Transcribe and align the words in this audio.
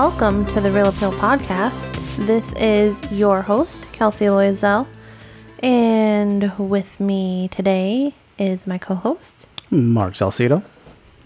Welcome 0.00 0.46
to 0.46 0.62
the 0.62 0.70
Reel 0.70 0.88
Appeal 0.88 1.12
Podcast. 1.12 1.94
This 2.26 2.54
is 2.54 3.02
your 3.12 3.42
host, 3.42 3.86
Kelsey 3.92 4.24
Loisel. 4.24 4.86
And 5.62 6.58
with 6.58 6.98
me 6.98 7.48
today 7.48 8.14
is 8.38 8.66
my 8.66 8.78
co 8.78 8.94
host. 8.94 9.46
Mark 9.70 10.14
Salcedo. 10.14 10.62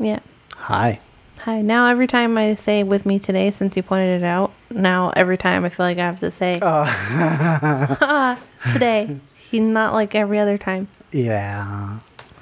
Yeah. 0.01 0.19
Hi. 0.57 0.99
Hi. 1.43 1.63
Now, 1.63 1.87
every 1.87 2.09
time 2.09 2.37
I 2.37 2.57
say 2.57 2.83
with 2.83 3.07
me 3.07 3.21
today, 3.21 3.53
since 3.53 3.77
you 3.77 3.85
pointed 3.85 4.23
it 4.23 4.25
out, 4.25 4.53
now 4.71 5.11
every 5.11 5.39
time 5.39 5.65
I 5.65 5.69
feel 5.69 5.87
like 5.87 5.99
I 5.99 6.07
have 6.07 6.19
to 6.19 6.33
say 6.33 6.59
"Ah, 6.63 8.41
today. 8.73 9.21
He's 9.37 9.61
not 9.61 9.93
like 9.93 10.17
every 10.17 10.41
other 10.41 10.59
time. 10.59 10.89
Yeah. 11.13 12.01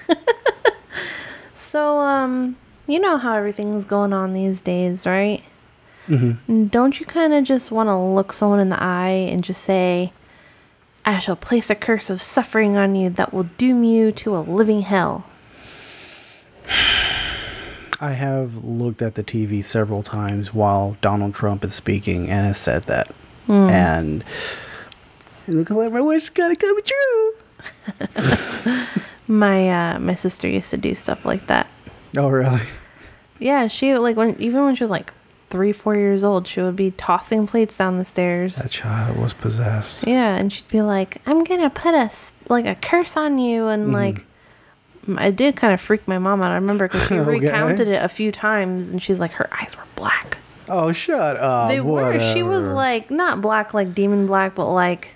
So, 1.56 2.00
um, 2.00 2.56
you 2.86 2.98
know 2.98 3.16
how 3.16 3.34
everything's 3.34 3.86
going 3.86 4.12
on 4.12 4.34
these 4.34 4.60
days, 4.60 5.06
right? 5.06 5.42
Mm-hmm. 6.12 6.66
Don't 6.66 7.00
you 7.00 7.06
kind 7.06 7.32
of 7.32 7.44
just 7.44 7.72
want 7.72 7.88
to 7.88 7.96
look 7.96 8.32
someone 8.32 8.60
in 8.60 8.68
the 8.68 8.82
eye 8.82 9.08
and 9.08 9.42
just 9.42 9.62
say, 9.62 10.12
I 11.04 11.18
shall 11.18 11.36
place 11.36 11.70
a 11.70 11.74
curse 11.74 12.10
of 12.10 12.20
suffering 12.20 12.76
on 12.76 12.94
you 12.94 13.10
that 13.10 13.32
will 13.32 13.44
doom 13.44 13.82
you 13.82 14.12
to 14.12 14.36
a 14.36 14.40
living 14.40 14.82
hell? 14.82 15.24
I 18.00 18.12
have 18.12 18.64
looked 18.64 19.00
at 19.00 19.14
the 19.14 19.22
TV 19.22 19.62
several 19.62 20.02
times 20.02 20.52
while 20.52 20.96
Donald 21.00 21.34
Trump 21.34 21.64
is 21.64 21.72
speaking 21.72 22.28
and 22.28 22.46
has 22.46 22.58
said 22.58 22.82
that. 22.84 23.14
And 23.48 24.24
it 25.46 25.52
looks 25.52 25.70
like 25.70 25.92
my 25.92 26.00
wish 26.00 26.22
is 26.24 26.30
gonna 26.30 26.56
come 26.56 26.78
true. 26.82 27.32
My 29.28 29.94
uh, 29.94 29.98
my 29.98 30.14
sister 30.14 30.48
used 30.48 30.70
to 30.70 30.76
do 30.76 30.94
stuff 30.94 31.24
like 31.24 31.46
that. 31.46 31.66
Oh 32.16 32.28
really? 32.28 32.60
Yeah, 33.38 33.66
she 33.66 33.94
like 33.96 34.16
when 34.16 34.40
even 34.40 34.64
when 34.64 34.74
she 34.74 34.84
was 34.84 34.90
like 34.90 35.12
three, 35.52 35.70
four 35.72 35.94
years 35.94 36.24
old, 36.24 36.46
she 36.48 36.60
would 36.60 36.74
be 36.74 36.90
tossing 36.92 37.46
plates 37.46 37.76
down 37.78 37.98
the 37.98 38.04
stairs. 38.04 38.56
That 38.56 38.70
child 38.70 39.16
was 39.18 39.32
possessed. 39.34 40.06
Yeah, 40.06 40.34
and 40.34 40.52
she'd 40.52 40.66
be 40.68 40.82
like, 40.82 41.20
"I'm 41.26 41.44
gonna 41.44 41.70
put 41.70 41.94
a 41.94 42.10
like 42.48 42.66
a 42.66 42.74
curse 42.74 43.16
on 43.16 43.38
you," 43.38 43.68
and 43.68 43.92
like, 43.92 44.24
m- 45.06 45.18
it 45.18 45.36
did 45.36 45.54
kind 45.54 45.72
of 45.72 45.80
freak 45.80 46.08
my 46.08 46.18
mom 46.18 46.42
out. 46.42 46.50
I 46.50 46.56
remember 46.56 46.88
because 46.88 47.06
she 47.06 47.14
Okay. 47.20 47.30
recounted 47.30 47.86
it 47.86 48.02
a 48.02 48.08
few 48.08 48.32
times, 48.32 48.88
and 48.88 49.00
she's 49.00 49.20
like, 49.20 49.32
her 49.32 49.48
eyes 49.60 49.76
were 49.76 49.84
black. 49.94 50.38
Oh 50.68 50.90
shut 50.92 51.36
up. 51.36 51.68
they 51.68 51.80
were. 51.80 52.18
She 52.18 52.42
was 52.42 52.66
like 52.70 53.10
not 53.10 53.40
black 53.42 53.74
like 53.74 53.94
demon 53.94 54.26
black, 54.26 54.54
but 54.54 54.72
like 54.72 55.08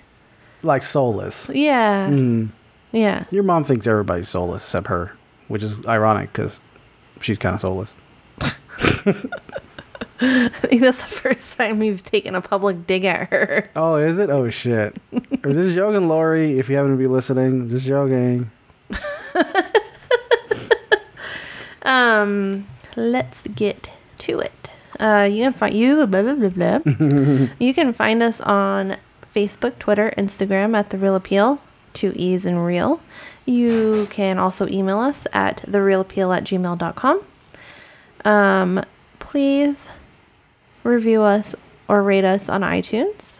like 0.61 0.83
soulless. 0.83 1.49
yeah, 1.53 2.07
Mm. 2.07 2.49
yeah. 2.91 3.23
Your 3.31 3.43
mom 3.43 3.63
thinks 3.63 3.87
everybody's 3.87 4.27
soulless 4.29 4.63
except 4.63 4.87
her, 4.87 5.13
which 5.47 5.63
is 5.63 5.83
ironic 5.87 6.31
because 6.31 6.59
she's 7.21 7.37
kind 7.39 7.55
of 7.55 7.61
soulless. 7.61 7.95
I 10.21 10.49
think 10.49 10.81
that's 10.81 11.03
the 11.03 11.09
first 11.09 11.57
time 11.57 11.83
you've 11.83 12.03
taken 12.03 12.33
a 12.35 12.41
public 12.41 12.87
dig 12.87 13.05
at 13.05 13.29
her. 13.29 13.69
Oh, 13.75 13.95
is 13.95 14.17
it? 14.17 14.29
Oh 14.29 14.49
shit. 14.49 14.95
I'm 15.11 15.53
just 15.53 15.75
joking, 15.75 16.07
Lori. 16.07 16.57
If 16.57 16.69
you 16.69 16.75
happen 16.75 16.91
to 16.91 16.97
be 16.97 17.05
listening, 17.09 17.69
just 17.69 17.85
joking. 17.85 18.49
Um, 21.87 22.67
let's 22.97 23.47
get 23.47 23.91
to 24.19 24.39
it. 24.39 24.71
Uh, 24.99 25.27
you 25.31 25.45
can 25.45 25.53
find 25.53 25.73
you 25.73 26.05
blah 26.05 26.21
blah 26.21 26.35
blah 26.35 26.49
blah. 26.49 26.79
you 27.59 27.73
can 27.73 27.93
find 27.93 28.21
us 28.21 28.41
on 28.41 28.97
Facebook, 29.33 29.79
Twitter, 29.79 30.13
Instagram 30.17 30.75
at 30.75 30.89
the 30.89 30.97
Reel 30.97 31.15
Appeal, 31.15 31.59
two 31.93 32.11
E's 32.15 32.45
and 32.45 32.65
real. 32.65 32.99
You 33.45 34.07
can 34.09 34.37
also 34.37 34.67
email 34.67 34.99
us 34.99 35.25
at 35.31 35.61
thereelappeal 35.61 36.35
at 36.35 36.43
gmail.com. 36.43 37.21
Um, 38.25 38.83
please 39.19 39.87
review 40.87 41.21
us 41.21 41.55
or 41.87 42.01
rate 42.01 42.25
us 42.25 42.49
on 42.49 42.61
iTunes. 42.61 43.37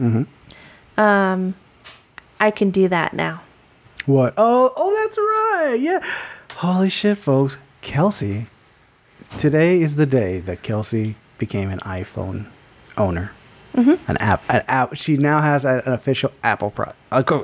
Mm-hmm. 0.00 1.00
Um, 1.00 1.54
I 2.40 2.50
can 2.50 2.70
do 2.70 2.88
that 2.88 3.12
now. 3.12 3.42
What? 4.06 4.34
Oh, 4.36 4.72
oh, 4.76 4.94
that's 5.02 5.18
right. 5.18 5.76
Yeah. 5.80 6.00
Holy 6.56 6.90
shit, 6.90 7.18
folks. 7.18 7.58
Kelsey. 7.80 8.46
Today 9.38 9.80
is 9.80 9.96
the 9.96 10.06
day 10.06 10.40
that 10.40 10.62
Kelsey 10.62 11.16
became 11.38 11.70
an 11.70 11.80
iPhone 11.80 12.46
owner. 12.96 13.32
Mm-hmm. 13.74 14.10
An 14.10 14.16
app. 14.18 14.42
An 14.48 14.62
app. 14.68 14.94
She 14.94 15.16
now 15.16 15.40
has 15.40 15.64
an 15.64 15.80
official 15.86 16.30
Apple 16.44 16.70
product, 16.70 16.96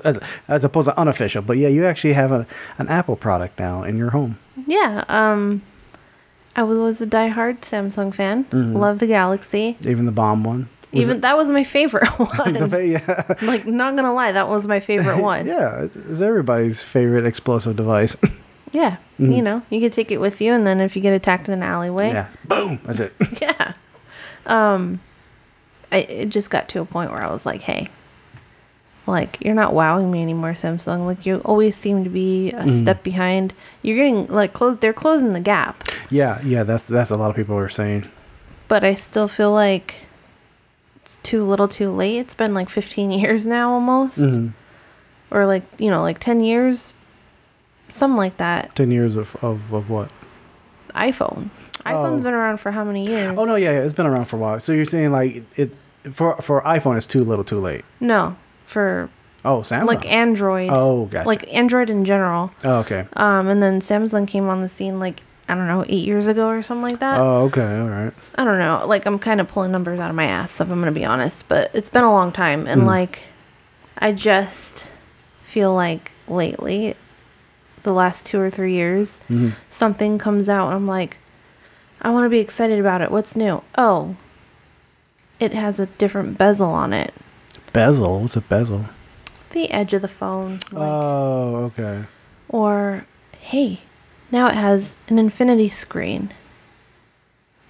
as, 0.05 0.21
as 0.47 0.65
opposed 0.65 0.89
to 0.89 0.99
unofficial. 0.99 1.43
But 1.43 1.57
yeah, 1.57 1.69
you 1.69 1.85
actually 1.85 2.13
have 2.13 2.31
a, 2.31 2.47
an 2.79 2.87
Apple 2.89 3.17
product 3.17 3.59
now 3.59 3.83
in 3.83 3.97
your 3.97 4.11
home. 4.11 4.39
Yeah. 4.67 5.05
Um, 5.09 5.63
I 6.61 6.63
was 6.63 6.79
always 6.79 7.01
a 7.01 7.07
diehard 7.07 7.61
Samsung 7.63 8.13
fan. 8.15 8.45
Love 8.53 8.99
the 8.99 9.07
Galaxy. 9.07 9.79
Even 9.81 10.05
the 10.05 10.13
bomb 10.13 10.45
one. 10.45 10.69
Was 10.93 11.05
Even 11.05 11.17
it- 11.17 11.21
that 11.23 11.37
was 11.37 11.49
my 11.49 11.65
favorite 11.65 12.07
one. 12.19 12.69
fa- 12.69 12.87
yeah. 12.87 13.35
like, 13.43 13.65
not 13.67 13.97
gonna 13.97 14.13
lie, 14.13 14.33
that 14.33 14.49
was 14.49 14.67
my 14.69 14.81
favorite 14.81 15.23
one. 15.23 15.47
yeah, 15.47 15.85
it's 15.95 16.21
everybody's 16.21 16.83
favorite 16.83 17.25
explosive 17.25 17.77
device. 17.77 18.17
Yeah. 18.73 18.97
You 19.19 19.41
know, 19.43 19.63
you 19.71 19.81
could 19.81 19.93
take 19.93 20.11
it 20.11 20.21
with 20.21 20.41
you, 20.41 20.53
and 20.53 20.67
then 20.67 20.81
if 20.81 20.97
you 20.97 21.03
get 21.03 21.13
attacked 21.13 21.49
in 21.49 21.55
an 21.55 21.63
alleyway, 21.63 22.09
yeah. 22.11 22.29
Boom. 22.47 22.79
That's 22.85 23.01
it. 23.01 23.13
yeah. 23.41 23.73
Um, 24.47 25.01
I 25.93 25.99
it 25.99 26.29
just 26.31 26.51
got 26.51 26.69
to 26.71 26.81
a 26.81 26.85
point 26.85 27.11
where 27.13 27.23
I 27.23 27.31
was 27.33 27.45
like, 27.47 27.63
hey, 27.63 27.89
like 29.11 29.39
you're 29.41 29.55
not 29.55 29.73
wowing 29.75 30.11
me 30.11 30.23
anymore, 30.23 30.53
Samsung. 30.53 31.07
Like 31.07 31.27
you 31.27 31.39
always 31.45 31.77
seem 31.77 32.05
to 32.05 32.11
be 32.11 32.53
a 32.53 32.67
step 32.69 33.03
behind. 33.03 33.53
You're 33.83 33.97
getting 33.97 34.27
like 34.29 34.53
close. 34.53 34.79
They're 34.79 34.93
closing 34.93 35.33
the 35.33 35.41
gap, 35.41 35.83
yeah, 36.11 36.41
yeah. 36.45 36.63
That's 36.65 36.87
that's 36.89 37.11
a 37.11 37.17
lot 37.17 37.31
of 37.31 37.37
people 37.37 37.57
are 37.57 37.69
saying. 37.69 38.09
but 38.69 38.85
I 38.85 38.95
still 38.95 39.29
feel 39.29 39.53
like 39.53 40.07
it's 40.97 41.17
too 41.23 41.45
little, 41.45 41.67
too 41.69 41.91
late. 41.91 42.19
It's 42.19 42.35
been 42.35 42.55
like 42.55 42.69
15 42.71 43.11
years 43.21 43.47
now, 43.47 43.73
almost, 43.73 44.19
Mhm. 44.19 44.53
or 45.31 45.47
like 45.47 45.65
you 45.79 45.91
know, 45.91 46.03
like 46.03 46.19
10 46.21 46.41
years, 46.41 46.93
something 47.89 48.17
like 48.17 48.37
that. 48.39 48.75
Ten 48.75 48.91
years 48.91 49.17
of 49.17 49.37
of, 49.43 49.73
of 49.75 49.91
what? 49.91 50.09
iPhone. 50.95 51.51
iPhone's 51.87 52.21
Oh. 52.21 52.25
been 52.25 52.35
around 52.35 52.59
for 52.59 52.73
how 52.73 52.85
many 52.85 53.07
years? 53.07 53.35
Oh 53.39 53.45
no, 53.45 53.55
yeah, 53.57 53.71
yeah, 53.73 53.81
it's 53.81 53.95
been 53.95 54.07
around 54.07 54.27
for 54.27 54.37
a 54.37 54.39
while. 54.41 54.61
So 54.61 54.73
you're 54.73 54.85
saying 54.87 55.13
like 55.13 55.43
it 55.59 55.77
for 56.13 56.37
for 56.43 56.61
iPhone 56.63 56.97
it's 56.97 57.07
too 57.07 57.25
little, 57.25 57.45
too 57.45 57.61
late. 57.61 57.85
No, 58.01 58.37
for 58.71 59.11
Oh, 59.45 59.61
Samsung. 59.61 59.87
like 59.87 60.07
Android. 60.07 60.69
oh, 60.73 61.07
gotcha. 61.07 61.27
Like 61.27 61.53
Android 61.53 61.91
in 61.91 62.05
general. 62.05 62.53
oh, 62.65 62.77
okay. 62.81 63.07
Um, 63.15 63.49
and 63.49 63.63
then 63.63 63.81
Samsung 63.81 64.29
came 64.29 64.49
on 64.49 64.63
the 64.63 64.69
scene 64.69 64.99
like 65.01 65.23
I 65.49 65.55
don't 65.57 65.67
know, 65.67 65.85
eight 65.89 66.07
years 66.07 66.29
ago 66.29 66.49
or 66.49 66.63
something 66.63 66.83
like 66.91 67.01
that. 67.01 67.19
Oh, 67.19 67.47
okay. 67.47 67.79
All 67.81 67.89
right. 67.89 68.13
I 68.37 68.45
don't 68.45 68.59
know. 68.61 68.85
Like 68.87 69.05
I'm 69.07 69.19
kind 69.19 69.41
of 69.41 69.49
pulling 69.49 69.73
numbers 69.73 69.99
out 69.99 70.09
of 70.11 70.15
my 70.15 70.27
ass, 70.27 70.61
if 70.61 70.71
I'm 70.71 70.79
gonna 70.79 70.93
be 70.93 71.05
honest. 71.05 71.49
But 71.49 71.71
it's 71.75 71.89
been 71.91 72.05
a 72.05 72.13
long 72.13 72.31
time, 72.31 72.67
and 72.69 72.87
like 72.87 73.23
I 73.99 74.13
just 74.13 74.87
feel 75.43 75.75
like 75.75 76.13
lately, 76.29 76.95
the 77.83 77.93
last 77.93 78.27
two 78.27 78.39
or 78.41 78.49
three 78.51 78.75
years, 78.75 79.21
something 79.71 80.19
comes 80.19 80.49
out, 80.49 80.67
and 80.67 80.77
I'm 80.77 80.87
like, 80.87 81.17
I 82.01 82.11
want 82.11 82.27
to 82.27 82.31
be 82.31 82.39
excited 82.39 82.79
about 82.79 83.01
it. 83.01 83.11
What's 83.11 83.35
new? 83.35 83.63
Oh, 83.77 84.15
it 85.41 85.53
has 85.53 85.81
a 85.81 85.87
different 85.87 86.39
bezel 86.39 86.69
on 86.71 86.93
it. 86.93 87.13
Bezel. 87.73 88.21
What's 88.21 88.37
a 88.37 88.41
bezel? 88.41 88.87
The 89.51 89.71
edge 89.71 89.93
of 89.95 90.03
the 90.03 90.09
phone. 90.09 90.55
Like, 90.73 90.75
Oh, 90.77 91.55
okay. 91.77 92.05
or 92.49 93.05
hey, 93.39 93.81
now 94.31 94.47
it 94.49 94.55
has 94.55 94.97
an 95.09 95.19
infinity 95.19 95.69
screen. 95.69 96.31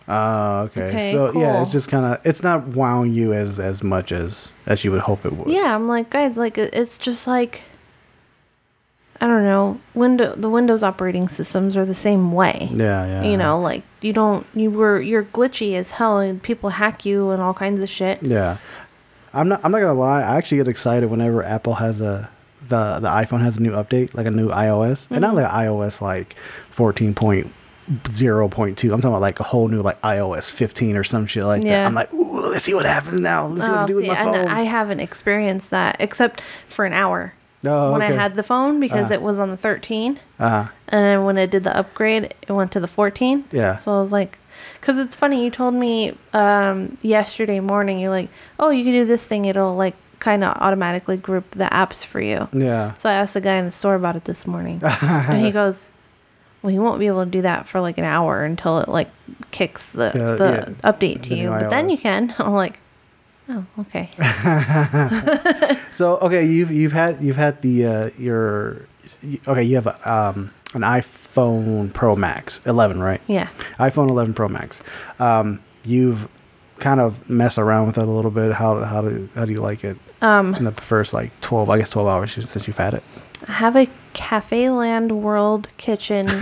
Oh, 0.08 0.62
okay. 0.62 0.88
Okay, 0.88 1.12
so 1.12 1.38
yeah, 1.38 1.62
it's 1.62 1.70
just 1.70 1.88
kind 1.88 2.04
of 2.04 2.20
it's 2.26 2.42
not 2.42 2.66
wowing 2.68 3.12
you 3.12 3.32
as 3.32 3.60
as 3.60 3.82
much 3.82 4.10
as 4.10 4.52
as 4.66 4.84
you 4.84 4.90
would 4.90 5.02
hope 5.02 5.24
it 5.24 5.32
would. 5.32 5.48
Yeah, 5.48 5.74
I'm 5.74 5.86
like, 5.86 6.10
guys, 6.10 6.36
like 6.36 6.58
it's 6.58 6.98
just 6.98 7.26
like 7.28 7.62
I 9.20 9.26
don't 9.28 9.44
know, 9.44 9.78
window 9.94 10.34
the 10.34 10.50
Windows 10.50 10.82
operating 10.82 11.28
systems 11.28 11.76
are 11.76 11.84
the 11.84 11.94
same 11.94 12.32
way. 12.32 12.68
Yeah, 12.72 13.06
yeah. 13.06 13.22
You 13.22 13.36
know, 13.36 13.60
like 13.60 13.82
you 14.00 14.12
don't 14.12 14.44
you 14.52 14.70
were 14.72 15.00
you're 15.00 15.22
glitchy 15.24 15.74
as 15.74 15.92
hell 15.92 16.18
and 16.18 16.42
people 16.42 16.70
hack 16.70 17.04
you 17.06 17.30
and 17.30 17.40
all 17.40 17.54
kinds 17.54 17.80
of 17.80 17.88
shit. 17.88 18.20
Yeah. 18.22 18.56
I'm 19.32 19.48
not. 19.48 19.60
I'm 19.64 19.70
not 19.72 19.80
gonna 19.80 19.94
lie. 19.94 20.20
I 20.22 20.36
actually 20.36 20.58
get 20.58 20.68
excited 20.68 21.10
whenever 21.10 21.42
Apple 21.44 21.74
has 21.74 22.00
a 22.00 22.30
the 22.68 22.98
the 23.00 23.08
iPhone 23.08 23.40
has 23.42 23.56
a 23.56 23.62
new 23.62 23.72
update, 23.72 24.14
like 24.14 24.26
a 24.26 24.30
new 24.30 24.48
iOS, 24.50 25.10
and 25.10 25.20
not 25.20 25.34
like 25.34 25.46
iOS 25.50 26.00
like 26.00 26.34
14.0.2. 26.74 28.92
I'm 28.92 29.00
talking 29.00 29.10
about 29.10 29.20
like 29.20 29.40
a 29.40 29.44
whole 29.44 29.68
new 29.68 29.82
like 29.82 30.00
iOS 30.02 30.52
15 30.52 30.96
or 30.96 31.04
some 31.04 31.26
shit 31.26 31.44
like 31.44 31.62
that. 31.62 31.86
I'm 31.86 31.94
like, 31.94 32.12
ooh, 32.12 32.50
let's 32.50 32.64
see 32.64 32.74
what 32.74 32.86
happens 32.86 33.20
now. 33.20 33.46
Let's 33.46 33.64
see 33.66 33.70
what 33.70 33.80
Oh, 33.80 33.82
I 33.82 33.86
do 33.86 33.96
with 33.96 34.06
my 34.06 34.14
phone. 34.16 34.48
I 34.48 34.62
haven't 34.62 35.00
experienced 35.00 35.70
that 35.70 35.96
except 36.00 36.40
for 36.68 36.84
an 36.84 36.92
hour 36.92 37.34
oh, 37.64 37.92
when 37.92 38.02
okay. 38.02 38.12
I 38.12 38.16
had 38.16 38.34
the 38.34 38.42
phone 38.42 38.80
because 38.80 39.10
Ah. 39.10 39.14
it 39.14 39.22
was 39.22 39.38
on 39.38 39.50
the 39.50 39.56
13. 39.56 40.18
uh, 40.38 40.68
And 40.88 41.04
then 41.04 41.24
when 41.24 41.38
I 41.38 41.46
did 41.46 41.64
the 41.64 41.76
upgrade, 41.76 42.34
it 42.46 42.52
went 42.52 42.72
to 42.72 42.80
the 42.80 42.88
14. 42.88 43.44
Yeah. 43.52 43.76
So 43.78 43.96
I 43.96 44.00
was 44.00 44.12
like, 44.12 44.38
because 44.80 44.98
it's 44.98 45.14
funny, 45.14 45.44
you 45.44 45.50
told 45.50 45.74
me 45.74 46.16
um, 46.32 46.96
yesterday 47.02 47.60
morning, 47.60 47.98
you're 47.98 48.10
like, 48.10 48.30
oh, 48.58 48.70
you 48.70 48.82
can 48.84 48.92
do 48.92 49.04
this 49.04 49.26
thing. 49.26 49.44
It'll 49.44 49.76
like 49.76 49.94
kind 50.18 50.42
of 50.44 50.54
automatically 50.56 51.16
group 51.16 51.50
the 51.52 51.64
apps 51.64 52.04
for 52.04 52.20
you. 52.20 52.48
yeah. 52.52 52.94
So 52.94 53.08
I 53.08 53.14
asked 53.14 53.34
the 53.34 53.40
guy 53.40 53.56
in 53.56 53.64
the 53.64 53.70
store 53.70 53.94
about 53.94 54.16
it 54.16 54.24
this 54.24 54.46
morning. 54.46 54.80
and 54.82 55.44
he 55.44 55.50
goes, 55.60 55.86
well, 56.62 56.70
you 56.72 56.82
won't 56.82 56.98
be 56.98 57.06
able 57.06 57.24
to 57.24 57.30
do 57.30 57.42
that 57.42 57.66
for 57.66 57.80
like 57.80 57.96
an 57.96 58.04
hour 58.04 58.44
until 58.44 58.80
it 58.80 58.88
like 58.88 59.08
kicks 59.50 59.92
the, 59.92 60.10
Yeah, 60.14 60.34
the 60.34 60.74
yeah. 60.82 60.90
update 60.92 61.22
to 61.22 61.30
The 61.30 61.36
you. 61.36 61.48
But 61.48 61.70
then 61.70 61.88
you 61.88 61.96
can. 61.96 62.34
I'm 62.38 62.52
like, 62.52 62.78
oh, 63.48 63.64
okay. 63.80 64.10
So 65.90 66.18
okay, 66.18 66.44
you've 66.46 66.70
you've 66.70 66.92
had 66.92 67.20
you've 67.22 67.36
had 67.36 67.62
the 67.62 67.84
uh, 67.86 68.10
your 68.18 68.86
okay, 69.48 69.62
you 69.62 69.74
have 69.76 69.86
a, 69.86 70.12
um, 70.12 70.50
an 70.74 70.82
iPhone 70.82 71.92
Pro 71.92 72.14
Max 72.16 72.60
11, 72.66 73.00
right? 73.00 73.20
Yeah. 73.26 73.48
iPhone 73.78 74.08
11 74.08 74.34
Pro 74.34 74.48
Max. 74.48 74.82
Um, 75.18 75.60
you've 75.84 76.28
kind 76.78 77.00
of 77.00 77.28
messed 77.28 77.58
around 77.58 77.86
with 77.88 77.98
it 77.98 78.04
a 78.06 78.10
little 78.10 78.30
bit. 78.30 78.52
How 78.52 78.80
how 78.84 79.02
do 79.02 79.28
how 79.34 79.44
do 79.44 79.52
you 79.52 79.60
like 79.60 79.84
it? 79.84 79.96
Um, 80.22 80.54
In 80.54 80.64
the 80.64 80.72
first 80.72 81.12
like 81.12 81.38
12, 81.40 81.68
I 81.70 81.78
guess 81.78 81.90
12 81.90 82.08
hours 82.08 82.32
since 82.50 82.66
you've 82.66 82.76
had 82.78 82.94
it. 82.94 83.02
I 83.48 83.52
have 83.52 83.74
a 83.76 83.88
Cafe 84.12 84.68
Land 84.70 85.22
World 85.22 85.68
Kitchen 85.78 86.26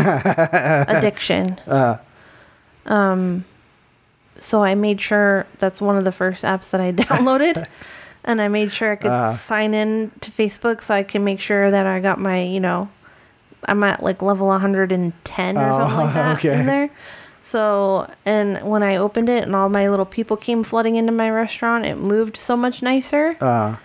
addiction. 0.88 1.58
Uh, 1.66 1.98
Um, 2.86 3.44
so 4.38 4.62
I 4.64 4.74
made 4.74 5.00
sure 5.00 5.46
that's 5.58 5.80
one 5.82 5.96
of 5.96 6.04
the 6.04 6.12
first 6.12 6.44
apps 6.44 6.70
that 6.70 6.80
I 6.80 6.92
downloaded. 7.04 7.66
and 8.24 8.40
I 8.40 8.48
made 8.48 8.72
sure 8.72 8.92
I 8.92 8.96
could 8.96 9.10
Uh. 9.10 9.32
sign 9.32 9.74
in 9.74 10.10
to 10.20 10.30
Facebook 10.30 10.82
so 10.82 10.94
I 10.94 11.02
can 11.02 11.24
make 11.24 11.40
sure 11.40 11.70
that 11.70 11.86
I 11.86 12.00
got 12.00 12.18
my, 12.20 12.42
you 12.42 12.60
know, 12.60 12.88
I'm 13.64 13.82
at 13.84 14.02
like 14.02 14.22
level 14.22 14.46
110 14.48 15.56
or 15.58 15.70
something 15.70 15.96
like 15.96 16.10
Oh, 16.10 16.12
that 16.14 16.36
okay. 16.38 16.58
in 16.60 16.66
there. 16.66 16.90
So, 17.42 18.10
and 18.26 18.62
when 18.62 18.82
I 18.82 18.96
opened 18.96 19.28
it 19.30 19.42
and 19.44 19.56
all 19.56 19.68
my 19.70 19.88
little 19.88 20.04
people 20.04 20.36
came 20.36 20.62
flooding 20.62 20.96
into 20.96 21.12
my 21.12 21.30
restaurant, 21.30 21.86
it 21.86 21.96
moved 21.96 22.36
so 22.36 22.56
much 22.56 22.82
nicer. 22.82 23.36
uh, 23.40 23.76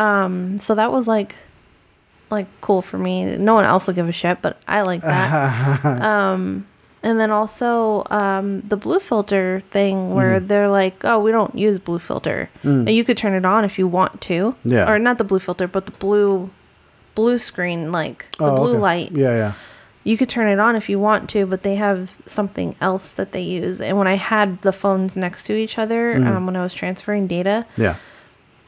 Um, 0.00 0.58
so 0.58 0.74
that 0.76 0.92
was 0.92 1.08
like, 1.08 1.34
like 2.30 2.46
cool 2.60 2.80
for 2.82 2.96
me. 2.98 3.36
No 3.36 3.54
one 3.54 3.64
else 3.64 3.86
will 3.86 3.94
give 3.94 4.08
a 4.08 4.12
shit, 4.12 4.40
but 4.40 4.60
I 4.68 4.82
like 4.82 5.02
that. 5.02 5.84
um, 6.04 6.66
and 7.02 7.18
then 7.18 7.30
also 7.32 8.04
um, 8.10 8.60
the 8.62 8.76
blue 8.76 8.98
filter 9.00 9.60
thing 9.70 10.14
where 10.14 10.38
they're 10.38 10.68
like, 10.68 11.04
oh, 11.04 11.18
we 11.18 11.32
don't 11.32 11.56
use 11.58 11.78
blue 11.78 11.98
filter. 11.98 12.50
And 12.62 12.90
you 12.90 13.02
could 13.04 13.16
turn 13.16 13.34
it 13.34 13.44
on 13.44 13.64
if 13.64 13.78
you 13.78 13.88
want 13.88 14.20
to. 14.22 14.54
Yeah. 14.64 14.88
Or 14.88 14.98
not 14.98 15.18
the 15.18 15.24
blue 15.24 15.38
filter, 15.40 15.66
but 15.66 15.86
the 15.86 15.92
blue, 15.92 16.50
blue 17.18 17.36
screen, 17.36 17.90
like 17.90 18.26
the 18.38 18.44
oh, 18.44 18.54
blue 18.54 18.70
okay. 18.74 18.78
light. 18.78 19.10
Yeah, 19.10 19.34
yeah. 19.36 19.52
You 20.04 20.16
could 20.16 20.28
turn 20.28 20.46
it 20.46 20.60
on 20.60 20.76
if 20.76 20.88
you 20.88 21.00
want 21.00 21.28
to, 21.30 21.46
but 21.46 21.64
they 21.64 21.74
have 21.74 22.14
something 22.26 22.76
else 22.80 23.12
that 23.14 23.32
they 23.32 23.42
use. 23.42 23.80
And 23.80 23.98
when 23.98 24.06
I 24.06 24.14
had 24.14 24.62
the 24.62 24.72
phones 24.72 25.16
next 25.16 25.42
to 25.46 25.54
each 25.56 25.78
other, 25.78 26.14
um, 26.14 26.46
when 26.46 26.54
I 26.54 26.62
was 26.62 26.74
transferring 26.74 27.26
data, 27.26 27.66
Yeah. 27.76 27.96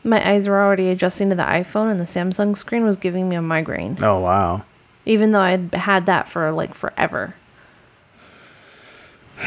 my 0.02 0.20
eyes 0.28 0.48
were 0.48 0.60
already 0.60 0.88
adjusting 0.90 1.30
to 1.30 1.36
the 1.36 1.44
iPhone, 1.44 1.92
and 1.92 2.00
the 2.00 2.04
Samsung 2.04 2.56
screen 2.56 2.84
was 2.84 2.96
giving 2.96 3.28
me 3.28 3.36
a 3.36 3.40
migraine, 3.42 3.96
Oh 4.02 4.18
wow. 4.18 4.62
even 5.06 5.30
though 5.30 5.40
I'd 5.40 5.72
had 5.72 6.06
that 6.06 6.26
for 6.26 6.50
like 6.50 6.74
forever. 6.74 7.34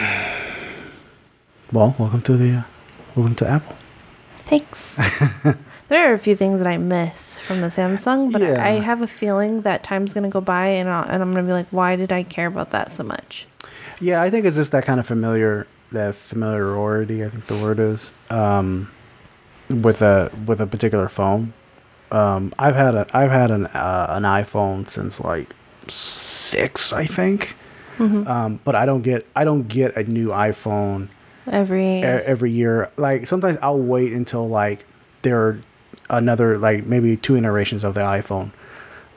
Well, 1.73 1.95
welcome 1.97 2.21
to 2.21 2.37
the 2.37 2.51
uh, 2.53 2.63
welcome 3.15 3.33
to 3.35 3.47
Apple. 3.49 3.75
Thanks. 4.45 4.95
there 5.89 6.09
are 6.09 6.13
a 6.13 6.19
few 6.19 6.35
things 6.35 6.59
that 6.59 6.67
I 6.67 6.77
miss 6.77 7.39
from 7.39 7.61
the 7.61 7.67
Samsung, 7.67 8.31
but 8.31 8.41
Yeah. 8.41 8.63
I 8.63 8.79
have 8.79 9.01
a 9.01 9.07
feeling 9.07 9.61
that 9.61 9.83
time's 9.83 10.13
gonna 10.13 10.29
go 10.29 10.41
by, 10.41 10.67
and, 10.67 10.89
I'll, 10.89 11.03
and 11.03 11.21
I'm 11.21 11.31
gonna 11.31 11.47
be 11.47 11.53
like, 11.53 11.67
why 11.71 11.95
did 11.95 12.11
I 12.11 12.23
care 12.23 12.47
about 12.47 12.71
that 12.71 12.91
so 12.91 13.03
much? 13.03 13.47
Yeah, 13.99 14.21
I 14.21 14.29
think 14.29 14.45
it's 14.45 14.55
just 14.57 14.71
that 14.71 14.83
kind 14.85 14.99
of 14.99 15.05
familiar 15.05 15.67
that 15.91 16.15
familiarity. 16.15 17.23
I 17.23 17.29
think 17.29 17.45
the 17.47 17.55
word 17.55 17.79
is 17.79 18.11
um, 18.29 18.89
with 19.69 20.01
a 20.01 20.31
with 20.45 20.59
a 20.59 20.67
particular 20.67 21.07
phone. 21.07 21.53
Um, 22.11 22.51
I've 22.59 22.75
had 22.75 22.95
a 22.95 23.05
I've 23.13 23.31
had 23.31 23.51
an 23.51 23.67
uh, 23.67 24.07
an 24.09 24.23
iPhone 24.23 24.89
since 24.89 25.19
like 25.19 25.49
six, 25.87 26.91
I 26.93 27.05
think. 27.05 27.55
Um, 27.99 28.59
but 28.65 28.75
I 28.75 28.85
don't 28.85 29.01
get 29.03 29.25
I 29.35 29.45
don't 29.45 29.67
get 29.67 29.95
a 29.95 30.03
new 30.03 30.29
iPhone 30.29 31.07
Every 31.47 32.01
every 32.03 32.51
year. 32.51 32.91
Like 32.97 33.27
sometimes 33.27 33.57
I'll 33.61 33.79
wait 33.79 34.13
until 34.13 34.47
like 34.49 34.85
there 35.21 35.39
are 35.39 35.59
another 36.17 36.57
like 36.57 36.85
maybe 36.85 37.15
two 37.17 37.35
iterations 37.35 37.83
of 37.83 37.93
the 37.93 38.01
iPhone. 38.01 38.51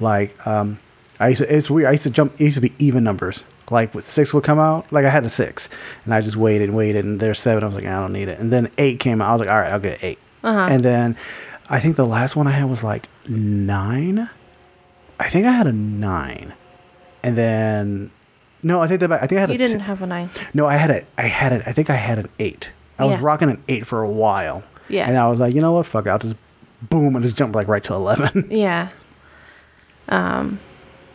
Like 0.01 0.47
um, 0.47 0.79
I 1.21 1.29
used 1.31 1.43
to, 1.43 1.57
it's 1.57 1.71
weird. 1.71 1.89
I 1.89 1.93
used 1.93 2.05
to 2.05 2.11
jump. 2.11 2.35
It 2.35 2.41
used 2.45 2.57
to 2.57 2.61
be 2.61 2.73
even 2.79 3.05
numbers. 3.05 3.45
Like 3.71 3.95
with 3.95 4.05
six 4.07 4.33
would 4.33 4.45
come 4.45 4.59
out. 4.59 4.91
Like 4.93 5.05
I 5.05 5.11
had 5.11 5.25
a 5.25 5.29
six, 5.29 5.69
and 6.05 6.15
I 6.15 6.21
just 6.21 6.37
waited 6.37 6.69
and 6.69 6.77
waited, 6.77 7.05
and 7.05 7.19
there's 7.19 7.41
seven. 7.41 7.63
I 7.65 7.67
was 7.67 7.75
like, 7.75 7.85
I 7.87 7.99
don't 7.99 8.13
need 8.13 8.29
it. 8.29 8.39
And 8.39 8.53
then 8.53 8.71
eight 8.79 9.01
came 9.01 9.21
out. 9.21 9.29
I 9.29 9.33
was 9.33 9.41
like, 9.41 9.49
all 9.51 9.59
right, 9.59 9.73
I'll 9.73 9.81
get 9.81 10.03
8 10.05 10.19
Uh-huh. 10.45 10.59
And 10.71 10.85
then 10.85 11.17
I 11.69 11.81
think 11.81 11.97
the 11.97 12.07
last 12.07 12.37
one 12.37 12.47
I 12.47 12.53
had 12.53 12.69
was 12.71 12.85
like 12.85 13.09
nine. 13.29 14.29
I 15.19 15.29
think 15.29 15.47
I 15.47 15.51
had 15.53 15.67
a 15.67 15.73
nine, 15.73 16.53
and 17.25 17.37
then 17.37 18.11
no, 18.63 18.83
I 18.83 18.87
think 18.87 19.01
that 19.01 19.11
I 19.11 19.27
think 19.27 19.39
I 19.39 19.41
had 19.41 19.49
you 19.49 19.55
a 19.57 19.59
didn't 19.59 19.81
t- 19.81 19.87
have 19.87 20.03
a 20.03 20.07
nine. 20.07 20.31
no, 20.55 20.67
I 20.67 20.77
had 20.77 20.91
it. 20.91 21.07
I 21.19 21.23
had 21.23 21.53
it. 21.53 21.63
I 21.67 21.73
think 21.73 21.89
I 21.91 21.97
had 21.97 22.19
an 22.19 22.29
eight. 22.39 22.73
I 22.99 23.05
was 23.05 23.19
rocking 23.21 23.51
an 23.51 23.63
eight 23.69 23.87
for 23.87 24.03
a 24.03 24.09
while. 24.09 24.63
Yeah. 24.89 25.07
And 25.09 25.17
I 25.19 25.29
was 25.29 25.39
like, 25.41 25.55
you 25.55 25.61
know 25.61 25.73
what? 25.73 25.85
Fuck 25.87 26.07
it. 26.07 26.11
I'll 26.11 26.19
just 26.19 26.37
boom 26.83 27.15
and 27.17 27.23
just 27.23 27.37
jump 27.37 27.55
like 27.55 27.69
right 27.69 27.83
to 27.85 27.95
eleven. 27.95 28.49
Yeah. 28.51 28.89
Um. 30.09 30.61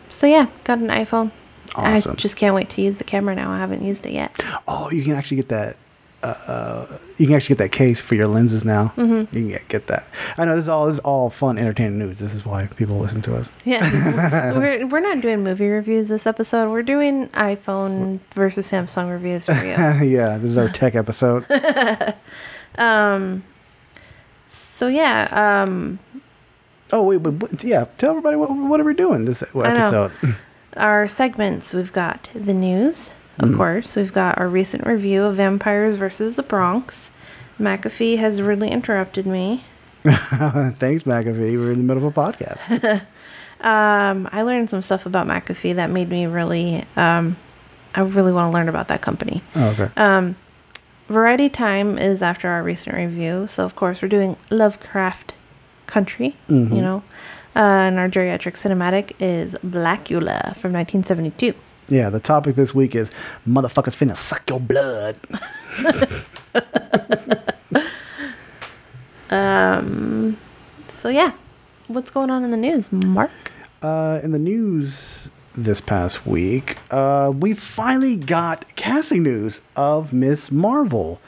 So 0.10 0.28
yeah, 0.28 0.48
got 0.64 0.80
an 0.80 0.90
iPhone. 0.90 1.32
Awesome. 1.76 2.12
I 2.12 2.16
just 2.16 2.36
can't 2.36 2.54
wait 2.54 2.70
to 2.72 2.82
use 2.82 2.98
the 2.98 3.06
camera 3.06 3.34
now. 3.34 3.52
I 3.52 3.60
haven't 3.60 3.84
used 3.84 4.06
it 4.06 4.12
yet. 4.12 4.38
oh, 4.68 4.92
you 4.92 5.04
can 5.04 5.14
actually 5.14 5.38
get 5.38 5.50
that. 5.50 5.78
Uh, 6.24 6.28
uh, 6.46 6.98
you 7.18 7.26
can 7.26 7.36
actually 7.36 7.56
get 7.56 7.64
that 7.64 7.72
case 7.72 8.00
for 8.00 8.14
your 8.14 8.28
lenses 8.28 8.64
now. 8.64 8.94
Mm-hmm. 8.96 9.36
You 9.36 9.42
can 9.42 9.48
get, 9.48 9.68
get 9.70 9.88
that. 9.88 10.06
I 10.38 10.46
know 10.46 10.56
this 10.56 10.66
is 10.66 10.70
all 10.70 10.86
this 10.86 10.96
is 10.96 11.00
all 11.00 11.30
fun, 11.32 11.58
entertaining 11.58 11.98
news. 11.98 12.20
This 12.20 12.36
is 12.36 12.46
why 12.46 12.68
people 12.68 12.98
listen 13.00 13.22
to 13.24 13.36
us. 13.38 13.50
Yeah, 13.66 14.52
we're 14.58 14.86
we're 14.86 15.00
not 15.00 15.22
doing 15.22 15.44
movie 15.44 15.68
reviews 15.70 16.10
this 16.10 16.28
episode. 16.28 16.70
We're 16.70 16.84
doing 16.84 17.30
iPhone 17.30 18.20
versus 18.34 18.70
Samsung 18.70 19.10
reviews 19.10 19.46
for 19.46 19.54
you. 19.54 19.72
yeah, 20.08 20.38
this 20.38 20.52
is 20.52 20.58
our 20.58 20.70
tech 20.70 20.94
episode. 20.96 21.46
So 24.82 24.88
yeah, 24.88 25.28
um, 25.64 26.00
oh 26.92 27.04
wait, 27.04 27.22
but 27.22 27.34
what, 27.34 27.64
yeah, 27.64 27.86
tell 28.00 28.10
everybody 28.10 28.36
what, 28.36 28.50
what 28.50 28.80
are 28.80 28.84
we 28.84 28.96
doing 28.96 29.26
this 29.26 29.44
episode? 29.44 30.12
our 30.76 31.08
segments 31.08 31.72
we've 31.72 31.94
got 31.94 32.32
the 32.34 32.56
news, 32.56 33.12
of 33.38 33.56
course. 33.56 33.96
We've 33.96 34.12
got 34.12 34.40
our 34.40 34.48
recent 34.48 34.88
review 34.88 35.22
of 35.26 35.36
Vampires 35.36 35.98
versus 35.98 36.36
the 36.36 36.42
Bronx. 36.42 37.12
McAfee 37.60 38.18
has 38.18 38.42
really 38.42 38.72
interrupted 38.72 39.28
me. 39.28 39.66
Thanks, 40.02 41.04
McAfee. 41.04 41.58
We're 41.60 41.74
in 41.74 41.78
the 41.78 41.94
middle 41.94 42.08
of 42.08 42.18
a 42.18 42.20
podcast. 42.20 43.06
Um, 43.62 44.28
I 44.32 44.42
learned 44.42 44.72
some 44.72 44.82
stuff 44.82 45.06
about 45.06 45.28
McAfee 45.28 45.76
that 45.76 45.92
made 45.92 46.10
me 46.10 46.26
really, 46.26 46.84
um, 46.96 47.38
I 47.94 48.02
really 48.02 48.34
want 48.34 48.52
to 48.52 48.58
learn 48.58 48.68
about 48.68 48.88
that 48.88 49.02
company. 49.02 49.44
oh, 49.54 49.68
okay. 49.68 49.92
Um, 49.96 50.36
Variety 51.12 51.50
Time 51.50 51.98
is 51.98 52.24
after 52.24 52.48
our 52.48 52.64
recent 52.64 52.96
review, 52.96 53.46
so 53.46 53.66
of 53.66 53.76
course 53.76 54.02
we're 54.02 54.08
doing 54.08 54.38
Lovecraft 54.50 55.34
Country, 55.86 56.36
you 56.48 56.82
know, 56.82 57.04
uh, 57.54 57.60
and 57.60 58.00
our 58.00 58.08
geriatric 58.08 58.54
cinematic 58.54 59.14
is 59.20 59.56
Blacula 59.66 60.56
from 60.56 60.72
1972. 60.72 61.54
Yeah, 61.90 62.10
the 62.10 62.22
topic 62.22 62.56
this 62.56 62.74
week 62.74 62.96
is 62.96 63.12
motherfuckers 63.46 63.96
finna 63.96 64.16
suck 64.16 64.50
your 64.50 64.62
blood. 64.62 65.18
Um, 69.32 70.36
so 70.90 71.08
yeah, 71.08 71.32
what's 71.88 72.10
going 72.10 72.30
on 72.30 72.44
in 72.44 72.52
the 72.52 72.58
news, 72.58 72.92
Mark? 72.92 73.32
Uh, 73.82 74.20
in 74.22 74.32
the 74.32 74.40
news 74.40 75.32
this 75.54 75.82
past 75.82 76.26
week, 76.26 76.78
uh, 76.92 77.32
we 77.34 77.54
finally 77.54 78.16
got 78.16 78.76
casting 78.76 79.24
news 79.24 79.62
of 79.76 80.14
Miss 80.14 80.52
Marvel. 80.52 81.20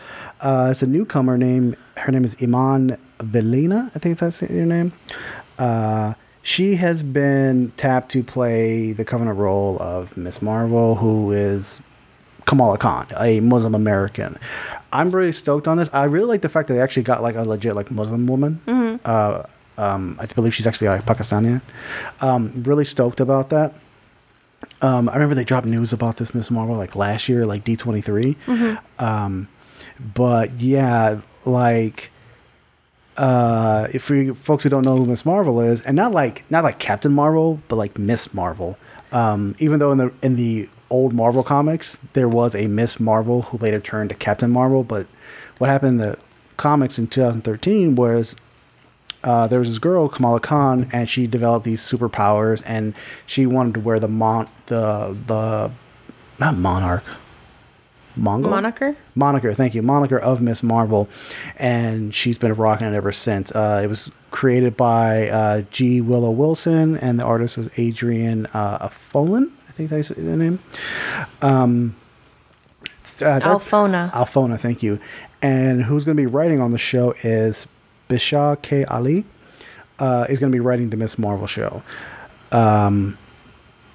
Uh, 0.41 0.69
it's 0.71 0.83
a 0.83 0.87
newcomer 0.87 1.37
named 1.37 1.77
her 1.97 2.11
name 2.11 2.25
is 2.25 2.35
Iman 2.41 2.97
Vellani. 3.19 3.91
I 3.95 3.99
think 3.99 4.17
that's 4.17 4.41
your 4.41 4.65
name. 4.65 4.93
Uh, 5.57 6.13
she 6.41 6.75
has 6.75 7.03
been 7.03 7.71
tapped 7.77 8.11
to 8.11 8.23
play 8.23 8.91
the 8.91 9.05
Covenant 9.05 9.37
role 9.37 9.81
of 9.81 10.17
Miss 10.17 10.41
Marvel, 10.41 10.95
who 10.95 11.31
is 11.31 11.81
Kamala 12.45 12.77
Khan, 12.77 13.07
a 13.17 13.39
Muslim 13.39 13.75
American. 13.75 14.37
I'm 14.91 15.09
really 15.11 15.31
stoked 15.31 15.67
on 15.67 15.77
this. 15.77 15.89
I 15.93 16.03
really 16.03 16.27
like 16.27 16.41
the 16.41 16.49
fact 16.49 16.67
that 16.67 16.73
they 16.73 16.81
actually 16.81 17.03
got 17.03 17.21
like 17.21 17.35
a 17.35 17.43
legit 17.43 17.75
like 17.75 17.89
Muslim 17.91 18.27
woman. 18.27 18.59
Uh, 19.05 19.43
um, 19.77 20.17
I 20.19 20.25
believe 20.25 20.53
she's 20.53 20.67
actually 20.67 20.89
like 20.89 21.05
Pakistani. 21.05 21.61
Um, 22.21 22.63
really 22.63 22.85
stoked 22.85 23.19
about 23.19 23.49
that. 23.49 23.73
Um, 24.81 25.09
I 25.09 25.13
remember 25.13 25.35
they 25.35 25.43
dropped 25.43 25.67
news 25.67 25.93
about 25.93 26.17
this 26.17 26.33
Miss 26.33 26.51
Marvel 26.51 26.75
like 26.75 26.95
last 26.95 27.29
year, 27.29 27.45
like 27.45 27.63
D23. 27.63 28.35
Um, 28.99 29.47
but 30.13 30.51
yeah, 30.53 31.21
like 31.45 32.11
uh, 33.17 33.87
if 33.93 34.03
for 34.03 34.33
folks 34.33 34.63
who 34.63 34.69
don't 34.69 34.83
know 34.83 34.97
who 34.97 35.05
Miss 35.05 35.25
Marvel 35.25 35.61
is, 35.61 35.81
and 35.81 35.95
not 35.95 36.11
like 36.11 36.49
not 36.49 36.63
like 36.63 36.79
Captain 36.79 37.13
Marvel, 37.13 37.61
but 37.67 37.75
like 37.75 37.97
Miss 37.97 38.33
Marvel. 38.33 38.77
Um, 39.11 39.55
even 39.59 39.79
though 39.79 39.91
in 39.91 39.97
the 39.99 40.13
in 40.21 40.35
the 40.35 40.69
old 40.89 41.13
Marvel 41.13 41.43
comics 41.43 41.97
there 42.13 42.29
was 42.29 42.55
a 42.55 42.67
Miss 42.67 42.99
Marvel 42.99 43.43
who 43.43 43.57
later 43.57 43.79
turned 43.79 44.09
to 44.09 44.15
Captain 44.15 44.51
Marvel, 44.51 44.83
but 44.83 45.07
what 45.57 45.69
happened 45.69 46.01
in 46.01 46.09
the 46.09 46.19
comics 46.57 46.97
in 46.99 47.07
2013 47.07 47.95
was 47.95 48.35
uh, 49.23 49.47
there 49.47 49.59
was 49.59 49.69
this 49.69 49.79
girl 49.79 50.09
Kamala 50.09 50.39
Khan, 50.39 50.89
and 50.91 51.09
she 51.09 51.27
developed 51.27 51.65
these 51.65 51.81
superpowers, 51.81 52.63
and 52.65 52.93
she 53.25 53.45
wanted 53.45 53.75
to 53.75 53.79
wear 53.79 53.99
the 53.99 54.07
mon 54.07 54.47
the 54.67 55.15
the 55.27 55.71
not 56.39 56.57
monarch. 56.57 57.03
Mongol? 58.15 58.51
Moniker? 58.51 58.95
Moniker, 59.15 59.53
thank 59.53 59.73
you. 59.73 59.81
Moniker 59.81 60.19
of 60.19 60.41
Miss 60.41 60.61
Marvel. 60.61 61.09
And 61.57 62.13
she's 62.13 62.37
been 62.37 62.53
rocking 62.53 62.87
it 62.87 62.93
ever 62.93 63.11
since. 63.11 63.51
Uh, 63.51 63.81
it 63.83 63.87
was 63.87 64.11
created 64.29 64.77
by 64.77 65.29
uh, 65.29 65.61
G. 65.71 65.99
Willow 65.99 66.31
Wilson, 66.31 66.97
and 66.97 67.19
the 67.19 67.23
artist 67.23 67.57
was 67.57 67.69
Adrian 67.79 68.45
uh, 68.53 68.87
Afolin. 68.87 69.51
I 69.67 69.71
think 69.71 69.89
that's 69.89 70.09
the 70.09 70.21
name. 70.21 70.59
Um, 71.41 71.95
uh, 73.21 73.39
Alphona. 73.39 74.11
Alphona, 74.11 74.59
thank 74.59 74.83
you. 74.83 74.99
And 75.41 75.83
who's 75.83 76.05
going 76.05 76.15
to 76.15 76.21
be 76.21 76.27
writing 76.27 76.61
on 76.61 76.71
the 76.71 76.77
show 76.77 77.13
is 77.23 77.67
Bisha 78.17 78.61
K. 78.61 78.83
Ali. 78.85 79.25
Uh, 79.99 80.25
is 80.27 80.39
going 80.39 80.51
to 80.51 80.55
be 80.55 80.59
writing 80.59 80.89
the 80.89 80.97
Miss 80.97 81.17
Marvel 81.19 81.47
show. 81.47 81.81
Um, 82.51 83.17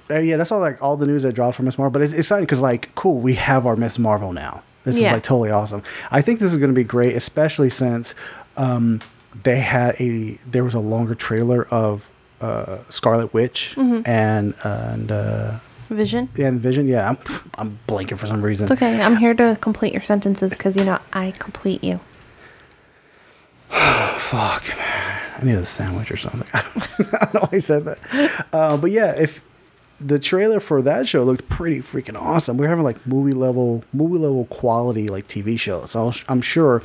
uh, 0.09 0.17
yeah, 0.19 0.37
that's 0.37 0.51
all 0.51 0.59
like 0.61 0.81
all 0.81 0.95
the 0.97 1.05
news 1.05 1.23
that 1.23 1.33
dropped 1.33 1.55
from 1.57 1.65
Miss 1.65 1.77
Marvel. 1.77 1.91
But 1.91 2.01
it's 2.01 2.13
it's 2.13 2.21
exciting 2.21 2.45
because 2.45 2.61
like, 2.61 2.95
cool, 2.95 3.19
we 3.19 3.35
have 3.35 3.65
our 3.67 3.75
Miss 3.75 3.99
Marvel 3.99 4.31
now. 4.33 4.63
This 4.85 4.95
is 4.95 5.03
like 5.03 5.23
totally 5.23 5.51
awesome. 5.51 5.83
I 6.09 6.21
think 6.21 6.39
this 6.39 6.51
is 6.51 6.57
going 6.57 6.69
to 6.71 6.75
be 6.75 6.85
great, 6.85 7.15
especially 7.15 7.69
since 7.69 8.15
um, 8.57 9.01
they 9.43 9.59
had 9.59 9.95
a 9.99 10.39
there 10.49 10.63
was 10.63 10.73
a 10.73 10.79
longer 10.79 11.13
trailer 11.15 11.67
of 11.69 12.09
uh, 12.41 12.79
Scarlet 12.89 13.33
Witch 13.33 13.73
Mm-hmm. 13.75 14.09
and 14.09 14.55
and 14.63 15.11
uh, 15.11 15.59
Vision. 15.89 16.29
yeah, 16.35 16.47
and 16.47 16.59
Vision. 16.61 16.87
Yeah, 16.87 17.09
I'm 17.09 17.17
I'm 17.57 17.79
blanking 17.87 18.17
for 18.17 18.25
some 18.25 18.41
reason. 18.41 18.65
It's 18.65 18.71
okay. 18.81 18.99
I'm 19.01 19.17
here 19.17 19.33
to 19.35 19.57
complete 19.61 19.91
your 19.93 20.01
sentences 20.01 20.53
because 20.53 20.75
you 20.77 20.85
know 20.85 20.97
I 21.13 21.31
complete 21.37 21.83
you. 21.83 21.99
Fuck, 24.29 24.77
man. 24.77 25.21
I 25.39 25.43
need 25.43 25.55
a 25.55 25.65
sandwich 25.65 26.11
or 26.11 26.17
something. 26.17 26.47
I 26.53 27.25
don't 27.25 27.33
know 27.33 27.39
why 27.41 27.49
I 27.53 27.59
said 27.59 27.85
that. 27.85 28.45
Uh, 28.53 28.77
but 28.77 28.91
yeah, 28.91 29.19
if 29.19 29.43
the 29.99 30.19
trailer 30.19 30.59
for 30.59 30.83
that 30.83 31.07
show 31.07 31.23
looked 31.23 31.49
pretty 31.49 31.79
freaking 31.79 32.15
awesome. 32.15 32.55
We're 32.55 32.67
having 32.67 32.83
like 32.83 33.07
movie 33.07 33.33
level, 33.33 33.83
movie 33.91 34.19
level 34.19 34.45
quality 34.45 35.07
like 35.07 35.27
TV 35.27 35.59
shows. 35.59 35.91
So 35.91 36.11
I'm 36.27 36.41
sure 36.41 36.83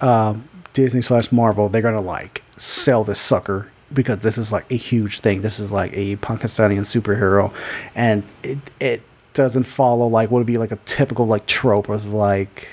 um, 0.00 0.48
Disney 0.72 1.02
slash 1.02 1.30
Marvel 1.30 1.68
they're 1.68 1.82
gonna 1.82 2.00
like 2.00 2.42
sell 2.56 3.04
this 3.04 3.20
sucker 3.20 3.70
because 3.92 4.20
this 4.20 4.38
is 4.38 4.50
like 4.50 4.70
a 4.72 4.76
huge 4.76 5.20
thing. 5.20 5.42
This 5.42 5.60
is 5.60 5.70
like 5.70 5.92
a 5.92 6.16
Pakistani 6.16 6.78
superhero, 6.78 7.52
and 7.94 8.22
it 8.42 8.58
it 8.80 9.02
doesn't 9.34 9.64
follow 9.64 10.06
like 10.06 10.30
what 10.30 10.38
would 10.38 10.46
be 10.46 10.58
like 10.58 10.72
a 10.72 10.78
typical 10.86 11.26
like 11.26 11.44
trope 11.46 11.90
of 11.90 12.06
like 12.06 12.68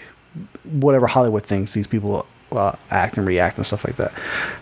whatever 0.64 1.08
Hollywood 1.08 1.46
thinks 1.46 1.74
these 1.74 1.88
people 1.88 2.26
uh, 2.52 2.74
act 2.90 3.18
and 3.18 3.26
react 3.28 3.58
and 3.58 3.66
stuff 3.66 3.86
like 3.86 3.96
that. 3.98 4.12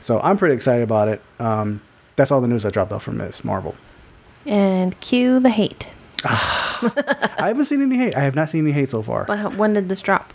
So 0.01 0.19
I'm 0.19 0.37
pretty 0.37 0.55
excited 0.55 0.83
about 0.83 1.07
it. 1.07 1.21
Um, 1.39 1.81
that's 2.15 2.31
all 2.31 2.41
the 2.41 2.47
news 2.47 2.65
I 2.65 2.69
dropped 2.69 2.91
off 2.91 3.03
from 3.03 3.17
Miss 3.17 3.43
Marvel. 3.43 3.75
And 4.45 4.99
cue 5.01 5.39
the 5.39 5.49
hate. 5.49 5.89
I 6.23 7.47
haven't 7.47 7.65
seen 7.65 7.81
any 7.81 7.97
hate. 7.97 8.15
I 8.15 8.21
have 8.21 8.35
not 8.35 8.49
seen 8.49 8.65
any 8.65 8.71
hate 8.71 8.89
so 8.89 9.01
far. 9.01 9.25
But 9.25 9.55
when 9.55 9.73
did 9.73 9.89
this 9.89 10.01
drop? 10.01 10.33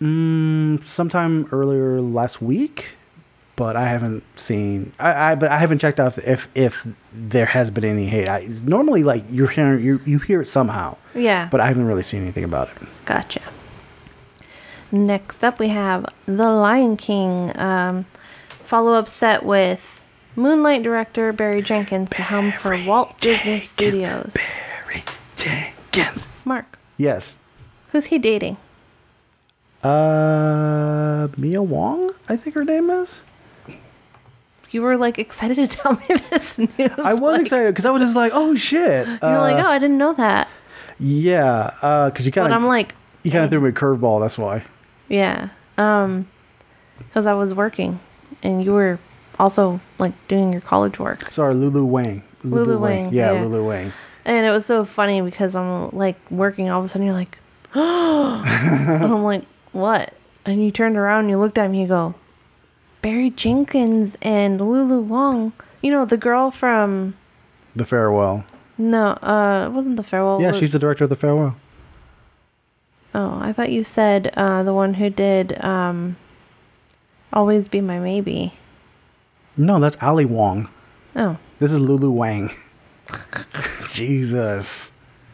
Mm, 0.00 0.82
sometime 0.82 1.46
earlier 1.52 2.00
last 2.00 2.42
week, 2.42 2.92
but 3.56 3.76
I 3.76 3.86
haven't 3.86 4.24
seen. 4.38 4.92
I, 4.98 5.30
I 5.30 5.34
but 5.36 5.50
I 5.52 5.58
haven't 5.58 5.78
checked 5.78 6.00
out 6.00 6.18
if 6.18 6.48
if 6.56 6.86
there 7.12 7.46
has 7.46 7.70
been 7.70 7.84
any 7.84 8.06
hate. 8.06 8.28
I, 8.28 8.48
normally, 8.64 9.04
like 9.04 9.22
you're 9.30 9.48
hearing 9.48 9.84
you 9.84 10.00
you 10.04 10.18
hear 10.18 10.40
it 10.42 10.46
somehow, 10.46 10.96
Yeah. 11.14 11.48
but 11.50 11.60
I 11.60 11.68
haven't 11.68 11.86
really 11.86 12.02
seen 12.02 12.22
anything 12.22 12.44
about 12.44 12.70
it. 12.70 12.76
Gotcha. 13.04 13.40
Next 14.98 15.42
up, 15.42 15.58
we 15.58 15.68
have 15.70 16.06
The 16.24 16.48
Lion 16.48 16.96
King. 16.96 17.50
Um, 17.58 18.04
follow 18.48 18.92
up 18.94 19.08
set 19.08 19.42
with 19.42 20.00
Moonlight 20.36 20.84
director 20.84 21.32
Barry 21.32 21.62
Jenkins 21.62 22.10
to 22.10 22.22
helm 22.22 22.52
for 22.52 22.80
Walt 22.86 23.18
Disney 23.18 23.58
Studios. 23.58 24.36
Barry 24.86 25.02
Jenkins. 25.34 26.28
Mark, 26.44 26.78
Yes. 26.96 27.36
who's 27.90 28.06
he 28.06 28.18
dating? 28.18 28.56
Uh, 29.82 31.26
Mia 31.36 31.60
Wong, 31.60 32.12
I 32.28 32.36
think 32.36 32.54
her 32.54 32.64
name 32.64 32.88
is. 32.88 33.24
You 34.70 34.82
were 34.82 34.96
like 34.96 35.18
excited 35.18 35.56
to 35.56 35.66
tell 35.76 35.94
me 35.94 36.06
this 36.30 36.56
news. 36.56 36.70
I 37.02 37.14
was 37.14 37.20
like, 37.32 37.40
excited 37.40 37.72
because 37.74 37.84
I 37.84 37.90
was 37.90 38.00
just 38.00 38.14
like, 38.14 38.30
oh 38.32 38.54
shit. 38.54 39.08
You're 39.08 39.18
Uh, 39.22 39.40
like, 39.40 39.56
oh, 39.56 39.68
I 39.68 39.78
didn't 39.80 39.98
know 39.98 40.12
that. 40.14 40.46
yeah, 41.00 42.06
because 42.08 42.24
you 42.26 42.30
kind 42.30 42.44
But 42.48 42.56
of 42.56 42.62
I'm 42.62 42.68
like, 42.68 42.94
you 43.24 43.32
kind 43.32 43.42
of 43.42 43.50
threw 43.50 43.60
me 43.60 43.70
a 43.70 43.72
curveball. 43.72 44.20
That's 44.20 44.38
why. 44.38 44.62
Yeah, 45.14 45.48
um, 45.78 46.26
because 46.98 47.26
I 47.26 47.34
was 47.34 47.54
working, 47.54 48.00
and 48.42 48.64
you 48.64 48.72
were 48.72 48.98
also 49.38 49.80
like 49.98 50.12
doing 50.28 50.52
your 50.52 50.60
college 50.60 50.98
work. 50.98 51.30
Sorry, 51.32 51.54
Lulu 51.54 51.84
Wang. 51.84 52.22
Lulu 52.42 52.78
Wang, 52.78 53.10
Yeah, 53.12 53.32
yeah. 53.32 53.42
Lulu 53.42 53.66
Wang. 53.68 53.92
And 54.26 54.46
it 54.46 54.50
was 54.50 54.64
so 54.66 54.84
funny 54.84 55.20
because 55.20 55.54
I'm 55.54 55.90
like 55.90 56.16
working, 56.30 56.70
all 56.70 56.80
of 56.80 56.84
a 56.84 56.88
sudden 56.88 57.06
you're 57.06 57.16
like, 57.16 57.38
oh, 57.74 58.42
and 58.46 59.04
I'm 59.04 59.22
like, 59.24 59.44
what? 59.72 60.14
And 60.46 60.62
you 60.64 60.70
turned 60.70 60.96
around 60.96 61.20
and 61.20 61.30
you 61.30 61.38
looked 61.38 61.58
at 61.58 61.70
me, 61.70 61.82
you 61.82 61.86
go, 61.88 62.14
Barry 63.02 63.30
Jenkins 63.30 64.16
and 64.22 64.60
Lulu 64.60 65.00
Wong. 65.00 65.52
You 65.82 65.90
know, 65.90 66.04
the 66.04 66.16
girl 66.16 66.50
from, 66.50 67.14
The 67.76 67.84
Farewell. 67.84 68.44
no, 68.78 69.08
uh, 69.22 69.66
it 69.68 69.72
wasn't 69.72 69.96
the 69.96 70.02
farewell. 70.02 70.40
Yeah, 70.40 70.48
it- 70.50 70.56
she's 70.56 70.72
the 70.72 70.78
director 70.78 71.04
of 71.04 71.10
The 71.10 71.16
Farewell. 71.16 71.56
Oh, 73.14 73.38
I 73.40 73.52
thought 73.52 73.70
you 73.70 73.84
said 73.84 74.32
uh, 74.36 74.62
the 74.64 74.74
one 74.74 74.94
who 74.94 75.08
did 75.08 75.62
um, 75.64 76.16
Always 77.32 77.68
Be 77.68 77.80
My 77.80 77.98
Maybe. 77.98 78.54
No, 79.56 79.78
that's 79.78 79.96
Ali 80.02 80.24
Wong. 80.24 80.68
Oh, 81.14 81.38
This 81.60 81.72
is 81.72 81.80
Lulu 81.80 82.10
Wang. 82.10 82.50
Jesus. 83.88 84.92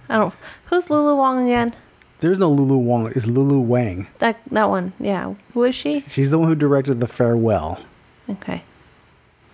I 0.08 0.16
don't. 0.16 0.34
Who's 0.66 0.90
Lulu 0.90 1.16
Wong 1.16 1.46
again? 1.46 1.75
There's 2.20 2.38
no 2.38 2.50
Lulu 2.50 2.76
Wong. 2.76 3.06
It's 3.06 3.26
Lulu 3.26 3.60
Wang. 3.60 4.08
That 4.18 4.38
that 4.50 4.68
one. 4.68 4.92
Yeah. 5.00 5.34
Who 5.54 5.64
is 5.64 5.75
she? 5.75 6.00
She's 6.00 6.30
the 6.30 6.38
one 6.38 6.49
who 6.49 6.54
directed 6.54 7.00
The 7.00 7.06
Farewell. 7.06 7.80
Okay. 8.28 8.62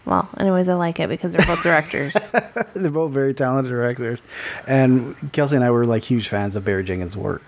Well, 0.05 0.29
anyways, 0.39 0.69
I 0.69 0.75
like 0.75 0.99
it 1.01 1.09
because 1.09 1.33
they're 1.33 1.47
both 1.47 1.63
directors. 1.65 2.13
They're 2.75 2.93
both 2.93 3.11
very 3.11 3.35
talented 3.35 3.73
directors. 3.73 4.21
And 4.65 5.17
Kelsey 5.33 5.57
and 5.57 5.65
I 5.65 5.73
were 5.73 5.85
like 5.85 6.05
huge 6.05 6.29
fans 6.29 6.55
of 6.55 6.65
Barry 6.65 6.85
Jenkins' 6.85 7.17
work. 7.17 7.43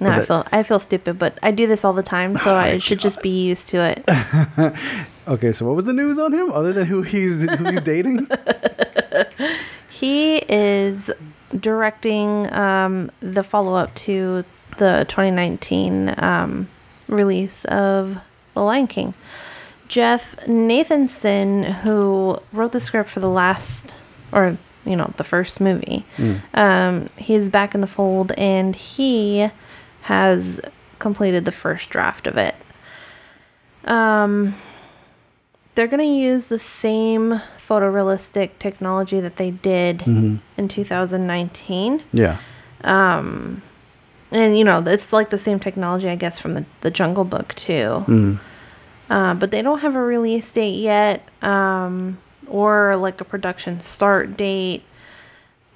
No, 0.00 0.10
I 0.10 0.24
feel 0.24 0.46
I 0.52 0.62
feel 0.62 0.78
stupid, 0.78 1.18
but 1.18 1.38
I 1.42 1.50
do 1.50 1.66
this 1.66 1.84
all 1.84 1.92
the 1.92 2.02
time, 2.02 2.36
so 2.38 2.54
I 2.66 2.78
should 2.78 2.98
just 3.00 3.22
be 3.22 3.30
used 3.44 3.68
to 3.68 3.78
it. 3.78 4.04
Okay, 5.28 5.50
so 5.50 5.66
what 5.66 5.74
was 5.74 5.86
the 5.86 5.92
news 5.92 6.20
on 6.20 6.32
him 6.32 6.52
other 6.52 6.72
than 6.72 6.86
who 6.86 7.02
he's 7.02 7.42
who 7.50 7.64
he's 7.70 7.80
dating? 7.80 8.28
He 9.90 10.36
is 10.36 11.10
directing 11.58 12.52
um, 12.52 13.10
the 13.20 13.42
follow 13.42 13.74
up 13.74 13.94
to 13.94 14.44
the 14.76 15.06
2019 15.08 16.14
um, 16.18 16.68
release 17.08 17.64
of 17.64 18.18
The 18.52 18.60
Lion 18.60 18.86
King. 18.88 19.14
Jeff 19.88 20.36
Nathanson, 20.46 21.64
who 21.80 22.38
wrote 22.52 22.72
the 22.72 22.80
script 22.80 23.08
for 23.08 23.20
the 23.20 23.30
last, 23.30 23.94
or 24.32 24.58
you 24.84 24.96
know, 24.96 25.10
the 25.16 25.24
first 25.24 25.60
movie, 25.62 26.04
um, 26.52 27.08
he's 27.16 27.48
back 27.48 27.74
in 27.74 27.80
the 27.80 27.86
fold, 27.86 28.32
and 28.32 28.76
he 28.76 29.50
has 30.06 30.60
completed 30.98 31.44
the 31.44 31.52
first 31.52 31.90
draft 31.90 32.26
of 32.26 32.36
it. 32.36 32.54
Um, 33.84 34.54
they're 35.74 35.86
going 35.86 36.00
to 36.00 36.04
use 36.06 36.46
the 36.46 36.58
same 36.58 37.40
photorealistic 37.58 38.50
technology 38.58 39.20
that 39.20 39.36
they 39.36 39.50
did 39.50 40.02
in 40.06 40.68
2019 40.68 42.02
Yeah. 42.12 42.38
Um, 42.82 43.62
and 44.32 44.56
you 44.58 44.64
know 44.64 44.82
it's 44.86 45.12
like 45.12 45.30
the 45.30 45.38
same 45.38 45.60
technology 45.60 46.08
i 46.08 46.16
guess 46.16 46.38
from 46.40 46.54
the, 46.54 46.64
the 46.80 46.90
jungle 46.90 47.24
book 47.24 47.54
too 47.54 48.04
Mm. 48.08 48.38
uh, 49.08 49.34
but 49.34 49.50
they 49.52 49.62
don't 49.62 49.80
have 49.80 49.94
a 49.94 50.00
release 50.02 50.52
date 50.52 50.74
yet 50.76 51.26
um, 51.42 52.18
or 52.48 52.96
like 52.96 53.20
a 53.20 53.24
production 53.24 53.78
start 53.80 54.36
date 54.36 54.82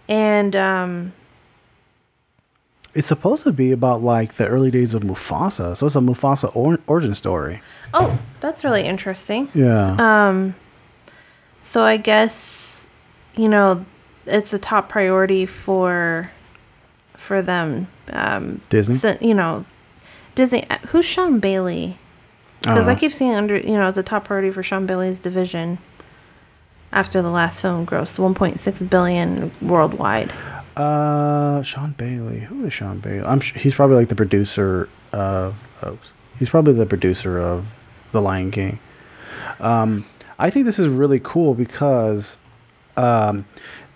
and 0.08 0.56
um, 0.56 1.12
It's 2.94 3.06
supposed 3.06 3.44
to 3.44 3.52
be 3.52 3.70
about 3.72 4.02
like 4.02 4.34
the 4.34 4.46
early 4.48 4.70
days 4.70 4.94
of 4.94 5.02
Mufasa. 5.02 5.76
So 5.76 5.86
it's 5.86 5.96
a 5.96 6.00
Mufasa 6.00 6.50
or- 6.56 6.78
origin 6.86 7.14
story. 7.14 7.60
oh 7.94 8.18
that's 8.40 8.62
really 8.64 8.82
interesting 8.84 9.48
Yeah. 9.54 9.96
Um. 9.98 10.54
so 11.62 11.82
i 11.84 11.96
guess 11.96 12.86
you 13.36 13.48
know 13.48 13.84
it's 14.26 14.52
a 14.54 14.58
top 14.58 14.88
priority 14.88 15.44
for 15.46 16.30
for 17.14 17.42
them 17.42 17.86
um, 18.12 18.60
Disney? 18.70 18.94
so- 18.96 19.18
you 19.20 19.34
know 19.34 19.64
disney 20.36 20.64
uh, 20.70 20.78
who's 20.88 21.04
sean 21.04 21.38
bailey 21.40 21.96
Because 22.62 22.88
I, 22.88 22.94
keep 22.94 23.12
seeing 23.12 23.34
under, 23.34 23.56
you 23.56 23.72
know, 23.78 23.88
it's 23.88 23.98
a 23.98 24.02
top 24.02 24.24
priority 24.26 24.50
for 24.50 24.62
Sean 24.62 24.84
Bailey's 24.86 25.20
division 25.22 25.78
after 26.92 27.22
the 27.22 27.30
last 27.30 27.62
film 27.62 27.86
grossed 27.86 28.18
1.6 28.18 28.90
billion 28.90 29.50
worldwide. 29.62 30.30
Uh, 30.80 31.62
Sean 31.62 31.92
Bailey. 31.92 32.40
Who 32.40 32.64
is 32.64 32.72
Sean 32.72 32.98
Bailey? 33.00 33.26
I'm 33.26 33.40
sh- 33.40 33.54
he's 33.54 33.74
probably 33.74 33.96
like 33.96 34.08
the 34.08 34.16
producer 34.16 34.88
of. 35.12 35.54
Oh, 35.82 35.98
he's 36.38 36.48
probably 36.50 36.72
the 36.74 36.86
producer 36.86 37.38
of 37.38 37.84
The 38.12 38.20
Lion 38.22 38.50
King. 38.50 38.78
Um, 39.58 40.06
I 40.38 40.48
think 40.50 40.64
this 40.66 40.78
is 40.78 40.88
really 40.88 41.20
cool 41.22 41.54
because 41.54 42.38
um, 42.96 43.44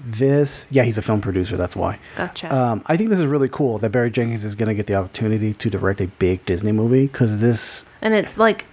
This, 0.01 0.67
yeah, 0.71 0.83
he's 0.83 0.99
a 0.99 1.03
film 1.03 1.21
producer. 1.23 1.57
That's 1.57 1.75
why. 1.75 1.99
Gotcha. 2.17 2.55
Um, 2.55 2.83
I 2.87 2.97
think 2.99 3.09
this 3.09 3.21
is 3.21 3.27
really 3.27 3.49
cool 3.49 3.79
that 3.79 3.91
Barry 3.91 4.11
Jenkins 4.11 4.45
is 4.45 4.55
going 4.55 4.69
to 4.69 4.75
get 4.75 4.87
the 4.87 4.95
opportunity 4.95 5.55
to 5.55 5.71
direct 5.71 6.01
a 6.03 6.09
big 6.09 6.45
Disney 6.45 6.73
movie 6.73 7.07
because 7.07 7.41
this, 7.41 7.87
and 8.03 8.13
it's 8.13 8.37
like, 8.37 8.67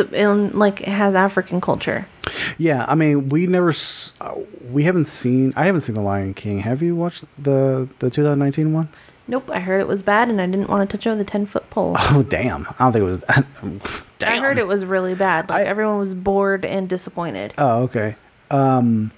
in, 0.00 0.58
like 0.58 0.80
it 0.82 0.88
has 0.88 1.14
African 1.14 1.60
culture. 1.60 2.06
yeah, 2.58 2.84
I 2.88 2.94
mean, 2.94 3.28
we 3.28 3.46
never, 3.46 3.72
uh, 4.20 4.34
we 4.70 4.84
haven't 4.84 5.06
seen, 5.06 5.52
I 5.56 5.66
haven't 5.66 5.82
seen 5.82 5.94
The 5.94 6.00
Lion 6.02 6.34
King. 6.34 6.60
Have 6.60 6.82
you 6.82 6.96
watched 6.96 7.24
the 7.38 7.88
the 7.98 8.10
2019 8.10 8.72
one? 8.72 8.88
Nope, 9.26 9.48
I 9.50 9.60
heard 9.60 9.80
it 9.80 9.88
was 9.88 10.02
bad, 10.02 10.28
and 10.28 10.38
I 10.40 10.44
didn't 10.46 10.68
want 10.68 10.88
to 10.88 10.96
touch 10.96 11.06
over 11.06 11.16
the 11.16 11.24
ten 11.24 11.46
foot 11.46 11.68
pole. 11.70 11.96
Oh 12.10 12.22
damn! 12.22 12.66
I 12.78 12.90
don't 12.90 12.92
think 12.92 13.02
it 13.02 13.06
was. 13.06 13.80
damn. 14.18 14.32
I 14.32 14.38
heard 14.38 14.58
it 14.58 14.66
was 14.66 14.84
really 14.84 15.14
bad. 15.14 15.48
Like 15.48 15.66
I- 15.66 15.68
everyone 15.70 15.98
was 15.98 16.12
bored 16.14 16.64
and 16.64 16.88
disappointed. 16.88 17.54
Oh, 17.56 17.84
okay. 17.84 18.16
Um, 18.50 19.10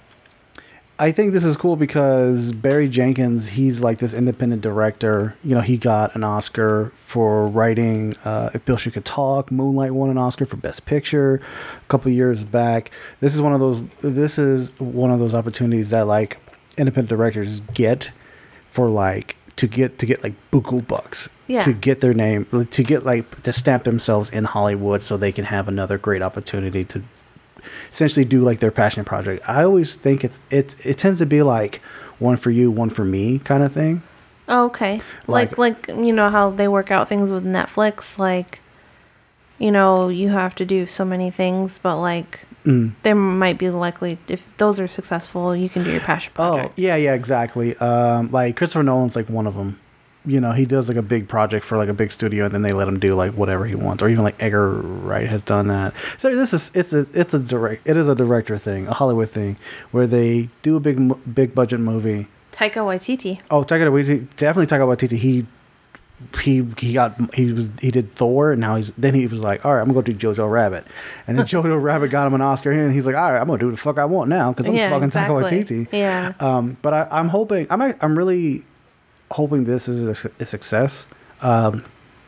I 0.99 1.11
think 1.11 1.31
this 1.33 1.43
is 1.43 1.55
cool 1.55 1.75
because 1.75 2.51
Barry 2.51 2.89
Jenkins, 2.89 3.49
he's 3.49 3.81
like 3.81 3.99
this 3.99 4.15
independent 4.15 4.63
director. 4.63 5.35
You 5.43 5.53
know, 5.53 5.61
he 5.61 5.77
got 5.77 6.15
an 6.15 6.23
Oscar 6.23 6.91
for 6.95 7.47
writing 7.47 8.15
uh, 8.25 8.49
If 8.55 8.65
Beale 8.65 8.79
Street 8.79 8.93
Could 8.93 9.05
Talk. 9.05 9.51
Moonlight 9.51 9.91
won 9.91 10.09
an 10.09 10.17
Oscar 10.17 10.45
for 10.45 10.57
Best 10.57 10.85
Picture 10.85 11.35
a 11.35 11.85
couple 11.87 12.11
years 12.11 12.43
back. 12.43 12.89
This 13.19 13.35
is 13.35 13.41
one 13.41 13.53
of 13.53 13.59
those. 13.59 13.87
This 13.99 14.39
is 14.39 14.71
one 14.79 15.11
of 15.11 15.19
those 15.19 15.35
opportunities 15.35 15.91
that 15.91 16.07
like 16.07 16.37
independent 16.79 17.09
directors 17.09 17.59
get 17.75 18.11
for 18.67 18.89
like 18.89 19.35
to 19.57 19.67
get 19.67 19.97
to 19.99 20.05
get 20.05 20.23
like 20.23 20.33
buku 20.51 20.85
bucks 20.87 21.29
Yeah. 21.47 21.61
to 21.61 21.73
get 21.73 21.99
their 22.01 22.13
name 22.13 22.45
to 22.69 22.83
get 22.83 23.03
like 23.05 23.41
to 23.43 23.51
stamp 23.53 23.83
themselves 23.85 24.29
in 24.29 24.43
Hollywood 24.45 25.01
so 25.01 25.17
they 25.17 25.31
can 25.31 25.45
have 25.45 25.67
another 25.67 25.97
great 25.97 26.21
opportunity 26.21 26.85
to 26.85 27.01
essentially 27.97 28.25
do 28.25 28.41
like 28.41 28.59
their 28.59 28.69
passion 28.71 29.03
project. 29.03 29.43
I 29.49 29.63
always 29.63 29.95
think 29.95 30.23
it's 30.23 30.39
it's 30.51 30.85
it 30.85 30.99
tends 30.99 31.17
to 31.19 31.25
be 31.25 31.41
like 31.41 31.81
one 32.19 32.37
for 32.37 32.51
you, 32.51 32.69
one 32.69 32.91
for 32.91 33.03
me 33.03 33.39
kind 33.39 33.63
of 33.63 33.71
thing. 33.73 34.03
Oh, 34.47 34.65
okay. 34.67 35.01
Like, 35.25 35.57
like 35.57 35.87
you 35.87 36.13
know 36.13 36.29
how 36.29 36.51
they 36.51 36.67
work 36.67 36.91
out 36.91 37.09
things 37.09 37.31
with 37.31 37.43
Netflix. 37.43 38.17
Like, 38.19 38.59
you 39.57 39.71
know, 39.71 40.09
you 40.09 40.29
have 40.29 40.53
to 40.55 40.65
do 40.65 40.85
so 40.85 41.03
many 41.03 41.31
things, 41.31 41.79
but 41.81 41.97
like, 41.97 42.41
Mm. 42.65 42.91
there 43.03 43.15
might 43.15 43.57
be 43.57 43.69
likely 43.69 44.17
if 44.27 44.49
those 44.57 44.77
are 44.77 44.87
successful, 44.87 45.55
you 45.55 45.69
can 45.69 45.83
do 45.85 45.91
your 45.91 46.01
passion 46.01 46.33
project. 46.35 46.69
Oh, 46.69 46.73
yeah, 46.75 46.97
yeah, 46.97 47.13
exactly. 47.13 47.77
Um, 47.77 48.29
like 48.31 48.57
Christopher 48.57 48.83
Nolan's 48.83 49.15
like 49.15 49.29
one 49.29 49.47
of 49.47 49.55
them. 49.55 49.79
You 50.27 50.41
know, 50.41 50.51
he 50.51 50.65
does 50.65 50.87
like 50.89 50.97
a 50.97 51.01
big 51.01 51.27
project 51.27 51.65
for 51.65 51.77
like 51.77 51.89
a 51.89 51.93
big 51.93 52.11
studio, 52.11 52.45
and 52.45 52.53
then 52.53 52.61
they 52.61 52.73
let 52.73 52.87
him 52.87 52.99
do 52.99 53.15
like 53.15 53.33
whatever 53.33 53.65
he 53.65 53.75
wants. 53.75 54.03
Or 54.03 54.09
even 54.09 54.23
like 54.23 54.35
Edgar 54.41 54.69
Wright 54.69 55.27
has 55.27 55.41
done 55.41 55.67
that. 55.67 55.93
So 56.17 56.35
this 56.35 56.53
is 56.53 56.71
it's 56.75 56.93
a 56.93 57.05
it's 57.13 57.33
a 57.33 57.39
direct 57.39 57.87
it 57.87 57.97
is 57.97 58.09
a 58.09 58.15
director 58.15 58.57
thing, 58.57 58.87
a 58.87 58.93
Hollywood 58.93 59.29
thing, 59.29 59.55
where 59.91 60.05
they 60.05 60.49
do 60.61 60.75
a 60.75 60.79
big 60.79 60.99
big 61.33 61.55
budget 61.55 61.79
movie. 61.79 62.27
Taika 62.51 62.77
Waititi. 62.83 63.39
Oh, 63.49 63.63
Taika 63.63 63.89
Waititi, 63.91 64.27
definitely 64.35 64.65
Taika 64.65 64.85
Waititi. 64.87 65.17
He 65.17 65.45
he 66.41 66.67
he 66.79 66.93
got 66.93 67.13
he 67.35 67.53
was 67.53 67.69
he 67.79 67.91
did 67.91 68.11
Thor, 68.11 68.51
and 68.51 68.59
now 68.59 68.75
he's 68.75 68.91
then 68.93 69.13
he 69.13 69.27
was 69.27 69.41
like, 69.41 69.63
all 69.63 69.75
right, 69.75 69.81
I'm 69.81 69.87
gonna 69.87 70.01
go 70.01 70.01
do 70.01 70.13
Jojo 70.13 70.51
Rabbit, 70.51 70.85
and 71.27 71.37
then 71.37 71.45
Jojo 71.53 71.81
Rabbit 71.81 72.09
got 72.09 72.25
him 72.25 72.33
an 72.33 72.41
Oscar, 72.41 72.71
and 72.71 72.91
he's 72.91 73.05
like, 73.05 73.15
all 73.15 73.31
right, 73.31 73.39
I'm 73.39 73.45
gonna 73.47 73.59
do 73.59 73.69
the 73.69 73.77
fuck 73.77 73.99
I 73.99 74.05
want 74.05 74.29
now 74.29 74.51
because 74.51 74.67
I'm 74.67 74.75
Yeah, 74.75 74.89
fucking 74.89 75.11
Taika. 75.11 75.27
Waititi. 75.29 75.87
Yeah. 75.91 76.33
Um, 76.39 76.77
but 76.81 76.93
I, 76.93 77.07
I'm 77.11 77.27
hoping 77.29 77.67
I'm 77.69 77.81
I'm 78.01 78.17
really 78.17 78.65
hoping 79.31 79.63
this 79.65 79.87
is 79.87 80.25
a, 80.25 80.31
a 80.39 80.45
success, 80.45 81.07
um, 81.41 81.83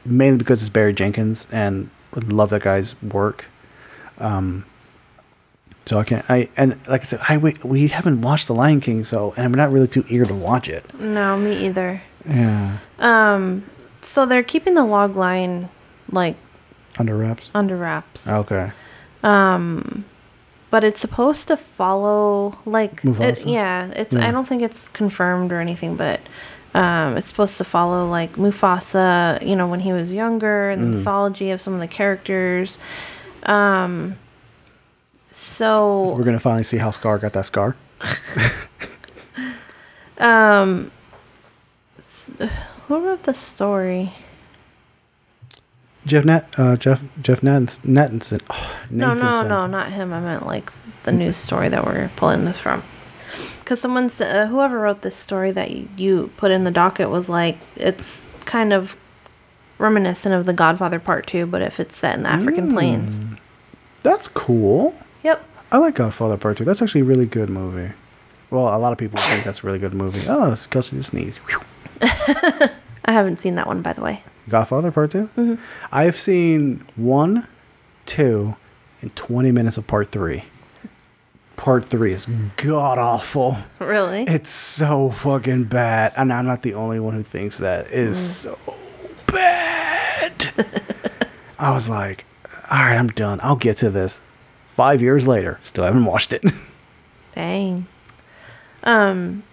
mainly 0.06 0.38
because 0.38 0.62
it's 0.62 0.70
Barry 0.70 0.94
Jenkins 0.94 1.48
and 1.52 1.90
I 2.16 2.20
love 2.20 2.50
that 2.52 2.62
guy's 2.64 3.00
work. 3.02 3.46
Um, 4.18 4.66
so 5.86 5.98
I 6.00 6.04
can't. 6.04 6.26
I 6.30 6.50
and 6.58 6.78
like 6.88 7.02
I 7.02 7.04
said, 7.06 7.20
I 7.28 7.38
we, 7.38 7.56
we 7.64 7.88
haven't 7.88 8.22
watched 8.22 8.48
The 8.48 8.54
Lion 8.54 8.80
King, 8.80 9.04
so 9.04 9.34
and 9.38 9.46
I'm 9.46 9.54
not 9.54 9.72
really 9.72 9.88
too 9.88 10.04
eager 10.08 10.26
to 10.26 10.36
watch 10.36 10.70
it. 10.70 10.84
No, 11.00 11.38
me 11.38 11.66
either. 11.66 12.02
Yeah, 12.30 12.78
Um, 13.00 13.64
so 14.02 14.26
they're 14.26 14.44
keeping 14.44 14.74
the 14.76 14.84
log 14.84 15.16
line 15.16 15.70
like 16.12 16.36
under 17.00 17.16
wraps. 17.18 17.50
under 17.56 17.76
wraps. 17.78 18.28
Okay. 18.28 18.72
Um, 19.24 20.04
but 20.70 20.84
it's 20.84 21.00
supposed 21.00 21.48
to 21.48 21.58
follow 21.58 22.58
like 22.66 23.04
it, 23.04 23.46
yeah 23.46 23.88
it's 23.96 24.14
Yeah. 24.14 24.28
i 24.28 24.32
don't 24.32 24.48
think 24.48 24.62
it's 24.62 24.88
confirmed 24.90 25.52
or 25.52 25.60
anything 25.60 25.96
but 25.96 26.20
um, 26.74 27.18
it's 27.18 27.28
supposed 27.28 27.58
to 27.58 27.64
follow 27.64 28.10
like 28.10 28.34
mufasa 28.34 29.46
you 29.46 29.56
know 29.56 29.68
when 29.68 29.80
he 29.80 29.94
was 29.94 30.12
younger 30.12 30.70
and 30.70 30.84
the 30.84 30.98
mythology 30.98 31.52
of 31.52 31.62
some 31.62 31.74
of 31.74 31.80
the 31.80 31.88
characters. 31.88 32.80
Um 33.44 34.18
so 35.32 36.16
We're 36.16 36.24
gonna 36.24 36.40
finally 36.40 36.64
see 36.64 36.78
how 36.78 36.92
Scar 36.92 37.18
got 37.18 37.34
that 37.34 37.46
scar. 37.46 37.76
um, 40.18 40.92
who 42.88 43.06
wrote 43.06 43.24
the 43.24 43.34
story? 43.34 44.14
Jeff 46.06 46.26
Nat, 46.26 46.48
uh, 46.58 46.76
Jeff 46.76 47.02
Jeff 47.22 47.42
Nathanson. 47.42 48.42
Oh, 48.50 48.80
no 48.90 49.14
no 49.14 49.48
no 49.48 49.68
not 49.68 49.92
him. 49.92 50.14
I 50.14 50.20
meant 50.20 50.46
like 50.46 50.72
the 51.04 51.12
news 51.12 51.38
story 51.38 51.70
that 51.70 51.86
we're 51.86 52.10
pulling 52.16 52.46
this 52.46 52.60
from 52.60 52.84
because 53.70 53.80
someone 53.80 54.10
said 54.10 54.36
uh, 54.36 54.48
whoever 54.48 54.80
wrote 54.80 55.04
this 55.04 55.16
story 55.16 55.52
that 55.52 55.70
you, 55.70 55.88
you 55.96 56.32
put 56.38 56.50
in 56.50 56.64
the 56.64 56.72
docket 56.72 57.12
was 57.12 57.30
like 57.30 57.56
it's 57.76 58.28
kind 58.44 58.74
of 58.74 58.98
reminiscent 59.78 60.34
of 60.34 60.48
the 60.48 60.54
godfather 60.54 61.00
part 61.00 61.28
two 61.28 61.46
but 61.46 61.62
if 61.62 61.80
it's 61.80 61.96
set 61.96 62.16
in 62.18 62.24
the 62.24 62.30
african 62.30 62.74
plains 62.74 63.20
That's 64.02 64.28
cool. 64.28 64.96
yep 65.22 65.46
I 65.72 65.78
like 65.78 65.94
Godfather 65.94 66.36
Part 66.36 66.58
Two. 66.58 66.66
That's 66.66 66.82
actually 66.82 67.02
a 67.02 67.04
really 67.04 67.28
good 67.28 67.48
movie. 67.48 67.94
Well, 68.50 68.76
a 68.76 68.80
lot 68.80 68.92
of 68.92 68.98
people 68.98 69.20
think 69.20 69.44
that's 69.44 69.64
a 69.64 69.68
really 69.68 69.78
good 69.78 69.94
movie. 69.94 70.26
Oh, 70.28 70.52
it's 70.54 70.66
Kelsey 70.66 70.96
just 70.96 71.10
sneeze. 71.10 71.40
I 72.02 72.72
haven't 73.12 73.40
seen 73.40 73.54
that 73.54 73.68
one 73.68 73.84
by 73.84 73.94
the 73.94 74.02
way 74.02 74.24
Godfather 74.50 74.92
Part 74.92 75.12
2 75.12 75.30
Mm-hmm. 75.38 75.56
I've 75.92 76.16
seen 76.18 76.84
one, 76.96 77.46
two, 78.08 78.56
and 79.02 79.16
twenty 79.16 79.52
minutes 79.52 79.78
of 79.78 79.86
Part 79.86 80.12
Three. 80.12 80.46
Part 81.60 81.84
Three 81.84 82.14
is 82.14 82.26
god 82.56 82.98
awful. 82.98 83.58
really 83.80 84.24
It's 84.24 84.50
so 84.50 85.10
fucking 85.10 85.66
bad, 85.66 86.14
and 86.16 86.32
I'm 86.32 86.46
not 86.46 86.62
the 86.62 86.74
only 86.74 87.02
one 87.02 87.16
who 87.16 87.22
thinks 87.22 87.58
that. 87.58 87.88
It 87.88 87.92
is 87.92 88.18
so 88.18 88.58
bad. 89.28 90.54
I 91.60 91.72
was 91.72 91.90
like, 91.90 92.24
all 92.72 92.80
right, 92.80 92.96
I'm 92.96 93.10
done. 93.10 93.42
I'll 93.44 93.58
get 93.58 93.76
to 93.80 93.90
this. 93.90 94.22
Five 94.68 95.02
years 95.02 95.28
later, 95.28 95.60
still 95.62 95.84
haven't 95.84 96.06
watched 96.06 96.32
it. 96.32 96.46
Dang. 97.36 97.88
Um 98.84 99.44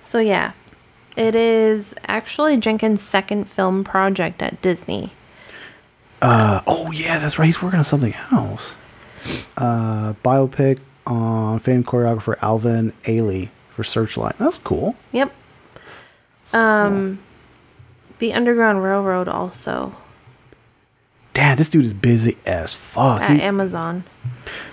so 0.00 0.20
yeah. 0.20 0.52
It 1.14 1.34
is 1.34 1.94
actually 2.06 2.56
Jenkins' 2.56 3.02
second 3.02 3.50
film 3.50 3.84
project 3.84 4.40
at 4.40 4.62
Disney. 4.62 5.12
Uh, 6.22 6.62
oh 6.66 6.90
yeah, 6.90 7.18
that's 7.18 7.38
right. 7.38 7.44
He's 7.44 7.60
working 7.62 7.78
on 7.78 7.84
something 7.84 8.14
else. 8.32 8.76
Uh, 9.58 10.14
biopic 10.24 10.78
on 11.06 11.58
famed 11.58 11.86
choreographer 11.86 12.36
Alvin 12.42 12.92
Ailey 13.04 13.50
for 13.74 13.84
Searchlight. 13.84 14.36
That's 14.38 14.58
cool. 14.58 14.96
Yep. 15.12 15.32
Um 16.52 17.18
The 18.18 18.32
Underground 18.32 18.82
Railroad 18.82 19.28
also 19.28 19.94
Damn, 21.32 21.56
this 21.56 21.68
dude 21.68 21.84
is 21.84 21.92
busy 21.92 22.36
as 22.46 22.74
fuck. 22.76 23.20
at 23.22 23.30
He- 23.36 23.42
Amazon. 23.42 24.04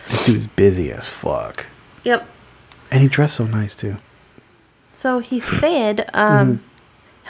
this 0.08 0.24
dude 0.26 0.38
is 0.38 0.46
busy 0.48 0.91
as 0.91 1.10
fuck, 1.10 1.65
Yep. 2.04 2.28
and 2.91 3.02
he 3.02 3.08
dressed 3.08 3.36
so 3.38 3.46
nice 3.46 3.76
too. 3.76 3.98
So 4.96 5.17
he 5.20 5.39
said, 5.39 6.08
um, 6.13 6.62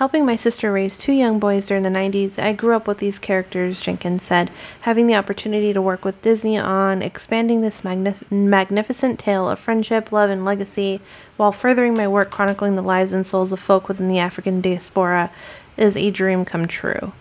helping 0.02 0.26
my 0.26 0.36
sister 0.36 0.72
raise 0.72 0.98
two 0.98 1.12
young 1.12 1.38
boys 1.38 1.68
during 1.68 1.84
the 1.84 1.90
90s, 1.90 2.40
I 2.40 2.54
grew 2.54 2.76
up 2.76 2.88
with 2.88 2.98
these 2.98 3.20
characters, 3.20 3.82
Jenkins 3.82 4.24
said. 4.24 4.50
Having 4.82 5.06
the 5.06 5.14
opportunity 5.14 5.74
to 5.74 5.80
work 5.80 6.04
with 6.04 6.24
Disney 6.24 6.58
on 6.58 7.04
expanding 7.04 7.62
this 7.62 7.82
magnif- 7.82 8.32
magnificent 8.32 9.20
tale 9.20 9.48
of 9.48 9.60
friendship, 9.60 10.12
love, 10.12 10.32
and 10.32 10.44
legacy 10.44 11.02
while 11.38 11.52
furthering 11.52 11.94
my 11.94 12.08
work 12.08 12.32
chronicling 12.32 12.76
the 12.76 12.82
lives 12.82 13.14
and 13.14 13.28
souls 13.28 13.52
of 13.52 13.60
folk 13.60 13.88
within 13.88 14.08
the 14.08 14.18
African 14.18 14.60
diaspora 14.60 15.30
is 15.78 15.96
a 15.96 16.10
dream 16.10 16.46
come 16.46 16.66
true. 16.66 17.14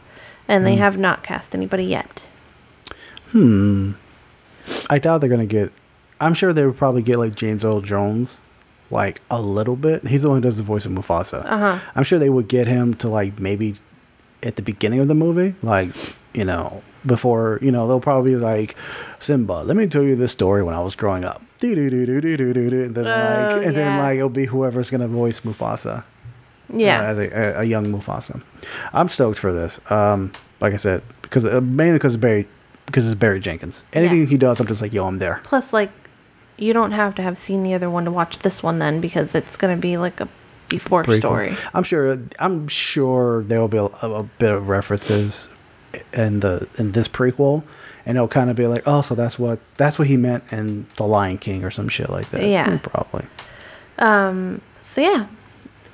And 0.48 0.64
they 0.64 0.76
have 0.76 0.96
not 0.96 1.22
cast 1.22 1.54
anybody 1.54 1.84
yet. 1.84 2.24
Hmm. 3.32 3.92
I 4.88 4.98
doubt 4.98 5.18
they're 5.18 5.28
gonna 5.28 5.44
get. 5.44 5.70
I'm 6.18 6.32
sure 6.32 6.54
they 6.54 6.64
would 6.64 6.78
probably 6.78 7.02
get 7.02 7.18
like 7.18 7.34
James 7.34 7.62
Earl 7.62 7.82
Jones, 7.82 8.40
like 8.90 9.20
a 9.30 9.40
little 9.40 9.76
bit. 9.76 10.06
He's 10.06 10.22
the 10.22 10.28
one 10.28 10.38
who 10.38 10.42
does 10.42 10.56
the 10.56 10.62
voice 10.62 10.84
of 10.86 10.92
Mufasa. 10.92 11.44
Uh-huh. 11.44 11.78
I'm 11.94 12.02
sure 12.04 12.18
they 12.18 12.30
would 12.30 12.48
get 12.48 12.66
him 12.66 12.94
to 12.94 13.08
like 13.08 13.38
maybe 13.38 13.74
at 14.42 14.56
the 14.56 14.62
beginning 14.62 15.00
of 15.00 15.08
the 15.08 15.14
movie, 15.14 15.54
like 15.62 15.90
you 16.32 16.44
know 16.44 16.82
before 17.06 17.58
you 17.62 17.70
know 17.70 17.86
they'll 17.88 18.00
probably 18.00 18.32
be 18.32 18.36
like 18.36 18.76
Simba. 19.20 19.62
Let 19.64 19.76
me 19.76 19.86
tell 19.86 20.02
you 20.02 20.16
this 20.16 20.32
story 20.32 20.62
when 20.62 20.74
I 20.74 20.80
was 20.80 20.94
growing 20.94 21.24
up. 21.24 21.42
Do 21.58 21.74
do 21.74 21.90
do 21.90 22.06
do 22.06 22.20
do 22.20 22.36
do 22.36 22.52
do 22.54 22.70
do. 22.70 22.82
And 22.84 22.94
then 22.94 23.06
Oh, 23.06 23.56
like 23.56 23.66
and 23.66 23.76
then 23.76 23.98
like 23.98 24.16
it'll 24.16 24.28
be 24.30 24.46
whoever's 24.46 24.90
gonna 24.90 25.08
voice 25.08 25.40
Mufasa. 25.40 26.04
Yeah. 26.72 27.10
Uh, 27.10 27.20
a, 27.32 27.60
a 27.60 27.64
young 27.64 27.86
Mufasa. 27.86 28.40
I'm 28.92 29.08
stoked 29.08 29.38
for 29.38 29.52
this. 29.52 29.80
Um, 29.90 30.32
like 30.60 30.72
I 30.72 30.76
said, 30.76 31.02
because 31.22 31.44
uh, 31.44 31.60
mainly 31.60 31.94
because 31.98 32.14
of 32.14 32.20
Barry, 32.20 32.46
because 32.86 33.06
it's 33.10 33.18
Barry 33.18 33.40
Jenkins. 33.40 33.82
Anything 33.92 34.20
Yeah. 34.20 34.26
he 34.26 34.36
does, 34.36 34.60
I'm 34.60 34.66
just 34.66 34.80
like, 34.80 34.92
yo, 34.92 35.06
I'm 35.06 35.18
there. 35.18 35.40
Plus, 35.42 35.72
like, 35.72 35.90
you 36.60 36.72
don't 36.72 36.92
have 36.92 37.14
to 37.16 37.22
have 37.22 37.38
seen 37.38 37.62
the 37.62 37.74
other 37.74 37.90
one 37.90 38.04
to 38.04 38.10
watch 38.10 38.40
this 38.40 38.62
one 38.62 38.78
then 38.78 39.00
because 39.00 39.34
it's 39.34 39.56
going 39.56 39.74
to 39.74 39.80
be 39.80 39.96
like 39.96 40.20
a 40.20 40.28
before 40.68 41.02
Prequel. 41.04 41.18
story. 41.18 41.56
I'm 41.74 41.82
sure. 41.82 42.18
I'm 42.38 42.68
sure 42.68 43.42
there 43.42 43.60
will 43.60 43.68
be 43.68 43.78
a, 43.78 43.84
a 43.84 44.22
bit 44.22 44.52
of 44.52 44.68
references 44.68 45.48
in 46.12 46.40
the 46.40 46.68
in 46.78 46.92
this 46.92 47.08
prequel, 47.08 47.64
and 48.06 48.16
it'll 48.16 48.28
kind 48.28 48.50
of 48.50 48.56
be 48.56 48.66
like, 48.66 48.84
oh, 48.86 49.00
so 49.00 49.14
that's 49.14 49.38
what 49.38 49.58
that's 49.76 49.98
what 49.98 50.08
he 50.08 50.16
meant 50.16 50.44
in 50.52 50.86
the 50.96 51.06
Lion 51.06 51.38
King 51.38 51.64
or 51.64 51.70
some 51.70 51.88
shit 51.88 52.08
like 52.10 52.30
that. 52.30 52.46
Yeah. 52.46 52.78
Probably. 52.78 53.26
So 54.80 55.00
yeah. 55.00 55.26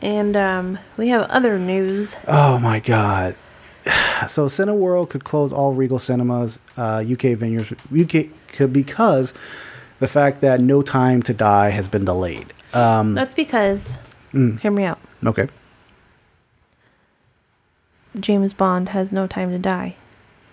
And 0.02 0.36
um, 0.36 0.78
we 0.96 1.08
have 1.08 1.22
other 1.30 1.58
news. 1.58 2.16
Oh 2.26 2.58
my 2.58 2.80
god. 2.80 3.36
So 4.28 4.46
Cineworld 4.46 5.10
could 5.10 5.24
close 5.24 5.52
all 5.52 5.74
Regal 5.74 5.98
cinemas, 5.98 6.58
uh, 6.78 7.04
UK 7.06 7.36
vineyards, 7.38 7.72
UK 7.92 8.26
could 8.48 8.72
because 8.72 9.34
the 9.98 10.08
fact 10.08 10.40
that 10.40 10.60
No 10.60 10.82
Time 10.82 11.22
to 11.22 11.34
Die 11.34 11.70
has 11.70 11.88
been 11.88 12.04
delayed. 12.04 12.52
Um, 12.72 13.14
That's 13.14 13.34
because, 13.34 13.98
mm. 14.32 14.60
hear 14.60 14.70
me 14.70 14.84
out. 14.84 14.98
okay. 15.24 15.48
James 18.18 18.52
Bond 18.52 18.90
has 18.90 19.12
no 19.12 19.26
time 19.26 19.50
to 19.50 19.58
die. 19.58 19.96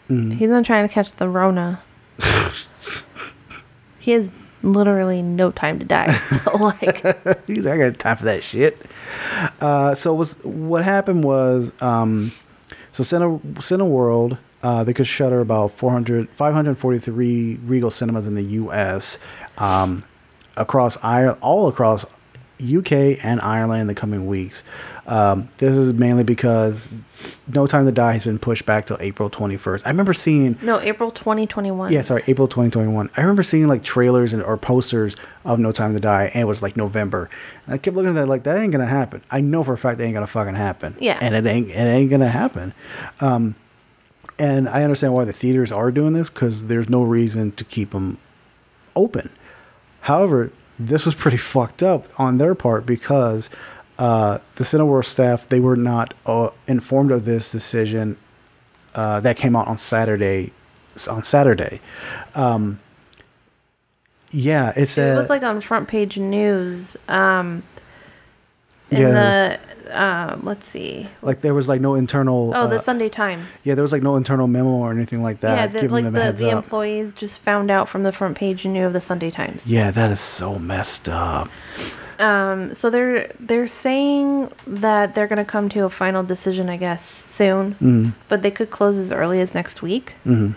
Mm. 0.10 0.34
He's 0.34 0.50
not 0.50 0.66
trying 0.66 0.88
to 0.88 0.94
catch 0.94 1.14
the 1.14 1.30
Rona. 1.30 1.82
he 4.00 4.12
has 4.12 4.32
literally 4.62 5.22
no 5.22 5.52
time 5.52 5.80
to 5.80 5.86
die. 5.86 6.14
So 6.44 6.58
like, 6.58 7.48
He's 7.48 7.66
I 7.66 7.78
got 7.78 8.00
time 8.00 8.18
for 8.18 8.26
that 8.26 8.44
shit. 8.44 8.82
Uh, 9.62 9.94
so 9.94 10.14
was 10.14 10.34
what 10.44 10.84
happened 10.84 11.24
was 11.24 11.74
um, 11.82 12.32
so 12.92 13.04
Cine 13.04 13.40
Cineworld 13.56 14.38
uh, 14.64 14.84
they 14.84 14.94
could 14.94 15.06
shutter 15.08 15.40
about 15.42 15.72
400, 15.72 16.30
543 16.30 17.60
Regal 17.66 17.92
cinemas 17.92 18.26
in 18.26 18.36
the 18.36 18.44
U.S. 18.44 19.20
Um, 19.58 20.04
across 20.58 20.98
Ireland, 21.04 21.38
all 21.42 21.68
across 21.68 22.06
UK 22.64 22.94
and 23.24 23.42
Ireland 23.42 23.82
in 23.82 23.88
the 23.88 23.96
coming 23.96 24.26
weeks. 24.26 24.64
Um, 25.06 25.50
this 25.58 25.76
is 25.76 25.92
mainly 25.92 26.24
because 26.24 26.94
No 27.48 27.68
Time 27.68 27.86
to 27.88 27.92
Die 27.92 28.14
has 28.14 28.24
been 28.24 28.40
pushed 28.40 28.66
back 28.66 28.86
till 28.86 28.96
April 29.02 29.30
21st. 29.30 29.82
I 29.86 29.90
remember 29.90 30.14
seeing 30.14 30.58
no, 30.62 30.80
April 30.80 31.12
2021. 31.12 31.92
yeah, 31.92 32.02
sorry, 32.02 32.24
April 32.28 32.48
2021. 32.48 33.10
I 33.18 33.22
remember 33.22 33.44
seeing 33.44 33.68
like 33.68 33.84
trailers 33.84 34.32
and 34.32 34.42
or 34.42 34.56
posters 34.56 35.18
of 35.44 35.60
No 35.60 35.74
Time 35.74 35.94
to 35.94 36.00
Die, 36.00 36.26
and 36.34 36.42
it 36.42 36.46
was 36.46 36.62
like 36.64 36.78
November. 36.78 37.30
And 37.66 37.76
I 37.76 37.78
kept 37.80 37.98
looking 37.98 38.10
at 38.12 38.16
that 38.16 38.28
like 38.28 38.44
that 38.44 38.58
ain't 38.58 38.72
gonna 38.72 38.86
happen. 38.86 39.22
I 39.30 39.42
know 39.42 39.64
for 39.64 39.74
a 39.74 39.78
fact 39.78 39.98
that 39.98 40.06
ain't 40.06 40.14
gonna 40.14 40.28
fucking 40.28 40.56
happen. 40.56 40.96
Yeah. 41.00 41.20
and 41.22 41.36
it 41.36 41.46
ain't 41.46 41.68
it 41.70 41.74
ain't 41.74 42.10
gonna 42.10 42.30
happen. 42.30 42.74
Um, 43.20 43.56
and 44.40 44.68
I 44.68 44.84
understand 44.84 45.14
why 45.14 45.26
the 45.26 45.34
theaters 45.34 45.72
are 45.72 45.92
doing 45.92 46.14
this 46.14 46.30
because 46.30 46.68
there's 46.68 46.90
no 46.90 47.04
reason 47.04 47.52
to 47.54 47.64
keep 47.64 47.92
them 47.92 48.18
open. 48.96 49.30
However, 50.02 50.52
this 50.80 51.06
was 51.06 51.16
pretty 51.16 51.38
fucked 51.54 51.84
up 51.84 52.08
on 52.20 52.38
their 52.38 52.56
part 52.56 52.86
because 52.86 53.50
uh, 53.98 54.40
the 54.56 54.64
Cineworld 54.64 55.06
staff 55.06 55.48
they 55.48 55.60
were 55.60 55.76
not 55.76 56.14
uh, 56.26 56.50
informed 56.68 57.12
of 57.12 57.26
this 57.26 57.52
decision 57.52 58.18
uh, 58.96 59.20
that 59.22 59.38
came 59.38 59.56
out 59.56 59.68
on 59.68 59.78
Saturday. 59.78 60.52
On 61.10 61.24
Saturday, 61.24 61.82
um, 62.36 62.80
yeah, 64.30 64.74
it's 64.76 64.96
It 64.96 65.16
was 65.16 65.30
like 65.30 65.42
on 65.42 65.60
front 65.60 65.88
page 65.88 66.20
news. 66.20 66.96
Um, 67.08 67.64
in 68.96 69.02
Yeah. 69.02 69.58
the, 69.88 70.02
um, 70.02 70.42
let's 70.44 70.68
see. 70.68 71.08
like 71.22 71.42
there 71.42 71.54
was 71.54 71.68
like 71.70 71.82
no 71.82 71.96
internal. 71.96 72.52
Oh, 72.56 72.68
the 72.68 72.76
uh, 72.78 72.80
Sunday 72.80 73.10
Times. 73.10 73.46
yeah, 73.64 73.76
there 73.76 73.82
was 73.84 73.92
like 73.92 74.04
no 74.04 74.16
internal 74.16 74.48
memo 74.48 74.70
or 74.70 74.92
anything 74.92 75.22
like 75.22 75.40
that 75.42 75.74
yeah, 75.74 75.82
the, 75.82 75.88
like 75.90 76.06
the, 76.06 76.32
the 76.32 76.52
up. 76.52 76.64
employees 76.64 77.14
just 77.14 77.40
found 77.42 77.70
out 77.70 77.88
from 77.90 78.04
the 78.04 78.12
front 78.12 78.38
page 78.38 78.66
and 78.66 78.74
knew 78.74 78.86
of 78.88 78.94
the 78.94 79.02
Sunday 79.02 79.30
Times. 79.32 79.68
yeah, 79.68 79.92
that 79.92 80.10
is 80.12 80.20
so 80.20 80.58
messed 80.58 81.08
up. 81.10 81.50
Um, 82.20 82.74
so 82.74 82.90
they're 82.90 83.32
they're 83.40 83.68
saying 83.68 84.52
that 84.68 85.16
they're 85.16 85.28
gonna 85.28 85.44
come 85.46 85.68
to 85.70 85.84
a 85.84 85.90
final 85.90 86.24
decision, 86.24 86.70
I 86.70 86.78
guess, 86.78 87.04
soon. 87.04 87.76
Mm, 87.82 88.14
But 88.30 88.42
they 88.44 88.52
could 88.52 88.70
close 88.72 88.98
as 88.98 89.12
early 89.12 89.42
as 89.42 89.54
next 89.56 89.82
week. 89.82 90.14
mhm. 90.26 90.54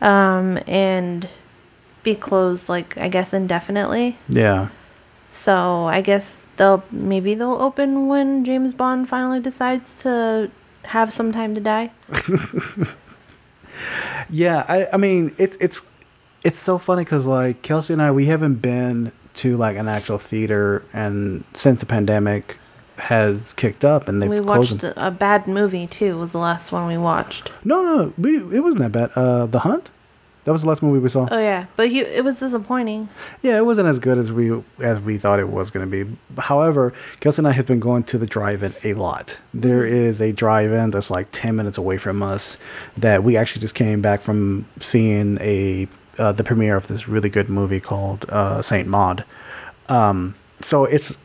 Um, 0.00 0.58
and 0.66 1.28
be 2.02 2.14
closed 2.14 2.68
like 2.68 2.98
I 2.98 3.08
guess 3.08 3.32
indefinitely. 3.32 4.16
Yeah. 4.28 4.68
So 5.34 5.86
I 5.86 6.00
guess 6.00 6.44
they'll 6.56 6.84
maybe 6.92 7.34
they'll 7.34 7.60
open 7.60 8.06
when 8.06 8.44
James 8.44 8.72
Bond 8.72 9.08
finally 9.08 9.40
decides 9.40 10.00
to 10.02 10.48
have 10.84 11.12
some 11.12 11.32
time 11.32 11.54
to 11.56 11.60
die. 11.60 11.90
Yeah, 14.30 14.64
I, 14.68 14.86
I 14.92 14.96
mean 14.96 15.34
it's 15.36 15.56
it's 15.58 15.90
it's 16.44 16.58
so 16.58 16.78
funny 16.78 17.02
because 17.04 17.26
like 17.26 17.62
Kelsey 17.62 17.92
and 17.92 18.00
I 18.00 18.10
we 18.12 18.26
haven't 18.26 18.56
been 18.56 19.12
to 19.34 19.56
like 19.56 19.76
an 19.76 19.88
actual 19.88 20.18
theater 20.18 20.84
and 20.92 21.44
since 21.54 21.80
the 21.80 21.86
pandemic 21.86 22.58
has 22.96 23.52
kicked 23.54 23.84
up 23.84 24.06
and 24.06 24.22
they've 24.22 24.30
we 24.30 24.40
watched 24.40 24.84
a, 24.84 25.08
a 25.08 25.10
bad 25.10 25.48
movie 25.48 25.86
too. 25.88 26.16
Was 26.18 26.32
the 26.32 26.38
last 26.38 26.70
one 26.70 26.86
we 26.86 26.96
watched. 26.96 27.50
No, 27.64 27.82
no, 27.82 28.12
we 28.16 28.36
it 28.56 28.60
wasn't 28.60 28.78
that 28.78 28.92
bad. 28.92 29.10
Uh, 29.16 29.46
The 29.46 29.60
Hunt, 29.60 29.90
that 30.44 30.52
was 30.52 30.62
the 30.62 30.68
last 30.68 30.82
movie 30.82 30.98
we 30.98 31.08
saw. 31.08 31.26
Oh 31.30 31.38
yeah, 31.38 31.66
but 31.76 31.88
he, 31.88 32.00
it 32.00 32.24
was 32.24 32.38
disappointing. 32.38 33.08
Yeah, 33.42 33.56
it 33.56 33.64
wasn't 33.64 33.88
as 33.88 33.98
good 33.98 34.18
as 34.18 34.30
we 34.30 34.62
as 34.78 35.00
we 35.00 35.16
thought 35.16 35.40
it 35.40 35.48
was 35.48 35.70
going 35.70 35.90
to 35.90 36.04
be. 36.04 36.16
However, 36.38 36.92
Kelsey 37.20 37.40
and 37.40 37.48
I 37.48 37.52
have 37.52 37.66
been 37.66 37.80
going 37.80 38.04
to 38.04 38.18
the 38.18 38.26
drive-in 38.26 38.74
a 38.84 38.94
lot. 38.94 39.38
There 39.52 39.86
is 39.86 40.20
a 40.20 40.32
drive-in 40.32 40.90
that's 40.90 41.10
like 41.10 41.28
ten 41.32 41.56
minutes 41.56 41.78
away 41.78 41.98
from 41.98 42.22
us 42.22 42.58
that 42.96 43.24
we 43.24 43.36
actually 43.36 43.60
just 43.60 43.74
came 43.74 44.02
back 44.02 44.20
from 44.20 44.66
seeing 44.80 45.38
a 45.40 45.88
uh, 46.18 46.32
the 46.32 46.44
premiere 46.44 46.76
of 46.76 46.86
this 46.88 47.08
really 47.08 47.28
good 47.28 47.48
movie 47.48 47.80
called 47.80 48.26
uh, 48.28 48.62
Saint 48.62 48.86
Maud. 48.86 49.24
Um, 49.88 50.34
so 50.60 50.84
it's 50.84 51.18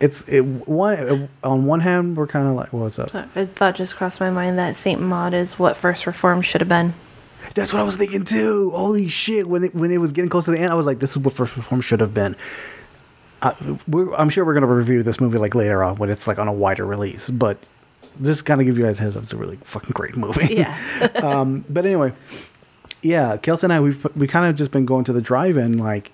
it's 0.00 0.28
it 0.28 0.42
one 0.42 1.28
on 1.42 1.64
one 1.64 1.80
hand 1.80 2.16
we're 2.16 2.26
kind 2.26 2.48
of 2.48 2.54
like 2.54 2.72
what's 2.72 2.98
up. 2.98 3.14
I 3.14 3.46
thought 3.46 3.74
just 3.74 3.96
crossed 3.96 4.20
my 4.20 4.30
mind 4.30 4.58
that 4.58 4.76
Saint 4.76 5.00
Maud 5.00 5.34
is 5.34 5.58
what 5.58 5.76
First 5.76 6.06
Reformed 6.06 6.44
should 6.44 6.60
have 6.60 6.68
been. 6.68 6.94
That's 7.54 7.72
what 7.72 7.80
I 7.80 7.82
was 7.82 7.96
thinking 7.96 8.24
too. 8.24 8.70
Holy 8.70 9.08
shit! 9.08 9.48
When 9.48 9.64
it 9.64 9.74
when 9.74 9.90
it 9.90 9.98
was 9.98 10.12
getting 10.12 10.28
close 10.28 10.44
to 10.46 10.50
the 10.50 10.58
end, 10.58 10.70
I 10.70 10.74
was 10.74 10.86
like, 10.86 10.98
"This 10.98 11.10
is 11.10 11.18
what 11.18 11.34
First 11.34 11.56
Reformed 11.56 11.84
should 11.84 12.00
have 12.00 12.14
been." 12.14 12.36
We're, 13.86 14.14
I'm 14.14 14.30
sure 14.30 14.44
we're 14.44 14.54
gonna 14.54 14.66
review 14.66 15.02
this 15.02 15.20
movie 15.20 15.38
like 15.38 15.54
later 15.54 15.82
on 15.84 15.96
when 15.96 16.10
it's 16.10 16.26
like 16.26 16.38
on 16.38 16.48
a 16.48 16.52
wider 16.52 16.84
release, 16.84 17.30
but 17.30 17.58
just 18.22 18.44
kind 18.44 18.60
of 18.60 18.66
give 18.66 18.78
you 18.78 18.84
guys 18.84 18.98
a 18.98 19.04
heads 19.04 19.16
up. 19.16 19.22
It's 19.22 19.32
a 19.32 19.36
really 19.36 19.58
fucking 19.62 19.92
great 19.92 20.16
movie. 20.16 20.54
Yeah. 20.54 20.76
um, 21.22 21.64
but 21.68 21.86
anyway, 21.86 22.12
yeah, 23.02 23.36
Kelsey 23.36 23.66
and 23.66 23.72
I 23.72 23.80
we've 23.80 24.06
we 24.16 24.26
kind 24.26 24.46
of 24.46 24.56
just 24.56 24.70
been 24.70 24.86
going 24.86 25.04
to 25.04 25.12
the 25.12 25.22
drive-in 25.22 25.78
like 25.78 26.12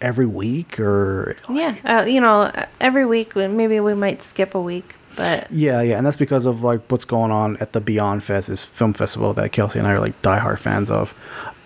every 0.00 0.26
week 0.26 0.80
or 0.80 1.36
yeah, 1.50 1.76
uh, 1.84 2.04
you 2.04 2.20
know, 2.20 2.50
every 2.80 3.06
week 3.06 3.36
maybe 3.36 3.78
we 3.80 3.94
might 3.94 4.22
skip 4.22 4.54
a 4.54 4.60
week, 4.60 4.94
but 5.16 5.50
Yeah, 5.50 5.80
yeah, 5.82 5.96
and 5.96 6.06
that's 6.06 6.16
because 6.16 6.46
of 6.46 6.62
like 6.62 6.80
what's 6.90 7.04
going 7.04 7.30
on 7.30 7.56
at 7.58 7.72
the 7.72 7.80
Beyond 7.80 8.24
Fest, 8.24 8.48
this 8.48 8.64
film 8.64 8.92
festival 8.92 9.32
that 9.34 9.52
Kelsey 9.52 9.78
and 9.78 9.88
I 9.88 9.92
are 9.92 10.00
like 10.00 10.20
diehard 10.22 10.58
fans 10.58 10.90
of. 10.90 11.14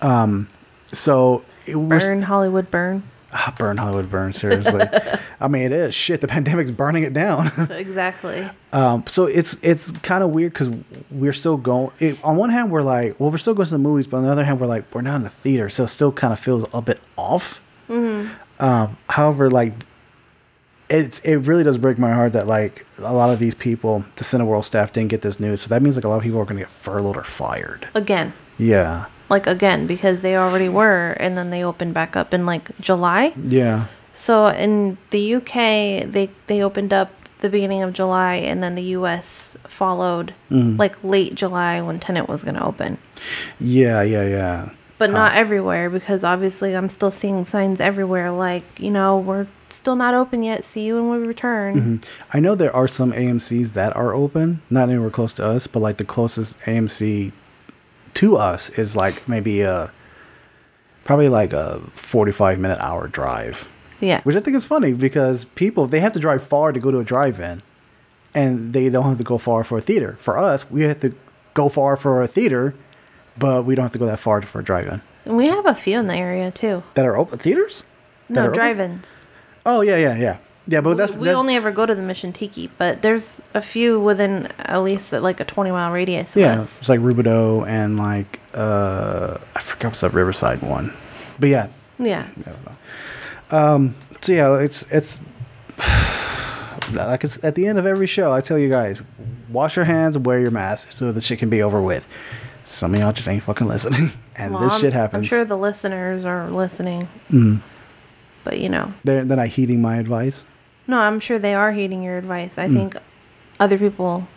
Um, 0.02 0.48
so 0.92 1.44
it 1.66 1.76
was 1.76 2.06
burn 2.06 2.22
Hollywood 2.22 2.70
burn. 2.70 3.02
Ah, 3.32 3.52
burn 3.58 3.76
Hollywood, 3.76 4.10
burn. 4.10 4.32
Seriously, 4.32 4.86
I 5.40 5.48
mean 5.48 5.62
it 5.62 5.72
is 5.72 5.94
shit. 5.94 6.20
The 6.20 6.28
pandemic's 6.28 6.70
burning 6.70 7.02
it 7.02 7.12
down. 7.12 7.50
exactly. 7.70 8.48
um, 8.72 9.04
so 9.06 9.26
it's 9.26 9.62
it's 9.62 9.92
kind 9.92 10.22
of 10.24 10.30
weird 10.30 10.52
because 10.52 10.70
we're 11.10 11.32
still 11.32 11.56
going. 11.56 11.90
It, 11.98 12.22
on 12.24 12.36
one 12.36 12.50
hand, 12.50 12.70
we're 12.70 12.82
like, 12.82 13.18
well, 13.20 13.30
we're 13.30 13.36
still 13.38 13.54
going 13.54 13.66
to 13.66 13.72
the 13.72 13.78
movies, 13.78 14.06
but 14.06 14.18
on 14.18 14.22
the 14.22 14.30
other 14.30 14.44
hand, 14.44 14.60
we're 14.60 14.66
like, 14.68 14.94
we're 14.94 15.02
not 15.02 15.16
in 15.16 15.22
the 15.24 15.30
theater, 15.30 15.68
so 15.68 15.84
it 15.84 15.88
still 15.88 16.12
kind 16.12 16.32
of 16.32 16.38
feels 16.40 16.64
a 16.72 16.80
bit 16.80 17.00
off. 17.16 17.60
Um, 18.58 18.96
however, 19.10 19.50
like 19.50 19.74
it's 20.88 21.18
it 21.20 21.36
really 21.38 21.64
does 21.64 21.78
break 21.78 21.98
my 21.98 22.12
heart 22.12 22.32
that 22.34 22.46
like 22.46 22.86
a 22.98 23.12
lot 23.12 23.30
of 23.30 23.38
these 23.38 23.54
people, 23.54 24.04
the 24.16 24.24
Cineworld 24.24 24.64
staff, 24.64 24.92
didn't 24.92 25.10
get 25.10 25.22
this 25.22 25.40
news. 25.40 25.62
So 25.62 25.68
that 25.68 25.82
means 25.82 25.96
like 25.96 26.04
a 26.04 26.08
lot 26.08 26.16
of 26.18 26.22
people 26.22 26.40
are 26.40 26.44
going 26.44 26.56
to 26.58 26.62
get 26.62 26.70
furloughed 26.70 27.16
or 27.16 27.24
fired. 27.24 27.88
Again, 27.94 28.32
Yeah, 28.58 29.06
like 29.28 29.46
again 29.46 29.86
because 29.86 30.22
they 30.22 30.36
already 30.36 30.68
were, 30.68 31.16
and 31.18 31.36
then 31.36 31.50
they 31.50 31.64
opened 31.64 31.94
back 31.94 32.14
up 32.16 32.32
in 32.32 32.46
like 32.46 32.70
July. 32.80 33.32
yeah, 33.36 33.86
So 34.14 34.46
in 34.48 34.98
the 35.10 35.34
UK, 35.36 35.52
they 36.10 36.30
they 36.46 36.62
opened 36.62 36.92
up 36.92 37.10
the 37.40 37.50
beginning 37.50 37.82
of 37.82 37.92
July, 37.92 38.34
and 38.36 38.62
then 38.62 38.76
the 38.76 38.82
US 38.98 39.56
followed 39.64 40.32
Mm-hmm. 40.50 40.76
like 40.78 40.96
late 41.04 41.34
July 41.34 41.82
when 41.82 41.98
Tenet 42.00 42.28
was 42.28 42.42
going 42.44 42.54
to 42.54 42.64
open. 42.64 42.98
yeah, 43.60 44.02
yeah, 44.02 44.26
yeah. 44.26 44.68
But 44.98 45.10
not 45.10 45.34
everywhere 45.34 45.90
because 45.90 46.24
obviously 46.24 46.74
I'm 46.74 46.88
still 46.88 47.10
seeing 47.10 47.44
signs 47.44 47.80
everywhere 47.80 48.30
like 48.30 48.64
you 48.80 48.90
know 48.90 49.18
we're 49.18 49.46
still 49.86 49.94
not 49.94 50.14
open 50.14 50.42
yet. 50.42 50.64
See 50.64 50.84
you 50.84 50.96
when 50.96 51.20
we 51.20 51.28
return. 51.28 52.00
Mm-hmm. 52.00 52.36
I 52.36 52.40
know 52.40 52.56
there 52.56 52.74
are 52.74 52.88
some 52.88 53.12
AMC's 53.12 53.74
that 53.74 53.94
are 53.94 54.12
open, 54.12 54.60
not 54.68 54.88
anywhere 54.88 55.10
close 55.10 55.32
to 55.34 55.46
us, 55.46 55.68
but 55.68 55.78
like 55.78 55.98
the 55.98 56.04
closest 56.04 56.58
AMC 56.62 57.30
to 58.14 58.36
us 58.36 58.68
is 58.70 58.96
like 58.96 59.28
maybe 59.28 59.60
a 59.60 59.92
probably 61.04 61.28
like 61.28 61.52
a 61.52 61.78
45 61.90 62.58
minute 62.58 62.80
hour 62.80 63.06
drive. 63.06 63.70
Yeah. 64.00 64.22
Which 64.22 64.34
I 64.34 64.40
think 64.40 64.56
is 64.56 64.66
funny 64.66 64.92
because 64.92 65.44
people 65.44 65.86
they 65.86 66.00
have 66.00 66.14
to 66.14 66.18
drive 66.18 66.44
far 66.44 66.72
to 66.72 66.80
go 66.80 66.90
to 66.90 66.98
a 66.98 67.04
drive-in 67.04 67.62
and 68.34 68.72
they 68.72 68.88
don't 68.88 69.04
have 69.04 69.18
to 69.18 69.24
go 69.24 69.38
far 69.38 69.62
for 69.62 69.78
a 69.78 69.80
theater. 69.80 70.16
For 70.18 70.36
us, 70.36 70.68
we 70.68 70.82
have 70.82 70.98
to 71.02 71.14
go 71.54 71.68
far 71.68 71.96
for 71.96 72.24
a 72.24 72.26
theater, 72.26 72.74
but 73.38 73.64
we 73.64 73.76
don't 73.76 73.84
have 73.84 73.92
to 73.92 73.98
go 74.00 74.06
that 74.06 74.18
far 74.18 74.42
for 74.42 74.58
a 74.58 74.64
drive-in. 74.64 75.00
And 75.24 75.36
we 75.36 75.46
have 75.46 75.64
a 75.64 75.76
few 75.76 75.96
in 76.00 76.08
the 76.08 76.16
area 76.16 76.50
too. 76.50 76.82
That 76.94 77.06
are 77.06 77.16
open 77.16 77.38
theaters? 77.38 77.84
that 78.28 78.52
drive-ins. 78.52 79.18
open? 79.18 79.25
Oh 79.68 79.80
yeah, 79.82 79.96
yeah, 79.96 80.16
yeah, 80.16 80.36
yeah. 80.68 80.80
But 80.80 80.96
that's 80.96 81.12
we 81.12 81.26
that's, 81.26 81.36
only 81.36 81.56
ever 81.56 81.70
go 81.72 81.84
to 81.84 81.94
the 81.94 82.00
Mission 82.02 82.32
Tiki, 82.32 82.70
but 82.78 83.02
there's 83.02 83.42
a 83.52 83.60
few 83.60 83.98
within 84.00 84.46
at 84.60 84.78
least 84.82 85.12
like 85.12 85.40
a 85.40 85.44
20 85.44 85.70
mile 85.72 85.92
radius. 85.92 86.34
yeah. 86.36 86.60
us. 86.60 86.78
It's 86.78 86.88
like 86.88 87.00
Rubidoux 87.00 87.66
and 87.66 87.98
like 87.98 88.38
uh, 88.54 89.36
I 89.56 89.60
forgot 89.60 89.88
what's 89.88 90.00
the 90.00 90.08
Riverside 90.10 90.62
one, 90.62 90.92
but 91.40 91.48
yeah. 91.48 91.68
Yeah. 91.98 92.28
So 93.50 94.32
yeah, 94.32 94.58
it's 94.58 94.90
it's 94.92 95.20
like 96.92 97.24
it's 97.24 97.42
at 97.44 97.54
the 97.54 97.66
end 97.66 97.78
of 97.78 97.86
every 97.86 98.06
show. 98.06 98.32
I 98.32 98.40
tell 98.40 98.58
you 98.58 98.68
guys, 98.68 99.00
wash 99.50 99.76
your 99.76 99.84
hands, 99.84 100.16
and 100.16 100.24
wear 100.24 100.38
your 100.40 100.50
mask, 100.50 100.92
so 100.92 101.12
the 101.12 101.20
shit 101.20 101.38
can 101.38 101.50
be 101.50 101.62
over 101.62 101.80
with. 101.82 102.06
Some 102.64 102.94
of 102.94 103.00
y'all 103.00 103.12
just 103.12 103.28
ain't 103.28 103.42
fucking 103.44 103.66
listening, 103.68 104.10
and 104.36 104.54
Well, 104.54 104.62
this 104.62 104.72
I'm- 104.74 104.80
shit 104.80 104.92
happens. 104.92 105.20
I'm 105.20 105.24
sure 105.38 105.44
the 105.44 105.56
listeners 105.58 106.24
are 106.24 106.48
listening. 106.50 107.08
But 108.46 108.60
you 108.60 108.68
know, 108.70 108.94
they're 109.02 109.24
they're 109.24 109.36
not 109.36 109.48
heeding 109.58 109.80
my 109.82 109.96
advice. 109.96 110.46
no, 110.86 110.98
I'm 110.98 111.18
sure 111.20 111.36
they 111.38 111.52
are 111.54 111.72
heeding 111.72 112.02
your 112.04 112.16
advice. 112.16 112.54
Mm. 112.54 112.62
I 112.62 112.68
think 112.68 112.96
other 113.58 113.76
people 113.76 114.28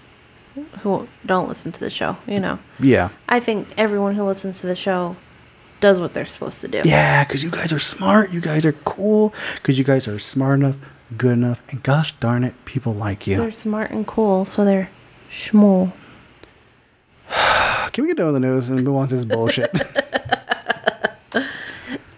who 0.82 1.08
don't 1.26 1.48
listen 1.48 1.72
to 1.72 1.80
the 1.80 1.92
show, 1.92 2.18
you 2.28 2.40
know, 2.40 2.58
Yeah, 2.80 3.10
I 3.30 3.40
think 3.40 3.68
everyone 3.78 4.16
who 4.16 4.24
listens 4.24 4.60
to 4.62 4.68
the 4.68 4.76
show 4.76 5.16
does 5.80 6.00
what 6.00 6.14
they're 6.16 6.26
supposed 6.26 6.60
to 6.62 6.68
do. 6.68 6.80
yeah, 6.84 7.24
because 7.24 7.44
you 7.44 7.52
guys 7.52 7.72
are 7.72 7.80
smart. 7.80 8.32
You 8.32 8.42
guys 8.42 8.66
are 8.66 8.74
cool. 8.84 9.32
Because 9.56 9.78
you 9.78 9.84
guys 9.86 10.08
are 10.08 10.18
smart 10.20 10.60
enough, 10.60 10.78
good 11.16 11.34
enough, 11.38 11.62
and 11.70 11.84
gosh 11.84 12.12
darn 12.14 12.44
it, 12.44 12.54
people 12.66 12.94
like 12.96 13.28
you. 13.28 13.38
They're 13.38 13.52
smart 13.52 13.92
and 13.92 14.06
cool, 14.08 14.44
so 14.44 14.66
they're 14.66 14.90
schmool. 15.32 15.94
Can 17.94 18.04
we 18.04 18.10
get 18.10 18.18
done 18.18 18.34
with 18.34 18.42
the 18.42 18.48
news 18.48 18.70
and 18.70 18.84
move 18.84 18.96
on 18.96 19.08
to 19.10 19.16
this 19.16 19.26
bullshit? 19.26 19.70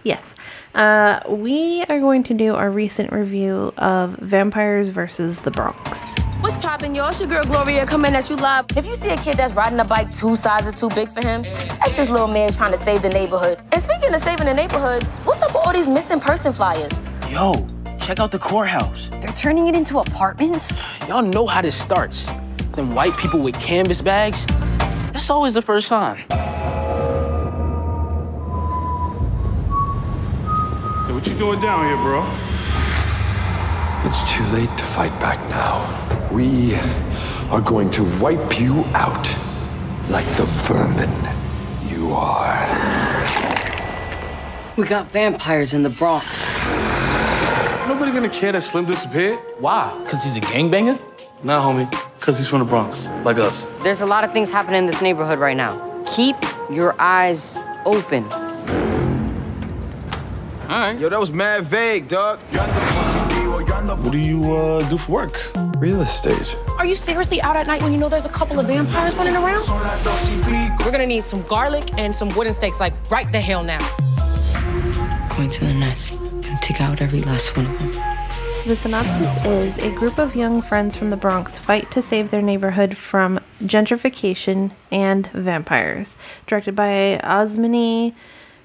Yes. 0.03 0.33
Uh, 0.73 1.19
we 1.27 1.83
are 1.89 1.99
going 1.99 2.23
to 2.23 2.33
do 2.33 2.55
our 2.55 2.69
recent 2.69 3.11
review 3.11 3.73
of 3.77 4.11
Vampires 4.19 4.89
versus 4.89 5.41
the 5.41 5.51
Bronx. 5.51 6.13
What's 6.39 6.57
poppin', 6.57 6.95
y'all? 6.95 7.09
It's 7.09 7.19
your 7.19 7.27
girl 7.27 7.43
Gloria 7.43 7.85
coming 7.85 8.15
at 8.15 8.29
you 8.29 8.37
live. 8.37 8.65
If 8.75 8.87
you 8.87 8.95
see 8.95 9.09
a 9.09 9.17
kid 9.17 9.37
that's 9.37 9.53
riding 9.53 9.79
a 9.79 9.85
bike 9.85 10.11
two 10.15 10.35
sizes 10.35 10.73
too 10.73 10.89
big 10.89 11.09
for 11.09 11.21
him, 11.21 11.43
that's 11.43 11.95
just 11.95 12.09
little 12.09 12.27
man 12.27 12.53
trying 12.53 12.71
to 12.71 12.77
save 12.77 13.01
the 13.01 13.09
neighborhood. 13.09 13.59
And 13.73 13.83
speaking 13.83 14.13
of 14.13 14.21
saving 14.21 14.45
the 14.45 14.53
neighborhood, 14.53 15.03
what's 15.25 15.41
up 15.41 15.53
with 15.53 15.65
all 15.65 15.73
these 15.73 15.87
missing 15.87 16.19
person 16.19 16.53
flyers? 16.53 17.01
Yo, 17.29 17.67
check 17.99 18.19
out 18.19 18.31
the 18.31 18.39
courthouse. 18.39 19.09
They're 19.09 19.33
turning 19.35 19.67
it 19.67 19.75
into 19.75 19.99
apartments? 19.99 20.77
Y'all 21.07 21.21
know 21.21 21.47
how 21.47 21.61
this 21.61 21.75
starts. 21.75 22.31
Them 22.73 22.95
white 22.95 23.15
people 23.17 23.41
with 23.41 23.59
canvas 23.59 24.01
bags. 24.01 24.45
That's 25.11 25.29
always 25.29 25.55
the 25.55 25.61
first 25.61 25.89
sign. 25.89 26.23
Hey, 31.07 31.13
what 31.13 31.25
you 31.25 31.35
doing 31.35 31.59
down 31.59 31.85
here, 31.85 31.97
bro? 31.97 32.21
It's 34.07 34.31
too 34.31 34.43
late 34.53 34.69
to 34.77 34.83
fight 34.83 35.11
back 35.19 35.39
now. 35.49 36.29
We 36.31 36.75
are 37.49 37.59
going 37.59 37.89
to 37.91 38.03
wipe 38.19 38.59
you 38.59 38.83
out 38.93 39.27
like 40.09 40.25
the 40.37 40.45
vermin 40.67 41.09
you 41.89 42.11
are. 42.13 42.67
We 44.77 44.85
got 44.85 45.07
vampires 45.07 45.73
in 45.73 45.81
the 45.81 45.89
Bronx. 45.89 46.27
Nobody 47.87 48.11
gonna 48.11 48.29
care 48.29 48.51
that 48.51 48.61
Slim 48.61 48.85
disappeared? 48.85 49.39
Why? 49.59 49.89
Cause 50.07 50.23
he's 50.23 50.35
a 50.35 50.41
gangbanger? 50.41 50.99
Nah, 51.43 51.61
homie. 51.61 51.91
Cause 52.19 52.37
he's 52.37 52.47
from 52.47 52.59
the 52.59 52.65
Bronx, 52.65 53.07
like 53.25 53.37
us. 53.37 53.65
There's 53.81 54.01
a 54.01 54.05
lot 54.05 54.23
of 54.23 54.31
things 54.31 54.51
happening 54.51 54.77
in 54.79 54.85
this 54.85 55.01
neighborhood 55.01 55.39
right 55.39 55.57
now. 55.57 55.75
Keep 56.05 56.35
your 56.69 56.95
eyes 56.99 57.57
open. 57.85 58.23
Yo, 60.71 61.09
that 61.09 61.19
was 61.19 61.31
mad 61.31 61.65
vague, 61.65 62.07
dog. 62.07 62.39
What 63.99 64.13
do 64.13 64.17
you 64.17 64.53
uh, 64.53 64.89
do 64.89 64.97
for 64.97 65.11
work? 65.11 65.51
Real 65.79 65.99
estate. 65.99 66.55
Are 66.77 66.85
you 66.85 66.95
seriously 66.95 67.41
out 67.41 67.57
at 67.57 67.67
night 67.67 67.81
when 67.81 67.91
you 67.91 67.97
know 67.97 68.07
there's 68.07 68.25
a 68.25 68.29
couple 68.29 68.57
of 68.57 68.67
vampires 68.67 69.13
running 69.17 69.35
around? 69.35 69.67
We're 70.79 70.91
gonna 70.91 71.05
need 71.05 71.25
some 71.25 71.43
garlic 71.43 71.89
and 71.97 72.15
some 72.15 72.29
wooden 72.29 72.53
stakes, 72.53 72.79
like 72.79 72.93
right 73.11 73.29
the 73.33 73.41
hell 73.41 73.65
now. 73.65 73.79
Going 75.35 75.49
to 75.49 75.65
the 75.65 75.73
nest 75.73 76.13
and 76.13 76.61
take 76.61 76.79
out 76.79 77.01
every 77.01 77.19
last 77.21 77.57
one 77.57 77.65
of 77.65 77.77
them. 77.77 77.91
The 78.65 78.77
synopsis 78.77 79.45
is 79.45 79.77
a 79.79 79.91
group 79.93 80.17
of 80.17 80.37
young 80.37 80.61
friends 80.61 80.95
from 80.95 81.09
the 81.09 81.17
Bronx 81.17 81.59
fight 81.59 81.91
to 81.91 82.01
save 82.01 82.31
their 82.31 82.41
neighborhood 82.41 82.95
from 82.95 83.41
gentrification 83.61 84.71
and 84.89 85.27
vampires. 85.33 86.15
Directed 86.47 86.77
by 86.77 87.19
Osmani 87.25 88.13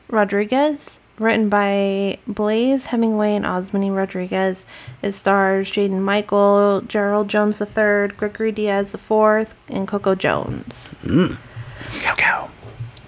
Rodriguez, 0.09 1.01
written 1.18 1.48
by 1.48 2.18
Blaise 2.26 2.87
Hemingway 2.87 3.35
and 3.35 3.44
Osmani 3.44 3.94
Rodriguez. 3.94 4.66
It 5.02 5.12
stars 5.12 5.70
Jaden 5.70 6.00
Michael, 6.00 6.83
Gerald 6.87 7.29
Jones 7.29 7.61
III, 7.61 8.09
Gregory 8.16 8.52
Diaz 8.52 8.94
IV, 8.94 9.55
and 9.68 9.88
Coco 9.88 10.14
Jones. 10.14 10.94
Cow 11.02 12.14
cow. 12.16 12.50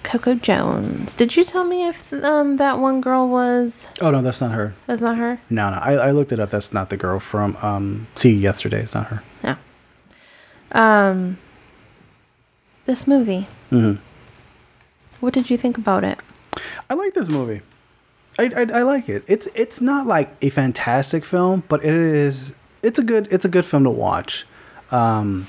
Coco 0.03 0.33
Jones. 0.33 1.15
Did 1.15 1.35
you 1.35 1.43
tell 1.43 1.63
me 1.63 1.87
if 1.87 2.11
um, 2.13 2.57
that 2.57 2.79
one 2.79 2.99
girl 2.99 3.27
was? 3.27 3.87
Oh 4.01 4.09
no, 4.09 4.21
that's 4.21 4.41
not 4.41 4.51
her. 4.51 4.73
That's 4.87 5.01
not 5.01 5.17
her. 5.17 5.39
No, 5.49 5.69
no, 5.69 5.77
I, 5.77 5.93
I 5.93 6.11
looked 6.11 6.31
it 6.31 6.39
up. 6.39 6.49
That's 6.49 6.73
not 6.73 6.89
the 6.89 6.97
girl 6.97 7.19
from 7.19 7.55
um, 7.57 8.07
See 8.15 8.33
Yesterday. 8.33 8.81
It's 8.81 8.95
not 8.95 9.07
her. 9.07 9.23
No. 9.43 9.55
Um. 10.71 11.37
This 12.85 13.05
movie. 13.05 13.47
Mm-hmm. 13.71 14.01
What 15.19 15.33
did 15.33 15.51
you 15.51 15.57
think 15.57 15.77
about 15.77 16.03
it? 16.03 16.17
I 16.89 16.95
like 16.95 17.13
this 17.13 17.29
movie. 17.29 17.61
I, 18.39 18.43
I, 18.55 18.79
I 18.79 18.83
like 18.83 19.09
it. 19.09 19.23
It's 19.27 19.47
it's 19.53 19.81
not 19.81 20.07
like 20.07 20.31
a 20.41 20.49
fantastic 20.49 21.25
film, 21.25 21.63
but 21.67 21.83
it 21.83 21.93
is. 21.93 22.53
It's 22.81 22.97
a 22.97 23.03
good. 23.03 23.27
It's 23.31 23.43
a 23.43 23.49
good 23.49 23.65
film 23.65 23.83
to 23.83 23.89
watch. 23.89 24.45
Um, 24.91 25.47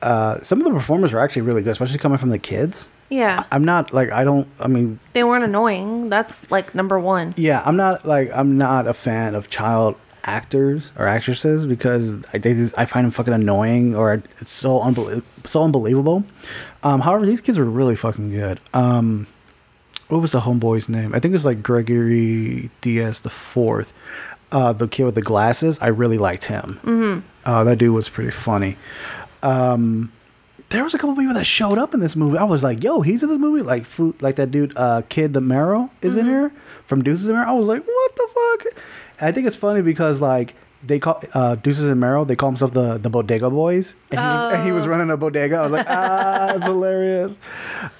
uh, 0.00 0.40
some 0.40 0.60
of 0.60 0.64
the 0.64 0.72
performers 0.72 1.12
are 1.12 1.18
actually 1.18 1.42
really 1.42 1.62
good, 1.62 1.72
especially 1.72 1.98
coming 1.98 2.18
from 2.18 2.30
the 2.30 2.38
kids. 2.38 2.88
Yeah, 3.08 3.42
I'm 3.50 3.64
not 3.64 3.92
like 3.92 4.12
I 4.12 4.22
don't. 4.22 4.46
I 4.60 4.68
mean, 4.68 5.00
they 5.12 5.24
weren't 5.24 5.44
annoying. 5.44 6.08
That's 6.08 6.48
like 6.52 6.74
number 6.74 7.00
one. 7.00 7.34
yeah, 7.36 7.62
I'm 7.66 7.76
not 7.76 8.06
like 8.06 8.30
I'm 8.32 8.56
not 8.56 8.86
a 8.86 8.94
fan 8.94 9.34
of 9.34 9.50
child 9.50 9.96
actors 10.22 10.92
or 10.96 11.08
actresses 11.08 11.66
because 11.66 12.24
I 12.32 12.38
they, 12.38 12.70
I 12.78 12.84
find 12.84 13.04
them 13.04 13.10
fucking 13.10 13.34
annoying 13.34 13.96
or 13.96 14.22
it's 14.40 14.52
so 14.52 14.80
unbelievable, 14.80 15.26
so 15.46 15.64
unbelievable. 15.64 16.24
Um, 16.84 17.00
however, 17.00 17.26
these 17.26 17.40
kids 17.40 17.58
were 17.58 17.64
really 17.64 17.96
fucking 17.96 18.30
good. 18.30 18.60
Um, 18.72 19.26
what 20.10 20.20
was 20.20 20.32
the 20.32 20.40
homeboy's 20.40 20.88
name? 20.88 21.14
I 21.14 21.20
think 21.20 21.32
it 21.32 21.36
was 21.36 21.44
like 21.44 21.62
Gregory 21.62 22.70
Diaz 22.80 23.20
the 23.20 23.30
fourth. 23.30 23.92
Uh, 24.52 24.72
the 24.72 24.88
kid 24.88 25.04
with 25.04 25.14
the 25.14 25.22
glasses. 25.22 25.78
I 25.80 25.88
really 25.88 26.18
liked 26.18 26.46
him. 26.46 26.80
Mm-hmm. 26.82 27.20
Uh, 27.44 27.64
that 27.64 27.78
dude 27.78 27.94
was 27.94 28.08
pretty 28.08 28.32
funny. 28.32 28.76
Um, 29.44 30.10
there 30.70 30.82
was 30.82 30.92
a 30.92 30.98
couple 30.98 31.14
people 31.14 31.34
that 31.34 31.44
showed 31.44 31.78
up 31.78 31.94
in 31.94 32.00
this 32.00 32.16
movie. 32.16 32.36
I 32.36 32.44
was 32.44 32.64
like, 32.64 32.82
"Yo, 32.82 33.00
he's 33.00 33.22
in 33.22 33.28
this 33.28 33.38
movie!" 33.38 33.62
Like, 33.62 33.84
food, 33.84 34.20
like 34.20 34.36
that 34.36 34.50
dude, 34.50 34.76
uh, 34.76 35.02
Kid 35.08 35.32
the 35.34 35.40
Mero 35.40 35.90
is 36.02 36.16
in 36.16 36.26
here 36.26 36.50
from 36.84 37.02
Desus 37.02 37.26
and 37.26 37.36
Mero. 37.36 37.48
I 37.48 37.52
was 37.52 37.68
like, 37.68 37.84
"What 37.86 38.16
the 38.16 38.28
fuck?" 38.34 38.74
And 39.20 39.28
I 39.28 39.32
think 39.32 39.46
it's 39.46 39.56
funny 39.56 39.82
because 39.82 40.20
like 40.20 40.54
they 40.84 40.98
call 40.98 41.20
uh, 41.34 41.56
Desus 41.56 41.90
and 41.90 42.00
Mero. 42.00 42.24
They 42.24 42.36
call 42.36 42.50
themselves 42.50 42.74
the 42.74 42.98
the 42.98 43.10
Bodega 43.10 43.50
Boys, 43.50 43.94
and 44.10 44.20
he, 44.20 44.26
was, 44.26 44.54
and 44.54 44.64
he 44.64 44.72
was 44.72 44.86
running 44.86 45.10
a 45.10 45.16
bodega. 45.16 45.56
I 45.56 45.62
was 45.62 45.72
like, 45.72 45.86
"Ah, 45.88 46.54
it's 46.54 46.64
hilarious." 46.66 47.38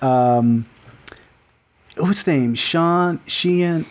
Um, 0.01 0.66
what's 2.00 2.18
his 2.18 2.26
name? 2.26 2.54
Sean 2.54 3.20
Sheehan 3.26 3.86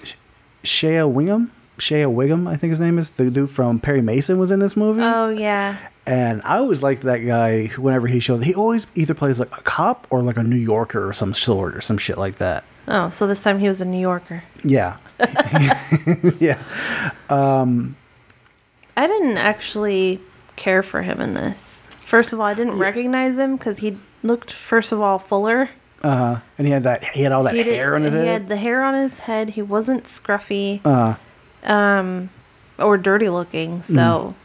Shea 0.63 1.03
Whigham. 1.03 1.51
Shea 1.77 2.05
Whigham, 2.05 2.47
I 2.47 2.57
think 2.57 2.71
his 2.71 2.79
name 2.79 2.97
is 2.97 3.11
the 3.11 3.31
dude 3.31 3.49
from 3.49 3.79
Perry 3.79 4.01
Mason 4.01 4.37
was 4.37 4.51
in 4.51 4.59
this 4.59 4.75
movie. 4.75 5.01
Oh 5.01 5.29
yeah. 5.29 5.77
And 6.05 6.41
I 6.43 6.57
always 6.57 6.81
liked 6.83 7.03
that 7.03 7.19
guy 7.19 7.67
whenever 7.77 8.07
he 8.07 8.19
shows. 8.19 8.43
He 8.43 8.53
always 8.53 8.87
either 8.95 9.13
plays 9.13 9.39
like 9.39 9.55
a 9.57 9.61
cop 9.61 10.07
or 10.09 10.21
like 10.21 10.37
a 10.37 10.43
New 10.43 10.57
Yorker 10.57 11.07
or 11.07 11.13
some 11.13 11.33
sort 11.33 11.75
or 11.75 11.81
some 11.81 11.97
shit 11.97 12.17
like 12.17 12.37
that. 12.37 12.63
Oh, 12.87 13.09
so 13.11 13.27
this 13.27 13.43
time 13.43 13.59
he 13.59 13.67
was 13.67 13.79
a 13.79 13.85
New 13.85 13.99
Yorker. 13.99 14.43
Yeah. 14.63 14.97
yeah. 16.39 16.61
Um, 17.29 17.95
I 18.97 19.05
didn't 19.07 19.37
actually 19.37 20.19
care 20.55 20.81
for 20.81 21.03
him 21.03 21.21
in 21.21 21.35
this. 21.35 21.83
First 21.99 22.33
of 22.33 22.39
all, 22.39 22.47
I 22.47 22.55
didn't 22.55 22.77
recognize 22.79 23.37
him 23.37 23.55
because 23.55 23.77
he 23.77 23.97
looked, 24.23 24.51
first 24.51 24.91
of 24.91 24.99
all, 24.99 25.19
fuller. 25.19 25.69
Uh, 26.03 26.39
and 26.57 26.65
he 26.67 26.71
had 26.73 26.83
that 26.83 27.03
he 27.03 27.23
had 27.23 27.31
all 27.31 27.43
that 27.43 27.53
He 27.55 27.63
did- 27.63 27.75
hair 27.75 27.95
on 27.95 28.03
his 28.03 28.13
he 28.13 28.19
head. 28.19 28.25
He 28.25 28.31
had 28.33 28.47
the 28.49 28.55
hair 28.57 28.83
on 28.83 28.93
his 28.93 29.19
head. 29.19 29.51
He 29.51 29.61
wasn't 29.61 30.05
scruffy. 30.05 30.79
Uh, 30.85 31.15
um, 31.69 32.29
or 32.77 32.97
dirty 32.97 33.27
looking. 33.29 33.81
Mm. 33.81 33.95
So 33.95 34.35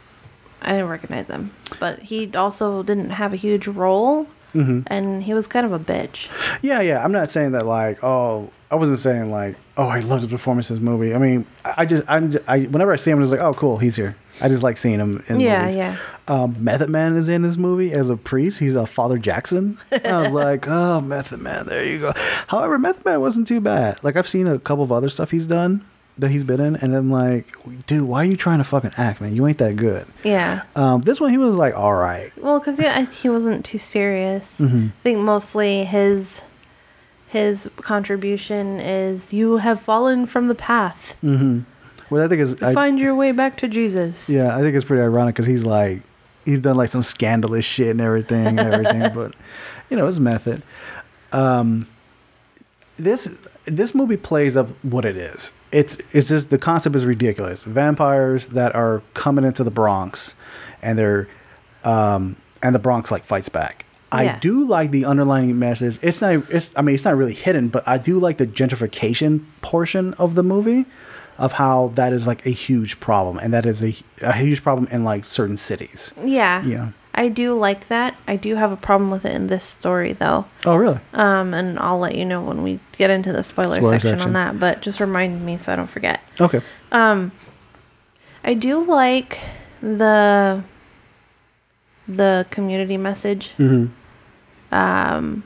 I 0.61 0.71
didn't 0.71 0.89
recognize 0.89 1.27
him. 1.27 1.51
But 1.79 1.99
he 1.99 2.29
also 2.35 2.83
didn't 2.83 3.11
have 3.11 3.31
a 3.33 3.37
huge 3.37 3.67
role. 3.67 4.27
Mm-hmm. 4.53 4.81
And 4.87 5.23
he 5.23 5.33
was 5.33 5.47
kind 5.47 5.65
of 5.65 5.73
a 5.73 5.79
bitch. 5.79 6.29
yeah, 6.61 6.79
yeah. 6.81 7.03
I'm 7.03 7.11
not 7.11 7.29
saying 7.29 7.51
that 7.53 7.65
like, 7.65 8.01
oh, 8.03 8.51
I 8.71 8.75
wasn't 8.75 8.99
saying 8.99 9.29
like, 9.31 9.57
oh, 9.77 9.87
I 9.87 9.99
love 9.99 10.21
the 10.21 10.27
performance 10.29 10.69
in 10.69 10.77
this 10.77 10.83
movie. 10.83 11.13
I 11.13 11.17
mean, 11.17 11.45
I 11.65 11.73
I 11.79 11.85
just, 11.85 12.03
I'm, 12.07 12.31
just, 12.31 12.47
I 12.47 12.61
whenever 12.63 12.93
I 12.93 12.95
see 12.95 13.11
him, 13.11 13.17
I'm 13.17 13.23
just 13.23 13.31
like, 13.31 13.41
oh, 13.41 13.53
cool, 13.53 13.77
he's 13.77 13.97
here. 13.97 14.15
I 14.41 14.49
just 14.49 14.63
like 14.63 14.77
seeing 14.77 14.99
him 14.99 15.23
in 15.29 15.39
Yeah, 15.39 15.61
movies. 15.61 15.75
yeah. 15.77 15.97
Um, 16.27 16.55
Method 16.63 16.89
Man 16.89 17.15
is 17.15 17.29
in 17.29 17.41
this 17.41 17.55
movie 17.57 17.91
as 17.93 18.09
a 18.09 18.17
priest. 18.17 18.59
He's 18.59 18.75
a 18.75 18.85
Father 18.85 19.17
Jackson. 19.17 19.77
And 19.91 20.07
I 20.07 20.21
was 20.21 20.31
like, 20.45 20.67
oh, 20.67 20.99
Method 21.01 21.39
Man, 21.41 21.65
there 21.67 21.85
you 21.85 21.99
go. 21.99 22.13
However, 22.47 22.77
Method 22.77 23.05
Man 23.05 23.21
wasn't 23.21 23.47
too 23.47 23.61
bad. 23.61 24.03
Like 24.03 24.15
I've 24.15 24.27
seen 24.27 24.47
a 24.47 24.59
couple 24.59 24.83
of 24.83 24.91
other 24.91 25.07
stuff 25.09 25.31
he's 25.31 25.47
done, 25.47 25.85
that 26.17 26.29
he's 26.31 26.43
been 26.43 26.59
in, 26.61 26.75
and 26.77 26.95
I'm 26.95 27.11
like, 27.11 27.55
dude, 27.87 28.03
why 28.03 28.21
are 28.21 28.25
you 28.25 28.37
trying 28.37 28.57
to 28.59 28.63
fucking 28.63 28.91
act, 28.97 29.19
man? 29.21 29.35
You 29.35 29.47
ain't 29.47 29.57
that 29.59 29.75
good. 29.75 30.05
Yeah. 30.23 30.63
Um, 30.75 31.01
this 31.01 31.19
one 31.21 31.29
he 31.31 31.37
was 31.37 31.55
like, 31.57 31.73
all 31.75 31.93
right. 31.93 32.31
Well, 32.37 32.59
because 32.59 32.79
yeah, 32.79 33.05
he 33.05 33.29
wasn't 33.29 33.63
too 33.65 33.77
serious. 33.79 34.59
Mhm. 34.59 34.87
I 34.89 34.91
think 35.03 35.19
mostly 35.19 35.83
his 35.85 36.41
his 37.27 37.69
contribution 37.77 38.79
is 38.79 39.33
you 39.33 39.57
have 39.57 39.79
fallen 39.79 40.25
from 40.25 40.47
the 40.47 40.55
path. 40.55 41.15
Mm-hmm. 41.21 41.61
Well, 42.09 42.23
I 42.23 42.27
think 42.27 42.41
is 42.41 42.61
I, 42.61 42.73
Find 42.73 42.99
your 42.99 43.15
way 43.15 43.31
back 43.31 43.57
to 43.57 43.67
Jesus. 43.67 44.29
yeah, 44.29 44.55
I 44.55 44.61
think 44.61 44.75
it's 44.75 44.85
pretty 44.85 45.01
ironic 45.01 45.35
because 45.35 45.47
he's 45.47 45.65
like, 45.65 46.01
he's 46.45 46.59
done 46.59 46.77
like 46.77 46.89
some 46.89 47.03
scandalous 47.03 47.65
shit 47.65 47.89
and 47.89 48.01
everything 48.01 48.59
and 48.59 48.59
everything, 48.59 49.01
but 49.13 49.33
you 49.89 49.97
know, 49.97 50.05
his 50.05 50.19
method. 50.19 50.61
Um, 51.31 51.87
this 52.97 53.37
this 53.65 53.93
movie 53.93 54.17
plays 54.17 54.55
up 54.55 54.67
what 54.83 55.05
it 55.05 55.17
is. 55.17 55.51
It's 55.71 55.99
it's 56.15 56.29
just 56.29 56.49
the 56.49 56.57
concept 56.57 56.95
is 56.95 57.05
ridiculous. 57.05 57.63
Vampires 57.63 58.49
that 58.49 58.75
are 58.75 59.01
coming 59.13 59.43
into 59.43 59.63
the 59.63 59.71
Bronx, 59.71 60.35
and 60.81 60.97
they're 60.97 61.27
um, 61.83 62.35
and 62.61 62.73
the 62.73 62.79
Bronx 62.79 63.11
like 63.11 63.23
fights 63.23 63.49
back. 63.49 63.85
I 64.11 64.37
do 64.37 64.65
like 64.65 64.91
the 64.91 65.03
underlying 65.03 65.59
message. 65.59 65.99
It's 66.01 66.21
not. 66.21 66.49
It's. 66.49 66.71
I 66.77 66.81
mean, 66.81 66.95
it's 66.95 67.03
not 67.03 67.17
really 67.17 67.33
hidden, 67.33 67.67
but 67.67 67.85
I 67.85 67.97
do 67.97 68.17
like 68.17 68.37
the 68.37 68.47
gentrification 68.47 69.41
portion 69.59 70.13
of 70.13 70.35
the 70.35 70.43
movie, 70.43 70.85
of 71.37 71.53
how 71.53 71.89
that 71.95 72.13
is 72.13 72.27
like 72.27 72.45
a 72.45 72.49
huge 72.51 72.99
problem, 72.99 73.37
and 73.39 73.53
that 73.53 73.65
is 73.65 73.83
a, 73.83 73.95
a 74.21 74.33
huge 74.33 74.63
problem 74.63 74.87
in 74.91 75.03
like 75.03 75.25
certain 75.25 75.57
cities. 75.57 76.13
Yeah. 76.23 76.63
Yeah. 76.63 76.91
I 77.17 77.29
do 77.29 77.53
like 77.53 77.87
that. 77.87 78.15
I 78.27 78.35
do 78.35 78.55
have 78.55 78.73
a 78.73 78.75
problem 78.77 79.09
with 79.09 79.25
it 79.25 79.31
in 79.33 79.47
this 79.47 79.63
story 79.63 80.11
though. 80.11 80.45
Oh, 80.65 80.75
really? 80.75 80.99
Um, 81.13 81.53
and 81.53 81.79
I'll 81.79 81.97
let 81.99 82.15
you 82.15 82.25
know 82.25 82.41
when 82.41 82.61
we 82.61 82.79
get 82.97 83.09
into 83.09 83.31
the 83.31 83.41
spoiler, 83.41 83.75
Spoiler 83.77 83.93
section, 83.99 84.19
section. 84.19 84.27
on 84.27 84.33
that. 84.33 84.59
But 84.59 84.81
just 84.81 84.99
remind 84.99 85.45
me 85.45 85.57
so 85.57 85.71
I 85.71 85.77
don't 85.77 85.87
forget. 85.87 86.19
Okay. 86.41 86.61
Um, 86.91 87.31
I 88.43 88.53
do 88.53 88.83
like 88.83 89.39
the 89.81 90.61
the 92.07 92.45
community 92.49 92.97
message. 92.97 93.53
Mm-hmm. 93.57 94.75
Um, 94.75 95.43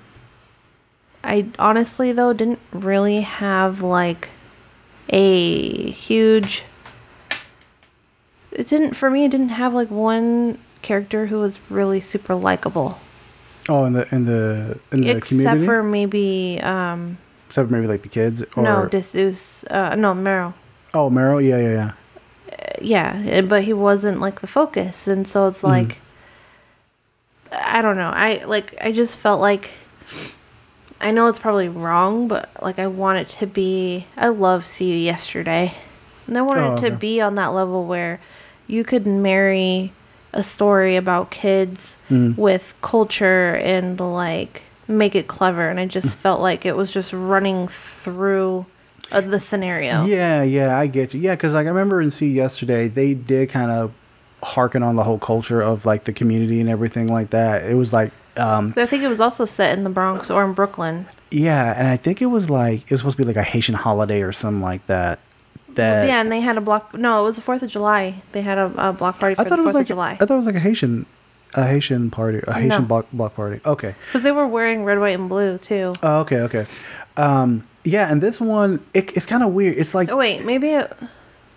I 1.24 1.46
honestly 1.60 2.12
though 2.12 2.34
didn't 2.34 2.60
really 2.72 3.22
have 3.22 3.82
like 3.82 4.30
a 5.10 5.92
huge. 5.92 6.64
It 8.52 8.68
didn't 8.68 8.94
for 8.96 9.10
me. 9.10 9.26
It 9.26 9.32
didn't 9.32 9.50
have 9.50 9.74
like 9.74 9.90
one 9.92 10.58
character 10.82 11.28
who 11.28 11.40
was 11.40 11.60
really 11.70 12.00
super 12.02 12.36
likable, 12.36 13.00
Oh, 13.68 13.86
in 13.86 13.94
the 13.94 14.08
in 14.16 14.26
the 14.26 14.80
in 14.92 15.02
the 15.02 15.10
except 15.12 15.28
community, 15.28 15.66
for 15.66 15.84
maybe 15.84 16.60
um 16.62 17.18
except 17.48 17.68
for 17.70 17.74
maybe 17.76 17.88
like 17.88 18.02
the 18.02 18.10
kids 18.10 18.44
or 18.56 18.64
no 18.64 18.88
Desus 18.90 19.64
uh 19.72 19.96
no 19.96 20.14
Mero. 20.14 20.54
oh 20.94 21.10
Mero, 21.10 21.38
yeah, 21.38 21.58
yeah, 21.58 21.72
yeah. 21.72 21.92
yeah, 22.82 23.24
eh, 23.30 23.42
but 23.42 23.64
he 23.64 23.74
wasn't 23.74 24.20
like 24.20 24.42
the 24.42 24.48
focus, 24.48 25.08
and 25.08 25.28
so 25.28 25.48
it's 25.48 25.64
like 25.64 26.00
I 27.52 27.82
don't 27.82 27.98
know. 27.98 28.10
I 28.10 28.44
like 28.46 28.76
I 28.82 28.92
just 28.92 29.20
felt 29.20 29.42
like 29.42 29.72
I 31.02 31.12
know 31.12 31.28
it's 31.28 31.40
probably 31.40 31.70
wrong, 31.70 32.28
but 32.28 32.50
like 32.62 32.78
I 32.80 32.88
want 32.88 33.20
it 33.20 33.28
to 33.40 33.48
be. 33.48 34.06
I 34.18 34.28
love 34.28 34.66
See 34.66 34.92
You 34.92 34.98
Yesterday, 34.98 35.74
and 36.28 36.38
I 36.38 36.42
want 36.42 36.60
Oh, 36.60 36.74
it 36.74 36.80
to 36.80 36.88
okay. 36.88 36.96
be 36.96 37.22
on 37.22 37.36
that 37.36 37.48
level 37.48 37.86
where 37.86 38.20
you 38.68 38.84
could 38.84 39.08
marry 39.08 39.92
a 40.34 40.44
story 40.44 40.96
about 40.96 41.32
kids 41.32 41.96
Mm. 42.10 42.38
with 42.38 42.74
culture 42.82 43.56
and 43.56 44.00
like 44.00 44.64
make 44.88 45.16
it 45.16 45.28
clever. 45.28 45.70
And 45.70 45.80
I 45.80 45.86
just 45.86 46.16
felt 46.18 46.42
like 46.42 46.66
it 46.66 46.76
was 46.76 46.92
just 46.94 47.14
running 47.14 47.68
through 47.68 48.66
uh, 49.12 49.22
the 49.22 49.40
scenario. 49.40 50.06
Yeah, 50.06 50.44
yeah, 50.44 50.78
I 50.78 50.88
get 50.88 51.14
you. 51.14 51.22
Yeah, 51.22 51.36
because 51.36 51.54
like 51.54 51.66
I 51.66 51.70
remember 51.70 52.02
in 52.02 52.12
See 52.12 52.32
yesterday, 52.32 52.88
they 52.88 53.14
did 53.16 53.50
kind 53.50 53.72
of 53.72 53.92
harken 54.44 54.84
on 54.84 54.96
the 54.96 55.04
whole 55.04 55.18
culture 55.20 55.62
of 55.62 55.86
like 55.86 56.04
the 56.04 56.14
community 56.14 56.60
and 56.60 56.70
everything 56.70 57.08
like 57.08 57.32
that. 57.32 57.66
It 57.66 57.76
was 57.76 57.92
like, 57.94 58.12
um, 58.40 58.74
I 58.78 58.86
think 58.86 59.04
it 59.04 59.08
was 59.10 59.20
also 59.22 59.46
set 59.46 59.78
in 59.78 59.84
the 59.84 59.90
Bronx 59.90 60.30
or 60.32 60.44
in 60.46 60.54
Brooklyn. 60.54 61.06
yeah, 61.32 61.74
and 61.78 61.88
I 61.88 61.98
think 61.98 62.22
it 62.22 62.28
was 62.28 62.50
like 62.50 62.82
it 62.84 62.92
was 62.92 63.02
supposed 63.02 63.18
to 63.18 63.24
be 63.24 63.28
like 63.28 63.36
a 63.36 63.44
Haitian 63.44 63.76
holiday 63.76 64.22
or 64.22 64.32
something 64.32 64.62
like 64.62 64.86
that. 64.88 65.20
That 65.76 66.08
yeah, 66.08 66.20
and 66.20 66.32
they 66.32 66.40
had 66.42 66.58
a 66.58 66.62
block. 66.62 66.94
No, 66.96 67.22
it 67.22 67.24
was 67.24 67.36
the 67.36 67.42
Fourth 67.42 67.62
of 67.62 67.70
July. 67.70 68.16
They 68.32 68.42
had 68.42 68.58
a, 68.58 68.90
a 68.90 68.94
block 68.94 69.20
party 69.20 69.36
for 69.36 69.42
I 69.42 69.44
the 69.44 69.50
thought 69.52 69.60
it 69.60 69.64
was 69.64 69.74
Fourth 69.74 69.76
like 69.76 69.84
of 69.84 69.88
July 69.88 70.12
I 70.14 70.16
thought 70.26 70.32
it 70.32 70.38
was 70.38 70.46
like 70.48 70.56
a 70.56 70.60
Haitian, 70.60 71.06
a 71.54 71.66
Haitian 71.68 72.10
party, 72.10 72.40
a 72.48 72.54
Haitian 72.54 72.70
No. 72.84 72.88
block 72.88 73.08
block 73.14 73.36
party. 73.36 73.62
Okay. 73.66 73.94
because 74.08 74.24
they 74.24 74.32
were 74.32 74.48
wearing 74.48 74.84
red, 74.84 75.00
white, 75.00 75.14
and 75.20 75.30
blue 75.30 75.58
too. 75.60 75.94
Oh, 76.02 76.22
okay, 76.22 76.40
okay. 76.42 76.66
Um, 77.18 77.68
yeah, 77.86 78.12
and 78.12 78.22
this 78.22 78.42
one, 78.42 78.84
it, 78.94 79.16
it's 79.16 79.26
kind 79.26 79.44
of 79.44 79.54
weird. 79.54 79.78
It's 79.78 79.94
like 79.94 80.10
Oh 80.10 80.18
wait, 80.18 80.44
maybe 80.46 80.70
it 80.70 80.92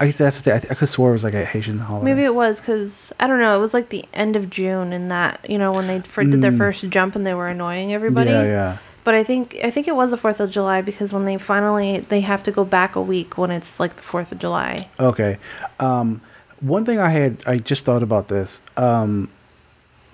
I 0.03 0.07
guess 0.07 0.19
that's 0.19 0.41
the 0.41 0.43
thing. 0.43 0.53
I, 0.69 0.73
I 0.73 0.75
could 0.75 0.89
swear 0.89 1.11
it 1.11 1.13
was 1.13 1.25
like 1.25 1.35
a 1.35 1.45
Haitian 1.45 1.79
holiday. 1.79 2.05
maybe 2.13 2.25
it 2.25 2.35
was 2.35 2.59
because 2.61 3.13
I 3.21 3.27
don't 3.27 3.39
know. 3.41 3.57
It 3.57 3.61
was 3.61 3.73
like 3.73 3.89
the 3.91 4.05
end 4.13 4.37
of 4.37 4.51
June, 4.51 4.93
and 4.93 5.11
that 5.11 5.41
you 5.49 5.59
know 5.59 5.73
when 5.73 5.87
they 5.87 6.01
fir- 6.01 6.25
did 6.25 6.43
their 6.43 6.53
Mm. 6.53 6.59
first 6.59 6.89
jump 6.91 7.15
and 7.17 7.25
they 7.27 7.35
were 7.35 7.49
annoying 7.49 7.93
everybody. 7.93 8.31
Yeah, 8.31 8.43
yeah. 8.45 8.79
But 9.05 9.15
I 9.15 9.25
think 9.25 9.57
I 9.65 9.71
think 9.71 9.89
it 9.89 9.97
was 9.97 10.11
the 10.11 10.17
Fourth 10.17 10.41
of 10.41 10.51
July 10.51 10.81
because 10.81 11.13
when 11.13 11.25
they 11.25 11.37
finally 11.39 12.01
they 12.01 12.21
have 12.21 12.43
to 12.45 12.53
go 12.53 12.65
back 12.65 12.95
a 12.97 13.03
week 13.03 13.39
when 13.39 13.51
it's 13.51 13.79
like 13.81 13.97
the 13.97 14.03
Fourth 14.03 14.33
of 14.33 14.39
July. 14.39 14.77
Okay. 15.01 15.39
Um, 15.81 16.21
one 16.61 16.85
thing 16.85 16.99
I 17.01 17.09
had, 17.09 17.39
I 17.47 17.59
just 17.59 17.85
thought 17.85 18.03
about 18.05 18.29
this. 18.29 18.61
Um, 18.77 19.29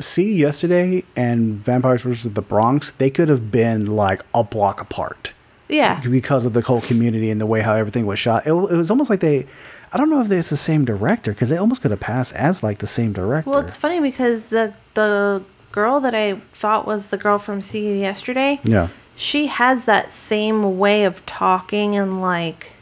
see, 0.01 0.33
yesterday 0.35 1.05
and 1.17 1.55
Vampires 1.57 2.03
versus 2.03 2.33
the 2.33 2.43
Bronx, 2.43 2.91
they 2.93 3.11
could 3.11 3.29
have 3.29 3.51
been 3.51 3.87
like 3.87 4.23
a 4.35 4.43
block 4.45 4.81
apart 4.81 5.33
Yeah. 5.69 6.01
because 6.01 6.47
of 6.47 6.53
the 6.55 6.63
whole 6.63 6.81
community 6.81 7.31
and 7.31 7.41
the 7.41 7.47
way 7.47 7.61
how 7.61 7.75
everything 7.75 8.07
was 8.07 8.19
shot. 8.19 8.47
It, 8.47 8.53
wa- 8.53 8.67
it 8.69 8.77
was 8.77 8.91
almost 8.91 9.11
like 9.11 9.21
they, 9.21 9.47
I 9.93 9.97
don't 9.97 10.11
know 10.11 10.21
if 10.21 10.31
it's 10.31 10.51
the 10.51 10.57
same 10.57 10.85
director 10.85 11.33
because 11.33 11.49
they 11.51 11.57
almost 11.57 11.81
could 11.83 11.91
have 11.91 12.01
passed 12.01 12.35
as 12.35 12.63
like 12.63 12.79
the 12.79 12.87
same 12.87 13.13
director. 13.13 13.51
Well, 13.51 13.61
it's 13.61 13.77
funny 13.77 14.01
because 14.01 14.51
the 14.51 14.75
the 14.95 15.43
girl 15.73 16.01
that 16.01 16.15
I 16.15 16.35
thought 16.53 16.87
was 16.87 17.09
the 17.09 17.17
girl 17.17 17.39
from 17.39 17.61
See 17.61 17.87
You 17.87 17.95
Yesterday. 17.95 18.61
yeah. 18.65 18.89
she 19.17 19.47
has 19.49 19.85
that 19.87 20.11
same 20.13 20.79
way 20.79 21.05
of 21.05 21.25
talking 21.27 21.97
and 21.97 22.21
like 22.23 22.73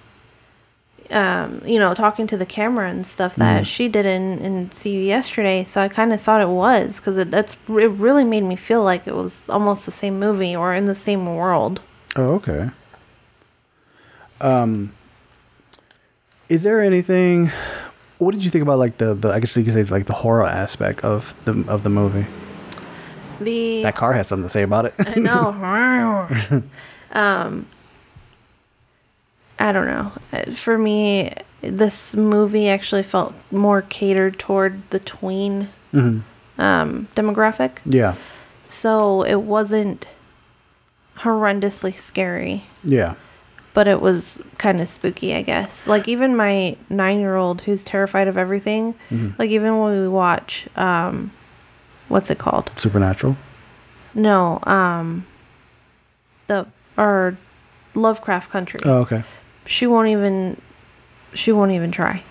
um 1.10 1.62
you 1.64 1.78
know 1.78 1.94
talking 1.94 2.26
to 2.26 2.36
the 2.36 2.44
camera 2.46 2.90
and 2.90 3.06
stuff 3.06 3.36
that 3.36 3.62
Mhm. 3.62 3.66
she 3.66 3.86
did 3.88 4.04
in 4.06 4.38
in 4.40 4.70
see 4.72 4.90
you 4.90 5.00
yesterday 5.00 5.62
so 5.62 5.80
i 5.80 5.86
kind 5.88 6.12
of 6.12 6.20
thought 6.20 6.40
it 6.40 6.48
was 6.48 6.96
because 6.96 7.16
it, 7.16 7.30
that's 7.30 7.54
it 7.68 7.90
really 7.92 8.24
made 8.24 8.42
me 8.42 8.56
feel 8.56 8.82
like 8.82 9.06
it 9.06 9.14
was 9.14 9.48
almost 9.48 9.86
the 9.86 9.92
same 9.92 10.18
movie 10.18 10.54
or 10.56 10.74
in 10.74 10.86
the 10.86 10.96
same 10.96 11.24
world 11.36 11.80
Oh, 12.16 12.34
okay. 12.34 12.70
Um, 14.40 14.92
is 16.48 16.62
there 16.62 16.80
anything? 16.80 17.50
What 18.18 18.32
did 18.32 18.44
you 18.44 18.50
think 18.50 18.62
about 18.62 18.78
like 18.78 18.96
the 18.98 19.14
the? 19.14 19.30
I 19.32 19.40
guess 19.40 19.56
you 19.56 19.64
could 19.64 19.74
say 19.74 19.84
like 19.84 20.06
the 20.06 20.12
horror 20.14 20.44
aspect 20.44 21.00
of 21.04 21.34
the 21.44 21.64
of 21.68 21.82
the 21.82 21.90
movie. 21.90 22.26
the 23.40 23.82
That 23.82 23.94
car 23.96 24.12
has 24.14 24.28
something 24.28 24.44
to 24.44 24.48
say 24.48 24.62
about 24.62 24.86
it. 24.86 24.94
I 24.98 25.14
know. 25.16 26.28
um, 27.12 27.66
I 29.58 29.72
don't 29.72 29.86
know. 29.86 30.12
For 30.54 30.78
me, 30.78 31.32
this 31.60 32.14
movie 32.16 32.68
actually 32.68 33.02
felt 33.02 33.34
more 33.50 33.82
catered 33.82 34.38
toward 34.38 34.88
the 34.90 34.98
tween 34.98 35.68
Mhm. 35.92 36.22
um, 36.58 37.08
demographic. 37.14 37.78
Yeah. 37.84 38.14
So 38.68 39.22
it 39.22 39.42
wasn't 39.42 40.08
horrendously 41.18 41.94
scary, 41.94 42.64
Yeah. 42.84 43.14
But 43.76 43.86
it 43.86 44.00
was 44.00 44.40
kind 44.56 44.80
of 44.80 44.88
spooky, 44.88 45.34
I 45.34 45.42
guess. 45.42 45.86
Like 45.86 46.08
even 46.08 46.34
my 46.34 46.78
nine 46.88 47.20
year 47.20 47.36
old 47.36 47.60
who's 47.60 47.84
terrified 47.84 48.26
of 48.26 48.38
everything, 48.38 48.94
Mhm. 49.10 49.38
like 49.38 49.50
even 49.50 49.78
when 49.78 50.00
we 50.00 50.08
watch, 50.08 50.66
um, 50.76 51.30
what's 52.08 52.30
it 52.30 52.38
called? 52.38 52.70
Supernatural. 52.76 53.36
No, 54.14 54.60
um, 54.62 55.26
the 56.46 56.64
or 56.96 57.36
Lovecraft 57.94 58.50
Country. 58.50 58.80
Oh, 58.86 59.00
okay. 59.04 59.24
She 59.66 59.86
won't 59.86 60.08
even. 60.08 60.58
She 61.34 61.52
won't 61.52 61.72
even 61.72 61.90
try. 61.90 62.22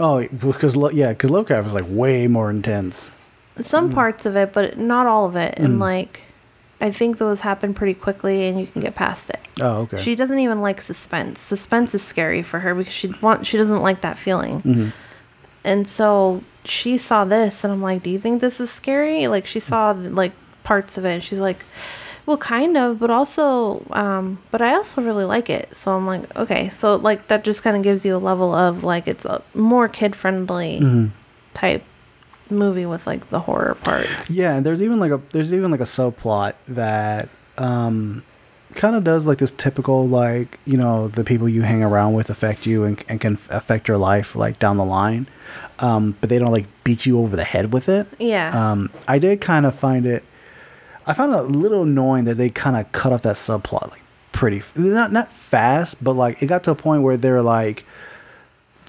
Oh, 0.00 0.26
because 0.26 0.74
yeah, 0.94 1.08
because 1.08 1.28
Lovecraft 1.28 1.68
is 1.68 1.74
like 1.74 1.84
way 1.86 2.26
more 2.28 2.48
intense. 2.48 3.10
Some 3.60 3.90
parts 3.90 4.24
of 4.24 4.36
it, 4.36 4.54
but 4.54 4.78
not 4.78 5.06
all 5.06 5.26
of 5.26 5.36
it. 5.36 5.52
And 5.58 5.76
Mm. 5.76 5.80
like, 5.80 6.22
I 6.82 6.90
think 6.90 7.18
those 7.18 7.40
happen 7.42 7.72
pretty 7.74 7.94
quickly, 7.94 8.46
and 8.48 8.60
you 8.60 8.66
can 8.66 8.82
get 8.82 8.94
past 8.96 9.30
it. 9.30 9.38
Oh, 9.60 9.82
okay. 9.82 9.98
She 9.98 10.14
doesn't 10.16 10.38
even 10.40 10.60
like 10.60 10.80
suspense. 10.80 11.38
Suspense 11.40 11.94
is 11.94 12.02
scary 12.02 12.42
for 12.42 12.58
her 12.60 12.74
because 12.74 12.92
she 12.92 13.08
want 13.22 13.46
she 13.46 13.56
doesn't 13.56 13.80
like 13.82 14.00
that 14.02 14.18
feeling. 14.18 14.60
Mhm. 14.62 14.92
And 15.64 15.86
so 15.86 16.42
she 16.64 16.98
saw 16.98 17.24
this, 17.24 17.62
and 17.64 17.72
I'm 17.72 17.80
like, 17.82 18.02
"Do 18.02 18.10
you 18.10 18.18
think 18.18 18.40
this 18.40 18.60
is 18.60 18.68
scary?" 18.70 19.28
Like 19.28 19.46
she 19.46 19.60
saw 19.60 19.92
like 19.96 20.32
parts 20.64 20.98
of 20.98 21.04
it, 21.04 21.12
and 21.14 21.22
she's 21.22 21.38
like, 21.40 21.60
"Well, 22.26 22.36
kind 22.36 22.76
of, 22.76 22.98
but 22.98 23.10
also, 23.10 23.84
um, 23.92 24.38
but 24.50 24.60
I 24.60 24.74
also 24.74 25.02
really 25.02 25.24
like 25.24 25.48
it." 25.48 25.76
So 25.76 25.92
I'm 25.96 26.06
like, 26.06 26.34
"Okay." 26.36 26.68
So 26.70 26.96
like 26.96 27.28
that 27.28 27.44
just 27.44 27.62
kind 27.62 27.76
of 27.76 27.84
gives 27.84 28.04
you 28.04 28.16
a 28.16 28.18
level 28.30 28.52
of 28.54 28.82
like 28.82 29.06
it's 29.06 29.24
a 29.24 29.40
more 29.54 29.86
kid 29.88 30.16
friendly 30.16 30.80
Mhm. 30.82 31.10
type 31.54 31.84
movie 32.52 32.86
with 32.86 33.06
like 33.06 33.28
the 33.30 33.40
horror 33.40 33.74
parts. 33.74 34.30
Yeah, 34.30 34.54
and 34.54 34.64
there's 34.66 34.82
even 34.82 34.98
like 35.00 35.10
a 35.12 35.20
there's 35.32 35.52
even 35.52 35.70
like 35.70 35.80
a 35.80 35.84
subplot 35.84 36.54
that 36.68 37.28
um 37.58 38.22
kind 38.74 38.96
of 38.96 39.04
does 39.04 39.28
like 39.28 39.36
this 39.38 39.52
typical 39.52 40.08
like 40.08 40.58
you 40.64 40.78
know 40.78 41.06
the 41.08 41.24
people 41.24 41.46
you 41.48 41.60
hang 41.60 41.82
around 41.82 42.14
with 42.14 42.30
affect 42.30 42.64
you 42.66 42.84
and, 42.84 43.04
and 43.06 43.20
can 43.20 43.34
affect 43.50 43.86
your 43.86 43.98
life 43.98 44.34
like 44.34 44.58
down 44.58 44.78
the 44.78 44.84
line 44.84 45.26
um, 45.80 46.16
but 46.22 46.30
they 46.30 46.38
don't 46.38 46.52
like 46.52 46.64
beat 46.82 47.04
you 47.04 47.18
over 47.20 47.36
the 47.36 47.44
head 47.44 47.70
with 47.70 47.90
it 47.90 48.06
Yeah. 48.18 48.48
um, 48.72 48.88
i 49.06 49.18
did 49.18 49.42
kind 49.42 49.66
of 49.66 49.74
find 49.74 50.06
it 50.06 50.24
i 51.06 51.12
found 51.12 51.34
it 51.34 51.38
a 51.40 51.42
little 51.42 51.82
annoying 51.82 52.24
that 52.24 52.36
they 52.38 52.48
kind 52.48 52.74
of 52.76 52.90
cut 52.92 53.12
off 53.12 53.20
that 53.22 53.36
subplot 53.36 53.90
like 53.90 54.02
pretty 54.32 54.62
not 54.74 55.12
not 55.12 55.30
fast 55.30 56.02
but 56.02 56.14
like 56.14 56.42
it 56.42 56.46
got 56.46 56.64
to 56.64 56.70
a 56.70 56.74
point 56.74 57.02
where 57.02 57.18
they're 57.18 57.42
like 57.42 57.84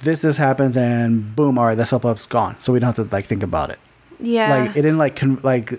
this 0.03 0.21
this 0.21 0.37
happens 0.37 0.77
and 0.77 1.35
boom 1.35 1.57
all 1.57 1.65
right 1.65 1.75
that 1.75 1.87
subplot's 1.87 2.25
gone 2.25 2.59
so 2.59 2.71
we 2.71 2.79
don't 2.79 2.95
have 2.95 3.09
to 3.09 3.15
like 3.15 3.25
think 3.25 3.43
about 3.43 3.69
it 3.69 3.79
yeah. 4.19 4.63
like 4.63 4.69
it 4.71 4.81
didn't 4.81 4.97
like 4.97 5.15
con- 5.15 5.39
like 5.43 5.73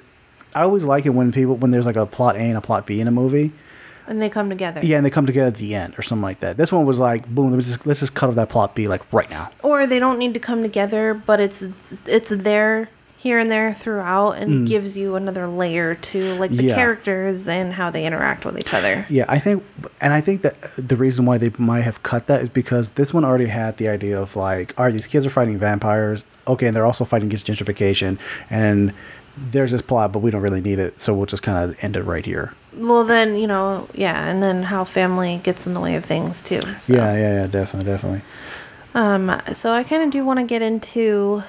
i 0.55 0.62
always 0.62 0.85
like 0.85 1.07
it 1.07 1.11
when 1.11 1.33
people 1.33 1.57
when 1.57 1.70
there's 1.70 1.87
like 1.87 1.97
a 1.97 2.07
plot 2.07 2.37
a 2.37 2.41
and 2.41 2.57
a 2.57 2.61
plot 2.61 2.87
b 2.87 3.01
in 3.01 3.09
a 3.09 3.12
movie 3.12 3.53
and 4.07 4.20
they 4.20 4.29
come 4.29 4.51
together. 4.51 4.81
yeah, 4.83 4.99
and 4.99 5.07
they 5.07 5.11
come 5.11 5.27
together 5.27 5.49
at 5.49 5.55
the 5.55 5.75
end 5.75 5.99
or 5.99 6.03
something 6.03 6.22
like 6.22 6.41
that. 6.41 6.57
This 6.57 6.70
one 6.70 6.85
was 6.85 6.99
like, 6.99 7.27
boom, 7.27 7.53
let's 7.53 7.66
just, 7.66 7.87
let's 7.87 8.01
just 8.01 8.14
cut 8.14 8.29
off 8.29 8.35
that 8.35 8.51
plot 8.51 8.75
B 8.75 8.87
like 8.87 9.01
right 9.12 9.31
now. 9.31 9.51
Or 9.62 9.87
they 9.87 9.99
don't 9.99 10.18
need 10.18 10.35
to 10.35 10.41
come 10.41 10.62
together, 10.62 11.14
but 11.14 11.41
it's 11.41 11.64
it's 12.07 12.29
there 12.29 12.91
here 13.25 13.39
and 13.39 13.51
there 13.51 13.72
throughout 13.72 14.33
and 14.33 14.68
gives 14.68 14.99
you 14.99 15.16
another 15.16 15.47
layer 15.49 15.95
to 15.95 16.35
like 16.35 16.51
the 16.51 16.59
Mm. 16.59 16.68
Yeah. 16.68 16.75
characters 16.75 17.49
and 17.49 17.72
how 17.72 17.89
they 17.91 18.05
interact 18.05 18.45
with 18.45 18.59
each 18.59 18.75
other. 18.75 19.07
Yeah, 19.09 19.25
I 19.29 19.39
think, 19.39 19.64
and 20.03 20.12
I 20.12 20.20
think 20.20 20.43
that 20.43 20.61
the 20.77 20.95
reason 20.95 21.25
why 21.25 21.39
they 21.39 21.51
might 21.57 21.81
have 21.85 22.03
cut 22.03 22.27
that 22.27 22.43
is 22.43 22.49
because 22.51 22.91
this 22.91 23.14
one 23.14 23.25
already 23.25 23.47
had 23.47 23.79
the 23.79 23.89
idea 23.89 24.20
of 24.20 24.37
like, 24.37 24.79
all 24.79 24.85
right, 24.85 24.93
these 24.93 25.07
kids 25.07 25.25
are 25.25 25.31
fighting 25.31 25.59
vampires. 25.59 26.22
Okay, 26.47 26.66
and 26.66 26.77
they're 26.77 26.85
also 26.85 27.07
fighting 27.07 27.29
against 27.31 27.47
gentrification, 27.47 28.18
and 28.51 28.93
there's 29.39 29.72
this 29.72 29.81
plot, 29.81 30.12
but 30.12 30.18
we 30.18 30.31
don't 30.31 30.43
really 30.43 30.61
need 30.61 30.79
it, 30.79 31.01
so 31.01 31.14
we'll 31.14 31.25
just 31.25 31.43
kind 31.43 31.59
of 31.64 31.83
end 31.83 31.97
it 31.97 32.03
right 32.03 32.27
here. 32.27 32.53
Well, 32.77 33.05
then 33.05 33.37
you 33.37 33.47
know, 33.47 33.89
yeah, 33.95 34.29
and 34.29 34.43
then 34.43 34.64
how 34.64 34.85
family 34.85 35.41
gets 35.43 35.66
in 35.66 35.72
the 35.72 35.81
way 35.81 35.95
of 35.97 36.05
things 36.05 36.43
too. 36.43 36.61
So. 36.61 36.93
Yeah, 36.93 37.14
yeah, 37.16 37.35
yeah, 37.41 37.47
definitely, 37.47 37.91
definitely. 37.91 38.20
Um. 38.95 39.41
So 39.55 39.72
I 39.72 39.83
kind 39.83 40.03
of 40.03 40.11
do 40.11 40.22
want 40.27 40.39
to 40.41 40.45
get 40.45 40.61
into 40.61 41.43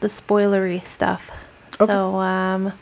the 0.00 0.08
spoilery 0.08 0.84
stuff. 0.84 1.30
So 1.70 2.16
um. 2.16 2.72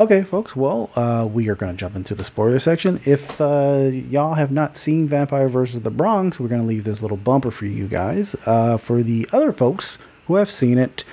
Okay, 0.00 0.22
folks. 0.22 0.56
Well, 0.56 0.90
uh, 0.96 1.28
we 1.30 1.48
are 1.48 1.54
going 1.54 1.70
to 1.70 1.78
jump 1.78 1.94
into 1.94 2.16
the 2.16 2.24
spoiler 2.24 2.58
section. 2.58 3.00
If 3.04 3.40
uh, 3.40 3.90
y'all 3.92 4.34
have 4.34 4.50
not 4.50 4.76
seen 4.76 5.06
Vampire 5.06 5.48
versus 5.48 5.82
the 5.82 5.90
Bronx, 5.90 6.40
we're 6.40 6.48
going 6.48 6.62
to 6.62 6.66
leave 6.66 6.82
this 6.82 7.00
little 7.00 7.16
bumper 7.16 7.52
for 7.52 7.66
you 7.66 7.86
guys. 7.86 8.34
Uh, 8.44 8.76
for 8.76 9.04
the 9.04 9.28
other 9.32 9.52
folks 9.52 9.96
who 10.26 10.34
have 10.34 10.50
seen 10.50 10.78
it, 10.78 11.04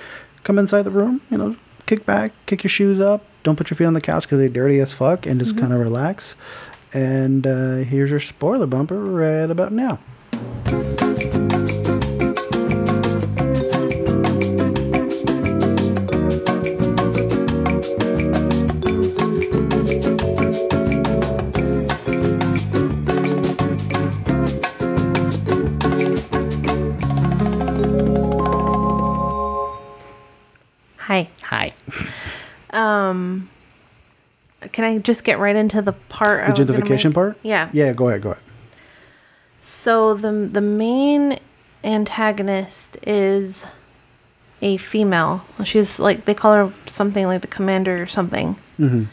come 0.42 0.58
inside 0.58 0.82
the 0.82 0.90
room. 0.90 1.20
You 1.30 1.38
know, 1.38 1.56
kick 1.86 2.04
back, 2.04 2.32
kick 2.46 2.64
your 2.64 2.70
shoes 2.70 3.00
up. 3.00 3.24
Don't 3.44 3.54
put 3.54 3.70
your 3.70 3.76
feet 3.76 3.84
on 3.84 3.94
the 3.94 4.00
couch 4.00 4.24
because 4.24 4.38
they're 4.38 4.48
dirty 4.48 4.80
as 4.80 4.92
fuck, 4.92 5.26
and 5.26 5.38
just 5.38 5.56
kind 5.56 5.72
of 5.72 5.78
relax. 5.78 6.34
And 6.92 7.46
uh, 7.46 7.76
here's 7.76 8.10
your 8.10 8.20
spoiler 8.20 8.66
bumper 8.66 8.98
right 8.98 9.48
about 9.48 9.72
now. 9.72 10.00
Um. 32.72 33.48
Can 34.70 34.84
I 34.84 34.98
just 34.98 35.24
get 35.24 35.40
right 35.40 35.56
into 35.56 35.82
the 35.82 35.92
part? 35.92 36.46
The 36.46 36.62
gentrification 36.62 37.12
part? 37.12 37.36
Yeah. 37.42 37.68
Yeah, 37.72 37.92
go 37.92 38.08
ahead, 38.08 38.22
go 38.22 38.30
ahead. 38.32 38.42
So 39.58 40.14
the 40.14 40.30
the 40.30 40.60
main 40.60 41.38
antagonist 41.82 42.96
is 43.06 43.64
a 44.60 44.76
female. 44.76 45.44
She's 45.64 45.98
like 45.98 46.26
they 46.26 46.34
call 46.34 46.52
her 46.54 46.72
something 46.86 47.26
like 47.26 47.40
the 47.40 47.48
commander 47.48 48.00
or 48.00 48.06
something. 48.06 48.54
Mm-hmm. 48.78 49.04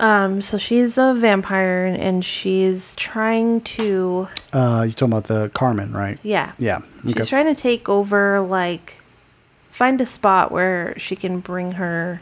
Um, 0.00 0.40
so 0.42 0.58
she's 0.58 0.96
a 0.96 1.12
vampire 1.12 1.84
and, 1.84 1.96
and 2.00 2.24
she's 2.24 2.94
trying 2.94 3.62
to 3.62 4.28
Uh, 4.52 4.82
you're 4.86 4.92
talking 4.94 5.12
about 5.12 5.24
the 5.24 5.48
Carmen, 5.54 5.92
right? 5.92 6.20
yeah 6.22 6.52
Yeah. 6.58 6.82
she's 7.04 7.28
trying 7.28 7.52
to 7.52 7.60
take 7.60 7.88
over 7.88 8.40
like 8.40 8.97
find 9.78 10.00
a 10.00 10.06
spot 10.06 10.50
where 10.50 10.98
she 10.98 11.14
can 11.16 11.40
bring 11.40 11.72
her 11.72 12.20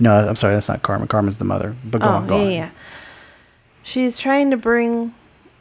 no, 0.00 0.10
I'm 0.28 0.36
sorry, 0.36 0.54
that's 0.54 0.68
not 0.68 0.80
Carmen. 0.82 1.08
Carmen's 1.08 1.38
the 1.38 1.44
mother. 1.44 1.74
But 1.84 2.00
go 2.02 2.08
oh 2.08 2.12
on, 2.12 2.26
go 2.26 2.36
yeah 2.36 2.44
on. 2.46 2.52
yeah 2.52 2.70
she's 3.82 4.18
trying 4.18 4.50
to 4.50 4.56
bring 4.56 5.14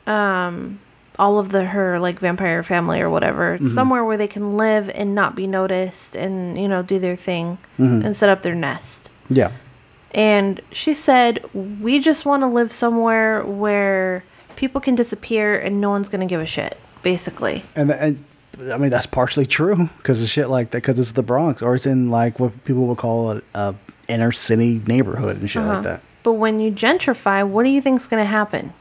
um 0.05 0.79
all 1.19 1.39
of 1.39 1.49
the 1.49 1.65
her 1.75 1.99
like 1.99 2.19
vampire 2.19 2.61
family 2.63 2.99
or 3.01 3.09
whatever 3.09 3.57
Mm-hmm. 3.57 3.73
somewhere 3.73 4.03
where 4.05 4.17
they 4.17 4.27
can 4.27 4.57
live 4.57 4.89
and 4.93 5.15
not 5.15 5.35
be 5.35 5.47
noticed 5.47 6.15
and 6.15 6.57
you 6.61 6.67
know 6.67 6.81
do 6.83 6.99
their 6.99 7.15
thing 7.15 7.57
Mm-hmm. 7.79 8.05
and 8.05 8.15
set 8.15 8.29
up 8.29 8.41
their 8.43 8.55
nest 8.55 9.09
Yeah. 9.29 9.51
and 10.11 10.61
she 10.71 10.93
said 10.93 11.43
we 11.53 11.99
just 11.99 12.25
want 12.25 12.43
to 12.43 12.47
live 12.47 12.71
somewhere 12.71 13.43
where 13.43 14.23
people 14.55 14.79
can 14.81 14.95
disappear 14.95 15.57
and 15.57 15.81
no 15.81 15.89
one's 15.89 16.09
gonna 16.09 16.25
give 16.33 16.41
a 16.41 16.45
shit 16.45 16.77
basically 17.03 17.63
and 17.75 17.91
and 17.91 18.23
I 18.59 18.77
mean 18.77 18.89
that's 18.89 19.05
partially 19.05 19.45
true 19.45 19.89
because 19.97 20.21
of 20.21 20.27
shit 20.29 20.49
like 20.49 20.71
that 20.71 20.77
because 20.79 20.97
it's 20.99 21.11
the 21.13 21.23
Bronx 21.23 21.61
or 21.61 21.75
it's 21.75 21.85
in 21.85 22.09
like 22.09 22.39
what 22.39 22.63
people 22.65 22.87
would 22.87 22.97
call 22.97 23.31
a, 23.31 23.41
a 23.53 23.75
inner 24.07 24.31
city 24.31 24.81
neighborhood 24.87 25.37
and 25.39 25.49
shit 25.49 25.61
Uh-huh. 25.63 25.73
like 25.75 25.83
that. 25.83 26.01
but 26.23 26.33
when 26.33 26.59
you 26.59 26.71
gentrify 26.71 27.47
what 27.47 27.63
do 27.63 27.69
you 27.69 27.81
think's 27.81 28.07
gonna 28.07 28.25
happen 28.25 28.73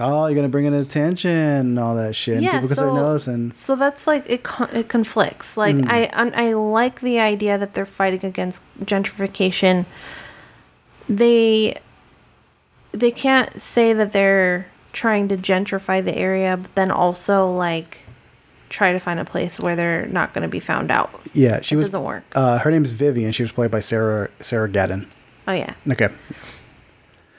Oh, 0.00 0.26
you're 0.26 0.34
gonna 0.34 0.48
bring 0.48 0.64
in 0.64 0.74
attention 0.74 1.30
and 1.30 1.78
all 1.78 1.94
that 1.94 2.16
shit. 2.16 2.38
and 2.38 2.46
people 2.46 2.66
can 2.66 2.74
start 2.76 2.94
noticing. 2.94 3.52
So 3.52 3.76
that's 3.76 4.08
like 4.08 4.24
it. 4.28 4.42
Con- 4.42 4.70
it 4.72 4.88
conflicts. 4.88 5.56
Like 5.56 5.76
Mm. 5.76 5.88
I, 5.88 6.06
I, 6.12 6.48
I 6.48 6.52
like 6.52 7.00
the 7.00 7.20
idea 7.20 7.56
that 7.58 7.74
they're 7.74 7.86
fighting 7.86 8.24
against 8.24 8.60
gentrification. 8.82 9.84
They, 11.08 11.78
they 12.90 13.12
can't 13.12 13.52
say 13.60 13.92
that 13.92 14.12
they're 14.12 14.66
trying 14.94 15.28
to 15.28 15.36
gentrify 15.36 16.02
the 16.02 16.16
area, 16.16 16.56
but 16.56 16.74
then 16.74 16.90
also 16.90 17.50
like 17.50 17.98
try 18.70 18.92
to 18.92 18.98
find 18.98 19.20
a 19.20 19.24
place 19.24 19.60
where 19.60 19.76
they're 19.76 20.06
not 20.06 20.32
going 20.32 20.42
to 20.42 20.48
be 20.48 20.58
found 20.60 20.90
out. 20.90 21.10
Yeah, 21.34 21.60
she 21.60 21.74
It 21.74 21.78
was. 21.78 21.88
doesn't 21.88 22.02
work. 22.02 22.24
Uh, 22.34 22.58
her 22.60 22.70
name 22.70 22.82
is 22.84 22.92
Vivian. 22.92 23.32
She 23.32 23.42
was 23.42 23.52
played 23.52 23.70
by 23.70 23.80
Sarah 23.80 24.30
Sarah 24.40 24.68
Gadon. 24.70 25.06
Oh 25.46 25.52
yeah. 25.52 25.74
Okay. 25.90 26.08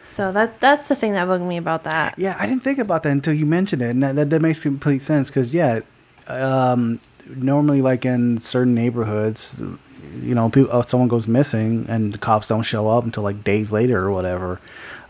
So 0.03 0.32
that 0.32 0.60
that's 0.60 0.88
the 0.88 0.95
thing 0.95 1.14
that 1.14 1.26
bugged 1.28 1.43
me 1.43 1.58
about 1.58 1.84
that. 1.86 2.16
Yeah, 2.18 2.38
I 2.39 2.45
didn't 2.45 2.64
think 2.64 2.78
about 2.80 3.03
that 3.03 3.12
until 3.12 3.34
you 3.34 3.45
mentioned 3.45 3.82
it, 3.82 3.89
and 3.89 4.03
that, 4.03 4.16
that, 4.16 4.30
that 4.30 4.41
makes 4.41 4.62
complete 4.62 5.01
sense. 5.01 5.30
Because 5.30 5.53
yeah, 5.53 5.82
um, 6.28 6.99
normally 7.36 7.82
like 7.82 8.06
in 8.06 8.38
certain 8.38 8.74
neighborhoods, 8.74 9.62
you 10.22 10.34
know, 10.36 10.49
people, 10.49 10.72
uh, 10.72 10.84
someone 10.84 11.10
goes 11.10 11.28
missing 11.28 11.86
and 11.89 12.14
the 12.14 12.18
cops 12.18 12.47
don't 12.47 12.62
show 12.62 12.88
up 12.88 13.03
until 13.03 13.24
like 13.24 13.43
days 13.43 13.72
later 13.72 14.03
or 14.06 14.12
whatever. 14.12 14.60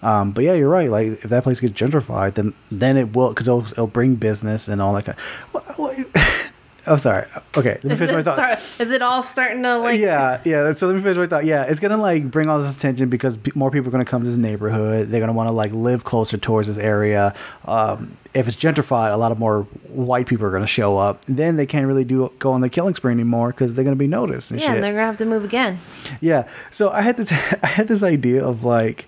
Um, 0.03 0.31
but 0.31 0.43
yeah, 0.43 0.53
you're 0.53 0.69
right. 0.69 0.89
Like 0.89 1.07
if 1.07 1.23
that 1.23 1.43
place 1.43 1.59
gets 1.59 1.73
gentrified, 1.73 2.35
then 2.35 2.53
then 2.71 2.97
it 2.97 3.15
will 3.15 3.29
because 3.29 3.47
it'll, 3.47 3.63
it'll 3.65 3.87
bring 3.87 4.15
business 4.15 4.67
and 4.67 4.81
all 4.81 4.93
that 4.93 5.05
kind. 5.05 5.17
What, 5.51 5.63
what, 5.79 5.97
I'm 6.87 6.99
sorry. 6.99 7.25
Okay, 7.57 7.79
let 7.81 7.83
me 7.85 7.91
Is 7.93 7.97
finish 7.99 8.13
my 8.13 8.21
thought. 8.21 8.35
start, 8.35 8.59
is 8.79 8.91
it 8.91 9.01
all 9.01 9.23
starting 9.23 9.63
to 9.63 9.77
like? 9.79 9.99
yeah, 9.99 10.39
yeah. 10.45 10.71
So 10.73 10.85
let 10.85 10.95
me 10.95 11.01
finish 11.01 11.17
my 11.17 11.25
thought. 11.25 11.43
Yeah, 11.45 11.63
it's 11.63 11.79
gonna 11.79 11.97
like 11.97 12.29
bring 12.29 12.47
all 12.47 12.59
this 12.59 12.75
attention 12.75 13.09
because 13.09 13.39
more 13.55 13.71
people 13.71 13.87
are 13.87 13.91
gonna 13.91 14.05
come 14.05 14.21
to 14.21 14.27
this 14.29 14.37
neighborhood. 14.37 15.07
They're 15.07 15.19
gonna 15.19 15.33
want 15.33 15.49
to 15.49 15.53
like 15.53 15.71
live 15.71 16.03
closer 16.03 16.37
towards 16.37 16.67
this 16.67 16.77
area. 16.77 17.33
Um, 17.65 18.15
if 18.35 18.47
it's 18.47 18.55
gentrified, 18.57 19.11
a 19.11 19.17
lot 19.17 19.31
of 19.31 19.39
more 19.39 19.63
white 19.87 20.27
people 20.27 20.45
are 20.45 20.51
gonna 20.51 20.67
show 20.67 20.99
up. 20.99 21.25
Then 21.25 21.55
they 21.55 21.65
can't 21.65 21.87
really 21.87 22.03
do 22.05 22.31
go 22.37 22.51
on 22.51 22.61
the 22.61 22.69
killing 22.69 22.93
spree 22.93 23.13
anymore 23.13 23.47
because 23.47 23.73
they're 23.73 23.83
gonna 23.85 23.95
be 23.95 24.05
noticed 24.07 24.51
and 24.51 24.59
Yeah, 24.59 24.67
shit. 24.67 24.75
and 24.75 24.83
they're 24.83 24.93
gonna 24.93 25.05
have 25.07 25.17
to 25.17 25.25
move 25.25 25.43
again. 25.43 25.79
Yeah. 26.21 26.47
So 26.69 26.91
I 26.91 27.01
had 27.01 27.17
this 27.17 27.31
I 27.63 27.67
had 27.67 27.87
this 27.87 28.03
idea 28.03 28.45
of 28.45 28.63
like 28.63 29.07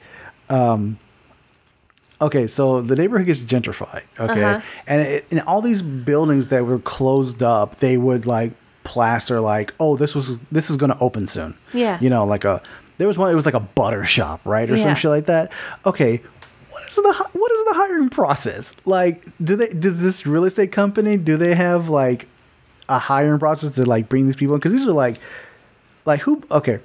um 0.50 0.98
okay, 2.22 2.48
so 2.48 2.82
the 2.82 2.96
neighborhood 2.96 3.28
gets 3.28 3.42
gentrified, 3.42 4.04
okay? 4.20 4.44
Uh-huh. 4.44 4.62
And 4.88 5.02
it, 5.02 5.26
in 5.30 5.40
all 5.42 5.62
these 5.62 5.82
buildings 5.82 6.48
that 6.48 6.66
were 6.66 6.80
closed 6.80 7.44
up, 7.44 7.76
they 7.78 7.98
would 7.98 8.26
like 8.26 8.54
plaster 8.84 9.40
like, 9.40 9.74
"Oh, 9.80 9.98
this 9.98 10.16
was 10.16 10.40
this 10.52 10.70
is 10.70 10.78
going 10.78 10.92
to 10.92 10.98
open 11.00 11.28
soon." 11.28 11.56
Yeah. 11.74 11.98
You 12.02 12.10
know, 12.10 12.26
like 12.26 12.46
a 12.46 12.62
there 12.98 13.08
was 13.08 13.18
one 13.18 13.32
it 13.32 13.36
was 13.36 13.46
like 13.46 13.54
a 13.54 13.60
butter 13.60 14.06
shop, 14.06 14.42
right? 14.46 14.70
Or 14.70 14.76
Yeah. 14.76 14.84
some 14.84 14.96
shit 14.96 15.12
like 15.12 15.26
that. 15.26 15.52
Okay. 15.86 16.22
What 16.72 16.90
is 16.90 16.96
the 16.96 17.28
what 17.34 17.52
is 17.52 17.66
the 17.66 17.74
hiring 17.74 18.10
process? 18.10 18.76
Like 18.86 19.24
do 19.44 19.56
they 19.56 19.70
does 19.70 20.02
this 20.02 20.26
real 20.26 20.46
estate 20.46 20.72
company 20.72 21.18
do 21.18 21.36
they 21.38 21.56
have 21.56 21.90
like 21.90 22.28
a 22.88 22.98
hiring 23.00 23.40
process 23.40 23.76
to 23.76 23.86
like 23.86 24.08
bring 24.10 24.26
these 24.26 24.36
people 24.36 24.56
in 24.56 24.62
cuz 24.62 24.72
these 24.72 24.88
are 24.88 24.92
like 24.94 25.20
like 26.06 26.22
who 26.22 26.42
okay 26.52 26.80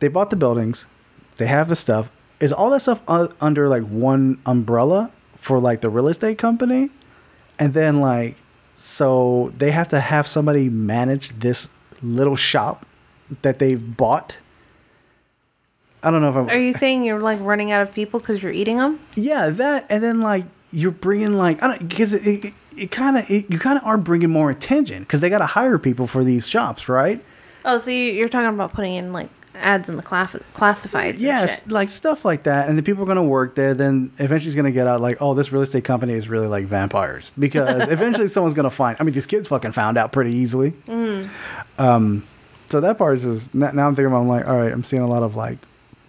they 0.00 0.08
bought 0.08 0.30
the 0.30 0.36
buildings 0.36 0.84
they 1.38 1.46
have 1.46 1.68
the 1.68 1.76
stuff 1.76 2.10
is 2.40 2.52
all 2.52 2.70
that 2.70 2.80
stuff 2.80 3.00
under 3.08 3.68
like 3.68 3.84
one 3.84 4.40
umbrella 4.46 5.12
for 5.36 5.58
like 5.58 5.80
the 5.80 5.88
real 5.88 6.08
estate 6.08 6.38
company 6.38 6.90
and 7.58 7.74
then 7.74 8.00
like 8.00 8.36
so 8.74 9.52
they 9.58 9.70
have 9.70 9.88
to 9.88 10.00
have 10.00 10.26
somebody 10.26 10.68
manage 10.68 11.30
this 11.38 11.72
little 12.02 12.36
shop 12.36 12.86
that 13.42 13.58
they've 13.58 13.96
bought 13.96 14.38
I 16.02 16.10
don't 16.10 16.22
know 16.22 16.30
if 16.30 16.36
I'm. 16.36 16.48
Are 16.48 16.58
you 16.58 16.72
saying 16.72 17.04
you're 17.04 17.20
like 17.20 17.38
running 17.40 17.72
out 17.72 17.82
of 17.82 17.92
people 17.92 18.20
because 18.20 18.42
you're 18.42 18.52
eating 18.52 18.78
them? 18.78 19.00
Yeah, 19.16 19.50
that 19.50 19.86
and 19.90 20.02
then 20.02 20.20
like 20.20 20.44
you're 20.70 20.90
bringing 20.90 21.36
like 21.36 21.62
I 21.62 21.66
don't 21.68 21.88
because 21.88 22.14
it 22.14 22.26
it, 22.26 22.54
it 22.76 22.90
kind 22.90 23.18
of 23.18 23.28
you 23.28 23.58
kind 23.58 23.78
of 23.78 23.84
are 23.84 23.98
bringing 23.98 24.30
more 24.30 24.50
attention 24.50 25.02
because 25.02 25.20
they 25.20 25.28
got 25.28 25.38
to 25.38 25.46
hire 25.46 25.78
people 25.78 26.06
for 26.06 26.24
these 26.24 26.48
shops, 26.48 26.88
right? 26.88 27.22
Oh, 27.64 27.76
so 27.78 27.90
you're 27.90 28.28
talking 28.30 28.48
about 28.48 28.72
putting 28.72 28.94
in 28.94 29.12
like 29.12 29.28
ads 29.60 29.88
in 29.88 29.96
the 29.96 30.02
class- 30.02 30.36
classifieds? 30.54 31.16
Yes, 31.18 31.66
like 31.68 31.88
stuff 31.88 32.24
like 32.24 32.44
that, 32.44 32.68
and 32.68 32.76
the 32.76 32.82
people 32.82 33.04
are 33.04 33.06
gonna 33.06 33.22
work 33.22 33.54
there. 33.54 33.74
Then 33.74 34.12
eventually, 34.18 34.48
it's 34.48 34.56
gonna 34.56 34.70
get 34.72 34.86
out 34.86 35.00
like, 35.00 35.18
oh, 35.20 35.34
this 35.34 35.52
real 35.52 35.62
estate 35.62 35.84
company 35.84 36.14
is 36.14 36.28
really 36.28 36.46
like 36.48 36.66
vampires 36.66 37.30
because 37.38 37.88
eventually 37.88 38.28
someone's 38.28 38.54
gonna 38.54 38.70
find. 38.70 38.96
I 39.00 39.04
mean, 39.04 39.14
these 39.14 39.26
kids 39.26 39.48
fucking 39.48 39.72
found 39.72 39.96
out 39.98 40.12
pretty 40.12 40.32
easily. 40.32 40.72
Mm. 40.86 41.28
Um, 41.78 42.24
so 42.66 42.80
that 42.80 42.98
part 42.98 43.14
is 43.14 43.24
just, 43.24 43.54
now 43.54 43.70
now 43.72 43.86
I'm 43.88 43.94
thinking 43.94 44.12
about. 44.12 44.20
I'm 44.20 44.28
like, 44.28 44.46
all 44.46 44.56
right, 44.56 44.72
I'm 44.72 44.84
seeing 44.84 45.02
a 45.02 45.08
lot 45.08 45.22
of 45.22 45.36
like 45.36 45.58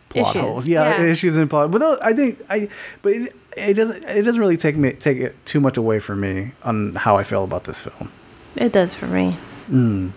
plot 0.09 0.35
Issues, 0.35 0.41
holes. 0.41 0.67
Yeah, 0.67 1.01
yeah. 1.01 1.09
issues 1.09 1.37
in 1.37 1.47
plot. 1.47 1.71
But 1.71 1.79
no, 1.79 1.97
I 2.01 2.13
think 2.13 2.39
I, 2.49 2.69
but 3.01 3.13
it, 3.13 3.35
it 3.57 3.73
doesn't. 3.73 4.03
It 4.03 4.23
doesn't 4.23 4.39
really 4.39 4.57
take 4.57 4.75
me 4.77 4.93
take 4.93 5.17
it 5.17 5.45
too 5.45 5.59
much 5.59 5.77
away 5.77 5.99
from 5.99 6.19
me 6.19 6.51
on 6.63 6.95
how 6.95 7.17
I 7.17 7.23
feel 7.23 7.43
about 7.43 7.63
this 7.63 7.81
film. 7.81 8.11
It 8.55 8.71
does 8.71 8.93
for 8.93 9.07
me. 9.07 9.37
Mm. 9.69 10.11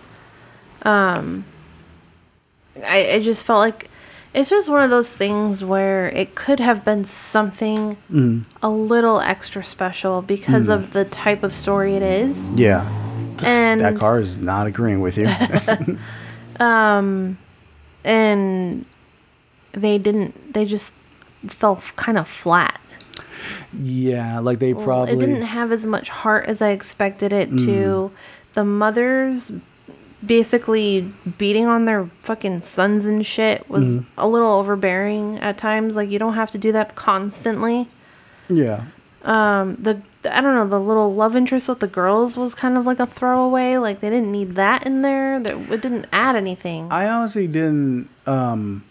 Um, 0.83 1.45
I, 2.83 3.13
I 3.13 3.19
just 3.19 3.45
felt 3.45 3.59
like 3.59 3.89
it's 4.33 4.49
just 4.49 4.67
one 4.67 4.83
of 4.83 4.89
those 4.89 5.09
things 5.09 5.63
where 5.63 6.09
it 6.09 6.35
could 6.35 6.59
have 6.59 6.83
been 6.83 7.03
something 7.05 7.95
Mm. 8.11 8.43
a 8.61 8.69
little 8.69 9.21
extra 9.21 9.63
special 9.63 10.21
because 10.21 10.67
Mm. 10.67 10.73
of 10.73 10.91
the 10.93 11.05
type 11.05 11.41
of 11.43 11.53
story 11.53 11.95
it 11.95 12.01
is. 12.03 12.49
Yeah, 12.49 12.85
And 13.43 13.79
that 13.81 13.95
car 13.97 14.19
is 14.19 14.37
not 14.37 14.67
agreeing 14.67 14.99
with 14.99 15.17
you. 15.17 15.29
um, 16.59 17.37
and 18.03 18.85
they 19.71 19.97
didn't. 19.97 20.53
They 20.53 20.65
just 20.65 20.95
fell 21.47 21.77
kind 21.95 22.17
of 22.17 22.27
flat. 22.27 22.79
yeah, 23.73 24.39
like 24.39 24.59
they 24.59 24.73
Well, 24.73 24.85
probably. 24.85 25.15
It 25.15 25.19
didn't 25.19 25.43
have 25.43 25.71
as 25.71 25.85
much 25.85 26.09
heart 26.09 26.47
as 26.47 26.61
I 26.61 26.69
expected 26.69 27.31
it 27.33 27.49
to. 27.49 27.55
Mm. 27.55 28.11
The 28.53 28.63
mothers 28.63 29.51
basically 30.25 31.11
beating 31.37 31.65
on 31.67 31.85
their 31.85 32.09
fucking 32.23 32.61
sons 32.61 33.05
and 33.05 33.25
shit 33.25 33.69
was 33.69 33.85
Mhm. 33.99 34.05
a 34.17 34.27
little 34.27 34.51
overbearing 34.51 35.37
at 35.39 35.57
times. 35.57 35.95
Like 35.95 36.09
you 36.09 36.19
don't 36.19 36.33
have 36.35 36.51
to 36.51 36.57
do 36.57 36.71
that 36.71 36.95
constantly. 36.95 37.87
Yeah. 38.49 38.83
Um, 39.23 39.75
the 39.79 40.01
I 40.31 40.41
don't 40.41 40.55
know 40.55 40.67
the 40.67 40.79
little 40.79 41.13
love 41.13 41.35
interest 41.35 41.69
with 41.69 41.79
the 41.79 41.87
girls 41.87 42.35
was 42.37 42.55
kind 42.55 42.77
of 42.77 42.85
like 42.85 42.99
a 42.99 43.05
throwaway. 43.05 43.77
Like 43.77 43.99
they 43.99 44.09
didn't 44.09 44.31
need 44.31 44.55
that 44.55 44.85
in 44.85 45.01
there. 45.03 45.39
That 45.39 45.55
it 45.71 45.81
didn't 45.81 46.05
add 46.11 46.35
anything. 46.35 46.87
I 46.91 47.07
honestly 47.07 47.47
didn't. 47.47 48.09
Um, 48.25 48.83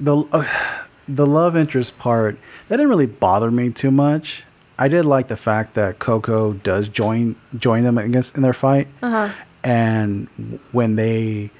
the 0.00 0.24
uh, 0.32 0.44
the 1.08 1.26
love 1.26 1.56
interest 1.56 1.98
part 1.98 2.38
that 2.68 2.76
didn't 2.76 2.88
really 2.88 3.06
bother 3.06 3.50
me 3.50 3.70
too 3.70 3.90
much. 3.90 4.44
I 4.78 4.88
did 4.88 5.04
like 5.04 5.28
the 5.28 5.36
fact 5.36 5.74
that 5.74 5.98
Coco 5.98 6.52
does 6.54 6.88
join 6.88 7.36
join 7.56 7.82
them 7.84 7.96
against 7.98 8.36
in 8.36 8.42
their 8.42 8.52
fight, 8.52 8.88
Uh 9.02 9.10
huh. 9.28 9.28
and 9.62 10.28
when 10.72 10.96
they 10.96 11.50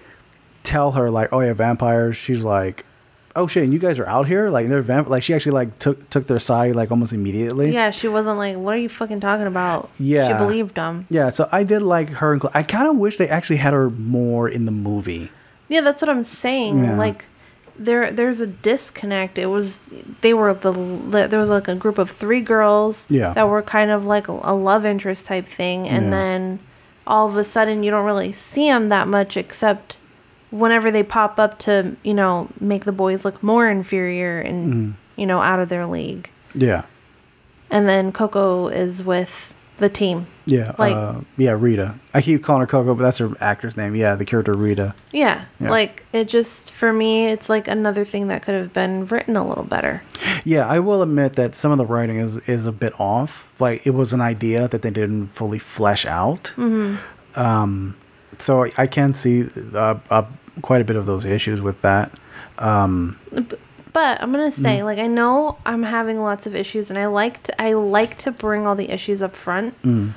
tell 0.62 0.92
her 0.92 1.10
like, 1.10 1.28
"Oh 1.32 1.40
yeah, 1.40 1.52
vampires," 1.52 2.16
she's 2.16 2.42
like, 2.42 2.84
"Oh 3.36 3.46
shit, 3.46 3.62
and 3.64 3.72
you 3.72 3.78
guys 3.78 3.98
are 3.98 4.06
out 4.06 4.26
here 4.26 4.48
like 4.50 4.68
they're 4.68 4.82
vamp." 4.82 5.08
Like 5.08 5.22
she 5.22 5.32
actually 5.34 5.52
like 5.52 5.78
took 5.78 6.10
took 6.10 6.26
their 6.26 6.38
side 6.40 6.74
like 6.74 6.90
almost 6.90 7.12
immediately. 7.12 7.72
Yeah, 7.72 7.90
she 7.90 8.08
wasn't 8.08 8.38
like, 8.38 8.56
"What 8.56 8.74
are 8.74 8.78
you 8.78 8.88
fucking 8.88 9.20
talking 9.20 9.46
about?" 9.46 9.90
Yeah. 9.98 10.26
she 10.28 10.34
believed 10.34 10.74
them. 10.74 11.06
Yeah, 11.08 11.30
so 11.30 11.48
I 11.52 11.62
did 11.64 11.82
like 11.82 12.08
her. 12.20 12.36
inclu- 12.38 12.50
I 12.54 12.62
kind 12.62 12.88
of 12.88 12.96
wish 12.96 13.16
they 13.18 13.28
actually 13.28 13.58
had 13.58 13.72
her 13.72 13.90
more 13.90 14.48
in 14.48 14.64
the 14.66 14.72
movie. 14.72 15.30
Yeah, 15.68 15.80
that's 15.82 16.02
what 16.02 16.08
I'm 16.08 16.24
saying. 16.24 16.84
Yeah. 16.84 16.96
Like 16.98 17.26
there 17.78 18.12
there's 18.12 18.40
a 18.40 18.46
disconnect. 18.46 19.38
It 19.38 19.46
was 19.46 19.88
they 20.20 20.32
were 20.34 20.54
the 20.54 20.72
there 20.72 21.38
was 21.40 21.50
like 21.50 21.68
a 21.68 21.74
group 21.74 21.98
of 21.98 22.10
three 22.10 22.40
girls 22.40 23.06
Yeah. 23.08 23.32
that 23.32 23.48
were 23.48 23.62
kind 23.62 23.90
of 23.90 24.04
like 24.06 24.28
a, 24.28 24.32
love 24.32 24.84
interest 24.86 25.26
type 25.26 25.46
thing 25.48 25.88
and 25.88 26.04
Yeah. 26.06 26.10
then 26.10 26.58
all 27.06 27.26
of 27.26 27.36
a 27.36 27.44
sudden 27.44 27.82
you 27.82 27.90
don't 27.90 28.06
really 28.06 28.32
see 28.32 28.68
them 28.68 28.88
that 28.90 29.08
much 29.08 29.36
except 29.36 29.96
whenever 30.50 30.90
they 30.92 31.02
pop 31.02 31.38
up 31.38 31.58
to, 31.58 31.96
you 32.04 32.14
know, 32.14 32.48
make 32.60 32.84
the 32.84 32.92
boys 32.92 33.24
look 33.24 33.42
more 33.42 33.68
inferior 33.68 34.38
and 34.40 34.72
Mhm. 34.72 34.92
you 35.16 35.26
know, 35.26 35.40
out 35.42 35.58
of 35.60 35.68
their 35.68 35.84
league. 35.86 36.30
Yeah. 36.54 36.82
And 37.70 37.88
then 37.88 38.12
Coco 38.12 38.68
is 38.68 39.02
with 39.02 39.52
the 39.78 39.88
team. 39.88 40.26
Yeah, 40.46 40.74
Like 40.78 40.94
uh, 40.94 41.20
yeah, 41.38 41.56
Rita. 41.58 41.94
I 42.12 42.20
keep 42.20 42.42
calling 42.44 42.60
her 42.60 42.66
Coco, 42.66 42.94
but 42.94 43.02
that's 43.02 43.16
her 43.18 43.30
actor's 43.40 43.76
name. 43.78 43.94
Yeah, 43.94 44.14
the 44.14 44.24
character 44.26 44.52
Rita. 44.52 44.94
yeah, 45.10 45.44
Yeah. 45.58 45.70
like 45.70 46.04
it 46.12 46.28
just 46.28 46.70
for 46.70 46.92
me 46.92 47.28
it's 47.28 47.48
like 47.48 47.66
another 47.66 48.04
thing 48.04 48.28
that 48.28 48.42
could 48.42 48.54
have 48.54 48.72
been 48.74 49.06
written 49.06 49.36
a 49.36 49.46
little 49.46 49.64
better. 49.64 50.02
Yeah, 50.44 50.66
I 50.68 50.80
will 50.80 51.00
admit 51.00 51.32
that 51.34 51.54
some 51.54 51.72
of 51.72 51.78
the 51.78 51.86
writing 51.86 52.18
is 52.18 52.46
is 52.48 52.66
a 52.66 52.72
bit 52.72 52.92
off. 53.00 53.48
Like 53.58 53.86
it 53.86 53.94
was 53.94 54.12
an 54.12 54.20
idea 54.20 54.68
that 54.68 54.82
they 54.82 54.90
didn't 54.90 55.28
fully 55.28 55.58
flesh 55.58 56.04
out. 56.04 56.52
Mhm. 56.56 56.98
Um, 57.36 57.96
so 58.38 58.64
I, 58.64 58.70
I 58.76 58.86
can 58.86 59.14
see 59.14 59.46
uh, 59.74 59.96
uh, 60.10 60.22
quite 60.60 60.80
a 60.80 60.84
bit 60.84 60.96
of 60.96 61.06
those 61.06 61.24
issues 61.24 61.62
with 61.62 61.80
that. 61.82 62.12
Um, 62.58 63.16
But 63.92 64.20
I'm 64.20 64.32
gonna 64.32 64.50
say, 64.50 64.78
Mm. 64.80 64.84
like, 64.84 64.98
I 64.98 65.06
know 65.06 65.56
I'm 65.64 65.84
having 65.84 66.20
lots 66.20 66.46
of 66.46 66.54
issues, 66.56 66.90
and 66.90 66.98
I 66.98 67.06
like 67.06 67.44
to, 67.44 67.62
I 67.62 67.74
like 67.74 68.18
to 68.18 68.32
bring 68.32 68.66
all 68.66 68.74
the 68.74 68.90
issues 68.90 69.22
up 69.22 69.36
front. 69.36 69.80
mm, 69.82 70.10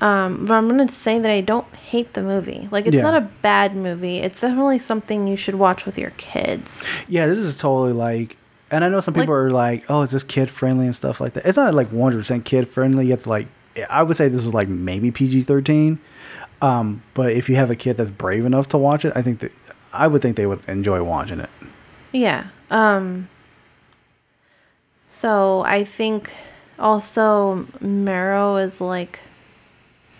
Um, 0.00 0.44
but 0.46 0.54
I'm 0.54 0.68
gonna 0.68 0.88
say 0.88 1.18
that 1.18 1.30
I 1.30 1.40
don't 1.40 1.66
hate 1.74 2.12
the 2.12 2.22
movie. 2.22 2.68
Like, 2.70 2.86
it's 2.86 2.96
Yeah. 2.96 3.02
not 3.02 3.14
a 3.16 3.28
bad 3.42 3.74
movie. 3.74 4.18
It's 4.18 4.40
definitely 4.42 4.78
something 4.78 5.26
you 5.26 5.36
should 5.36 5.54
watch 5.54 5.86
with 5.86 5.96
your 5.98 6.10
kids. 6.18 6.86
yeah, 7.08 7.26
this 7.26 7.38
is 7.38 7.56
totally 7.56 7.92
like, 7.94 8.36
and 8.70 8.84
I 8.84 8.88
know 8.90 9.00
some 9.00 9.14
people 9.14 9.32
are 9.34 9.50
like, 9.50 9.84
"Oh, 9.88 10.02
is 10.02 10.10
this 10.10 10.22
kid 10.22 10.50
friendly 10.50 10.84
and 10.86 10.94
stuff 10.94 11.20
like 11.20 11.32
that?" 11.34 11.46
It's 11.46 11.56
not 11.56 11.74
like 11.74 11.88
100 11.88 12.18
percent 12.18 12.44
kid 12.44 12.68
friendly. 12.68 13.06
You 13.06 13.12
have 13.12 13.22
to 13.22 13.28
like, 13.30 13.46
I 13.88 14.02
would 14.02 14.16
say 14.16 14.28
this 14.28 14.44
is 14.44 14.52
like 14.52 14.68
maybe 14.68 15.10
PG 15.10 15.42
13. 15.42 15.98
Um, 16.60 17.02
but 17.14 17.32
if 17.32 17.48
you 17.48 17.56
have 17.56 17.70
a 17.70 17.76
kid 17.76 17.96
that's 17.96 18.10
brave 18.10 18.44
enough 18.44 18.68
to 18.70 18.78
watch 18.78 19.04
it, 19.04 19.12
I 19.16 19.22
think 19.22 19.38
that 19.40 19.52
I 19.94 20.06
would 20.08 20.20
think 20.20 20.36
they 20.36 20.46
would 20.46 20.60
enjoy 20.68 21.02
watching 21.02 21.40
it. 21.40 21.50
Yeah. 22.12 22.44
Um. 22.70 23.28
So 25.08 25.62
I 25.62 25.84
think 25.84 26.30
also 26.78 27.66
Mero 27.80 28.56
is 28.56 28.80
like 28.80 29.20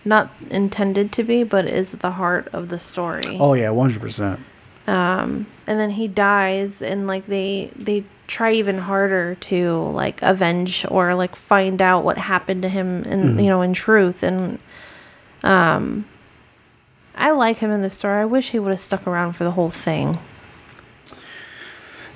not 0.06 0.32
intended 0.50 1.10
to 1.12 1.22
be, 1.24 1.42
but 1.42 1.66
is 1.66 1.92
the 1.92 2.12
heart 2.12 2.48
of 2.52 2.68
the 2.70 2.78
story. 2.78 3.36
Oh 3.40 3.52
yeah, 3.54 3.70
100 3.70 4.00
percent. 4.00 4.40
um 4.86 5.46
and 5.66 5.80
then 5.80 5.90
he 5.90 6.06
dies 6.08 6.80
and 6.80 7.06
like 7.08 7.26
they 7.26 7.70
they 7.76 8.04
try 8.28 8.52
even 8.52 8.78
harder 8.78 9.34
to 9.36 9.78
like 10.02 10.22
avenge 10.22 10.86
or 10.88 11.14
like 11.14 11.34
find 11.34 11.82
out 11.82 12.04
what 12.04 12.18
happened 12.18 12.62
to 12.62 12.68
him 12.68 13.02
and 13.04 13.22
Mhm. 13.36 13.42
you 13.42 13.48
know 13.50 13.62
in 13.62 13.72
truth 13.72 14.22
and 14.22 14.58
um 15.42 16.04
i 17.16 17.30
like 17.30 17.58
him 17.58 17.70
in 17.70 17.82
the 17.82 17.90
story 17.90 18.20
i 18.20 18.24
wish 18.24 18.50
he 18.50 18.58
would 18.60 18.70
have 18.70 18.80
stuck 18.80 19.06
around 19.06 19.32
for 19.34 19.42
the 19.44 19.52
whole 19.52 19.70
thing 19.70 20.18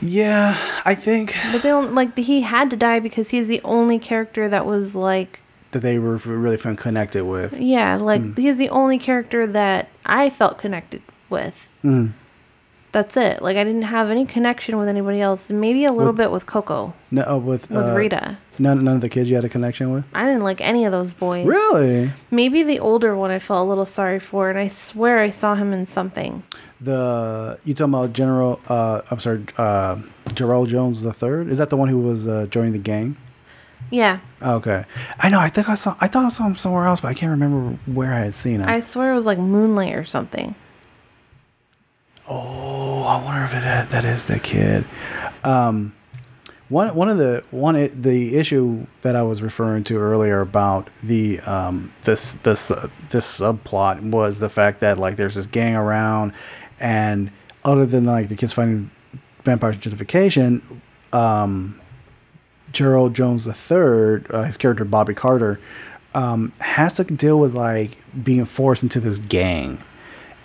Yeah, 0.03 0.57
I 0.87 0.95
think 0.95 1.35
but 1.53 1.63
they 1.63 1.69
don't 1.69 1.95
like 1.95 2.17
he 2.17 2.41
had 2.41 2.71
to 2.71 2.77
die 2.77 3.01
because 3.01 3.31
he's 3.31 3.49
the 3.49 3.61
only 3.65 3.99
character 3.99 4.49
that 4.49 4.65
was 4.65 4.95
like 4.95 5.41
that 5.73 5.81
they 5.81 5.99
were 5.99 6.17
really 6.17 6.57
fun 6.57 6.77
connected 6.77 7.25
with. 7.25 7.57
yeah 7.59 7.97
like 7.97 8.23
Mm. 8.23 8.39
he's 8.39 8.59
the 8.59 8.69
only 8.71 8.99
character 8.99 9.47
that 9.47 9.89
i 10.05 10.29
felt 10.31 10.59
connected 10.59 11.03
with 11.29 11.69
Mm. 11.85 12.13
that's 12.93 13.17
it 13.17 13.41
like 13.43 13.57
i 13.57 13.63
didn't 13.65 13.83
have 13.97 14.11
any 14.11 14.25
connection 14.27 14.77
with 14.79 14.89
anybody 14.89 15.21
else 15.21 15.49
maybe 15.51 15.85
a 15.85 15.93
little 15.93 16.13
With- 16.13 16.17
bit 16.23 16.31
with 16.33 16.47
coco 16.47 16.93
No, 17.13 17.23
uh, 17.23 17.39
with 17.39 17.71
With 17.71 17.87
uh, 17.89 17.95
Rita. 17.95 18.39
None, 18.59 18.85
none 18.85 18.97
of 18.97 19.01
the 19.01 19.09
kids 19.09 19.31
you 19.31 19.37
had 19.37 19.45
a 19.45 19.49
connection 19.49 19.91
with. 19.91 20.05
I 20.13 20.27
didn't 20.27 20.43
like 20.45 20.61
any 20.61 20.85
of 20.85 20.93
those 20.93 21.13
boys. 21.15 21.47
Really? 21.47 22.13
Maybe 22.31 22.63
the 22.63 22.79
older 22.79 23.17
one 23.17 23.31
I 23.31 23.39
felt 23.39 23.65
a 23.65 23.69
little 23.69 23.87
sorry 23.87 24.21
for, 24.21 24.51
and 24.51 24.59
I 24.59 24.69
swear 24.69 25.19
I 25.19 25.31
saw 25.31 25.55
him 25.55 25.73
in 25.73 25.87
something. 25.87 26.43
The 26.81 27.59
you 27.65 27.73
talking 27.75 27.95
about 27.95 28.13
General? 28.13 28.61
Uh, 28.69 29.01
I'm 29.11 29.19
sorry, 29.19 29.45
uh, 29.57 29.97
Gerald 30.35 30.69
Jones 30.69 31.01
the 31.03 31.13
third. 31.13 31.49
Is 31.49 31.57
that 31.57 31.71
the 31.71 31.77
one 31.79 31.89
who 31.89 31.99
was 32.01 32.29
uh, 32.29 32.47
joining 32.51 32.73
the 32.75 32.79
gang? 32.93 33.17
Yeah, 33.91 34.21
Okay, 34.43 34.85
I 35.19 35.29
know. 35.29 35.39
I 35.39 35.49
think 35.49 35.69
I 35.69 35.75
saw. 35.75 35.97
I 36.01 36.07
thought 36.07 36.25
I 36.25 36.29
saw 36.31 36.47
him 36.47 36.57
somewhere 36.57 36.87
else, 36.87 37.01
but 37.01 37.09
I 37.09 37.15
can't 37.15 37.31
remember 37.31 37.77
where 37.93 38.13
I 38.15 38.21
had 38.21 38.35
seen 38.35 38.61
him. 38.61 38.69
I 38.69 38.81
swear 38.81 39.13
it 39.13 39.17
was 39.17 39.27
like 39.27 39.39
Moonlight 39.39 39.95
or 39.95 40.05
something. 40.05 40.55
Oh, 42.29 43.03
I 43.03 43.23
wonder 43.23 43.45
if 43.45 43.53
it 43.53 43.91
that 43.91 44.05
is 44.05 44.27
the 44.27 44.39
kid. 44.39 44.85
Um, 45.43 45.93
one 46.71 46.95
one 46.95 47.09
of 47.09 47.19
the 47.19 47.45
one 47.51 47.75
the 48.01 48.37
issue 48.37 48.87
that 49.03 49.17
I 49.17 49.23
was 49.23 49.43
referring 49.43 49.83
to 49.85 49.99
earlier 49.99 50.41
about 50.41 50.89
the 51.03 51.41
um 51.41 51.93
this 52.05 52.35
this 52.35 52.71
uh, 52.71 52.89
this 53.11 53.41
subplot 53.41 54.01
was 54.01 54.39
the 54.39 54.49
fact 54.49 54.81
that 54.81 54.97
like 54.97 55.17
there's 55.17 55.35
this 55.35 55.47
gang 55.47 55.75
around, 55.75 56.33
and 56.79 57.31
other 57.65 57.85
than 57.85 58.05
like 58.05 58.29
the 58.29 58.37
kids 58.37 58.55
finding 58.55 58.91
vampire 59.43 59.73
gentrification, 59.73 60.63
um, 61.13 61.80
Gerald 62.73 63.15
Jones 63.15 63.45
the 63.45 63.53
third, 63.55 64.27
uh, 64.31 64.43
his 64.45 64.57
character 64.57 64.85
Bobby 64.85 65.15
Carter, 65.15 65.59
um, 66.15 66.53
has 66.61 66.97
to 66.97 67.05
deal 67.05 67.39
with 67.39 67.55
like 67.55 67.93
being 68.23 68.45
forced 68.45 68.83
into 68.83 69.01
this 69.01 69.19
gang, 69.19 69.79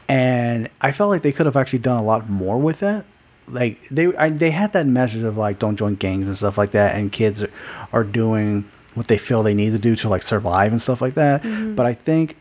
and 0.07 0.69
I 0.81 0.91
felt 0.91 1.09
like 1.09 1.21
they 1.21 1.31
could 1.31 1.45
have 1.45 1.55
actually 1.57 1.79
done 1.79 1.99
a 1.99 2.03
lot 2.03 2.29
more 2.29 2.57
with 2.57 2.79
that. 2.79 3.05
like 3.47 3.79
they 3.89 4.15
I, 4.15 4.29
they 4.29 4.51
had 4.51 4.73
that 4.73 4.87
message 4.87 5.23
of 5.23 5.37
like 5.37 5.59
don't 5.59 5.75
join 5.77 5.95
gangs 5.95 6.27
and 6.27 6.35
stuff 6.35 6.57
like 6.57 6.71
that, 6.71 6.95
and 6.95 7.11
kids 7.11 7.43
are, 7.43 7.51
are 7.93 8.03
doing 8.03 8.65
what 8.95 9.07
they 9.07 9.17
feel 9.17 9.43
they 9.43 9.53
need 9.53 9.71
to 9.73 9.79
do 9.79 9.95
to 9.97 10.09
like 10.09 10.23
survive 10.23 10.71
and 10.71 10.81
stuff 10.81 11.01
like 11.01 11.13
that. 11.15 11.43
Mhm. 11.43 11.75
But 11.75 11.85
I 11.85 11.93
think 11.93 12.37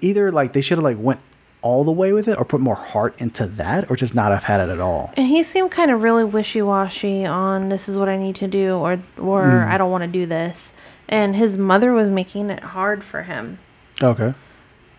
either 0.00 0.32
like 0.32 0.52
they 0.52 0.60
should 0.60 0.78
have 0.78 0.84
like 0.84 0.98
went 0.98 1.20
all 1.66 1.82
the 1.84 1.90
way 2.02 2.12
with 2.12 2.28
it, 2.28 2.38
or 2.38 2.44
put 2.44 2.60
more 2.60 2.76
heart 2.76 3.14
into 3.18 3.44
that, 3.46 3.90
or 3.90 3.96
just 3.96 4.14
not 4.14 4.30
have 4.30 4.44
had 4.44 4.60
it 4.60 4.70
at 4.72 4.80
all. 4.80 5.12
And 5.16 5.26
he 5.26 5.42
seemed 5.42 5.70
kind 5.72 5.90
of 5.90 6.02
really 6.02 6.24
wishy 6.24 6.62
washy 6.62 7.24
on 7.26 7.68
this 7.70 7.88
is 7.88 7.98
what 7.98 8.08
I 8.08 8.16
need 8.16 8.36
to 8.36 8.48
do 8.48 8.74
or 8.84 8.92
or 9.18 9.42
Mm. 9.42 9.66
I 9.72 9.76
don't 9.78 9.90
want 9.90 10.04
to 10.04 10.08
do 10.20 10.26
this. 10.26 10.72
And 11.08 11.34
his 11.36 11.56
mother 11.56 11.92
was 11.92 12.08
making 12.08 12.50
it 12.50 12.62
hard 12.74 13.02
for 13.04 13.22
him. 13.22 13.58
Okay. 14.02 14.34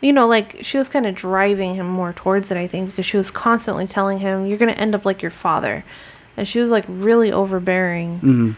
You 0.02 0.14
know, 0.14 0.28
like 0.28 0.58
she 0.62 0.78
was 0.78 0.90
kind 0.90 1.06
of 1.08 1.16
driving 1.16 1.76
him 1.76 1.88
more 1.88 2.14
towards 2.14 2.52
it, 2.52 2.58
I 2.58 2.68
think, 2.68 2.92
because 2.92 3.06
she 3.06 3.18
was 3.18 3.32
constantly 3.32 3.88
telling 3.88 4.20
him, 4.20 4.46
You're 4.46 4.58
gonna 4.60 4.74
end 4.74 4.94
up 4.94 5.06
like 5.06 5.22
your 5.22 5.32
father. 5.32 5.84
And 6.38 6.48
she 6.48 6.60
was 6.60 6.70
like 6.72 6.86
really 6.88 7.32
overbearing. 7.32 8.20
Mm. 8.20 8.56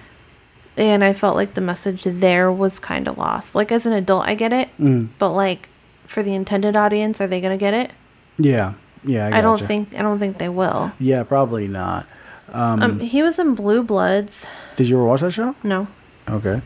And 0.78 1.04
I 1.04 1.14
felt 1.14 1.36
like 1.36 1.54
the 1.54 1.62
message 1.62 2.04
there 2.04 2.52
was 2.52 2.78
kind 2.80 3.08
of 3.08 3.18
lost. 3.18 3.56
Like 3.56 3.72
as 3.72 3.86
an 3.86 3.94
adult, 3.94 4.26
I 4.28 4.36
get 4.36 4.52
it, 4.54 4.70
Mm. 4.80 5.10
but 5.18 5.30
like 5.32 5.69
for 6.10 6.24
the 6.24 6.34
intended 6.34 6.76
audience, 6.76 7.22
are 7.22 7.28
they 7.28 7.40
gonna 7.40 7.58
get 7.58 7.74
it? 7.74 7.92
Yeah. 8.38 8.74
Yeah. 9.04 9.28
I, 9.28 9.38
I, 9.38 9.42
don't 9.42 9.58
gotcha. 9.58 9.68
think 9.68 9.94
I 9.96 10.02
don't 10.02 10.18
think 10.20 10.40
they 10.40 10.50
will. 10.50 10.92
Yeah, 11.00 11.24
probably 11.24 11.68
not. 11.68 12.08
Um, 12.52 12.82
Um, 12.82 13.00
he 13.00 13.22
was 13.22 13.38
in 13.38 13.54
Blue 13.54 13.84
Bloods. 13.84 14.48
did 14.76 14.88
you 14.88 14.98
ever 14.98 15.06
watch 15.06 15.22
that 15.22 15.32
show? 15.32 15.56
No. 15.64 15.88
Okay. 16.28 16.62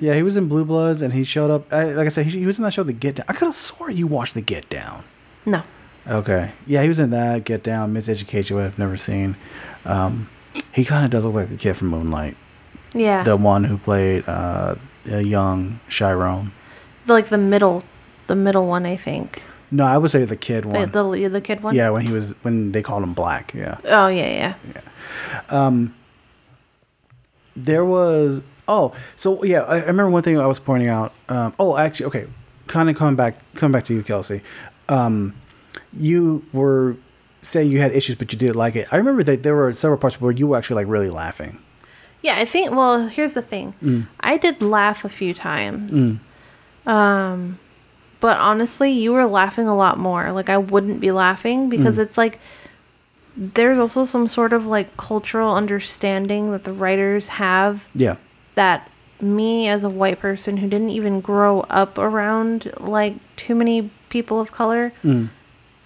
Yeah, 0.00 0.14
he 0.14 0.22
was 0.24 0.36
in 0.36 0.48
Blue 0.48 0.64
Bloods, 0.64 1.00
and 1.00 1.14
he 1.14 1.22
showed 1.22 1.50
up. 1.50 1.72
I, 1.72 1.92
like 1.92 2.06
I 2.06 2.08
said, 2.08 2.26
he, 2.26 2.40
he 2.40 2.46
was 2.46 2.58
in 2.58 2.64
that 2.64 2.72
show, 2.72 2.82
The 2.82 2.92
Get 2.92 3.16
Down. 3.16 3.26
I 3.28 3.34
could 3.34 3.44
have 3.46 3.54
swore 3.54 3.88
you 3.88 4.08
watched 4.08 4.34
The 4.34 4.40
Get 4.40 4.68
Down. 4.68 5.04
No. 5.46 5.62
Okay. 6.08 6.50
Yeah, 6.66 6.82
he 6.82 6.88
was 6.88 6.98
in 6.98 7.10
that 7.10 7.44
Get 7.44 7.62
Down, 7.62 7.94
Miseducation, 7.94 8.60
I've 8.60 8.80
never 8.80 8.96
seen. 8.96 9.36
Um, 9.84 10.28
he 10.72 10.84
kind 10.84 11.04
of 11.04 11.12
does 11.12 11.24
look 11.24 11.34
like 11.34 11.50
the 11.50 11.56
kid 11.56 11.74
from 11.74 11.88
Moonlight. 11.88 12.36
Yeah. 12.94 13.22
The 13.22 13.36
one 13.36 13.62
who 13.64 13.78
played 13.78 14.24
uh, 14.28 14.74
a 15.08 15.22
young 15.22 15.78
Chiron. 15.88 16.50
The, 17.06 17.12
like 17.12 17.28
the 17.28 17.38
middle, 17.38 17.84
the 18.26 18.36
middle 18.36 18.66
one, 18.66 18.86
I 18.86 18.96
think. 18.96 19.42
No, 19.70 19.86
I 19.86 19.96
would 19.96 20.10
say 20.10 20.24
the 20.24 20.36
kid 20.36 20.66
one. 20.66 20.90
the 20.90 21.28
the 21.28 21.40
kid 21.40 21.62
one. 21.62 21.74
Yeah, 21.74 21.90
when 21.90 22.02
he 22.02 22.12
was 22.12 22.34
when 22.42 22.72
they 22.72 22.82
called 22.82 23.02
him 23.02 23.14
Black. 23.14 23.54
Yeah. 23.54 23.78
Oh 23.84 24.08
yeah, 24.08 24.54
yeah. 24.74 24.80
Um, 25.48 25.94
there 27.56 27.84
was 27.84 28.42
oh, 28.68 28.94
so 29.16 29.42
yeah, 29.44 29.62
I, 29.62 29.76
I 29.76 29.80
remember 29.80 30.10
one 30.10 30.22
thing 30.22 30.38
I 30.38 30.46
was 30.46 30.60
pointing 30.60 30.88
out. 30.88 31.12
Um, 31.28 31.54
oh, 31.58 31.76
actually, 31.76 32.06
okay, 32.06 32.26
kind 32.66 32.90
of 32.90 32.96
coming 32.96 33.16
back, 33.16 33.36
coming 33.54 33.72
back 33.72 33.84
to 33.84 33.94
you, 33.94 34.02
Kelsey. 34.02 34.42
Um, 34.88 35.34
you 35.92 36.44
were 36.52 36.96
saying 37.40 37.70
you 37.70 37.80
had 37.80 37.92
issues, 37.92 38.14
but 38.16 38.32
you 38.32 38.38
did 38.38 38.54
like 38.56 38.76
it. 38.76 38.88
I 38.92 38.96
remember 38.96 39.22
that 39.24 39.42
there 39.42 39.54
were 39.54 39.72
several 39.72 39.98
parts 39.98 40.20
where 40.20 40.32
you 40.32 40.46
were 40.48 40.58
actually 40.58 40.76
like 40.76 40.86
really 40.90 41.10
laughing. 41.10 41.58
Yeah, 42.22 42.36
I 42.36 42.44
think. 42.44 42.70
Well, 42.72 43.08
here's 43.08 43.34
the 43.34 43.42
thing. 43.42 43.74
Mm. 43.82 44.06
I 44.20 44.36
did 44.36 44.62
laugh 44.62 45.04
a 45.04 45.08
few 45.08 45.34
times. 45.34 45.92
Mm. 46.86 46.90
Um, 46.90 47.58
but 48.22 48.38
honestly, 48.38 48.90
you 48.92 49.12
were 49.12 49.26
laughing 49.26 49.66
a 49.66 49.76
lot 49.76 49.98
more. 49.98 50.30
Like 50.32 50.48
I 50.48 50.56
wouldn't 50.56 51.00
be 51.00 51.10
laughing 51.12 51.68
because 51.68 51.98
Mm. 51.98 52.02
it's 52.04 52.16
like 52.16 52.38
there's 53.36 53.78
also 53.78 54.04
some 54.04 54.26
sort 54.26 54.52
of 54.52 54.66
like 54.66 54.96
cultural 54.96 55.54
understanding 55.54 56.52
that 56.52 56.64
the 56.64 56.72
writers 56.72 57.28
have 57.42 57.88
Yeah. 57.94 58.16
that 58.54 58.88
me 59.20 59.68
as 59.68 59.84
a 59.84 59.88
white 59.88 60.20
person 60.20 60.58
who 60.58 60.68
didn't 60.68 60.90
even 60.90 61.20
grow 61.20 61.60
up 61.70 61.96
around 61.98 62.70
like 62.78 63.14
too 63.36 63.54
many 63.54 63.90
people 64.08 64.40
of 64.40 64.52
color, 64.52 64.92
Mm. 65.04 65.28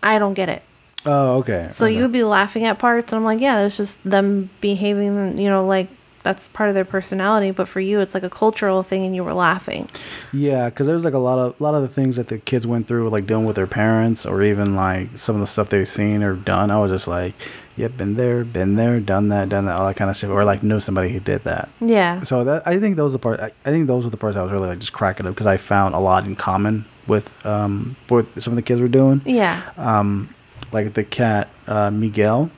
I 0.02 0.18
don't 0.18 0.34
get 0.34 0.48
it. 0.48 0.62
Oh, 1.04 1.38
okay. 1.38 1.68
So 1.72 1.86
you 1.86 2.02
would 2.02 2.12
be 2.12 2.24
laughing 2.24 2.64
at 2.64 2.78
parts, 2.80 3.12
and 3.12 3.18
I'm 3.18 3.24
like, 3.24 3.40
yeah, 3.40 3.62
that's 3.62 3.76
just 3.76 4.02
them 4.04 4.50
behaving, 4.60 5.38
you 5.38 5.48
know, 5.48 5.64
like 5.64 5.86
that's 6.26 6.48
part 6.48 6.68
of 6.68 6.74
their 6.74 6.84
personality. 6.84 7.52
But 7.52 7.68
for 7.68 7.78
you, 7.78 8.00
it's 8.00 8.12
like 8.12 8.24
a 8.24 8.28
cultural 8.28 8.82
thing, 8.82 9.04
and 9.04 9.14
you 9.14 9.22
were 9.22 9.32
laughing. 9.32 9.88
Yeah, 10.32 10.68
because 10.68 10.88
there's 10.88 11.04
like 11.04 11.14
a 11.14 11.18
lot 11.18 11.38
of 11.38 11.60
a 11.60 11.62
lot 11.62 11.74
of 11.74 11.82
the 11.82 11.88
things 11.88 12.16
that 12.16 12.26
the 12.26 12.38
kids 12.38 12.66
went 12.66 12.88
through, 12.88 13.08
like 13.10 13.26
dealing 13.26 13.46
with 13.46 13.54
their 13.54 13.68
parents, 13.68 14.26
or 14.26 14.42
even 14.42 14.74
like 14.74 15.16
some 15.16 15.36
of 15.36 15.40
the 15.40 15.46
stuff 15.46 15.68
they've 15.68 15.86
seen 15.86 16.24
or 16.24 16.34
done. 16.34 16.72
I 16.72 16.80
was 16.80 16.90
just 16.90 17.06
like, 17.06 17.34
"Yep, 17.76 17.96
been 17.96 18.16
there, 18.16 18.44
been 18.44 18.74
there, 18.74 18.98
done 18.98 19.28
that, 19.28 19.48
done 19.48 19.66
that, 19.66 19.78
all 19.78 19.86
that 19.86 19.94
kind 19.94 20.10
of 20.10 20.16
stuff," 20.16 20.30
or 20.30 20.44
like 20.44 20.64
knew 20.64 20.80
somebody 20.80 21.10
who 21.10 21.20
did 21.20 21.44
that. 21.44 21.68
Yeah. 21.80 22.22
So 22.22 22.42
that 22.42 22.66
I 22.66 22.80
think 22.80 22.96
those 22.96 23.12
are 23.12 23.18
the 23.18 23.18
part. 23.20 23.38
I, 23.38 23.52
I 23.64 23.70
think 23.70 23.86
those 23.86 24.02
were 24.02 24.10
the 24.10 24.16
parts 24.16 24.36
I 24.36 24.42
was 24.42 24.50
really 24.50 24.66
like 24.66 24.80
just 24.80 24.92
cracking 24.92 25.26
up 25.26 25.34
because 25.34 25.46
I 25.46 25.58
found 25.58 25.94
a 25.94 26.00
lot 26.00 26.24
in 26.24 26.34
common 26.34 26.86
with 27.06 27.46
um 27.46 27.94
with 28.10 28.42
some 28.42 28.52
of 28.52 28.56
the 28.56 28.62
kids 28.62 28.80
were 28.80 28.88
doing. 28.88 29.22
Yeah. 29.24 29.62
Um, 29.76 30.34
like 30.72 30.94
the 30.94 31.04
cat 31.04 31.48
uh, 31.68 31.92
Miguel, 31.92 32.50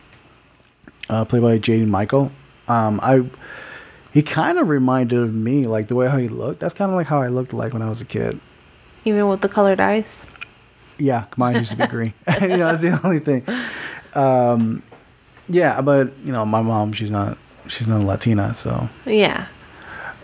uh, 1.10 1.26
played 1.26 1.42
by 1.42 1.58
Jaden 1.58 1.88
Michael. 1.88 2.32
Um, 2.68 3.00
I 3.02 3.24
he 4.12 4.22
kind 4.22 4.58
of 4.58 4.68
reminded 4.68 5.18
of 5.18 5.34
me, 5.34 5.66
like 5.66 5.88
the 5.88 5.94
way 5.94 6.08
how 6.08 6.16
he 6.16 6.28
looked. 6.28 6.60
That's 6.60 6.74
kind 6.74 6.90
of 6.90 6.96
like 6.96 7.06
how 7.06 7.20
I 7.20 7.28
looked 7.28 7.52
like 7.52 7.72
when 7.72 7.82
I 7.82 7.88
was 7.88 8.00
a 8.00 8.04
kid. 8.04 8.40
Even 9.04 9.28
with 9.28 9.40
the 9.42 9.48
colored 9.48 9.80
eyes. 9.80 10.26
Yeah, 10.98 11.26
mine 11.36 11.56
used 11.56 11.70
to 11.72 11.76
be 11.76 11.86
green. 11.86 12.14
you 12.42 12.48
know, 12.48 12.72
that's 12.74 12.82
the 12.82 13.00
only 13.04 13.20
thing. 13.20 13.44
Um, 14.14 14.82
yeah, 15.48 15.80
but 15.80 16.12
you 16.24 16.32
know, 16.32 16.44
my 16.44 16.62
mom, 16.62 16.92
she's 16.92 17.10
not, 17.10 17.38
she's 17.68 17.88
not 17.88 18.02
Latina, 18.02 18.52
so 18.54 18.88
Yeah. 19.06 19.46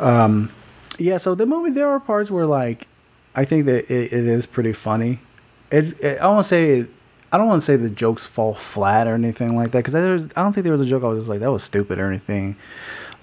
um, 0.00 0.50
yeah. 0.98 1.18
So 1.18 1.34
the 1.34 1.46
movie, 1.46 1.70
there 1.70 1.88
are 1.88 2.00
parts 2.00 2.30
where 2.30 2.46
like, 2.46 2.88
I 3.36 3.44
think 3.44 3.66
that 3.66 3.84
it, 3.90 4.12
it 4.12 4.26
is 4.26 4.46
pretty 4.46 4.72
funny. 4.72 5.20
It's, 5.70 5.92
it, 5.92 6.20
I 6.20 6.28
won't 6.28 6.46
say 6.46 6.80
it. 6.80 6.88
I 7.34 7.38
don't 7.38 7.48
want 7.48 7.62
to 7.62 7.66
say 7.66 7.74
the 7.74 7.90
jokes 7.90 8.26
fall 8.28 8.54
flat 8.54 9.08
or 9.08 9.14
anything 9.14 9.56
like 9.56 9.72
that 9.72 9.78
because 9.84 9.94
I 9.96 10.40
don't 10.40 10.52
think 10.52 10.62
there 10.62 10.70
was 10.72 10.80
a 10.80 10.86
joke 10.86 11.02
I 11.02 11.08
was 11.08 11.18
just 11.24 11.28
like 11.28 11.40
that 11.40 11.50
was 11.50 11.64
stupid 11.64 11.98
or 11.98 12.06
anything 12.08 12.54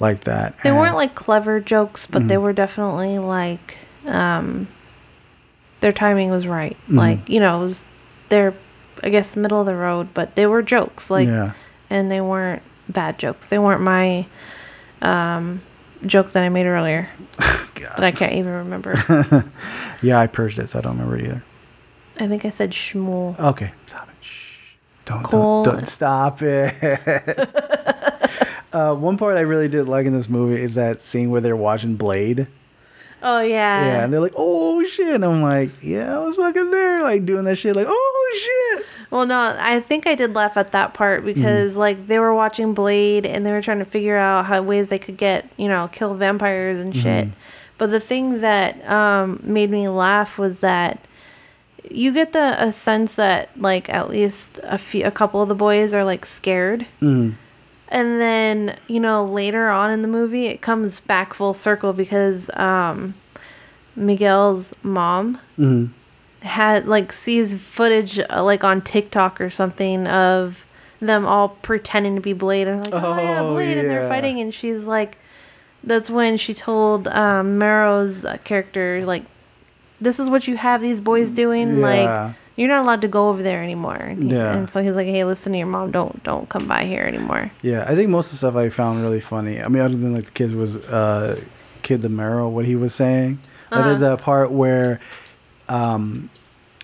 like 0.01 0.26
that. 0.26 0.57
They 0.64 0.70
And- 0.70 0.78
weren't 0.78 0.95
like 0.95 1.16
clever 1.16 1.62
jokes, 1.62 2.07
but 2.07 2.28
they 2.28 2.36
Mhm. 2.36 2.41
were 2.41 2.51
definitely 2.53 3.20
like 3.20 3.78
um 4.05 4.68
their 5.80 5.93
timing 5.93 6.30
was 6.30 6.45
right. 6.45 6.76
Mhm. 6.89 6.97
Like, 6.97 7.30
you 7.30 7.39
know, 7.39 7.64
it 7.64 7.68
was 7.68 7.86
they're 8.28 8.53
I 9.01 9.07
guess 9.09 9.38
middle 9.38 9.62
of 9.62 9.66
the 9.66 9.76
road, 9.76 10.09
but 10.14 10.36
they 10.36 10.45
were 10.45 10.62
jokes. 10.62 11.09
Like 11.09 11.28
Yeah. 11.30 11.51
and 11.89 12.12
they 12.12 12.20
weren't 12.20 12.64
bad 12.89 13.18
jokes. 13.18 13.47
They 13.47 13.59
weren't 13.59 13.82
my 13.82 14.26
um 15.01 15.62
joke 16.05 16.32
that 16.32 16.43
I 16.43 16.49
made 16.49 16.66
earlier. 16.66 17.07
that 17.39 18.03
I 18.03 18.12
can't 18.12 18.34
even 18.34 18.51
remember. 18.53 18.93
yeah, 20.01 20.20
I 20.20 20.28
purged 20.28 20.59
it, 20.59 20.68
so 20.68 20.80
I 20.80 20.82
don't 20.82 20.97
remember 20.97 21.18
either. 21.18 21.43
I 22.22 22.28
think 22.28 22.45
I 22.45 22.49
said 22.51 22.72
Shmuel. 22.72 23.38
Okay, 23.39 23.72
stop 23.88 24.07
it. 24.09 24.15
Shh. 24.24 24.55
Don't, 25.05 25.24
Cole. 25.24 25.63
don't, 25.63 25.76
don't 25.78 25.88
stop 25.89 26.41
it. 26.41 26.74
uh, 28.74 28.95
one 28.95 29.17
part 29.17 29.38
I 29.38 29.41
really 29.41 29.67
did 29.67 29.88
like 29.88 30.05
in 30.05 30.13
this 30.13 30.30
movie 30.30 30.61
is 30.61 30.76
that 30.76 31.01
scene 31.01 31.30
where 31.32 31.41
they're 31.41 31.55
watching 31.55 31.95
Blade. 31.95 32.47
Oh 33.24 33.39
yeah. 33.39 33.86
yeah, 33.86 34.03
and 34.03 34.11
they're 34.11 34.19
like, 34.19 34.34
"Oh 34.36 34.84
shit!" 34.84 35.13
And 35.15 35.24
I'm 35.26 35.41
like, 35.43 35.69
"Yeah, 35.84 36.15
I 36.15 36.19
was 36.26 36.38
fucking 36.38 36.72
there, 36.72 37.03
like 37.03 37.24
doing 37.26 37.43
that 37.45 37.55
shit, 37.57 37.76
like, 37.76 37.86
oh 37.88 38.32
shit." 38.78 38.86
Well, 39.11 39.26
no, 39.28 39.55
I 39.59 39.80
think 39.80 40.07
I 40.07 40.15
did 40.15 40.34
laugh 40.34 40.57
at 40.57 40.72
that 40.72 40.93
part 40.95 41.19
Mm-hmm. 41.24 41.34
because 41.34 41.76
like 41.76 42.07
they 42.07 42.17
were 42.17 42.34
watching 42.34 42.74
Blade 42.74 43.26
and 43.28 43.45
they 43.45 43.51
were 43.51 43.61
trying 43.61 43.78
to 43.80 43.86
figure 43.86 44.17
out 44.17 44.45
how 44.45 44.61
ways 44.63 44.89
they 44.89 44.97
could 44.97 45.17
get 45.17 45.47
you 45.57 45.67
know 45.67 45.88
kill 45.91 46.15
vampires 46.15 46.80
and 46.80 46.95
shit. 46.95 47.28
Mhm. 47.28 47.32
But 47.78 47.91
the 47.91 47.99
thing 47.99 48.41
that 48.41 48.88
um, 48.89 49.39
made 49.43 49.69
me 49.69 49.88
laugh 49.88 50.38
was 50.39 50.61
that 50.61 50.99
you 51.89 52.11
get 52.13 52.34
the 52.34 52.55
a 52.63 52.71
sense 52.71 53.15
that 53.15 53.49
like 53.59 53.89
at 53.89 54.09
least 54.09 54.59
a 54.63 54.77
few 54.77 55.05
a 55.05 55.11
couple 55.11 55.41
of 55.41 55.49
the 55.49 55.55
boys 55.55 55.93
are 55.93 56.03
like 56.03 56.25
scared. 56.25 56.86
Mm. 57.01 57.36
And 57.89 58.21
then, 58.21 58.77
you 58.88 59.01
know, 59.01 59.25
later 59.25 59.69
on 59.69 59.91
in 59.91 60.01
the 60.01 60.07
movie, 60.07 60.45
it 60.45 60.61
comes 60.61 61.01
back 61.01 61.34
full 61.34 61.53
circle 61.53 61.91
because 61.91 62.49
um, 62.55 63.15
Miguel's 63.95 64.73
mom 64.84 65.39
Mm. 65.59 65.89
had 66.41 66.88
like 66.88 67.11
sees 67.11 67.61
footage 67.61 68.17
uh, 68.19 68.43
like 68.43 68.63
on 68.63 68.82
TikTok 68.82 69.41
or 69.41 69.49
something 69.49 70.07
of 70.07 70.65
them 71.01 71.25
all 71.25 71.49
pretending 71.49 72.15
to 72.15 72.21
be 72.21 72.32
Blade 72.34 72.67
and 72.67 72.86
like, 72.86 72.93
oh, 73.03 73.17
yeah, 73.19 73.41
Oh, 73.41 73.53
Blade, 73.53 73.77
and 73.77 73.89
they're 73.89 74.07
fighting, 74.07 74.39
and 74.39 74.53
she's 74.53 74.86
like, 74.86 75.17
that's 75.84 76.09
when 76.11 76.38
she 76.38 76.53
told 76.53 77.07
um, 77.09 77.57
Mero's 77.57 78.23
uh, 78.23 78.38
character 78.43 79.03
like, 79.03 79.23
this 80.02 80.20
is 80.20 80.30
what 80.30 80.47
you 80.47 80.58
have 80.58 80.82
these 80.82 80.99
boys 80.99 81.32
doing, 81.32 81.80
Yeah. 81.80 81.86
like. 82.26 82.36
You're 82.58 82.68
not 82.68 82.84
allowed 82.84 83.02
to 83.02 83.08
go 83.08 83.30
over 83.30 83.41
there 83.41 83.64
anymore. 83.64 83.95
And, 83.95 84.24
he- 84.30 84.36
Yeah. 84.38 84.54
and 84.54 84.70
so 84.70 84.84
he's 84.84 84.95
like, 84.95 85.08
"Hey, 85.08 85.24
listen 85.24 85.54
to 85.54 85.58
your 85.58 85.68
mom. 85.68 85.89
Don't 85.91 86.22
don't 86.24 86.47
come 86.49 86.68
by 86.68 86.84
here 86.84 87.04
anymore." 87.04 87.49
Yeah, 87.62 87.86
I 87.88 87.95
think 87.95 88.10
most 88.10 88.26
of 88.28 88.32
the 88.34 88.38
stuff 88.39 88.56
I 88.58 88.70
found 88.70 89.02
really 89.02 89.22
funny. 89.22 89.62
I 89.64 89.68
mean, 89.70 89.82
other 89.82 89.95
than 89.95 90.14
like 90.14 90.26
the 90.26 90.32
kids 90.32 90.54
was 90.54 90.76
uh, 90.88 91.39
Kid 91.82 92.02
Demero, 92.02 92.49
what 92.52 92.66
he 92.66 92.76
was 92.76 92.93
saying. 92.93 93.39
Like, 93.72 93.86
there's 93.86 94.04
Uh-huh. 94.04 94.16
a 94.16 94.18
part 94.18 94.52
where 94.52 94.99
um, 95.70 96.30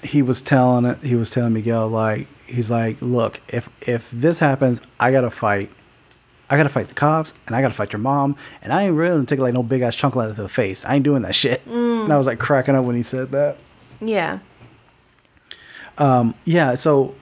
he 0.03 0.21
was 0.21 0.41
telling 0.41 0.85
it, 0.85 1.03
he 1.03 1.15
was 1.15 1.29
telling 1.29 1.53
Miguel 1.53 1.89
like 1.89 2.27
he's 2.47 2.71
like, 2.71 2.97
look, 3.01 3.41
if 3.49 3.69
if 3.85 4.09
this 4.09 4.39
happens, 4.39 4.81
I 4.99 5.11
gotta 5.11 5.29
fight. 5.29 5.69
I 6.49 6.55
gotta 6.55 6.69
fight 6.69 6.87
the 6.87 6.93
cops, 6.95 7.33
and 7.45 7.57
I 7.57 7.61
gotta 7.61 7.73
fight 7.73 7.91
your 7.91 7.99
mom, 7.99 8.37
and 8.63 8.71
I 8.71 8.83
ain't 8.83 8.95
really 8.95 9.15
gonna 9.15 9.25
take 9.25 9.39
like 9.39 9.53
no 9.53 9.63
big 9.63 9.81
ass 9.81 9.95
chunk 9.95 10.15
out 10.15 10.29
of 10.29 10.37
to 10.37 10.43
the 10.43 10.47
face. 10.49 10.85
I 10.85 10.95
ain't 10.95 11.03
doing 11.03 11.23
that 11.23 11.35
shit. 11.35 11.67
Mm. 11.69 11.96
And 12.07 12.13
I 12.13 12.17
was 12.17 12.27
like 12.27 12.39
cracking 12.39 12.75
up 12.75 12.85
when 12.85 12.95
he 12.95 13.03
said 13.03 13.31
that. 13.31 13.57
Yeah. 13.99 14.39
Um, 15.97 16.35
yeah, 16.45 16.75
so 16.75 17.15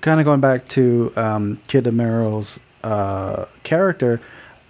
kind 0.00 0.20
of 0.20 0.24
going 0.24 0.40
back 0.40 0.66
to 0.68 1.12
um, 1.16 1.60
Kid 1.68 1.84
Demero's 1.84 2.60
uh, 2.82 3.46
character, 3.62 4.20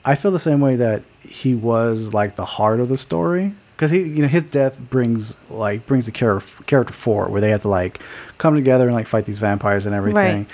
I 0.05 0.15
feel 0.15 0.31
the 0.31 0.39
same 0.39 0.61
way 0.61 0.77
that 0.77 1.03
he 1.21 1.55
was 1.55 2.13
like 2.13 2.37
the 2.37 2.45
heart 2.45 2.81
of 2.81 2.89
the 2.89 2.99
story 2.99 3.55
because 3.77 3.91
he, 3.91 4.01
you 4.03 4.23
know, 4.23 4.29
his 4.29 4.45
death 4.45 4.81
brings 4.91 5.37
like 5.49 5.87
brings 5.87 6.07
the 6.07 6.13
character 6.13 6.63
character 6.65 6.93
forward 6.93 7.31
where 7.31 7.41
they 7.41 7.51
have 7.51 7.63
to 7.63 7.69
like 7.69 8.01
come 8.39 8.55
together 8.55 8.87
and 8.87 8.95
like 8.95 9.07
fight 9.07 9.25
these 9.25 9.39
vampires 9.39 9.87
and 9.87 9.95
everything. 9.95 10.47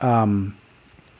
Um, 0.00 0.56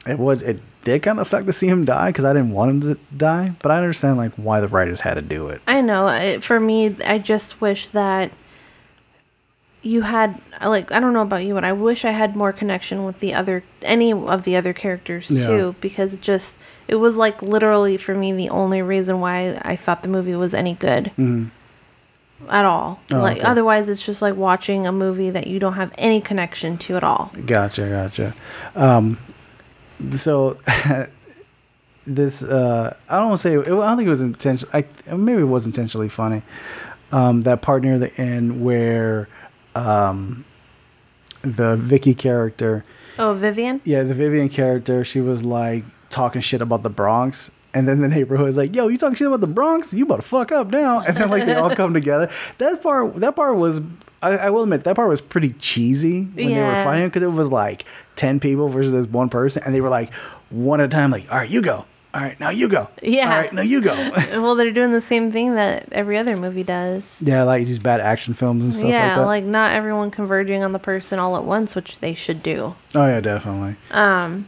it 0.05 0.19
was 0.19 0.41
it 0.41 0.61
did 0.87 1.03
kind 1.03 1.19
of 1.19 1.27
suck 1.27 1.45
to 1.45 1.51
see 1.51 1.67
him 1.67 1.83
die 1.83 2.09
because 2.09 2.23
I 2.23 2.31
didn't 2.31 2.51
want 2.51 2.71
him 2.71 2.81
to 2.81 2.99
die, 3.15 3.53
but 3.61 3.71
I 3.71 3.77
understand 3.77 4.15
like 4.17 4.31
why 4.35 4.61
the 4.61 4.69
writers 4.69 5.01
had 5.01 5.15
to 5.15 5.21
do 5.21 5.49
it. 5.49 5.61
I 5.67 5.81
know. 5.81 6.07
It, 6.07 6.43
for 6.45 6.59
me, 6.61 6.95
I 7.05 7.17
just 7.17 7.59
wish 7.59 7.87
that 7.87 8.31
you 9.81 10.01
had 10.03 10.39
like 10.63 10.91
I 10.91 10.99
don't 10.99 11.13
know 11.13 11.21
about 11.21 11.45
you, 11.45 11.53
but 11.53 11.63
I 11.65 11.73
wish 11.73 12.05
I 12.05 12.11
had 12.11 12.35
more 12.35 12.53
connection 12.53 13.03
with 13.05 13.19
the 13.19 13.33
other 13.33 13.63
any 13.81 14.11
of 14.13 14.43
the 14.43 14.55
other 14.55 14.73
characters 14.73 15.29
Yeah. 15.29 15.47
too, 15.47 15.75
because 15.81 16.13
it 16.13 16.21
just 16.21 16.57
it 16.87 16.95
was 16.95 17.15
like 17.17 17.41
literally 17.41 17.97
for 17.97 18.15
me 18.15 18.31
the 18.31 18.49
only 18.49 18.81
reason 18.81 19.19
why 19.19 19.59
I 19.63 19.75
thought 19.75 20.03
the 20.03 20.09
movie 20.09 20.35
was 20.35 20.53
any 20.53 20.73
good 20.73 21.11
Mhm. 21.17 21.49
at 22.49 22.65
all. 22.65 22.99
Oh, 23.13 23.17
like 23.19 23.37
okay. 23.39 23.45
otherwise, 23.45 23.89
it's 23.89 24.05
just 24.05 24.21
like 24.21 24.35
watching 24.35 24.87
a 24.87 24.91
movie 24.91 25.29
that 25.29 25.47
you 25.47 25.59
don't 25.59 25.73
have 25.73 25.93
any 25.97 26.21
connection 26.21 26.77
to 26.79 26.95
at 26.95 27.03
all. 27.03 27.31
Gotcha, 27.45 27.87
gotcha. 27.89 28.33
Um, 28.75 29.17
so 30.11 30.57
this, 32.05 32.43
uh, 32.43 32.95
I 33.09 33.17
don't 33.17 33.27
want 33.29 33.41
to 33.41 33.41
say, 33.41 33.53
it, 33.55 33.61
I 33.61 33.65
don't 33.69 33.97
think 33.97 34.07
it 34.07 34.11
was 34.11 34.21
intentional. 34.21 34.71
I 34.75 35.15
maybe 35.15 35.41
it 35.41 35.45
was 35.45 35.65
intentionally 35.65 36.09
funny. 36.09 36.41
Um, 37.11 37.43
that 37.43 37.61
part 37.61 37.83
near 37.83 37.97
the 37.97 38.13
end 38.19 38.63
where 38.63 39.29
um, 39.75 40.43
the 41.41 41.77
Vicky 41.77 42.13
character, 42.13 42.83
Oh, 43.19 43.33
Vivian. 43.33 43.81
yeah, 43.85 44.03
the 44.03 44.13
Vivian 44.13 44.49
character, 44.49 45.03
she 45.05 45.21
was 45.21 45.43
like 45.43 45.83
talking 46.09 46.41
shit 46.41 46.61
about 46.61 46.83
the 46.83 46.89
Bronx. 46.89 47.51
And 47.73 47.87
then 47.87 48.01
the 48.01 48.07
neighborhood 48.07 48.49
is 48.49 48.57
like, 48.57 48.75
"Yo, 48.75 48.87
you 48.87 48.97
talking 48.97 49.15
shit 49.15 49.27
about 49.27 49.41
the 49.41 49.45
Bronx? 49.47 49.93
You 49.93 50.05
about 50.05 50.15
to 50.17 50.21
fuck 50.23 50.51
up 50.51 50.67
now." 50.71 51.01
And 51.01 51.15
then 51.15 51.29
like 51.29 51.45
they 51.45 51.53
all 51.53 51.75
come 51.75 51.93
together. 51.93 52.29
That 52.57 52.81
part, 52.81 53.15
that 53.15 53.35
part 53.35 53.55
was, 53.55 53.81
I, 54.21 54.37
I 54.37 54.49
will 54.49 54.63
admit, 54.63 54.83
that 54.83 54.95
part 54.95 55.09
was 55.09 55.21
pretty 55.21 55.49
cheesy 55.51 56.23
when 56.23 56.53
they 56.53 56.61
were 56.61 56.75
fighting 56.75 57.07
because 57.07 57.21
it 57.21 57.31
was 57.31 57.51
like 57.51 57.85
ten 58.15 58.39
people 58.39 58.67
versus 58.69 58.91
this 58.91 59.07
one 59.07 59.29
person, 59.29 59.61
and 59.65 59.75
they 59.75 59.81
were 59.81 59.89
like 59.89 60.13
one 60.49 60.81
at 60.81 60.85
a 60.85 60.89
time, 60.89 61.11
like, 61.11 61.31
"All 61.31 61.37
right, 61.37 61.49
you 61.49 61.61
go. 61.61 61.85
All 62.13 62.21
right, 62.21 62.39
now 62.39 62.49
you 62.49 62.67
go. 62.67 62.89
Yeah. 63.03 63.31
All 63.31 63.39
right, 63.41 63.53
now 63.53 63.61
you 63.61 63.81
go." 63.81 63.93
well, 64.41 64.55
they're 64.55 64.71
doing 64.71 64.91
the 64.91 65.01
same 65.01 65.31
thing 65.31 65.53
that 65.55 65.87
every 65.91 66.17
other 66.17 66.35
movie 66.35 66.63
does. 66.63 67.17
yeah, 67.21 67.43
like 67.43 67.67
these 67.67 67.79
bad 67.79 67.99
action 68.01 68.33
films 68.33 68.63
and 68.63 68.73
stuff 68.73 68.89
yeah, 68.89 69.09
like 69.09 69.15
that. 69.15 69.25
like 69.25 69.43
not 69.43 69.71
everyone 69.73 70.09
converging 70.09 70.63
on 70.63 70.71
the 70.71 70.79
person 70.79 71.19
all 71.19 71.35
at 71.37 71.43
once, 71.43 71.75
which 71.75 71.99
they 71.99 72.15
should 72.15 72.41
do. 72.41 72.75
oh 72.95 73.05
yeah, 73.05 73.19
definitely. 73.19 73.75
Um, 73.91 74.47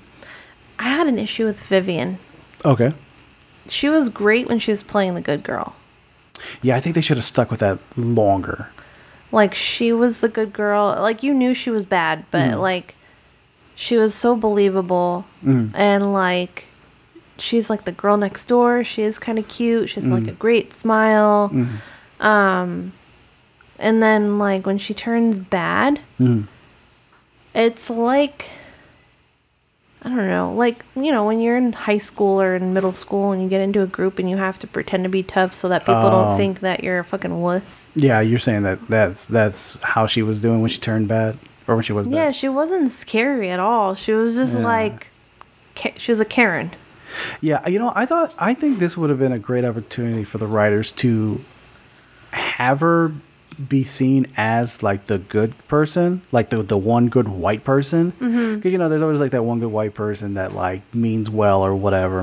I 0.80 0.84
had 0.84 1.08
an 1.08 1.20
issue 1.20 1.46
with 1.46 1.60
Vivian. 1.60 2.18
Okay. 2.66 2.92
She 3.68 3.88
was 3.88 4.10
great 4.10 4.48
when 4.48 4.58
she 4.58 4.72
was 4.72 4.82
playing 4.82 5.14
the 5.14 5.22
good 5.22 5.44
girl. 5.44 5.76
Yeah, 6.62 6.76
I 6.76 6.80
think 6.80 6.96
they 6.96 7.02
should 7.02 7.18
have 7.18 7.26
stuck 7.26 7.52
with 7.52 7.60
that 7.60 7.80
longer. 7.96 8.70
Like 9.32 9.54
she 9.56 9.92
was 9.94 10.22
the 10.22 10.28
good 10.30 10.54
girl. 10.54 10.96
Like 11.00 11.22
you 11.24 11.34
knew 11.34 11.54
she 11.54 11.70
was 11.70 11.86
bad, 11.86 12.26
but 12.32 12.52
Mm. 12.52 12.60
like 12.62 12.96
she 13.76 13.96
was 13.98 14.14
so 14.16 14.36
believable 14.36 15.26
Mm. 15.46 15.72
and 15.76 16.12
like 16.14 16.66
she's 17.38 17.70
like 17.70 17.86
the 17.86 17.92
girl 17.92 18.18
next 18.18 18.46
door. 18.48 18.84
She 18.84 19.02
is 19.04 19.18
kind 19.20 19.38
of 19.40 19.48
cute. 19.48 19.90
She's 19.90 20.06
like 20.06 20.24
Mm. 20.24 20.30
a 20.30 20.34
great 20.34 20.74
smile. 20.74 21.50
Mm. 21.54 21.68
Um 22.26 22.94
and 23.78 24.04
then 24.04 24.38
like 24.40 24.66
when 24.66 24.78
she 24.78 24.94
turns 24.94 25.38
bad, 25.38 26.00
Mm. 26.20 26.48
it's 27.54 27.90
like 27.90 28.50
I 30.02 30.08
don't 30.10 30.28
know, 30.30 30.54
like 30.54 30.86
you 30.96 31.12
know, 31.12 31.26
when 31.26 31.42
you're 31.42 31.58
in 31.58 31.74
high 31.74 31.98
school 31.98 32.40
or 32.42 32.56
in 32.56 32.74
middle 32.74 32.94
school 32.94 33.32
and 33.34 33.44
you 33.44 33.50
get 33.50 33.60
into 33.60 33.82
a 33.82 33.88
group 33.88 34.18
and 34.18 34.30
you 34.30 34.38
have 34.38 34.58
to 34.60 34.68
pretend 34.68 35.04
to 35.04 35.10
be 35.10 35.24
tough 35.24 35.54
so 35.54 35.68
that 35.68 35.82
people 35.82 35.96
Oh. 36.06 36.10
don't 36.12 36.32
um, 36.32 36.38
think 36.38 36.62
that 36.62 36.84
you're 36.84 37.00
a 37.00 37.04
fucking 37.04 37.42
wuss. 37.42 37.88
Yeah, 37.96 38.22
you're 38.22 38.40
saying 38.40 38.64
that 38.64 38.88
that's 38.88 39.26
that's 39.26 39.78
how 39.84 40.06
she 40.06 40.22
was 40.22 40.42
doing 40.42 40.62
when 40.62 40.70
she 40.70 40.80
turned 40.80 41.08
bad, 41.10 41.38
or 41.68 41.76
when 41.76 41.84
she 41.84 41.92
was 41.92 42.06
bad. 42.08 42.14
Yeah, 42.16 42.32
she 42.32 42.48
wasn't 42.48 42.90
scary 42.90 43.50
at 43.52 43.60
all. 43.60 43.94
She 43.94 44.14
was 44.14 44.36
just 44.36 44.58
Yeah. 44.60 44.64
like, 44.64 45.08
she 45.98 46.12
was 46.14 46.20
a 46.22 46.26
Karen. 46.26 46.72
Yeah, 47.42 47.68
you 47.68 47.78
know, 47.80 47.92
I 47.96 48.06
thought 48.06 48.34
I 48.40 48.54
think 48.54 48.80
this 48.80 48.96
would 48.96 49.10
have 49.10 49.20
been 49.20 49.32
a 49.34 49.40
great 49.40 49.66
opportunity 49.66 50.24
for 50.24 50.38
the 50.38 50.48
writers 50.48 50.92
to 50.94 51.42
have 52.32 52.80
her 52.80 53.12
be 53.68 53.84
seen 53.84 54.26
as 54.38 54.82
like 54.84 55.06
the 55.06 55.18
good 55.20 55.54
person, 55.68 56.22
like 56.32 56.50
the 56.50 56.64
the 56.64 56.78
one 56.78 57.08
good 57.10 57.28
white 57.28 57.64
person. 57.64 58.12
Because 58.56 58.72
you 58.72 58.78
know, 58.78 58.88
there's 58.90 59.02
always 59.02 59.20
like 59.20 59.32
that 59.32 59.44
one 59.44 59.60
good 59.60 59.72
white 59.72 59.94
person 59.94 60.36
that 60.36 60.54
like 60.54 60.82
means 60.94 61.30
well 61.30 61.62
or 61.62 61.76
whatever, 61.76 62.20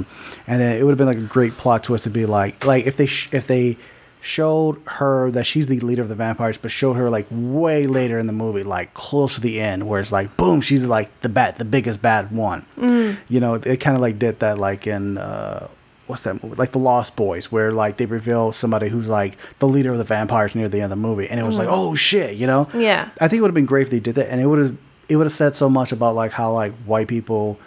and 0.47 0.61
then 0.61 0.79
it 0.79 0.83
would 0.85 0.91
have 0.91 0.99
been 0.99 1.07
like 1.07 1.19
a 1.19 1.21
great 1.23 1.53
plot 1.59 1.85
twist 1.85 2.05
to 2.05 2.11
be 2.11 2.25
like 2.27 2.65
like 2.65 2.87
if 2.87 2.97
they 2.97 3.07
sh- 3.07 3.29
if 3.33 3.47
they 3.47 3.77
showed 4.23 4.81
her 4.87 5.31
that 5.31 5.45
she's 5.47 5.69
the 5.69 5.79
leader 5.81 6.03
of 6.03 6.09
the 6.09 6.15
vampires, 6.15 6.59
but 6.59 6.71
showed 6.71 6.95
her 6.95 7.09
like 7.11 7.27
way 7.31 7.87
later 7.87 8.19
in 8.19 8.27
the 8.27 8.33
movie, 8.33 8.65
like 8.65 8.93
close 8.93 9.37
to 9.37 9.41
the 9.41 9.61
end, 9.61 9.87
where 9.87 10.01
it's 10.01 10.11
like 10.11 10.37
boom, 10.37 10.61
she's 10.61 10.85
like 10.85 11.21
the 11.21 11.29
bad, 11.29 11.57
the 11.59 11.65
biggest 11.65 12.03
bad 12.03 12.33
one 12.33 12.65
Mm. 12.77 13.19
you 13.29 13.39
know, 13.41 13.55
it 13.55 13.77
kind 13.79 13.95
of 13.95 14.01
like 14.01 14.19
did 14.19 14.41
that 14.41 14.59
like 14.59 14.87
in 14.87 15.17
uh, 15.19 15.69
what's 16.07 16.23
that 16.23 16.43
movie? 16.43 16.57
Like 16.57 16.73
the 16.73 16.79
Lost 16.79 17.17
Boys, 17.17 17.51
where 17.53 17.73
like 17.73 17.97
they 17.97 18.07
reveal 18.07 18.53
somebody 18.53 18.89
who's 18.89 19.09
like 19.09 19.37
the 19.59 19.67
leader 19.69 19.93
of 19.93 19.99
the 19.99 20.05
vampires 20.05 20.55
near 20.55 20.69
the 20.69 20.79
end 20.81 20.93
of 20.93 20.99
the 20.99 21.03
movie, 21.09 21.29
and 21.29 21.39
it 21.41 21.45
was 21.45 21.59
like, 21.59 21.69
Mhm. 21.69 21.73
oh 21.73 21.95
shit, 21.95 22.37
you 22.37 22.47
know? 22.47 22.69
Yeah. 22.75 23.09
I 23.21 23.29
think 23.29 23.39
it 23.39 23.43
would 23.43 23.49
have 23.51 23.55
been 23.55 23.67
great 23.67 23.83
if 23.83 23.91
they 23.91 24.01
did 24.01 24.15
that, 24.17 24.31
and 24.31 24.41
it 24.41 24.47
would 24.47 24.59
have 24.59 24.77
it 25.09 25.17
would 25.17 25.25
have 25.27 25.33
said 25.33 25.55
so 25.55 25.69
much 25.71 25.93
about 25.93 26.15
like 26.17 26.33
how 26.33 26.51
like 26.53 26.73
white 26.85 27.07
people, 27.09 27.59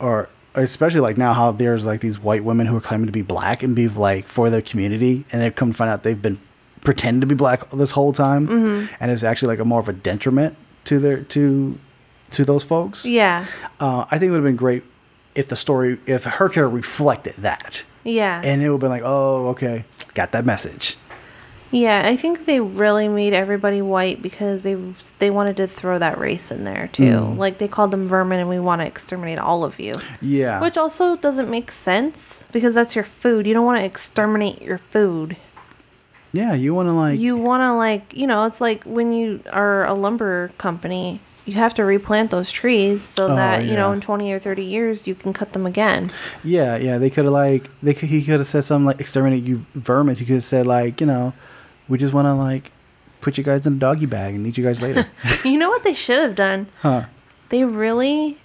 or 0.00 0.28
especially 0.56 1.00
like 1.00 1.16
now 1.16 1.32
how 1.32 1.52
there's 1.52 1.86
like 1.86 2.00
these 2.00 2.18
white 2.18 2.42
women 2.44 2.66
who 2.66 2.76
are 2.76 2.80
claiming 2.80 3.06
to 3.06 3.12
be 3.12 3.22
black 3.22 3.62
and 3.62 3.76
be 3.76 3.86
like 3.88 4.26
for 4.26 4.50
their 4.50 4.62
community, 4.62 5.24
and 5.32 5.40
they've 5.40 5.54
come 5.54 5.70
to 5.70 5.76
find 5.76 5.90
out 5.90 6.02
they've 6.02 6.20
been 6.22 6.38
pretending 6.82 7.20
to 7.20 7.26
be 7.26 7.34
black 7.34 7.68
this 7.70 7.92
whole 7.92 8.12
time, 8.12 8.48
Mhm. 8.48 8.88
and 8.98 9.10
it's 9.12 9.22
actually 9.22 9.48
like 9.48 9.58
a 9.60 9.64
more 9.64 9.78
of 9.80 9.88
a 9.88 9.92
detriment 9.92 10.56
to 10.84 10.98
their 10.98 11.18
to 11.22 11.78
to 12.30 12.44
those 12.44 12.62
folks. 12.64 13.04
Yeah. 13.04 13.44
Uh, 13.80 14.04
I 14.10 14.18
think 14.18 14.28
it 14.28 14.30
would 14.32 14.38
have 14.38 14.44
been 14.44 14.56
great 14.56 14.82
if 15.40 15.48
the 15.48 15.56
story, 15.56 15.98
if 16.06 16.24
her 16.24 16.48
character 16.48 16.68
reflected 16.68 17.34
that. 17.38 17.82
Yeah. 18.04 18.40
And 18.44 18.62
it 18.62 18.70
would 18.70 18.80
be 18.80 18.86
like, 18.86 19.02
oh, 19.04 19.48
okay, 19.48 19.84
got 20.14 20.30
that 20.32 20.44
message. 20.44 20.96
Yeah, 21.72 22.02
I 22.04 22.16
think 22.16 22.46
they 22.46 22.58
really 22.58 23.06
made 23.08 23.32
everybody 23.32 23.80
white 23.80 24.20
because 24.22 24.64
they 24.64 24.76
they 25.20 25.30
wanted 25.30 25.56
to 25.58 25.68
throw 25.68 25.98
that 26.00 26.18
race 26.18 26.50
in 26.50 26.64
there 26.64 26.88
too. 26.92 27.02
Mm. 27.02 27.36
Like 27.36 27.58
they 27.58 27.68
called 27.68 27.92
them 27.92 28.08
vermin 28.08 28.40
and 28.40 28.48
we 28.48 28.58
want 28.58 28.80
to 28.80 28.86
exterminate 28.86 29.38
all 29.38 29.62
of 29.64 29.78
you. 29.78 29.94
Yeah. 30.20 30.60
Which 30.60 30.76
also 30.76 31.14
doesn't 31.16 31.48
make 31.48 31.70
sense 31.70 32.42
because 32.50 32.74
that's 32.74 32.96
your 32.96 33.04
food. 33.04 33.46
You 33.46 33.54
don't 33.54 33.66
want 33.66 33.78
to 33.78 33.84
exterminate 33.84 34.60
your 34.60 34.78
food. 34.78 35.36
yeah, 36.32 36.54
you 36.54 36.74
want 36.74 36.88
to 36.88 36.92
like, 36.92 37.18
you 37.20 37.36
want 37.36 37.60
to 37.62 37.72
like, 37.74 38.14
you 38.16 38.26
know, 38.26 38.46
it's 38.46 38.60
like 38.60 38.82
when 38.84 39.12
you 39.12 39.40
are 39.52 39.84
a 39.86 39.94
lumber 39.94 40.50
company, 40.58 41.20
you 41.46 41.54
have 41.54 41.74
to 41.74 41.84
replant 41.84 42.30
those 42.30 42.50
trees 42.52 43.02
so 43.02 43.32
Oh, 43.32 43.36
that, 43.36 43.64
you 43.64 43.74
know, 43.74 43.92
in 43.92 44.00
20 44.00 44.30
or 44.32 44.38
30 44.38 44.62
years 44.62 45.06
you 45.06 45.14
can 45.14 45.32
cut 45.32 45.52
them 45.52 45.66
again. 45.66 46.10
yeah, 46.44 46.76
yeah, 46.76 46.98
they 46.98 47.10
could 47.10 47.24
have 47.24 47.32
like, 47.32 47.68
they 47.80 47.94
could, 47.94 48.08
he 48.08 48.22
could 48.22 48.38
have 48.40 48.46
said 48.46 48.64
something 48.64 48.86
like, 48.86 49.00
exterminate 49.00 49.42
you 49.44 49.64
vermin. 49.74 50.14
He 50.16 50.24
could 50.24 50.34
have 50.34 50.44
said 50.44 50.66
like, 50.66 51.00
you 51.00 51.06
know, 51.06 51.32
we 51.88 51.98
just 51.98 52.12
want 52.14 52.26
to 52.26 52.34
like 52.34 52.70
put 53.20 53.36
you 53.38 53.44
guys 53.44 53.66
in 53.66 53.74
a 53.74 53.76
doggy 53.76 54.06
bag 54.06 54.34
and 54.34 54.46
eat 54.46 54.56
you 54.58 54.64
guys 54.64 54.80
later. 54.80 55.06
you 55.44 55.58
know 55.58 55.68
what 55.70 55.82
they 55.82 55.94
should 55.94 56.18
have 56.20 56.34
done? 56.34 56.66
huh. 56.82 57.04
they 57.48 57.64
really 57.64 58.38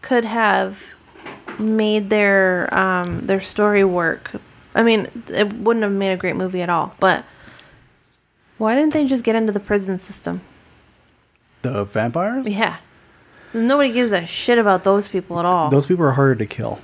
could 0.00 0.24
have 0.24 0.90
made 1.58 2.10
their 2.10 2.72
um, 2.74 3.26
their 3.26 3.40
story 3.40 3.84
work. 3.84 4.32
I 4.74 4.82
mean, 4.82 5.08
it 5.28 5.52
wouldn't 5.52 5.82
have 5.82 5.92
made 5.92 6.10
a 6.12 6.16
great 6.16 6.34
movie 6.36 6.62
at 6.62 6.70
all. 6.70 6.94
But 6.98 7.24
why 8.58 8.74
didn't 8.74 8.92
they 8.94 9.04
just 9.04 9.22
get 9.24 9.34
into 9.36 9.52
the 9.52 9.60
prison 9.60 9.98
system? 9.98 10.40
The 11.62 11.84
vampires? 11.84 12.46
Yeah, 12.46 12.78
nobody 13.54 13.92
gives 13.92 14.12
a 14.12 14.26
shit 14.26 14.58
about 14.58 14.84
those 14.84 15.08
people 15.08 15.38
at 15.38 15.44
all. 15.46 15.70
Those 15.70 15.86
people 15.86 16.04
are 16.04 16.12
harder 16.12 16.34
to 16.36 16.46
kill. 16.46 16.80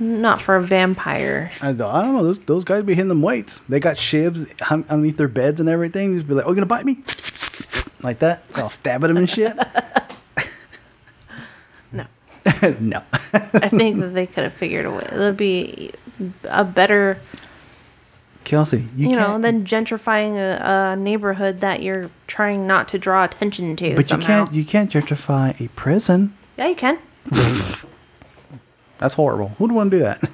Not 0.00 0.40
for 0.40 0.54
a 0.54 0.62
vampire. 0.62 1.50
I 1.60 1.72
don't, 1.72 1.92
I 1.92 2.02
don't 2.02 2.14
know. 2.14 2.22
Those 2.22 2.38
those 2.40 2.62
guys 2.64 2.84
be 2.84 2.94
hitting 2.94 3.08
them 3.08 3.20
weights. 3.22 3.60
They 3.68 3.80
got 3.80 3.96
shivs 3.96 4.54
underneath 4.88 5.16
their 5.16 5.26
beds 5.28 5.58
and 5.60 5.68
everything. 5.68 6.14
Just 6.14 6.28
be 6.28 6.34
like, 6.34 6.44
"Oh, 6.46 6.50
you 6.50 6.54
gonna 6.54 6.66
bite 6.66 6.84
me?" 6.84 6.98
like 8.02 8.20
that. 8.20 8.42
I'll 8.54 8.68
stab 8.68 9.02
at 9.02 9.08
them 9.08 9.16
and 9.16 9.28
shit. 9.28 9.56
No. 11.92 12.04
no. 12.80 13.02
I 13.32 13.68
think 13.68 14.00
that 14.00 14.12
they 14.14 14.26
could 14.26 14.44
have 14.44 14.52
figured 14.52 14.84
a 14.84 14.90
way. 14.90 15.06
It'd 15.10 15.36
be 15.36 15.90
a 16.44 16.64
better, 16.64 17.18
Kelsey, 18.48 18.86
you, 18.96 19.10
you, 19.10 19.16
know, 19.16 19.38
than 19.38 19.64
gentrifying 19.64 20.36
a, 20.36 20.92
a 20.92 20.96
neighborhood 20.96 21.60
that 21.60 21.82
you're 21.82 22.10
trying 22.26 22.66
not 22.66 22.88
to 22.88 22.98
draw 22.98 23.22
attention 23.24 23.76
to. 23.76 23.94
but 23.94 24.10
you 24.10 24.16
can't. 24.16 24.54
You 24.54 24.64
can't 24.64 24.90
gentrify 24.90 25.60
a 25.60 25.68
prison. 25.70 26.34
Yeah, 26.56 26.68
you 26.68 26.74
can. 26.74 26.98
That's 28.98 29.14
horrible. 29.14 29.50
Who'd 29.58 29.70
want 29.72 29.90
to 29.90 29.98
do 29.98 30.02
that? 30.02 30.30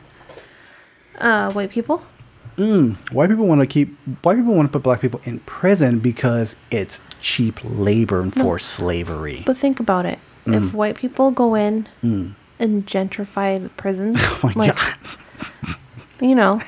Uh, 1.18 1.52
white 1.52 1.70
people. 1.70 2.02
Mm. 2.56 2.96
White 3.12 3.30
people 3.30 3.46
want 3.48 3.60
to 3.60 3.66
keep. 3.66 3.96
White 4.22 4.36
people 4.36 4.54
want 4.54 4.68
to 4.68 4.72
put 4.72 4.82
black 4.84 5.00
people 5.00 5.20
in 5.24 5.40
prison 5.40 5.98
because 5.98 6.56
it's 6.70 7.04
cheap 7.20 7.58
labor 7.64 8.30
for 8.30 8.58
slavery. 8.60 9.42
But 9.44 9.56
think 9.56 9.80
about 9.80 10.06
it. 10.06 10.18
Mm. 10.46 10.68
If 10.68 10.74
white 10.74 10.96
people 10.96 11.30
go 11.32 11.54
in 11.56 11.88
Mm. 12.02 12.34
and 12.60 12.86
gentrify 12.86 13.60
the 13.60 13.70
prisons. 13.70 14.16
Oh 14.22 14.52
my 14.54 14.66
like, 14.68 14.76
god. 14.76 14.94
you 16.20 16.34
know, 16.34 16.60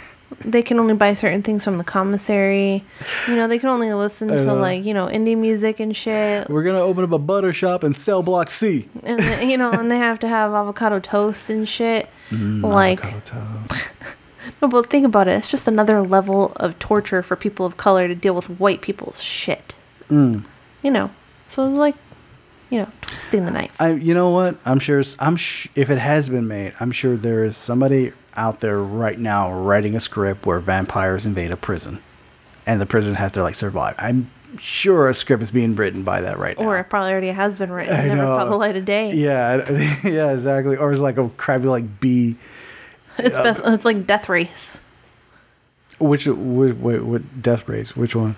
they 0.44 0.62
can 0.62 0.78
only 0.78 0.94
buy 0.94 1.14
certain 1.14 1.42
things 1.42 1.64
from 1.64 1.78
the 1.78 1.84
commissary. 1.84 2.82
You 3.28 3.36
know, 3.36 3.46
they 3.48 3.58
can 3.58 3.68
only 3.68 3.92
listen 3.94 4.28
to 4.28 4.44
know. 4.44 4.56
like 4.56 4.84
you 4.84 4.92
know 4.94 5.06
indie 5.06 5.36
music 5.36 5.80
and 5.80 5.94
shit. 5.94 6.48
We're 6.48 6.62
gonna 6.64 6.80
open 6.80 7.04
up 7.04 7.12
a 7.12 7.18
butter 7.18 7.52
shop 7.52 7.82
and 7.82 7.96
sell 7.96 8.22
Block 8.22 8.50
C. 8.50 8.88
and 9.02 9.20
you 9.48 9.56
know, 9.56 9.70
and 9.70 9.90
they 9.90 9.98
have 9.98 10.18
to 10.20 10.28
have 10.28 10.52
avocado 10.52 10.98
toast 11.00 11.48
and 11.50 11.68
shit. 11.68 12.08
Mm, 12.30 12.62
like, 12.62 13.04
avocado 13.04 13.20
toast. 13.68 13.92
no, 14.60 14.68
but 14.68 14.90
think 14.90 15.04
about 15.04 15.28
it. 15.28 15.32
It's 15.32 15.48
just 15.48 15.68
another 15.68 16.02
level 16.02 16.52
of 16.56 16.78
torture 16.78 17.22
for 17.22 17.36
people 17.36 17.64
of 17.66 17.76
color 17.76 18.08
to 18.08 18.14
deal 18.14 18.34
with 18.34 18.48
white 18.58 18.80
people's 18.80 19.22
shit. 19.22 19.74
Mm. 20.10 20.44
You 20.82 20.90
know, 20.90 21.10
so 21.48 21.68
it's 21.68 21.78
like, 21.78 21.94
you 22.70 22.78
know, 22.78 22.88
twisting 23.00 23.44
the 23.44 23.50
knife. 23.50 23.74
I, 23.80 23.92
you 23.92 24.14
know 24.14 24.30
what? 24.30 24.56
I'm 24.64 24.78
sure. 24.80 25.02
I'm 25.18 25.36
sh- 25.36 25.68
if 25.74 25.88
it 25.90 25.98
has 25.98 26.28
been 26.28 26.46
made, 26.48 26.74
I'm 26.80 26.90
sure 26.92 27.16
there 27.16 27.44
is 27.44 27.56
somebody 27.56 28.12
out 28.36 28.60
there 28.60 28.78
right 28.78 29.18
now 29.18 29.52
writing 29.52 29.94
a 29.94 30.00
script 30.00 30.46
where 30.46 30.58
vampires 30.60 31.26
invade 31.26 31.50
a 31.50 31.56
prison, 31.56 32.02
and 32.66 32.80
the 32.80 32.86
prison 32.86 33.14
has 33.14 33.32
to 33.32 33.42
like 33.42 33.54
survive. 33.54 33.94
I'm 33.98 34.30
sure 34.58 35.08
a 35.08 35.14
script 35.14 35.42
is 35.42 35.50
being 35.50 35.74
written 35.74 36.02
by 36.02 36.20
that 36.22 36.38
right 36.38 36.58
now. 36.58 36.66
Or 36.66 36.78
it 36.78 36.84
probably 36.84 37.10
already 37.12 37.28
has 37.28 37.58
been 37.58 37.70
written. 37.70 37.94
I 37.94 38.08
never 38.08 38.26
saw 38.26 38.44
the 38.44 38.56
light 38.56 38.76
of 38.76 38.84
day. 38.84 39.10
Yeah, 39.12 39.70
yeah, 40.04 40.32
exactly. 40.32 40.76
Or 40.76 40.92
it's 40.92 41.00
like 41.00 41.18
a 41.18 41.28
crappy 41.30 41.66
like 41.66 42.00
B. 42.00 42.36
It's, 43.18 43.36
uh, 43.36 43.42
beth- 43.42 43.62
it's 43.66 43.84
like 43.84 44.06
Death 44.06 44.28
Race. 44.28 44.80
Which 45.98 46.26
what, 46.26 46.76
what, 46.76 47.02
what 47.02 47.42
Death 47.42 47.68
Race? 47.68 47.96
Which 47.96 48.14
one? 48.14 48.36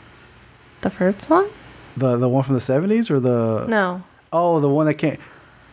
The 0.82 0.90
first 0.90 1.28
one? 1.28 1.48
The 1.96 2.16
the 2.16 2.28
one 2.28 2.44
from 2.44 2.54
the 2.54 2.60
seventies 2.60 3.10
or 3.10 3.18
the 3.18 3.66
No. 3.66 4.04
Oh, 4.32 4.60
the 4.60 4.68
one 4.68 4.86
that 4.86 4.94
can't. 4.94 5.18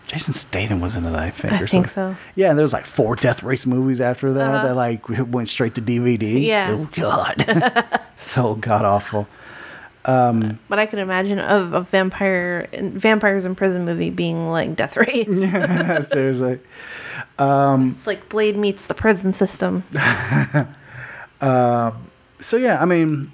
Jason 0.07 0.33
Statham 0.33 0.79
was 0.81 0.95
in 0.95 1.05
it, 1.05 1.15
I 1.15 1.29
think. 1.31 1.53
I 1.53 1.55
or 1.61 1.67
think 1.67 1.87
something. 1.87 2.15
so. 2.15 2.21
Yeah, 2.35 2.49
and 2.49 2.57
there 2.59 2.63
was 2.63 2.73
like 2.73 2.85
four 2.85 3.15
Death 3.15 3.41
Race 3.43 3.65
movies 3.65 3.99
after 3.99 4.31
that 4.33 4.55
Uh-huh. 4.55 4.67
that 4.67 4.75
like 4.75 5.07
went 5.31 5.49
straight 5.49 5.75
to 5.75 5.81
DVD. 5.81 6.45
Yeah. 6.45 6.67
Oh 6.71 6.89
God, 6.93 7.43
so 8.15 8.55
god 8.55 8.85
awful. 8.85 9.27
Um, 10.05 10.59
But 10.69 10.77
I 10.77 10.85
could 10.85 10.99
imagine 10.99 11.39
a, 11.39 11.55
a 11.77 11.81
vampire, 11.81 12.67
vampires 12.79 13.43
in 13.45 13.55
prison 13.55 13.85
movie 13.85 14.11
being 14.11 14.47
like 14.51 14.75
Death 14.75 14.95
Race. 14.97 15.27
yeah, 15.27 16.03
seriously. 16.03 16.59
Um, 17.39 17.95
It's 17.97 18.05
like 18.05 18.29
Blade 18.29 18.55
meets 18.55 18.85
the 18.85 18.93
prison 18.93 19.33
system. 19.33 19.83
um, 21.41 22.07
so 22.39 22.57
yeah, 22.57 22.81
I 22.81 22.85
mean, 22.85 23.31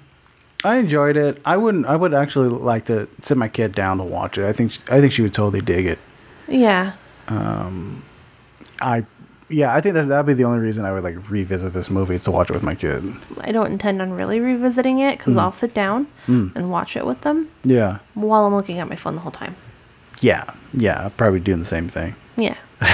I 0.64 0.76
enjoyed 0.76 1.16
it. 1.16 1.40
I 1.44 1.56
wouldn't. 1.56 1.86
I 1.86 1.96
would 1.96 2.14
actually 2.14 2.48
like 2.48 2.86
to 2.86 3.08
sit 3.20 3.36
my 3.36 3.48
kid 3.48 3.74
down 3.74 3.98
to 3.98 4.04
watch 4.04 4.38
it. 4.38 4.44
I 4.46 4.52
think. 4.52 4.72
I 4.90 5.00
think 5.00 5.12
she 5.12 5.22
would 5.22 5.34
totally 5.34 5.60
dig 5.60 5.86
it. 5.86 5.98
Yeah. 6.48 6.92
Um, 7.28 8.02
I. 8.80 9.04
Yeah, 9.48 9.74
I 9.74 9.82
think 9.82 9.92
that's, 9.94 10.08
that'd 10.08 10.24
be 10.24 10.32
the 10.32 10.44
only 10.44 10.60
reason 10.60 10.86
I 10.86 10.92
would 10.92 11.04
like 11.04 11.28
revisit 11.30 11.74
this 11.74 11.90
movie 11.90 12.14
is 12.14 12.24
to 12.24 12.30
watch 12.30 12.48
it 12.48 12.54
with 12.54 12.62
my 12.62 12.74
kid. 12.74 13.04
I 13.42 13.52
don't 13.52 13.70
intend 13.70 14.00
on 14.00 14.12
really 14.12 14.40
revisiting 14.40 14.98
it 14.98 15.18
because 15.18 15.34
Mm. 15.34 15.40
I'll 15.40 15.52
sit 15.52 15.74
down 15.74 16.06
Mm. 16.26 16.56
and 16.56 16.70
watch 16.70 16.96
it 16.96 17.04
with 17.04 17.20
them 17.20 17.48
Yeah, 17.62 17.98
while 18.14 18.46
I'm 18.46 18.54
looking 18.54 18.78
at 18.78 18.88
my 18.88 18.96
phone 18.96 19.14
the 19.14 19.20
whole 19.20 19.30
time. 19.32 19.56
yeah, 20.22 20.44
yeah. 20.72 21.10
Probably 21.18 21.38
doing 21.40 21.58
the 21.60 21.66
same 21.66 21.86
thing. 21.88 22.14
Yeah. 22.36 22.56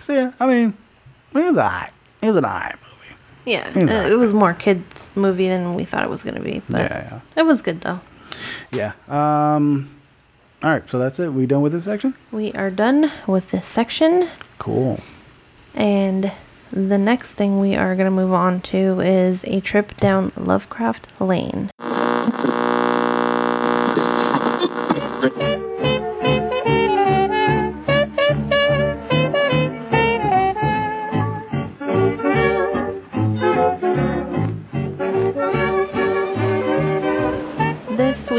So 0.00 0.12
yeah, 0.14 0.32
I 0.40 0.46
mean, 0.46 0.74
it 1.34 1.38
was 1.38 1.56
alright. 1.56 1.90
It 2.22 2.26
was 2.26 2.36
an 2.36 2.44
alright 2.44 2.74
movie. 2.74 3.16
Yeah. 3.44 3.70
Yeah. 3.78 4.00
Uh, 4.02 4.08
it 4.08 4.14
was 4.18 4.32
more 4.32 4.52
kids' 4.54 5.10
movie 5.14 5.48
than 5.48 5.74
we 5.74 5.84
thought 5.84 6.02
it 6.02 6.10
was 6.10 6.24
going 6.24 6.34
to 6.36 6.40
be. 6.42 6.60
But 6.68 6.90
Yeah, 6.90 7.08
yeah. 7.36 7.40
it 7.40 7.46
was 7.46 7.62
good 7.62 7.80
though. 7.82 8.00
Yeah. 8.72 8.92
Um. 9.08 9.90
All 10.62 10.70
right. 10.70 10.88
So 10.88 10.98
that's 10.98 11.18
it. 11.18 11.32
We 11.32 11.46
done 11.46 11.62
with 11.62 11.72
this 11.72 11.84
section? 11.84 12.14
We 12.30 12.52
are 12.52 12.70
done 12.70 13.10
with 13.26 13.50
this 13.50 13.66
section. 13.66 14.28
Cool. 14.58 15.00
And 15.74 16.32
the 16.70 16.98
next 16.98 17.34
thing 17.34 17.58
we 17.60 17.74
are 17.76 17.94
going 17.94 18.06
to 18.06 18.10
move 18.10 18.32
on 18.32 18.60
to 18.62 19.00
is 19.00 19.44
a 19.44 19.60
trip 19.60 19.96
down 19.96 20.32
Lovecraft 20.36 21.20
Lane. 21.20 21.70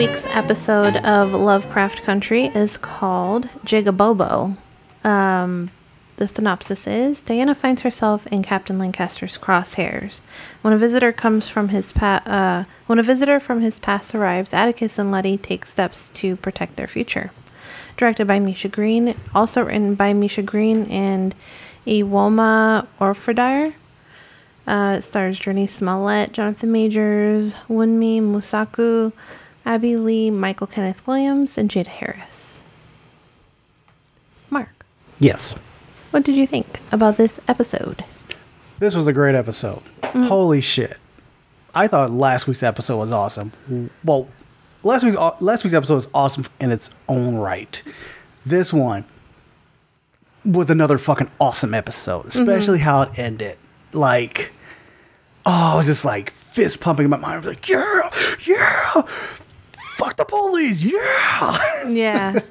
Week's 0.06 0.26
episode 0.26 0.98
of 0.98 1.32
Lovecraft 1.32 2.04
Country 2.04 2.48
is 2.48 2.76
called 2.76 3.48
Jig-A-Bobo. 3.64 4.58
Um, 5.06 5.72
the 6.18 6.28
synopsis 6.28 6.86
is 6.86 7.22
Diana 7.22 7.56
finds 7.56 7.84
herself 7.84 8.28
in 8.28 8.44
Captain 8.44 8.78
Lancaster's 8.78 9.38
crosshairs. 9.38 10.20
When 10.62 10.74
a 10.74 10.78
visitor 10.78 11.14
comes 11.14 11.48
from 11.48 11.70
his 11.70 11.94
pa- 11.94 12.22
uh, 12.26 12.66
when 12.86 13.00
a 13.00 13.02
visitor 13.02 13.40
from 13.40 13.62
his 13.62 13.80
past 13.80 14.14
arrives, 14.14 14.54
Atticus 14.54 15.00
and 15.00 15.10
Leti 15.10 15.38
take 15.38 15.66
steps 15.66 16.12
to 16.16 16.36
protect 16.36 16.76
their 16.76 16.90
future. 16.90 17.32
Directed 17.96 18.28
by 18.28 18.40
Misha 18.40 18.68
Green, 18.68 19.16
also 19.34 19.64
written 19.64 19.96
by 19.96 20.12
Misha 20.12 20.42
Green 20.42 20.84
and 20.88 21.34
Ihuoma 21.88 22.88
Ofordire. 23.00 23.74
Uh, 24.68 24.96
it 24.98 25.04
stars 25.04 25.40
Jurnee 25.40 25.70
Smollett, 25.70 26.34
Jonathan 26.34 26.74
Majors, 26.74 27.56
Wunmi 27.70 28.22
Mosaku, 28.22 29.14
Abbey 29.66 29.96
Lee, 29.96 30.30
Michael 30.30 30.68
Kenneth 30.68 31.06
Williams, 31.08 31.58
and 31.58 31.70
Jada 31.70 31.88
Harris. 31.88 32.62
Mark, 34.50 34.86
Yes. 35.20 35.54
what 36.12 36.24
did 36.24 36.36
you 36.36 36.46
think 36.46 36.80
about 36.92 37.18
this 37.18 37.40
episode? 37.48 38.04
This 38.80 38.96
was 38.96 39.08
a 39.08 39.14
great 39.14 39.36
episode. 39.36 39.82
Mm. 40.02 40.28
Holy 40.28 40.62
shit! 40.62 40.98
I 41.74 41.88
thought 41.88 42.12
last 42.12 42.48
week's 42.48 42.64
episode 42.64 42.98
was 42.98 43.12
awesome. 43.12 43.52
Well, 44.04 44.28
last 44.84 45.04
week 45.04 45.16
last 45.40 45.64
week's 45.64 45.74
episode 45.74 45.96
was 45.96 46.08
awesome 46.14 46.46
in 46.60 46.72
its 46.72 46.90
own 47.08 47.36
right. 47.36 47.82
This 48.46 48.74
one 48.74 49.06
was 50.44 50.70
another 50.70 50.98
fucking 50.98 51.30
awesome 51.40 51.74
episode, 51.74 52.26
especially 52.28 52.80
how 52.80 53.04
it 53.04 53.18
ended. 53.18 53.58
Like, 53.94 54.52
oh, 55.46 55.74
I 55.74 55.76
was 55.76 55.86
just 55.86 56.04
like 56.04 56.30
fist 56.30 56.82
pumping 56.82 57.06
in 57.06 57.10
my 57.10 57.18
mind. 57.18 57.34
I 57.34 57.38
was 57.38 57.46
like, 57.46 57.70
yeah, 57.70 58.10
yeah, 58.46 59.04
fuck 60.04 60.18
the 60.18 60.26
police, 60.26 60.82
yeah. 60.82 61.88
Yeah. 61.88 62.40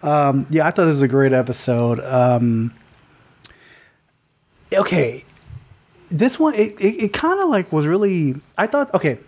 Um, 0.00 0.46
yeah, 0.50 0.64
I 0.64 0.70
thought 0.70 0.84
this 0.84 0.94
was 0.94 1.02
a 1.02 1.08
great 1.08 1.32
episode. 1.32 1.98
Um, 1.98 2.72
okay, 4.72 5.24
this 6.08 6.38
one 6.38 6.54
it, 6.54 6.80
it, 6.80 7.04
it 7.04 7.12
kind 7.12 7.40
of 7.40 7.48
like 7.48 7.72
was 7.72 7.84
really. 7.84 8.36
I 8.56 8.68
thought 8.68 8.94
okay, 8.94 9.18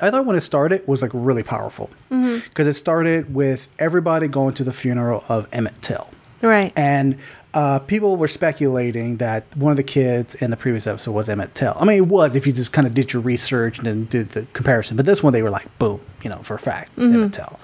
I 0.00 0.10
thought 0.10 0.24
when 0.24 0.36
it 0.36 0.40
started 0.40 0.88
was 0.88 1.02
like 1.02 1.10
really 1.12 1.42
powerful 1.42 1.90
because 2.08 2.66
it 2.66 2.72
started 2.72 3.34
with 3.34 3.68
everybody 3.78 4.26
going 4.26 4.54
to 4.54 4.64
the 4.64 4.72
funeral 4.72 5.22
of 5.28 5.46
Emmett 5.52 5.82
Till. 5.82 6.08
Right. 6.40 6.72
And 6.74 7.18
uh, 7.54 7.78
people 7.80 8.16
were 8.16 8.28
speculating 8.28 9.16
that 9.16 9.44
one 9.56 9.70
of 9.70 9.76
the 9.76 9.82
kids 9.82 10.34
in 10.34 10.50
the 10.50 10.56
previous 10.56 10.86
episode 10.86 11.12
was 11.12 11.28
Emmett 11.28 11.54
Till. 11.54 11.74
I 11.78 11.84
mean, 11.84 11.96
it 11.98 12.06
was 12.06 12.36
if 12.36 12.46
you 12.46 12.52
just 12.52 12.72
kind 12.72 12.86
of 12.86 12.94
did 12.94 13.12
your 13.12 13.22
research 13.22 13.78
and 13.78 13.86
then 13.86 14.04
did 14.06 14.30
the 14.30 14.42
comparison. 14.52 14.96
But 14.96 15.06
this 15.06 15.22
one, 15.22 15.32
they 15.32 15.42
were 15.42 15.50
like, 15.50 15.76
boom, 15.78 16.00
you 16.22 16.28
know, 16.30 16.38
for 16.38 16.54
a 16.54 16.58
fact, 16.58 16.90
it's 16.96 17.06
Mhm. 17.06 17.14
Emmett 17.14 17.32
Till. 17.32 17.58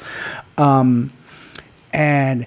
Um, 0.58 1.12
and 1.92 2.46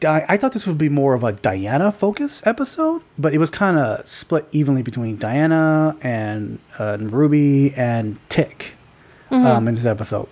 Di- 0.00 0.26
I 0.28 0.36
thought 0.36 0.52
this 0.52 0.66
would 0.66 0.76
be 0.76 0.90
more 0.90 1.14
of 1.14 1.24
a 1.24 1.32
Diana 1.32 1.90
focus 1.90 2.42
episode, 2.44 3.00
but 3.18 3.32
it 3.32 3.38
was 3.38 3.48
kind 3.48 3.78
of 3.78 4.06
split 4.06 4.46
evenly 4.52 4.82
between 4.82 5.16
Diana 5.16 5.96
and, 6.02 6.58
uh, 6.78 6.92
and 6.98 7.10
Ruby 7.10 7.72
and 7.74 8.18
Tic 8.28 8.74
Mhm. 9.30 9.46
um, 9.46 9.68
in 9.68 9.74
this 9.76 9.86
episode. 9.86 10.26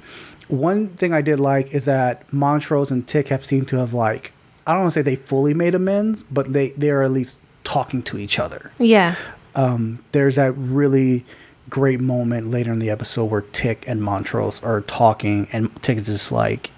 One 0.48 0.88
thing 0.88 1.14
I 1.14 1.22
did 1.22 1.40
like 1.40 1.74
is 1.74 1.86
that 1.86 2.30
Montrose 2.30 2.90
and 2.90 3.06
Tic 3.06 3.28
have 3.28 3.44
seemed 3.46 3.66
to 3.68 3.78
have 3.78 3.94
like 3.94 4.32
I 4.66 4.72
don't 4.72 4.82
want 4.82 4.92
to 4.92 4.98
say 4.98 5.02
they 5.02 5.16
fully 5.16 5.54
made 5.54 5.74
amends, 5.74 6.22
but 6.22 6.52
they 6.52 6.70
they 6.70 6.90
are 6.90 7.02
at 7.02 7.10
least 7.12 7.40
talking 7.64 8.02
to 8.02 8.18
each 8.18 8.38
other. 8.38 8.70
Yeah. 8.78 9.14
Um, 9.54 9.98
there's 10.12 10.36
that 10.36 10.52
really 10.52 11.24
great 11.68 12.00
moment 12.00 12.48
later 12.50 12.72
in 12.72 12.78
the 12.78 12.90
episode 12.90 13.26
where 13.26 13.40
Tic 13.40 13.84
and 13.86 14.02
Montrose 14.02 14.62
are 14.62 14.80
talking, 14.82 15.46
and 15.52 15.70
Tic 15.82 15.98
is 15.98 16.06
just 16.06 16.32
like, 16.32 16.70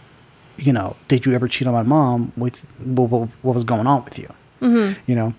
you 0.56 0.72
know, 0.72 0.96
did 1.08 1.24
you 1.26 1.32
ever 1.34 1.48
cheat 1.48 1.66
on 1.68 1.74
my 1.74 1.82
mom? 1.82 2.32
With 2.36 2.60
what, 2.84 3.10
what, 3.10 3.28
what 3.42 3.54
was 3.54 3.64
going 3.64 3.86
on 3.86 4.04
with 4.04 4.18
you? 4.18 4.32
Mhm. 4.60 4.96
You 5.06 5.14
know, 5.14 5.34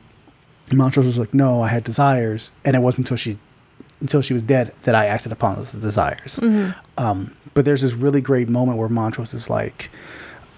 Montrose 0.73 1.05
was 1.05 1.19
like, 1.19 1.33
no, 1.33 1.61
I 1.61 1.67
had 1.69 1.83
desires, 1.83 2.51
and 2.63 2.75
it 2.75 2.79
wasn't 2.79 3.05
until 3.07 3.17
she 3.17 3.37
until 4.01 4.21
she 4.21 4.33
was 4.33 4.43
dead 4.43 4.71
that 4.83 4.93
I 4.93 5.05
acted 5.07 5.31
upon 5.31 5.55
those 5.55 5.71
desires. 5.71 6.37
Mhm. 6.41 6.75
Um, 6.97 7.31
but 7.53 7.65
there's 7.65 7.81
this 7.81 7.93
really 7.93 8.19
great 8.21 8.49
moment 8.49 8.77
where 8.77 8.89
Montrose 8.89 9.33
is 9.33 9.49
like, 9.49 9.89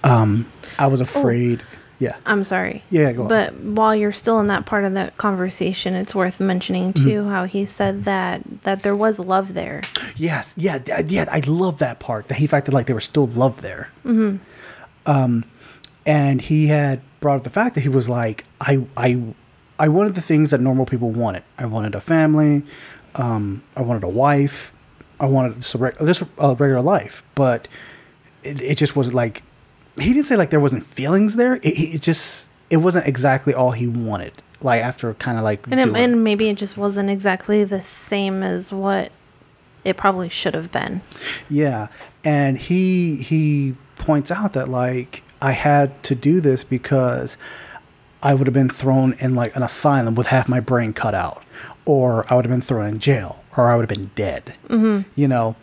um, 0.03 0.47
I 0.79 0.87
was 0.87 1.01
afraid. 1.01 1.61
Yeah. 1.99 2.15
I'm 2.27 2.43
sorry. 2.43 2.83
Yeah, 2.91 3.11
go 3.11 3.23
on. 3.23 3.27
But 3.27 3.55
while 3.55 3.95
you're 3.95 4.11
still 4.11 4.39
in 4.39 4.47
that 4.47 4.65
part 4.67 4.85
of 4.85 4.93
that 4.93 5.17
conversation, 5.17 5.95
it's 5.95 6.13
worth 6.13 6.39
mentioning 6.39 6.93
Mm-hmm. 6.93 7.07
too 7.09 7.27
how 7.29 7.45
he 7.45 7.65
said 7.65 8.03
that 8.03 8.41
that 8.63 8.83
there 8.83 8.95
was 8.95 9.17
love 9.19 9.53
there. 9.55 9.81
Yes, 10.15 10.53
yeah, 10.57 10.77
th- 10.77 11.09
yeah. 11.09 11.25
I 11.31 11.41
love 11.47 11.79
that 11.79 11.99
part. 11.99 12.27
That 12.27 12.37
he 12.37 12.47
acted 12.51 12.73
like 12.73 12.85
there 12.85 12.95
was 12.95 13.05
still 13.05 13.25
love 13.25 13.61
there. 13.61 13.89
Mm-hmm. 14.05 14.37
Um, 15.09 15.43
and 16.05 16.41
he 16.41 16.67
had 16.67 17.01
brought 17.19 17.37
up 17.37 17.43
the 17.43 17.49
fact 17.49 17.75
that 17.75 17.81
he 17.81 17.89
was 17.89 18.07
like, 18.07 18.45
I, 18.61 18.85
I, 18.95 19.21
I 19.79 19.87
wanted 19.87 20.15
the 20.15 20.21
things 20.21 20.51
that 20.51 20.61
normal 20.61 20.85
people 20.85 21.09
wanted. 21.11 21.43
I 21.57 21.65
wanted 21.65 21.95
a 21.95 22.01
family. 22.01 22.63
Um, 23.15 23.63
I 23.75 23.81
wanted 23.81 24.03
a 24.03 24.09
wife. 24.09 24.71
I 25.19 25.25
wanted 25.25 25.65
reg- 25.75 25.97
just 25.99 26.23
a 26.37 26.53
regular 26.55 26.81
life. 26.81 27.23
But 27.35 27.67
it, 28.43 28.61
it 28.61 28.77
just 28.77 28.95
wasn't 28.95 29.15
like, 29.15 29.43
he 29.99 30.13
didn't 30.13 30.27
say 30.27 30.35
like 30.35 30.49
there 30.49 30.59
wasn't 30.59 30.83
feelings 30.83 31.35
there. 31.35 31.55
It, 31.55 31.95
it 31.95 32.01
just, 32.01 32.49
it 32.69 32.77
wasn't 32.77 33.07
exactly 33.07 33.53
all 33.53 33.71
he 33.71 33.87
wanted. 33.87 34.33
Like 34.61 34.81
after 34.81 35.13
kind 35.13 35.37
of 35.37 35.43
like, 35.43 35.67
And, 35.69 35.79
it, 35.79 35.95
and 35.95 36.23
maybe 36.23 36.49
it 36.49 36.57
just 36.57 36.77
wasn't 36.77 37.09
exactly 37.09 37.63
the 37.63 37.81
same 37.81 38.41
as 38.41 38.71
what 38.71 39.11
it 39.83 39.97
probably 39.97 40.29
should 40.29 40.53
have 40.53 40.71
been. 40.71 41.01
Yeah, 41.49 41.87
and 42.23 42.57
he 42.57 43.17
he 43.17 43.75
points 43.95 44.31
out 44.31 44.53
that 44.53 44.67
like 44.67 45.23
I 45.41 45.51
had 45.51 46.01
to 46.03 46.15
do 46.15 46.41
this 46.41 46.63
because 46.63 47.37
I 48.21 48.33
would 48.33 48.47
have 48.47 48.53
been 48.53 48.69
thrown 48.69 49.13
in 49.19 49.35
like 49.35 49.55
an 49.55 49.63
asylum 49.63 50.15
with 50.15 50.27
half 50.27 50.49
my 50.49 50.59
brain 50.59 50.91
cut 50.91 51.13
out, 51.15 51.43
or 51.85 52.25
I 52.29 52.35
would 52.35 52.45
have 52.45 52.51
been 52.51 52.61
thrown 52.61 52.87
in 52.87 52.99
jail, 52.99 53.43
or 53.55 53.69
I 53.69 53.75
would 53.75 53.89
have 53.89 53.97
been 53.97 54.11
dead. 54.15 54.55
Mm-hmm. 54.67 55.09
You 55.15 55.27
know, 55.27 55.55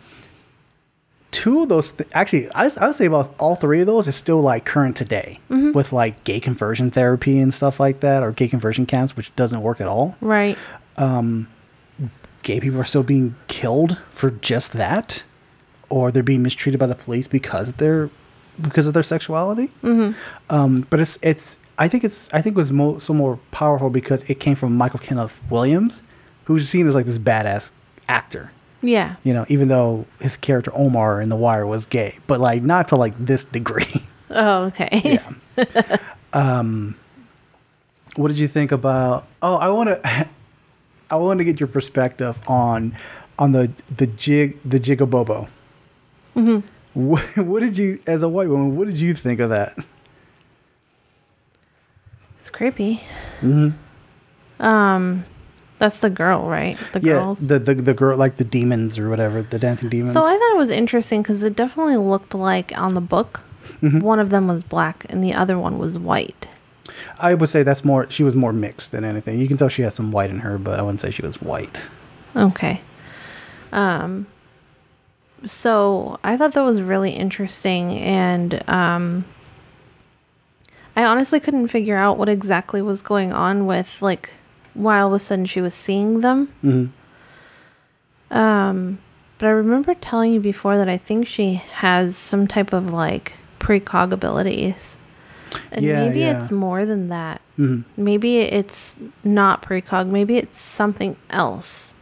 two 1.45 1.61
of 1.63 1.69
those 1.69 1.91
th- 1.91 2.09
actually 2.13 2.47
I, 2.55 2.69
I 2.81 2.87
would 2.87 2.95
say 2.95 3.05
about 3.05 3.35
all 3.37 3.55
three 3.55 3.79
of 3.81 3.87
those 3.87 4.07
is 4.07 4.15
still 4.15 4.41
like 4.41 4.65
current 4.65 4.95
today 4.97 5.39
Mhm. 5.49 5.73
with 5.77 5.93
like 5.93 6.23
gay 6.23 6.39
conversion 6.39 6.89
therapy 6.89 7.39
and 7.39 7.53
stuff 7.53 7.79
like 7.79 7.99
that, 7.99 8.23
or 8.23 8.31
gay 8.31 8.47
conversion 8.47 8.85
camps, 8.87 9.15
which 9.17 9.29
doesn't 9.35 9.61
work 9.61 9.79
at 9.79 9.87
all 9.87 10.15
Right. 10.21 10.57
um, 10.97 11.47
gay 12.41 12.59
people 12.59 12.79
are 12.81 12.85
still 12.93 13.03
being 13.03 13.35
killed 13.47 13.91
for 14.11 14.31
just 14.31 14.73
that, 14.73 15.23
or 15.89 16.11
they're 16.11 16.23
being 16.33 16.41
mistreated 16.43 16.79
by 16.79 16.87
the 16.87 16.95
police 16.95 17.27
because 17.27 17.73
they're 17.73 18.09
because 18.61 18.87
of 18.87 18.93
their 18.93 19.03
sexuality. 19.03 19.69
Mm-hmm. 19.83 20.11
Um, 20.55 20.87
but 20.89 20.99
it's 20.99 21.19
it's 21.21 21.57
I 21.77 21.87
think 21.87 22.03
it's 22.03 22.33
I 22.33 22.41
think 22.41 22.55
it 22.57 22.61
was 22.65 23.03
so 23.03 23.13
more 23.13 23.37
powerful 23.51 23.89
because 23.89 24.27
it 24.29 24.39
came 24.39 24.55
from 24.55 24.75
Michael 24.77 24.99
Kenneth 24.99 25.39
Williams, 25.49 26.01
who's 26.45 26.67
seen 26.69 26.87
as 26.87 26.95
like 26.95 27.05
this 27.05 27.17
badass 27.19 27.71
actor. 28.07 28.51
Yeah. 28.87 29.15
You 29.23 29.33
know, 29.33 29.45
even 29.49 29.67
though 29.67 30.05
his 30.19 30.37
character 30.37 30.71
Omar 30.73 31.21
in 31.21 31.29
The 31.29 31.35
Wire 31.35 31.65
was 31.65 31.85
gay, 31.85 32.19
but 32.27 32.39
like 32.39 32.61
not 32.63 32.87
to 32.89 32.95
like 32.95 33.13
this 33.17 33.45
degree. 33.45 34.03
Oh, 34.37 34.65
okay. 34.65 35.21
Yeah. 35.57 35.97
um, 36.33 36.95
what 38.15 38.29
did 38.29 38.39
you 38.39 38.47
think 38.47 38.71
about? 38.71 39.27
Oh, 39.41 39.55
I 39.55 39.69
want 39.69 39.89
to, 39.89 40.27
I 41.11 41.15
want 41.15 41.37
to 41.37 41.43
get 41.45 41.59
your 41.59 41.67
perspective 41.67 42.39
on, 42.47 42.97
on 43.37 43.51
the 43.51 43.71
the 43.95 44.07
jig 44.07 44.57
the 44.65 44.79
Jig-A-Bobo. 44.79 45.47
hmm 46.33 46.59
What, 46.95 47.21
what 47.37 47.59
did 47.59 47.77
you, 47.77 47.99
as 48.07 48.23
a 48.23 48.27
white 48.27 48.49
woman, 48.49 48.75
what 48.75 48.87
did 48.87 48.99
you 48.99 49.13
think 49.13 49.39
of 49.39 49.51
that? 49.51 49.77
It's 52.39 52.49
creepy. 52.49 53.01
hmm 53.41 53.69
Um, 54.59 55.23
that's 55.85 56.01
the 56.01 56.09
girl, 56.09 56.41
right? 56.49 56.77
The 56.93 56.99
yeah, 57.01 57.13
girls. 57.13 57.47
the, 57.47 57.59
the 57.59 57.75
the 57.75 57.93
girl 57.93 58.17
like 58.17 58.37
the 58.37 58.43
demons 58.43 58.97
or 58.97 59.09
whatever, 59.09 59.41
the 59.43 59.59
dancing 59.59 59.89
demons. 59.89 60.13
So 60.13 60.21
I 60.21 60.33
thought 60.37 60.51
it 60.55 60.57
was 60.57 60.69
interesting 60.69 61.21
because 61.21 61.43
it 61.43 61.55
definitely 61.55 61.97
looked 61.97 62.33
like 62.33 62.75
on 62.77 62.93
the 62.95 63.01
book, 63.01 63.41
Mhm. 63.81 64.01
one 64.01 64.19
of 64.19 64.29
them 64.29 64.47
was 64.47 64.63
black 64.63 65.05
and 65.09 65.23
the 65.23 65.33
other 65.33 65.57
one 65.59 65.77
was 65.79 65.97
white. 65.99 66.47
I 67.19 67.33
would 67.33 67.49
say 67.49 67.61
that's 67.63 67.83
more. 67.85 68.09
She 68.09 68.23
was 68.23 68.35
more 68.35 68.53
mixed 68.53 68.91
than 68.91 69.03
anything. 69.03 69.39
You 69.39 69.47
can 69.47 69.57
tell 69.57 69.69
she 69.69 69.81
has 69.83 69.93
some 69.93 70.11
white 70.11 70.29
in 70.29 70.39
her, 70.39 70.57
but 70.57 70.79
I 70.79 70.81
wouldn't 70.81 71.01
say 71.01 71.11
she 71.11 71.21
was 71.25 71.41
white. 71.41 71.77
Okay. 72.35 72.81
Um 73.71 74.27
so 75.45 76.19
I 76.23 76.37
thought 76.37 76.53
that 76.53 76.63
was 76.63 76.81
really 76.81 77.11
interesting 77.11 77.91
and 77.99 78.67
um 78.69 79.25
I 80.95 81.03
honestly 81.03 81.39
couldn't 81.41 81.67
figure 81.67 81.97
out 81.97 82.17
what 82.17 82.29
exactly 82.29 82.81
was 82.81 83.01
going 83.01 83.33
on 83.33 83.65
with 83.67 84.01
like 84.01 84.31
why 84.75 84.99
all 84.99 85.07
of 85.07 85.13
a 85.13 85.19
sudden 85.19 85.45
she 85.45 85.61
was 85.61 85.73
seeing 85.73 86.19
them. 86.19 86.47
hmm 86.61 86.85
Um 88.31 88.99
but 89.37 89.47
I 89.47 89.49
remember 89.49 89.93
telling 89.95 90.31
you 90.33 90.39
before 90.39 90.77
that 90.77 90.87
I 90.87 90.97
think 90.97 91.27
she 91.27 91.55
has 91.55 92.15
some 92.15 92.47
type 92.47 92.71
of 92.71 92.91
like 92.91 93.33
precog 93.59 94.11
abilities. 94.13 94.95
And 95.71 95.83
Yeah, 95.83 96.05
maybe 96.05 96.19
yeah. 96.21 96.37
it's 96.37 96.51
more 96.51 96.85
than 96.85 97.09
that. 97.09 97.41
hmm 97.57 97.81
Maybe 97.97 98.39
it's 98.39 98.95
not 99.23 99.61
precog, 99.61 100.07
maybe 100.07 100.37
it's 100.37 100.57
something 100.57 101.15
else. 101.29 101.93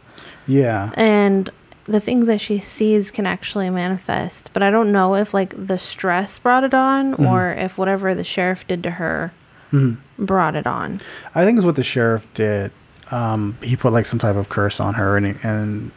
Yeah. 0.46 0.90
and 0.96 1.50
the 1.86 2.00
things 2.00 2.26
that 2.28 2.40
she 2.40 2.58
sees 2.58 3.10
can 3.10 3.26
actually 3.26 3.68
manifest 3.68 4.50
but 4.54 4.62
i 4.62 4.70
don't 4.70 4.90
know 4.92 5.14
if 5.16 5.34
like 5.34 5.52
the 5.66 5.76
stress 5.76 6.38
brought 6.38 6.64
it 6.64 6.72
on 6.72 7.14
Mhm. 7.14 7.30
or 7.30 7.52
if 7.52 7.76
whatever 7.76 8.14
the 8.14 8.24
sheriff 8.24 8.66
did 8.66 8.82
to 8.84 8.92
her 8.92 9.32
Mhm. 9.70 9.96
Brought 10.18 10.54
it 10.54 10.66
on 10.66 11.00
I 11.34 11.44
think 11.44 11.58
it's 11.58 11.64
what 11.64 11.76
the 11.76 11.84
sheriff 11.84 12.26
did. 12.34 12.70
Um, 13.10 13.58
he 13.62 13.76
put 13.76 13.92
like 13.92 14.06
some 14.06 14.18
type 14.18 14.36
of 14.36 14.48
curse 14.48 14.80
on 14.80 14.94
her, 14.94 15.16
and 15.16 15.38
and 15.44 15.90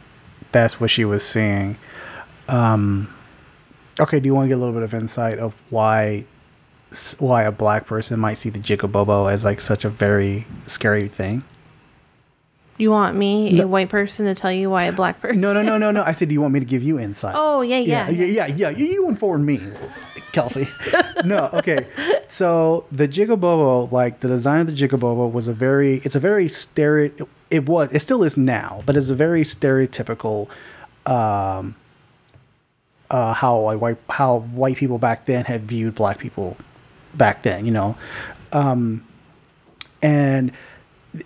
that's 0.52 0.80
what 0.80 0.90
she 0.90 1.04
was 1.04 1.26
seeing. 1.26 1.76
Um, 2.48 3.12
okay, 4.00 4.20
do 4.20 4.26
you 4.26 4.34
want 4.34 4.46
to 4.46 4.48
get 4.48 4.56
a 4.56 4.58
little 4.60 4.74
bit 4.74 4.82
of 4.82 4.94
insight 4.94 5.38
of 5.38 5.60
why 5.70 6.26
why 7.18 7.42
a 7.42 7.52
black 7.52 7.86
person 7.86 8.18
might 8.18 8.34
see 8.34 8.48
the 8.48 8.58
Jig-A-Bobo 8.58 9.26
as 9.26 9.44
like 9.44 9.60
such 9.60 9.84
a 9.84 9.90
very 9.90 10.46
scary 10.66 11.08
thing? 11.08 11.44
You 12.78 12.90
want 12.92 13.16
me 13.16 13.52
No. 13.52 13.64
a 13.64 13.66
white 13.66 13.88
person 13.88 14.24
to 14.26 14.34
tell 14.34 14.52
you 14.52 14.70
why 14.70 14.84
a 14.84 14.92
black 14.92 15.20
person 15.20 15.40
No, 15.40 15.52
no, 15.52 15.62
no, 15.62 15.76
no, 15.78 15.90
no. 15.90 16.02
I 16.04 16.12
said, 16.18 16.28
do 16.28 16.34
you 16.34 16.40
want 16.40 16.54
me 16.54 16.60
to 16.60 16.66
give 16.66 16.82
you 16.82 16.98
insight? 16.98 17.34
oh 17.36 17.60
yeah 17.62 17.78
yeah, 17.78 18.08
yeah, 18.08 18.24
yeah, 18.26 18.46
yeah. 18.46 18.70
You, 18.70 18.86
you 18.86 19.08
informed 19.08 19.44
me, 19.44 19.60
Kelsey. 20.32 20.68
no, 21.24 21.50
okay. 21.54 21.86
So 22.28 22.86
the 22.92 23.08
Jig-A-Bobo, 23.08 23.88
like 23.94 24.20
the 24.20 24.28
design 24.28 24.60
of 24.60 24.66
the 24.68 24.72
Jig-A-Bobo, 24.72 25.26
was 25.28 25.48
a 25.48 25.52
very. 25.54 25.96
It's 26.04 26.14
a 26.16 26.20
very 26.20 26.48
stereo. 26.48 27.10
It 27.50 27.66
was. 27.68 27.90
It 27.92 28.00
still 28.00 28.22
is 28.22 28.36
now, 28.36 28.82
but 28.86 28.96
it's 28.96 29.08
a 29.10 29.14
very 29.14 29.42
stereotypical. 29.42 30.48
Um, 31.06 31.74
uh, 33.10 33.32
how 33.32 33.64
I 33.64 33.74
white 33.76 33.96
how 34.10 34.40
white 34.40 34.76
people 34.76 34.98
back 34.98 35.24
then 35.24 35.46
had 35.46 35.62
viewed 35.62 35.94
black 35.94 36.18
people 36.18 36.56
back 37.14 37.42
then, 37.42 37.64
you 37.64 37.72
know, 37.72 37.96
um, 38.52 39.02
and 40.02 40.52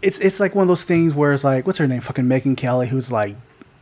it's 0.00 0.18
it's 0.20 0.40
like 0.40 0.54
one 0.54 0.62
of 0.62 0.68
those 0.68 0.84
things 0.84 1.14
where 1.14 1.32
it's 1.32 1.44
like, 1.44 1.66
what's 1.66 1.78
her 1.78 1.88
name, 1.88 2.00
fucking 2.00 2.24
Megyn 2.24 2.56
Kelly, 2.56 2.88
who's 2.88 3.10
like, 3.10 3.36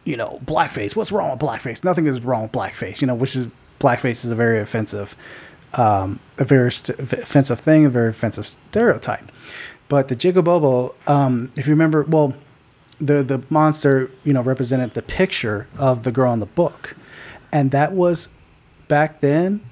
you 0.05 0.17
know, 0.17 0.41
blackface. 0.45 0.97
What's 0.97 1.13
wrong 1.13 1.31
with 1.31 1.41
blackface? 1.41 1.85
Nothing 1.85 2.07
is 2.07 2.21
wrong 2.23 2.43
with 2.43 2.53
blackface. 2.53 3.01
You 3.01 3.07
know, 3.07 3.15
which 3.15 3.37
is 3.37 3.49
blackface 3.79 4.25
is 4.25 4.31
a 4.31 4.35
very 4.35 4.61
offensive, 4.61 5.15
um, 5.75 6.21
a 6.39 6.45
very 6.45 6.73
st- 6.73 6.99
offensive 6.99 7.61
thing, 7.61 7.85
a 7.85 7.91
very 7.91 8.11
offensive 8.11 8.47
stereotype. 8.47 9.31
But 9.89 10.09
the 10.09 10.15
Jig-A-Bobo, 10.15 10.95
um, 11.07 11.51
if 11.57 11.67
you 11.67 11.73
remember, 11.73 12.03
well, 12.05 12.35
the 13.01 13.23
the 13.23 13.43
monster, 13.51 14.11
you 14.25 14.33
know, 14.33 14.43
represented 14.43 14.93
the 14.93 15.03
picture 15.03 15.67
of 15.77 16.03
the 16.03 16.13
girl 16.13 16.33
in 16.33 16.41
the 16.41 16.47
book, 16.47 16.97
and 17.53 17.71
that 17.73 17.93
was 17.93 18.29
back 18.89 19.21
then. 19.21 19.63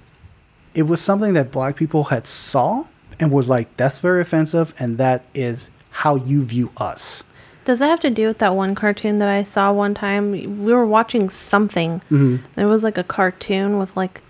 It 0.74 0.82
was 0.82 1.00
something 1.00 1.32
that 1.32 1.50
black 1.50 1.74
people 1.74 2.04
had 2.04 2.26
saw 2.26 2.84
and 3.18 3.32
was 3.32 3.48
like, 3.48 3.76
that's 3.76 3.98
very 3.98 4.20
offensive, 4.20 4.74
and 4.78 4.96
that 4.98 5.24
is 5.34 5.70
how 5.90 6.14
you 6.16 6.44
view 6.44 6.70
us. 6.76 7.24
does 7.64 7.80
that 7.80 7.88
have 7.88 8.00
to 8.00 8.08
do 8.10 8.26
with 8.26 8.38
that 8.38 8.54
one 8.54 8.74
cartoon 8.74 9.18
that 9.18 9.28
i 9.28 9.42
saw 9.42 9.70
one 9.72 9.92
time 9.94 10.30
we 10.32 10.72
were 10.72 10.86
watching 10.86 11.28
something 11.28 12.00
Mhm. 12.10 12.40
there 12.54 12.66
was 12.68 12.82
like 12.82 12.96
a 12.98 13.04
cartoon 13.04 13.78
with 13.78 13.94
like 13.96 14.22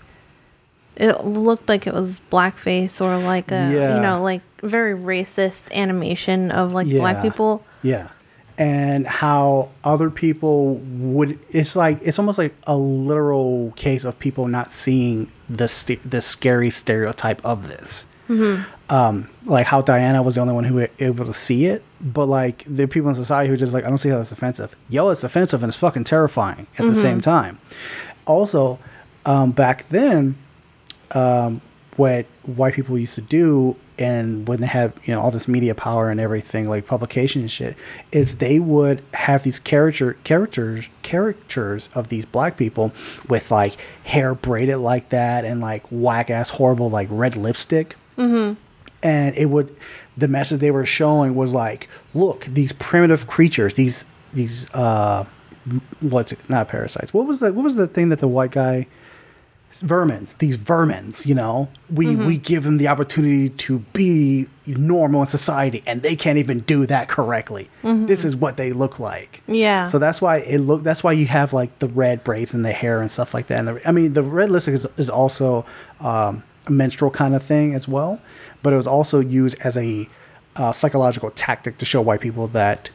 it 0.97 1.25
looked 1.25 1.69
like 1.69 1.87
it 1.87 1.95
was 1.95 2.21
blackface 2.33 3.01
or 3.01 3.17
like 3.19 3.51
a 3.53 3.71
Yeah. 3.73 3.97
you 3.97 4.03
know 4.03 4.23
like 4.23 4.43
very 4.63 4.95
racist 4.95 5.71
animation 5.73 6.51
of 6.51 6.73
like 6.73 6.89
black 6.91 7.23
people 7.23 7.63
Yeah. 7.83 8.09
And 8.61 9.07
how 9.07 9.69
other 9.85 10.11
people 10.11 10.75
would, 11.15 11.39
it's 11.51 11.77
like, 11.77 11.99
it's 12.03 12.19
almost 12.19 12.39
like 12.39 12.57
a 12.67 12.77
literal 12.77 13.73
case 13.77 14.05
of 14.05 14.19
people 14.19 14.49
not 14.49 14.73
seeing 14.73 15.29
the, 15.49 15.69
st- 15.69 16.03
the 16.03 16.21
scary 16.21 16.69
stereotype 16.71 17.41
of 17.45 17.69
this. 17.69 18.05
Mhm. 18.29 18.65
Um, 18.91 19.28
like 19.45 19.66
how 19.66 19.82
Diana 19.82 20.22
was 20.22 20.36
the 20.36 20.41
only 20.41 20.55
one 20.55 20.64
who 20.64 20.76
was 20.76 20.89
able 20.99 21.26
to 21.26 21.32
see 21.32 21.66
it, 21.66 21.82
but 22.01 22.24
like 22.26 22.64
the 22.64 22.86
people 22.89 23.11
in 23.11 23.14
society 23.14 23.49
who 23.49 23.55
are 23.55 23.59
just 23.59 23.74
like, 23.74 23.84
I 23.84 23.89
don't 23.89 23.99
see 23.99 24.09
how 24.09 24.16
that's 24.16 24.32
offensive. 24.32 24.74
Yo, 24.89 25.11
it's 25.11 25.24
offensive 25.24 25.62
and 25.62 25.68
it's 25.68 25.76
fucking 25.76 26.05
terrifying 26.05 26.66
at 26.78 26.86
the 26.86 26.93
Mhm. 26.93 26.97
same 27.03 27.20
time. 27.20 27.59
Also, 28.24 28.78
um, 29.26 29.51
back 29.51 29.89
then, 29.91 30.36
um, 31.12 31.61
what 31.97 32.24
white 32.47 32.74
people 32.74 32.97
used 32.99 33.14
to 33.16 33.20
do 33.20 33.76
and 33.99 34.47
when 34.47 34.61
they 34.61 34.66
had 34.68 34.93
you 35.05 35.12
know 35.12 35.20
all 35.20 35.32
this 35.32 35.49
media 35.49 35.74
power 35.74 36.09
and 36.09 36.20
everything 36.20 36.68
like 36.68 36.86
publication 36.86 37.41
and 37.43 37.51
shit 37.51 37.74
is 38.12 38.36
they 38.36 38.61
would 38.61 39.03
have 39.14 39.43
these 39.43 39.59
character 39.59 40.12
characters 40.22 40.89
characters 41.03 41.91
of 41.97 42.09
these 42.09 42.24
black 42.24 42.57
people 42.57 42.93
with 43.28 43.51
like 43.51 43.74
hair 44.05 44.32
braided 44.36 44.78
like 44.78 45.09
that 45.09 45.45
and 45.45 45.61
like 45.61 45.82
whack 45.91 46.30
ass 46.30 46.51
horrible 46.51 46.89
like 46.89 47.09
red 47.11 47.36
lipstick 47.36 47.97
Mm-hmm. 48.16 48.55
And 49.03 49.35
it 49.37 49.47
would 49.47 49.75
the 50.17 50.29
message 50.29 50.61
they 50.61 50.71
were 50.71 50.87
showing 50.87 51.35
was 51.35 51.55
like 51.55 51.89
look 52.15 52.45
these 52.47 52.73
primitive 52.73 53.27
creatures 53.27 53.75
these 53.75 54.07
these 54.33 54.73
uh 54.75 55.25
what's 56.01 56.33
it 56.33 56.39
not 56.49 56.69
parasites 56.69 57.13
what 57.15 57.27
was 57.27 57.41
the 57.41 57.53
what 57.53 57.63
was 57.63 57.77
the 57.77 57.87
thing 57.87 58.09
that 58.09 58.21
the 58.21 58.29
white 58.29 58.51
guy 58.51 58.87
vermins, 59.71 60.37
these 60.39 60.57
vermins, 60.57 61.27
you 61.27 61.35
know, 61.35 61.69
we 61.93 62.07
Mm-hmm. 62.07 62.27
we 62.27 62.39
give 62.39 62.65
them 62.65 62.79
the 62.79 62.89
opportunity 62.89 63.51
to 63.51 63.81
be 63.93 64.47
normal 64.67 65.21
in 65.23 65.29
society, 65.29 65.83
and 65.87 66.03
they 66.03 66.17
can't 66.17 66.39
even 66.39 66.61
do 66.61 66.87
that 66.87 67.09
correctly. 67.09 67.69
This 67.83 68.25
is 68.25 68.35
what 68.35 68.57
they 68.57 68.73
look 68.73 68.99
like. 68.99 69.43
Mm-hmm. 69.43 69.55
Yeah. 69.55 69.87
So 69.87 69.99
that's 69.99 70.23
why 70.23 70.39
it 70.39 70.59
look. 70.61 70.83
That's 70.83 71.05
why 71.05 71.13
you 71.13 71.27
have 71.27 71.53
like 71.53 71.79
the 71.81 71.87
red 71.89 72.25
braids 72.25 72.55
in 72.55 72.63
the 72.63 72.73
hair 72.73 73.01
and 73.03 73.11
stuff 73.11 73.35
like 73.35 73.49
that. 73.49 73.59
And 73.59 73.69
the, 73.69 73.89
I 73.89 73.93
mean, 73.93 74.15
the 74.15 74.23
red 74.23 74.51
lipstick 74.51 74.75
is, 74.75 74.87
is 74.97 75.11
also 75.11 75.67
um, 76.01 76.43
a 76.67 76.71
menstrual 76.71 77.11
kind 77.11 77.35
of 77.35 77.43
thing 77.43 77.75
as 77.75 77.87
well, 77.87 78.21
but 78.63 78.73
it 78.73 78.77
was 78.77 78.87
also 78.87 79.21
used 79.21 79.59
as 79.65 79.77
a 79.77 80.09
uh, 80.57 80.73
psychological 80.73 81.31
tactic 81.31 81.79
to 81.79 81.85
show 81.85 82.01
white 82.03 82.21
people 82.21 82.47
that 82.49 82.91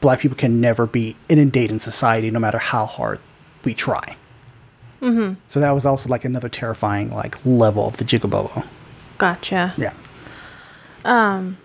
black 0.00 0.20
people 0.20 0.36
can 0.36 0.60
never 0.60 0.86
be 0.86 1.16
inundated 1.28 1.70
in 1.72 1.78
society, 1.78 2.30
no 2.30 2.38
matter 2.38 2.58
how 2.58 2.86
hard 2.86 3.20
we 3.64 3.74
try. 3.74 4.16
Mm-hmm. 5.00 5.34
So 5.48 5.60
that 5.60 5.72
was 5.72 5.84
also 5.84 6.08
like 6.08 6.24
another 6.24 6.48
terrifying 6.48 7.10
like 7.10 7.36
level 7.44 7.86
of 7.86 7.98
the 7.98 8.04
Jig-A-Bobo. 8.04 8.64
Gotcha. 9.18 9.74
Yeah. 9.76 9.92
Um 11.04 11.58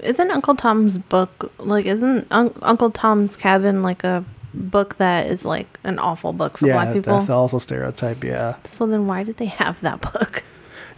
Isn't 0.00 0.30
Uncle 0.30 0.56
Tom's 0.56 0.98
book 0.98 1.52
like? 1.58 1.86
Isn't 1.86 2.26
Un- 2.30 2.54
Uncle 2.62 2.90
Tom's 2.90 3.36
Cabin 3.36 3.82
like 3.82 4.02
a 4.02 4.24
book 4.52 4.96
that 4.96 5.26
is 5.26 5.44
like 5.44 5.78
an 5.84 5.98
awful 5.98 6.32
book 6.32 6.58
for 6.58 6.66
yeah, 6.66 6.74
black 6.74 6.92
people? 6.92 7.12
Yeah, 7.12 7.18
that's 7.20 7.30
also 7.30 7.58
stereotype. 7.58 8.24
Yeah, 8.24 8.56
so 8.64 8.86
then 8.86 9.06
why 9.06 9.22
did 9.22 9.36
they 9.36 9.46
have 9.46 9.80
that 9.82 10.00
book? 10.12 10.42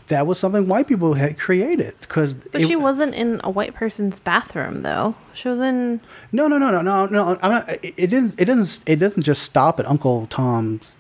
That 0.09 0.27
was 0.27 0.39
something 0.39 0.69
white 0.69 0.87
people 0.87 1.15
had 1.15 1.39
created 1.39 1.95
because 2.01 2.35
But 2.49 2.61
she 2.63 2.77
wasn't 2.77 3.15
in 3.15 3.41
a 3.43 3.49
white 3.49 3.75
person's 3.75 4.19
bathroom 4.19 4.83
though. 4.83 5.15
She 5.33 5.49
was 5.49 5.61
in. 5.61 6.01
No, 6.31 6.47
no, 6.47 6.59
no, 6.59 6.71
no, 6.71 6.83
no, 6.83 7.07
no. 7.07 7.39
I'm 7.41 7.51
not. 7.51 7.69
It, 7.71 7.95
it 7.97 8.11
didn't. 8.11 8.35
It 8.39 8.45
doesn't. 8.45 8.89
It 8.89 8.97
doesn't 8.97 9.23
just 9.23 9.43
stop 9.43 9.81
at 9.81 9.87
Uncle 9.87 10.27
Tom's 10.27 10.97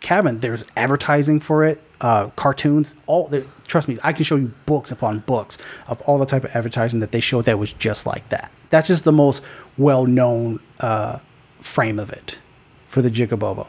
cabin. 0.00 0.40
There's 0.40 0.64
advertising 0.76 1.40
for 1.40 1.64
it, 1.64 1.80
uh, 2.02 2.28
cartoons. 2.36 2.94
All. 3.06 3.28
The, 3.28 3.48
trust 3.66 3.88
me, 3.88 3.96
I 4.04 4.12
can 4.12 4.24
show 4.24 4.36
you 4.36 4.52
books 4.66 4.90
upon 4.90 5.20
books 5.20 5.56
of 5.88 6.02
all 6.02 6.18
the 6.18 6.26
type 6.26 6.44
of 6.44 6.50
advertising 6.54 7.00
that 7.00 7.10
they 7.10 7.20
showed 7.20 7.46
that 7.46 7.58
was 7.58 7.72
just 7.72 8.04
like 8.04 8.28
that. 8.28 8.52
That's 8.68 8.88
just 8.88 9.04
the 9.04 9.12
most 9.12 9.42
well-known 9.78 10.60
uh, 10.78 11.20
frame 11.58 11.98
of 11.98 12.10
it 12.10 12.38
for 12.86 13.00
the 13.00 13.10
Jig-A-Bobo. 13.10 13.66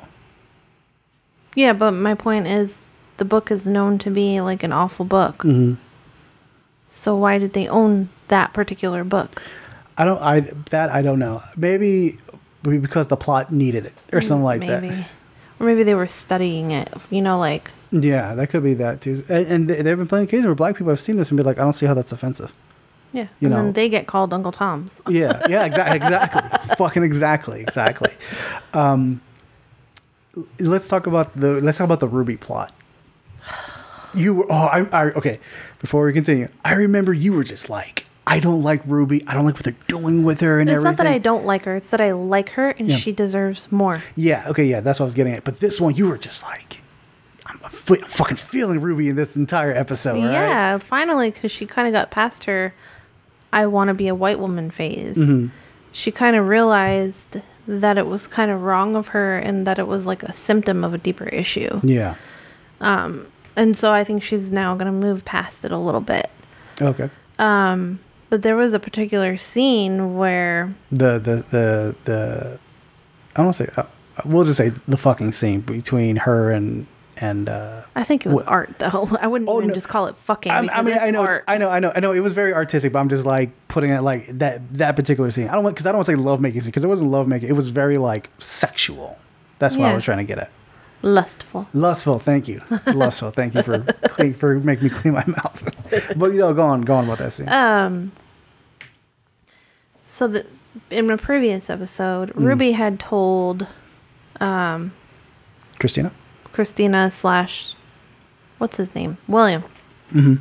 Yeah, 1.55 1.73
but 1.73 1.91
my 1.91 2.15
point 2.15 2.47
is, 2.47 2.82
the 3.17 3.25
book 3.25 3.51
is 3.51 3.65
known 3.65 3.97
to 3.99 4.09
be 4.09 4.41
like 4.41 4.63
an 4.63 4.71
awful 4.71 5.05
book. 5.05 5.39
Mm-hmm. 5.39 5.73
So 6.89 7.15
why 7.15 7.37
did 7.37 7.53
they 7.53 7.67
own 7.67 8.09
that 8.27 8.53
particular 8.53 9.03
book? 9.03 9.41
I 9.97 10.05
don't. 10.05 10.21
I 10.21 10.41
that 10.69 10.89
I 10.91 11.01
don't 11.01 11.19
know. 11.19 11.41
Maybe 11.57 12.17
because 12.63 13.07
the 13.07 13.17
plot 13.17 13.51
needed 13.51 13.85
it 13.85 13.93
or 14.11 14.21
something 14.21 14.43
like 14.43 14.59
maybe. 14.61 14.89
that. 14.89 15.07
Or 15.59 15.65
maybe 15.67 15.83
they 15.83 15.95
were 15.95 16.07
studying 16.07 16.71
it. 16.71 16.91
You 17.09 17.21
know, 17.21 17.37
like 17.39 17.71
Yeah, 17.91 18.33
that 18.35 18.47
could 18.49 18.63
be 18.63 18.73
that 18.75 19.01
too. 19.01 19.23
And, 19.29 19.47
and 19.47 19.69
there 19.69 19.91
have 19.91 19.97
been 19.99 20.07
plenty 20.07 20.23
of 20.25 20.29
cases 20.31 20.45
where 20.45 20.55
black 20.55 20.75
people 20.75 20.89
have 20.89 20.99
seen 20.99 21.17
this 21.17 21.29
and 21.29 21.37
be 21.37 21.43
like, 21.43 21.59
I 21.59 21.63
don't 21.63 21.73
see 21.73 21.85
how 21.85 21.93
that's 21.93 22.11
offensive. 22.11 22.53
yeah, 23.11 23.23
You 23.39 23.47
and 23.47 23.49
know. 23.51 23.55
then 23.63 23.73
they 23.73 23.89
get 23.89 24.07
called 24.07 24.33
Uncle 24.33 24.51
Tom's. 24.51 25.01
Yeah, 25.07 25.41
yeah, 25.49 25.65
exactly, 25.65 25.95
exactly, 26.01 26.75
fucking 26.75 27.03
exactly, 27.03 27.61
exactly. 27.61 28.11
Um, 28.73 29.21
let's 30.59 30.87
talk 30.87 31.05
about 31.05 31.35
the 31.35 31.61
let's 31.61 31.77
talk 31.77 31.85
about 31.85 31.99
the 31.99 32.07
Ruby 32.07 32.37
plot. 32.37 32.73
You 34.15 34.33
were 34.35 34.45
oh 34.51 34.55
I, 34.55 34.79
I 34.91 35.03
okay. 35.11 35.39
Before 35.79 36.05
we 36.05 36.13
continue, 36.13 36.47
I 36.63 36.73
remember 36.73 37.13
you 37.13 37.33
were 37.33 37.43
just 37.43 37.69
like, 37.69 38.05
I 38.25 38.39
don't 38.39 38.61
like 38.63 38.81
Ruby. 38.85 39.23
I 39.27 39.33
don't 39.33 39.45
like 39.45 39.55
what 39.55 39.63
they're 39.63 39.75
doing 39.87 40.23
with 40.23 40.39
her 40.41 40.59
and 40.59 40.69
It's 40.69 40.75
everything. 40.75 40.91
It's 40.93 40.97
not 40.99 41.03
that 41.05 41.13
I 41.13 41.17
don't 41.17 41.45
like 41.45 41.65
her; 41.65 41.75
it's 41.75 41.89
that 41.89 42.01
I 42.01 42.11
like 42.11 42.49
her 42.51 42.69
and 42.71 42.87
Yeah. 42.89 42.95
she 42.95 43.11
deserves 43.11 43.71
more. 43.71 44.01
Yeah, 44.15 44.45
okay, 44.49 44.65
yeah, 44.65 44.79
that's 44.81 44.99
what 44.99 45.05
I 45.05 45.07
was 45.07 45.13
getting 45.13 45.33
at. 45.33 45.43
But 45.43 45.57
this 45.57 45.81
one, 45.81 45.95
you 45.95 46.07
were 46.07 46.17
just 46.17 46.43
like, 46.43 46.81
I'm, 47.45 47.59
I'm 47.63 47.69
fucking 47.71 48.37
feeling 48.37 48.79
Ruby 48.79 49.09
in 49.09 49.15
this 49.15 49.35
entire 49.35 49.73
episode. 49.73 50.17
all 50.17 50.23
right? 50.25 50.31
yeah, 50.31 50.77
finally, 50.77 51.31
because 51.31 51.51
she 51.51 51.65
kind 51.65 51.87
of 51.87 51.91
got 51.93 52.11
past 52.11 52.45
her 52.45 52.73
"I 53.51 53.65
want 53.65 53.89
to 53.89 53.93
be 53.93 54.07
a 54.07 54.15
white 54.15 54.39
woman" 54.39 54.71
phase. 54.71 55.17
Mm-hmm. 55.17 55.47
She 55.91 56.11
kind 56.11 56.35
of 56.35 56.47
realized 56.47 57.41
that 57.67 57.97
it 57.97 58.07
was 58.07 58.27
kind 58.27 58.51
of 58.51 58.61
wrong 58.63 58.95
of 58.95 59.09
her 59.09 59.37
and 59.37 59.65
that 59.67 59.79
it 59.79 59.87
was 59.87 60.05
like 60.05 60.23
a 60.23 60.33
symptom 60.33 60.83
of 60.83 60.93
a 60.93 60.97
deeper 60.97 61.25
issue. 61.25 61.79
Yeah. 61.83 62.15
And 63.55 63.75
so 63.75 63.91
I 63.91 64.03
think 64.03 64.23
she's 64.23 64.51
now 64.51 64.73
going 64.75 64.87
to 64.87 64.91
move 65.07 65.25
past 65.25 65.63
it 65.65 65.71
a 65.71 65.77
little 65.77 66.01
bit. 66.01 66.29
Okay. 66.81 67.09
Um, 67.39 67.99
But 68.29 68.41
there 68.41 68.55
was 68.55 68.73
a 68.73 68.79
particular 68.79 69.37
scene 69.37 70.17
where 70.17 70.73
the 70.91 71.19
the 71.19 71.35
the 71.51 71.95
the 72.05 72.59
I 73.35 73.37
don't 73.37 73.45
want 73.47 73.57
to 73.57 73.65
say 73.65 73.71
uh, 73.77 73.83
we'll 74.25 74.43
just 74.45 74.57
say 74.57 74.69
the 74.87 74.97
fucking 74.97 75.33
scene 75.33 75.61
between 75.61 76.15
her 76.17 76.51
and 76.51 76.87
and 77.17 77.47
uh 77.47 77.81
I 77.95 78.03
think 78.03 78.25
it 78.25 78.29
was 78.29 78.37
What- 78.37 78.47
art, 78.47 78.79
though. 78.79 79.07
I 79.21 79.27
wouldn't 79.27 79.47
Oh, 79.49 79.57
even 79.59 79.67
no. 79.69 79.73
just 79.75 79.87
call 79.87 80.07
it 80.07 80.15
fucking. 80.15 80.51
I, 80.51 80.65
I 80.67 80.81
mean 80.81 80.97
I 80.99 81.11
know 81.11 81.21
art. 81.21 81.43
I 81.47 81.59
know 81.59 81.69
I 81.69 81.79
know 81.79 81.91
I 81.95 81.99
know 81.99 82.11
it 82.11 82.21
was 82.21 82.33
very 82.33 82.53
artistic 82.55 82.91
but 82.91 82.99
I'm 82.99 83.09
just 83.09 83.23
like 83.25 83.51
putting 83.67 83.91
it 83.91 84.01
like 84.01 84.25
that 84.39 84.61
that 84.73 84.95
particular 84.95 85.29
scene 85.29 85.47
I 85.47 85.53
don't 85.53 85.63
want 85.63 85.75
because 85.75 85.85
I 85.85 85.91
don't 85.91 85.97
want 85.99 86.07
to 86.07 86.11
say 86.13 86.15
love 86.17 86.41
making 86.41 86.61
scene 86.61 86.69
because 86.71 86.83
it 86.83 86.87
wasn't 86.87 87.11
love 87.11 87.27
making 87.27 87.49
it 87.49 87.53
was 87.55 87.69
very 87.69 87.97
like 87.99 88.29
sexual 88.39 89.19
that's 89.59 89.77
what 89.77 89.91
I 89.91 89.93
was 89.93 90.03
trying 90.03 90.17
to 90.17 90.23
get 90.23 90.39
at 90.39 90.49
Lustful. 91.03 91.67
lustful 91.73 92.17
thank 92.17 92.47
you 92.47 92.61
lustful 92.87 93.29
thank 93.31 93.53
you 93.55 93.61
for 93.61 93.79
clean, 94.07 94.33
for 94.33 94.57
making 94.59 94.85
me 94.85 94.89
clean 94.89 95.13
my 95.13 95.25
mouth 95.27 95.61
but 96.17 96.27
you 96.31 96.39
know 96.39 96.53
go 96.53 96.63
on 96.63 96.81
go 96.81 96.95
on 96.95 97.03
about 97.05 97.17
that 97.19 97.33
scene 97.33 97.49
Uh, 97.49 98.07
So 100.05 100.27
the 100.27 100.45
in 100.89 101.09
a 101.11 101.17
previous 101.17 101.69
episode, 101.69 102.29
Mm. 102.33 102.45
Ruby 102.45 102.71
had 102.73 102.99
told 102.99 103.67
um, 104.39 104.91
Christina 105.79 106.11
Christina 106.51 107.11
slash 107.11 107.75
what's 108.57 108.77
his 108.77 108.95
name 108.95 109.17
William. 109.27 109.63
Mm-hmm. 110.13 110.35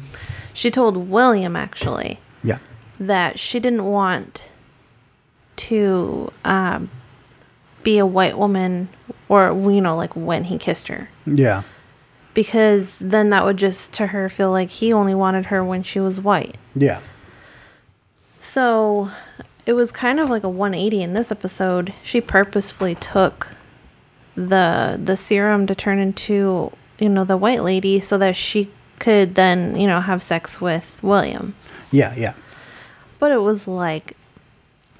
She 0.54 0.70
told 0.70 0.96
William 1.10 1.56
actually 1.56 2.18
yeah 2.44 2.58
that 3.00 3.38
she 3.38 3.58
didn't 3.60 3.84
want 3.84 4.48
to 5.56 6.30
um, 6.44 6.88
be 7.82 7.98
a 7.98 8.06
white 8.06 8.38
woman, 8.38 8.88
or 9.32 9.40
you 9.72 9.80
know, 9.80 9.96
like 9.96 10.14
when 10.14 10.44
he 10.50 10.56
kissed 10.58 10.88
her, 10.88 11.08
yeah 11.26 11.62
because 12.34 12.98
then 12.98 13.28
that 13.28 13.44
would 13.44 13.58
just 13.58 13.92
to 13.92 14.06
her 14.08 14.28
feel 14.28 14.50
like 14.50 14.70
he 14.80 14.90
only 14.90 15.14
wanted 15.14 15.46
her 15.52 15.60
when 15.62 15.82
she 15.82 16.00
was 16.00 16.18
white. 16.18 16.56
yeah 16.74 17.00
So 18.40 19.10
it 19.66 19.74
was 19.74 19.92
kind 19.92 20.18
of 20.18 20.30
like 20.30 20.42
a 20.44 20.48
180 20.48 21.02
in 21.02 21.12
this 21.12 21.30
episode. 21.30 21.92
She 22.02 22.20
purposefully 22.20 22.94
took 22.94 23.48
the 24.34 24.98
the 25.02 25.16
serum 25.16 25.66
to 25.66 25.74
turn 25.74 25.98
into, 25.98 26.72
you 26.98 27.08
know, 27.08 27.24
the 27.24 27.36
white 27.36 27.62
lady 27.62 28.00
so 28.00 28.16
that 28.18 28.34
she 28.34 28.70
could 28.98 29.34
then, 29.34 29.76
you 29.76 29.86
know, 29.86 30.00
have 30.00 30.22
sex 30.22 30.60
with 30.60 30.98
William. 31.02 31.54
yeah 31.90 32.14
yeah 32.16 32.34
But 33.18 33.30
it 33.32 33.42
was 33.42 33.68
like 33.68 34.16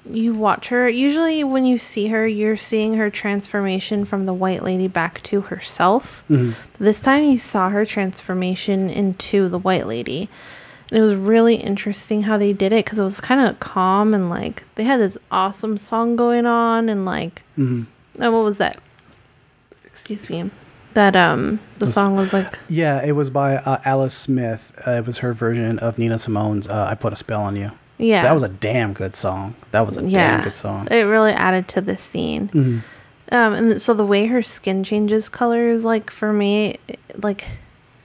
you 0.09 0.33
watch 0.33 0.67
her 0.67 0.89
usually 0.89 1.43
when 1.45 1.65
you 1.65 1.77
see 1.77 2.07
her 2.09 2.27
you're 2.27 2.57
seeing 2.57 2.95
her 2.95 3.09
transformation 3.09 4.03
from 4.03 4.25
the 4.25 4.33
white 4.33 4.61
lady 4.61 4.87
back 4.87 5.21
to 5.23 5.41
herself. 5.41 6.23
This 6.79 7.01
time 7.01 7.23
you 7.23 7.37
saw 7.39 7.69
her 7.69 7.85
transformation 7.85 8.89
into 8.89 9.47
the 9.47 9.57
white 9.57 9.87
lady. 9.87 10.27
And 10.89 10.99
it 10.99 11.01
was 11.05 11.15
really 11.15 11.55
interesting 11.55 12.23
how 12.23 12.37
they 12.37 12.53
did 12.53 12.71
it 12.73 12.85
because 12.85 12.99
it 12.99 13.03
was 13.03 13.19
kind 13.21 13.41
of 13.41 13.59
calm 13.59 14.13
and 14.13 14.29
like 14.29 14.63
they 14.75 14.83
had 14.83 14.99
this 14.99 15.17
awesome 15.31 15.77
song 15.77 16.15
going 16.15 16.45
on 16.45 16.89
and 16.89 17.05
like 17.05 17.41
oh, 17.57 18.31
what 18.31 18.43
was 18.43 18.57
that? 18.59 18.77
Excuse 19.85 20.29
me. 20.29 20.51
That 20.95 21.15
um 21.15 21.59
the 21.79 21.87
song 21.87 22.15
was 22.15 22.33
like 22.33 22.59
Yeah, 22.67 23.03
it 23.03 23.13
was 23.13 23.29
by 23.31 23.55
uh, 23.55 23.79
Alice 23.85 24.13
Smith. 24.13 24.71
Uh, 24.85 24.91
it 24.91 25.05
was 25.07 25.19
her 25.19 25.33
version 25.33 25.79
of 25.79 25.97
Nina 25.97 26.19
Simone's 26.19 26.67
uh, 26.67 26.87
"I 26.91 26.95
Put 26.95 27.13
a 27.13 27.15
Spell 27.15 27.41
on 27.41 27.55
You." 27.55 27.71
Yeah 27.97 28.23
that 28.23 28.33
was 28.33 28.43
a 28.43 28.49
damn 28.49 28.93
good 28.93 29.15
song. 29.15 29.55
That 29.71 29.85
was 29.87 29.97
a 29.97 30.03
yeah, 30.03 30.37
damn 30.37 30.43
good 30.43 30.55
song. 30.55 30.87
It 30.89 31.03
really 31.03 31.31
added 31.31 31.67
to 31.69 31.81
the 31.81 31.95
scene. 31.97 32.83
Um, 33.31 33.53
and 33.53 33.81
so 33.81 33.93
the 33.93 34.05
way 34.05 34.27
her 34.27 34.41
skin 34.41 34.83
changes 34.83 35.29
colors, 35.29 35.83
like 35.85 36.11
for 36.11 36.31
me, 36.33 36.77
like 37.15 37.45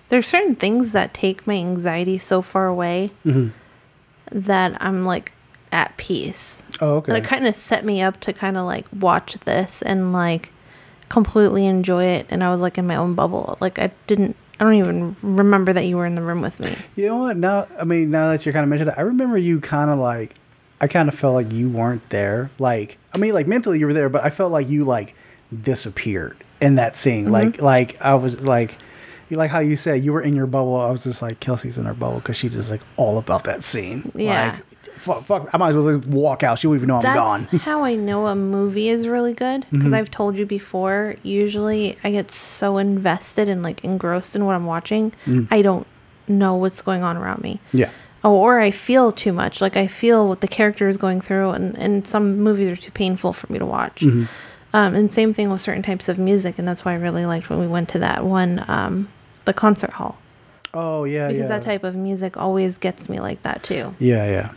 there's 0.09 0.27
certain 0.27 0.55
things 0.55 0.93
that 0.93 1.13
take 1.13 1.47
my 1.47 1.55
anxiety 1.55 2.17
so 2.19 2.41
far 2.41 2.67
away 2.67 3.11
that 4.31 4.77
I'm 4.81 5.05
like 5.05 5.33
at 5.71 5.97
peace. 5.99 6.63
oh, 6.81 6.97
okay. 6.97 7.13
And 7.13 7.23
it 7.23 7.29
kind 7.29 7.47
of 7.47 7.55
set 7.55 7.85
me 7.85 8.01
up 8.01 8.21
to 8.21 8.33
kind 8.33 8.57
of 8.57 8.65
like 8.65 8.87
watch 8.99 9.35
this 9.41 9.83
and 9.83 10.13
like 10.13 10.51
completely 11.11 11.67
enjoy 11.67 12.05
it. 12.05 12.27
And 12.31 12.43
I 12.43 12.51
was 12.51 12.61
like 12.63 12.79
in 12.79 12.87
my 12.87 12.97
own 12.97 13.15
bubble. 13.15 13.59
Like 13.61 13.79
I 13.79 13.91
didn't, 14.07 14.37
I 14.59 14.65
don't 14.65 14.75
even 14.75 15.17
remember 15.23 15.73
that 15.73 15.87
you 15.87 15.97
were 15.97 16.07
in 16.07 16.15
the 16.15 16.23
room 16.23 16.41
with 16.41 16.59
me. 16.61 16.75
you 16.97 17.07
know 17.07 17.19
what? 17.19 17.37
Now, 17.37 17.67
I 17.79 17.85
mean, 17.85 18.11
now 18.11 18.31
that 18.31 18.45
you're 18.45 18.53
kind 18.53 18.65
of 18.65 18.69
mentioned 18.69 18.91
it, 18.91 18.95
I 18.99 19.03
remember 19.03 19.39
you 19.39 19.61
kind 19.61 19.91
of 19.91 19.99
like, 19.99 20.35
I 20.81 20.87
kind 20.87 21.09
of 21.09 21.15
felt 21.15 21.35
like 21.35 21.53
you 21.53 21.69
weren't 21.69 22.09
there. 22.11 22.51
Like, 22.59 22.99
I 23.15 23.19
mean, 23.19 23.35
like 23.35 23.47
mentally 23.47 23.79
you 23.79 23.87
were 23.87 23.95
there, 23.95 24.09
but 24.09 24.25
I 24.25 24.31
felt 24.31 24.53
like 24.53 24.69
you 24.69 24.85
like 24.85 25.15
disappeared 25.63 26.37
in 26.61 26.75
that 26.77 26.97
scene. 26.97 27.25
Mm-hmm. 27.25 27.33
Like, 27.33 27.63
like 27.63 28.03
I 28.03 28.15
was 28.15 28.43
like. 28.43 28.77
you 29.29 29.37
Like 29.37 29.51
how 29.51 29.59
you 29.59 29.77
said 29.77 30.03
you 30.03 30.15
were 30.15 30.23
in 30.23 30.35
your 30.35 30.47
bubble, 30.47 30.77
I 30.77 30.91
was 30.91 31.05
just 31.05 31.21
like 31.21 31.39
Kelsey's 31.39 31.77
in 31.77 31.85
her 31.85 31.93
bubble 31.93 32.19
because 32.21 32.39
she's 32.39 32.55
just 32.55 32.71
like 32.71 32.81
all 32.97 33.19
about 33.19 33.45
that 33.45 33.63
scene. 33.63 34.11
Yeah. 34.15 34.53
Like, 34.55 34.65
fuck, 34.99 35.25
fuck, 35.25 35.49
I 35.53 35.57
might 35.57 35.71
as 35.71 35.77
well 35.77 35.97
just 35.99 36.09
walk 36.09 36.43
out. 36.43 36.59
She 36.59 36.67
won't 36.67 36.79
even 36.79 36.89
know 36.89 36.97
I'm 36.97 37.03
That's 37.03 37.17
gone. 37.17 37.43
how 37.61 37.85
I 37.85 37.95
know 37.95 38.27
a 38.27 38.35
movie 38.35 38.89
is 38.89 39.07
really 39.09 39.33
good 39.35 39.65
because 39.71 39.89
Mhm. 39.93 39.95
I've 39.97 40.11
told 40.11 40.37
you 40.37 40.45
before. 40.47 41.17
Usually, 41.23 41.97
I 42.05 42.11
get 42.11 42.31
so 42.31 42.79
invested 42.79 43.49
and 43.49 43.63
like 43.63 43.85
engrossed 43.85 44.35
in 44.37 44.45
what 44.45 44.55
I'm 44.55 44.67
watching, 44.67 45.13
Mm. 45.27 45.49
I 45.51 45.63
don't 45.63 45.87
know 46.27 46.55
what's 46.55 46.83
going 46.83 47.03
on 47.03 47.17
around 47.17 47.43
me. 47.43 47.61
Yeah. 47.73 47.91
Oh, 48.25 48.35
or 48.35 48.61
I 48.61 48.71
feel 48.73 49.13
too 49.13 49.33
much. 49.33 49.61
Like 49.61 49.77
I 49.77 49.87
feel 49.87 50.27
what 50.29 50.41
the 50.41 50.49
character 50.49 50.89
is 50.89 50.97
going 50.97 51.21
through, 51.21 51.51
and 51.51 51.77
and 51.79 52.07
some 52.07 52.39
movies 52.41 52.71
are 52.73 52.77
too 52.81 52.91
painful 52.91 53.33
for 53.33 53.51
me 53.53 53.59
to 53.59 53.67
watch. 53.67 54.01
Mhm. 54.01 54.29
Um, 54.75 54.95
and 54.95 55.11
same 55.13 55.33
thing 55.33 55.49
with 55.51 55.61
certain 55.63 55.83
types 55.83 56.09
of 56.11 56.19
music, 56.19 56.59
and 56.59 56.69
that's 56.69 56.85
why 56.85 56.93
I 56.93 56.97
really 56.97 57.25
liked 57.25 57.49
when 57.49 57.59
we 57.59 57.67
went 57.67 57.89
to 57.91 57.99
that 58.01 58.25
one, 58.25 58.63
um, 58.69 59.09
the 59.47 59.55
concert 59.55 59.93
hall, 59.93 60.19
Oh 60.75 61.05
yeah, 61.05 61.29
because 61.29 61.43
yeah. 61.43 61.49
that 61.49 61.63
type 61.63 61.85
of 61.85 61.95
music 61.97 62.37
always 62.37 62.77
gets 62.77 63.09
me 63.09 63.19
like 63.19 63.41
that 63.45 63.63
too. 63.63 63.95
yeah, 63.99 64.27
yeah. 64.27 64.49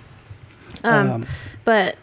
Um, 0.83 1.09
Um, 1.11 1.25
but 1.65 1.95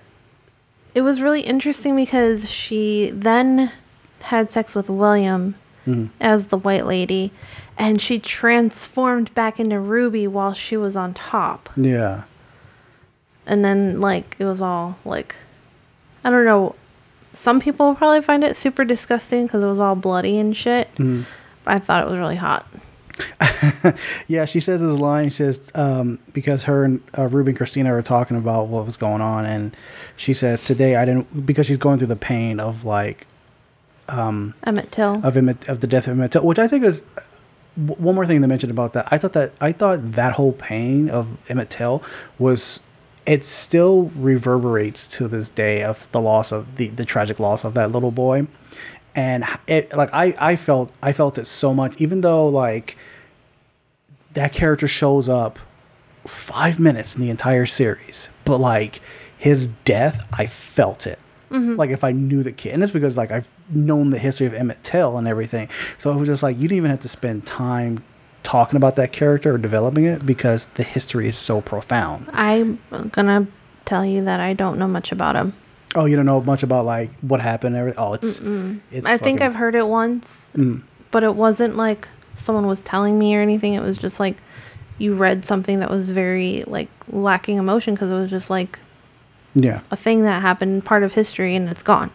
it 0.95 1.03
was 1.03 1.21
really 1.21 1.43
interesting 1.43 1.95
because 1.97 2.51
she 2.51 3.11
then 3.13 3.73
had 4.23 4.51
sex 4.51 4.75
with 4.75 4.89
William 4.89 5.55
Mhm. 5.87 6.11
as 6.21 6.49
the 6.49 6.59
white 6.59 6.87
lady, 6.87 7.33
and 7.77 8.01
she 8.01 8.19
transformed 8.19 9.33
back 9.35 9.59
into 9.61 9.79
Ruby 9.81 10.27
while 10.27 10.53
she 10.53 10.77
was 10.77 10.97
on 10.97 11.15
top. 11.15 11.71
Yeah. 11.77 12.23
And 13.47 13.65
then, 13.65 14.01
like, 14.01 14.37
it 14.39 14.45
was 14.45 14.61
all 14.61 14.99
like, 15.05 15.35
I 16.25 16.31
don't 16.31 16.45
know. 16.45 16.75
Some 17.33 17.61
people 17.61 17.95
probably 17.95 18.21
find 18.21 18.43
it 18.45 18.57
super 18.57 18.85
disgusting 18.85 19.47
because 19.47 19.63
it 19.63 19.67
was 19.67 19.79
all 19.79 19.95
bloody 19.95 20.39
and 20.39 20.57
shit. 20.57 20.93
Mhm. 20.97 21.25
But 21.65 21.75
I 21.75 21.79
thought 21.79 22.03
it 22.03 22.11
was 22.11 22.19
really 22.19 22.37
hot. 22.37 22.67
Yeah, 24.27 24.45
she 24.45 24.61
says 24.61 24.81
this 24.83 24.99
line. 24.99 25.27
She 25.31 25.37
says 25.37 25.73
um, 25.75 26.19
because 26.33 26.65
her 26.65 26.85
and 26.85 27.03
uh, 27.17 27.27
Ruby 27.29 27.51
and 27.51 27.57
Christina 27.59 27.93
are 27.95 28.03
talking 28.03 28.37
about 28.37 28.69
what 28.69 28.85
was 28.85 28.97
going 28.97 29.21
on, 29.21 29.47
and 29.47 29.77
she 30.17 30.33
says 30.35 30.65
today 30.65 30.97
I 30.97 31.05
didn't 31.05 31.47
because 31.47 31.67
she's 31.67 31.77
going 31.79 31.99
through 31.99 32.09
the 32.09 32.17
pain 32.17 32.61
of 32.61 32.85
like 32.85 33.27
um, 34.09 34.55
Emmett 34.65 34.91
Till. 34.91 35.25
of 35.25 35.37
Emmett, 35.37 35.69
of 35.69 35.81
the 35.81 35.87
death 35.87 36.07
of 36.07 36.13
Emmett 36.13 36.33
Till, 36.33 36.45
which 36.47 36.59
I 36.59 36.69
think 36.69 36.85
is 36.85 37.03
w- 37.77 38.01
one 38.03 38.15
more 38.15 38.27
thing 38.27 38.41
to 38.43 38.49
mention 38.49 38.71
about 38.71 38.93
that. 38.93 39.09
I 39.11 39.19
thought 39.19 39.33
that 39.33 39.53
I 39.61 39.73
thought 39.73 40.13
that 40.13 40.35
whole 40.35 40.53
pain 40.53 41.09
of 41.11 41.27
Emmett 41.51 41.71
Till 41.71 42.03
was 42.39 42.83
it 43.27 43.45
still 43.45 44.11
reverberates 44.17 45.07
to 45.19 45.29
this 45.29 45.51
day 45.51 45.83
of 45.83 46.11
the 46.13 46.21
loss 46.21 46.53
of 46.53 46.77
the 46.77 46.89
the 46.89 47.05
tragic 47.05 47.41
loss 47.41 47.65
of 47.65 47.75
that 47.75 47.91
little 47.93 48.11
boy, 48.11 48.47
and 49.15 49.45
it 49.67 49.93
like 49.97 50.11
I 50.13 50.35
I 50.39 50.57
felt 50.57 50.93
I 51.03 51.13
felt 51.13 51.39
it 51.39 51.47
so 51.47 51.75
much 51.75 52.01
even 52.01 52.21
though 52.21 52.49
like 52.49 52.97
that 54.35 54.53
character 54.53 54.87
shows 54.89 55.29
up 55.29 55.59
five 56.27 56.79
minutes 56.79 57.15
in 57.17 57.23
the 57.23 57.31
entire 57.31 57.67
series, 57.67 58.29
but 58.45 58.59
like 58.59 59.01
his 59.37 59.69
death, 59.69 60.27
I 60.39 60.47
felt 60.47 61.07
it. 61.07 61.19
Mhm. 61.51 61.79
Like 61.79 61.91
if 61.91 62.05
I 62.05 62.13
knew 62.13 62.43
the 62.43 62.53
kid, 62.53 62.75
and 62.75 62.83
it's 62.83 62.93
because 62.93 63.17
like 63.17 63.31
I've 63.31 63.49
known 63.71 64.11
the 64.11 64.19
history 64.19 64.47
of 64.47 64.53
Emmett 64.55 64.83
Till 64.83 65.17
and 65.17 65.27
everything, 65.27 65.69
so 65.97 66.13
it 66.13 66.17
was 66.17 66.29
just 66.29 66.43
like 66.43 66.57
you 66.57 66.69
didn't 66.69 66.77
even 66.77 66.91
have 66.91 67.01
to 67.01 67.09
spend 67.09 67.47
time 67.47 68.03
talking 68.43 68.77
about 68.77 68.97
that 68.97 69.13
character 69.13 69.55
or 69.55 69.59
developing 69.59 70.05
it 70.05 70.25
because 70.27 70.67
the 70.69 70.83
history 70.83 71.27
is 71.29 71.37
so 71.37 71.61
profound. 71.61 72.27
I'm 72.33 72.79
gonna 73.13 73.47
tell 73.87 74.05
you 74.05 74.23
that 74.25 74.41
I 74.41 74.53
don't 74.53 74.79
know 74.79 74.89
much 74.89 75.11
about 75.13 75.37
him. 75.37 75.55
Oh, 75.95 76.05
you 76.05 76.17
don't 76.17 76.27
know 76.27 76.41
much 76.43 76.63
about 76.63 76.85
like 76.85 77.11
what 77.21 77.41
happened. 77.41 77.75
And 77.75 77.81
everything. 77.81 78.03
Oh, 78.05 78.13
it's 78.15 78.41
Mm-mm. 78.41 78.81
it's. 78.91 79.07
I 79.09 79.17
think 79.17 79.41
I've 79.41 79.55
heard 79.55 79.75
it 79.75 79.87
once, 79.87 80.51
Mm. 80.57 80.83
but 81.11 81.23
it 81.23 81.35
wasn't 81.35 81.77
like 81.77 82.09
someone 82.35 82.67
was 82.67 82.83
telling 82.83 83.19
me 83.19 83.35
or 83.37 83.41
anything. 83.41 83.75
It 83.75 83.83
was 83.83 83.99
just 83.99 84.21
like 84.21 84.37
you 84.99 85.15
read 85.15 85.45
something 85.45 85.81
that 85.81 85.91
was 85.91 86.11
very 86.11 86.65
like 86.67 86.89
lacking 87.11 87.57
emotion 87.57 87.95
because 87.95 88.11
it 88.11 88.15
was 88.15 88.31
just 88.31 88.51
like 88.51 88.79
Yeah. 89.55 89.81
a 89.91 89.97
thing 89.97 90.23
that 90.23 90.43
happened, 90.43 90.85
part 90.85 91.03
of 91.05 91.13
history, 91.15 91.55
and 91.57 91.69
it's 91.69 91.83
gone. 91.83 92.11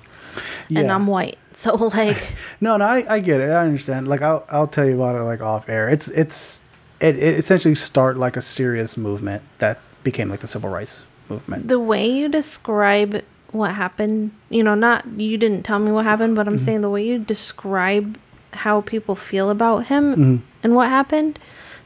yeah. 0.70 0.82
And 0.82 0.92
I'm 0.92 1.08
white, 1.08 1.38
so 1.54 1.76
like 1.76 2.36
No, 2.62 2.78
no, 2.78 2.86
I, 2.86 3.06
I 3.16 3.20
get 3.20 3.40
it. 3.42 3.50
I 3.50 3.64
understand. 3.66 4.08
Like 4.08 4.22
I'll 4.22 4.46
I'll 4.50 4.68
tell 4.68 4.86
you 4.88 4.96
about 4.96 5.16
it 5.16 5.24
like 5.24 5.42
off 5.42 5.68
air. 5.68 5.90
It's 5.90 6.10
it's 6.10 6.62
it, 7.00 7.16
it 7.16 7.40
essentially 7.40 7.76
start 7.76 8.18
like 8.18 8.38
a 8.38 8.42
serious 8.42 8.96
movement 8.98 9.42
that 9.58 9.80
became 10.04 10.30
like 10.30 10.40
the 10.42 10.48
civil 10.48 10.70
rights 10.70 11.04
movement. 11.30 11.68
the 11.68 11.80
way 11.80 12.06
you 12.08 12.30
describe 12.30 13.24
what 13.54 13.76
happened, 13.76 14.32
you 14.50 14.64
know, 14.64 14.76
not 14.76 15.06
you 15.16 15.38
didn't 15.38 15.64
tell 15.64 15.80
me 15.80 15.92
what 15.92 16.04
happened, 16.06 16.36
but 16.36 16.48
I'm 16.48 16.58
Mhm. 16.58 16.66
saying 16.66 16.82
the 16.82 16.90
way 16.90 17.06
you 17.06 17.18
describe 17.20 18.18
how 18.52 18.82
people 18.82 19.16
feel 19.16 19.50
about 19.50 19.86
him 19.88 20.16
Mhm. 20.16 20.42
and 20.64 20.76
what 20.76 20.90
happened 20.90 21.40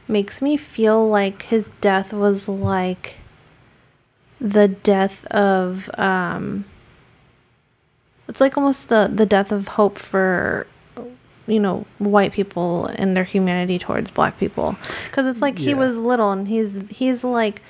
makes 0.08 0.42
me 0.42 0.56
feel 0.56 1.06
like 1.08 1.42
his 1.42 1.70
death 1.80 2.12
was 2.12 2.48
like 2.48 3.16
the 4.40 4.68
death 4.68 5.24
of 5.26 5.88
um 5.98 6.64
it's 8.28 8.40
like 8.40 8.56
almost 8.56 8.88
the 8.88 9.10
the 9.12 9.24
death 9.26 9.50
of 9.52 9.68
hope 9.68 9.98
for 9.98 10.66
you 11.46 11.58
know 11.58 11.86
white 11.98 12.32
people 12.32 12.86
and 12.96 13.16
their 13.16 13.24
humanity 13.24 13.78
towards 13.78 14.10
black 14.10 14.38
people 14.38 14.76
because 15.06 15.26
it's 15.26 15.40
like 15.42 15.56
he 15.58 15.74
was 15.74 15.96
little 15.96 16.30
and 16.30 16.48
he's 16.48 16.76
he's 16.90 17.24
like 17.24 17.62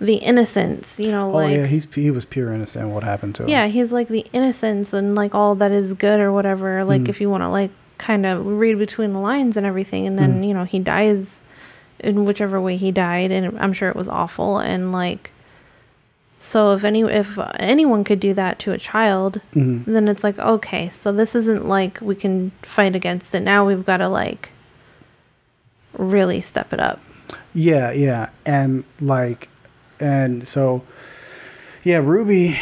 the 0.00 0.16
innocence 0.16 0.98
you 0.98 1.10
know 1.12 1.26
oh 1.30 1.34
like 1.34 1.56
yeah, 1.56 1.66
he's 1.66 1.92
he 1.94 2.10
was 2.10 2.24
pure 2.24 2.52
innocent. 2.52 2.88
What 2.90 3.04
happened 3.04 3.34
to 3.36 3.42
him? 3.44 3.48
yeah 3.48 3.66
he's 3.68 3.92
like 3.92 4.08
the 4.08 4.26
innocence 4.32 4.92
and 4.92 5.14
like 5.14 5.34
all 5.34 5.54
that 5.54 5.70
is 5.70 5.94
good 5.94 6.18
or 6.20 6.32
whatever 6.32 6.84
like 6.84 7.02
Mhm. 7.02 7.08
if 7.08 7.20
you 7.20 7.30
want 7.30 7.42
to 7.42 7.48
like 7.48 7.70
kind 7.98 8.26
of 8.26 8.44
read 8.44 8.76
between 8.78 9.12
the 9.12 9.20
lines 9.20 9.56
and 9.56 9.64
everything 9.64 10.06
and 10.06 10.18
then 10.18 10.40
Mhm. 10.42 10.48
you 10.48 10.54
know 10.54 10.64
he 10.64 10.78
dies 10.80 11.40
in 12.00 12.24
whichever 12.24 12.60
way 12.60 12.76
he 12.76 12.90
died 12.90 13.30
and 13.30 13.56
i'm 13.60 13.72
sure 13.72 13.88
it 13.88 13.94
was 13.96 14.08
awful 14.08 14.58
and 14.58 14.90
like 14.92 15.30
so 16.40 16.72
if 16.72 16.82
any 16.84 17.02
if 17.02 17.38
anyone 17.60 18.02
could 18.04 18.18
do 18.20 18.34
that 18.34 18.58
to 18.58 18.72
a 18.72 18.78
child 18.78 19.40
Mhm. 19.54 19.84
then 19.84 20.08
it's 20.08 20.24
like 20.24 20.38
okay 20.40 20.88
so 20.88 21.12
this 21.12 21.34
isn't 21.36 21.66
like 21.68 22.00
we 22.02 22.16
can 22.16 22.50
fight 22.62 22.96
against 22.96 23.32
it 23.34 23.40
now 23.40 23.64
we've 23.64 23.86
got 23.86 23.98
to 23.98 24.08
like 24.08 24.50
really 25.96 26.40
step 26.40 26.72
it 26.72 26.80
up 26.80 27.00
Yeah, 27.54 27.92
yeah, 27.92 28.30
and 28.44 28.82
like, 29.00 29.48
and 30.04 30.46
so, 30.46 30.82
yeah, 31.82 31.98
Ruby, 31.98 32.56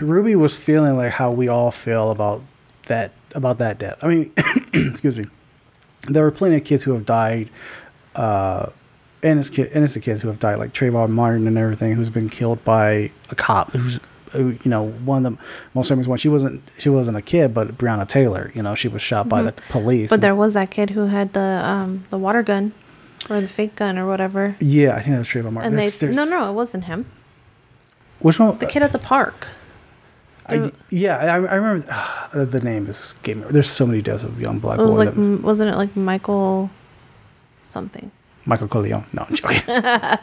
Ruby 0.00 0.34
was 0.36 0.58
feeling 0.58 0.96
like 0.96 1.12
how 1.12 1.30
we 1.32 1.48
all 1.48 1.70
feel 1.70 2.10
about 2.10 2.42
that 2.86 3.12
about 3.34 3.58
that 3.58 3.78
death. 3.78 4.02
I 4.02 4.08
mean, 4.08 4.32
excuse 4.74 5.16
me. 5.16 5.26
There 6.08 6.22
were 6.22 6.30
plenty 6.30 6.56
of 6.56 6.64
kids 6.64 6.82
who 6.84 6.92
have 6.94 7.04
died, 7.06 7.50
uh, 8.16 8.66
innocent, 9.22 9.54
kid, 9.56 9.68
innocent 9.74 10.04
kids 10.04 10.22
who 10.22 10.28
have 10.28 10.38
died, 10.38 10.58
like 10.58 10.72
Trayvon 10.72 11.10
Martin 11.10 11.46
and 11.46 11.58
everything, 11.58 11.92
who's 11.92 12.10
been 12.10 12.28
killed 12.28 12.64
by 12.64 13.10
a 13.30 13.34
cop. 13.34 13.70
Who's, 13.72 14.00
who, 14.32 14.50
you 14.62 14.70
know, 14.70 14.88
one 15.04 15.26
of 15.26 15.32
the 15.32 15.38
most 15.74 15.88
famous 15.88 16.06
ones. 16.06 16.20
She 16.20 16.28
wasn't 16.28 16.62
she 16.78 16.88
wasn't 16.88 17.16
a 17.16 17.22
kid, 17.22 17.52
but 17.52 17.76
Breonna 17.76 18.08
Taylor. 18.08 18.50
You 18.54 18.62
know, 18.62 18.74
she 18.74 18.88
was 18.88 19.02
shot 19.02 19.28
by 19.28 19.42
Mhm. 19.42 19.46
the 19.46 19.52
police. 19.70 20.08
but 20.10 20.20
there 20.20 20.34
was 20.34 20.54
that 20.54 20.70
kid 20.70 20.90
who 20.90 21.06
had 21.06 21.32
the 21.34 21.40
um 21.64 22.04
the 22.10 22.18
water 22.18 22.42
gun 22.42 22.72
or 23.28 23.40
the 23.40 23.48
fake 23.48 23.76
gun 23.76 23.98
or 23.98 24.06
whatever 24.06 24.56
yeah, 24.60 24.94
I 24.96 25.00
think 25.00 25.12
that 25.12 25.18
was 25.18 25.28
Trayvon 25.28 25.52
Martin. 25.52 25.72
and 25.72 25.78
There's- 25.78 25.96
they 25.96 26.06
there's- 26.06 26.16
no 26.30 26.38
no 26.38 26.50
it 26.50 26.54
wasn't 26.54 26.84
him 26.84 27.06
Which 28.20 28.38
one? 28.40 28.58
the 28.58 28.66
kid 28.66 28.82
at 28.82 28.92
the 28.92 28.98
park 28.98 29.46
I, 30.46 30.72
yeah, 30.90 31.16
I, 31.16 31.34
I 31.36 31.54
remember 31.54 31.86
uh, 32.34 32.44
the 32.44 32.60
name 32.60 32.86
is 32.88 32.96
escaping 32.96 33.42
me. 33.42 33.48
There's 33.50 33.68
so 33.70 33.86
many 33.86 34.02
deaths 34.02 34.24
of 34.24 34.40
young 34.40 34.58
black 34.58 34.80
it 34.80 34.82
was 34.82 34.96
boys. 34.96 35.06
like 35.06 35.16
m- 35.16 35.42
wasn't 35.42 35.70
it 35.72 35.76
like 35.76 35.94
michael 35.96 36.70
something 37.70 38.10
Michael 38.46 38.66
Corleone. 38.68 39.04
No, 39.12 39.26
I'm 39.28 39.34
joking. 39.34 39.60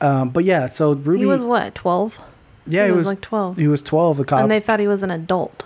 um, 0.00 0.30
but 0.30 0.44
yeah, 0.44 0.66
so 0.66 0.92
Ruby. 0.94 1.18
he 1.18 1.26
was 1.26 1.42
what 1.42 1.74
12 1.74 2.20
yeah, 2.66 2.86
he 2.86 2.92
was 2.92 2.98
was 3.00 3.06
like 3.08 3.20
12 3.20 3.56
He 3.58 3.66
was 3.68 3.82
12. 3.82 4.16
The 4.18 4.24
cop. 4.24 4.40
and 4.42 4.50
they 4.50 4.60
thought 4.60 4.78
he 4.80 4.86
was 4.86 5.02
an 5.02 5.10
adult 5.10 5.64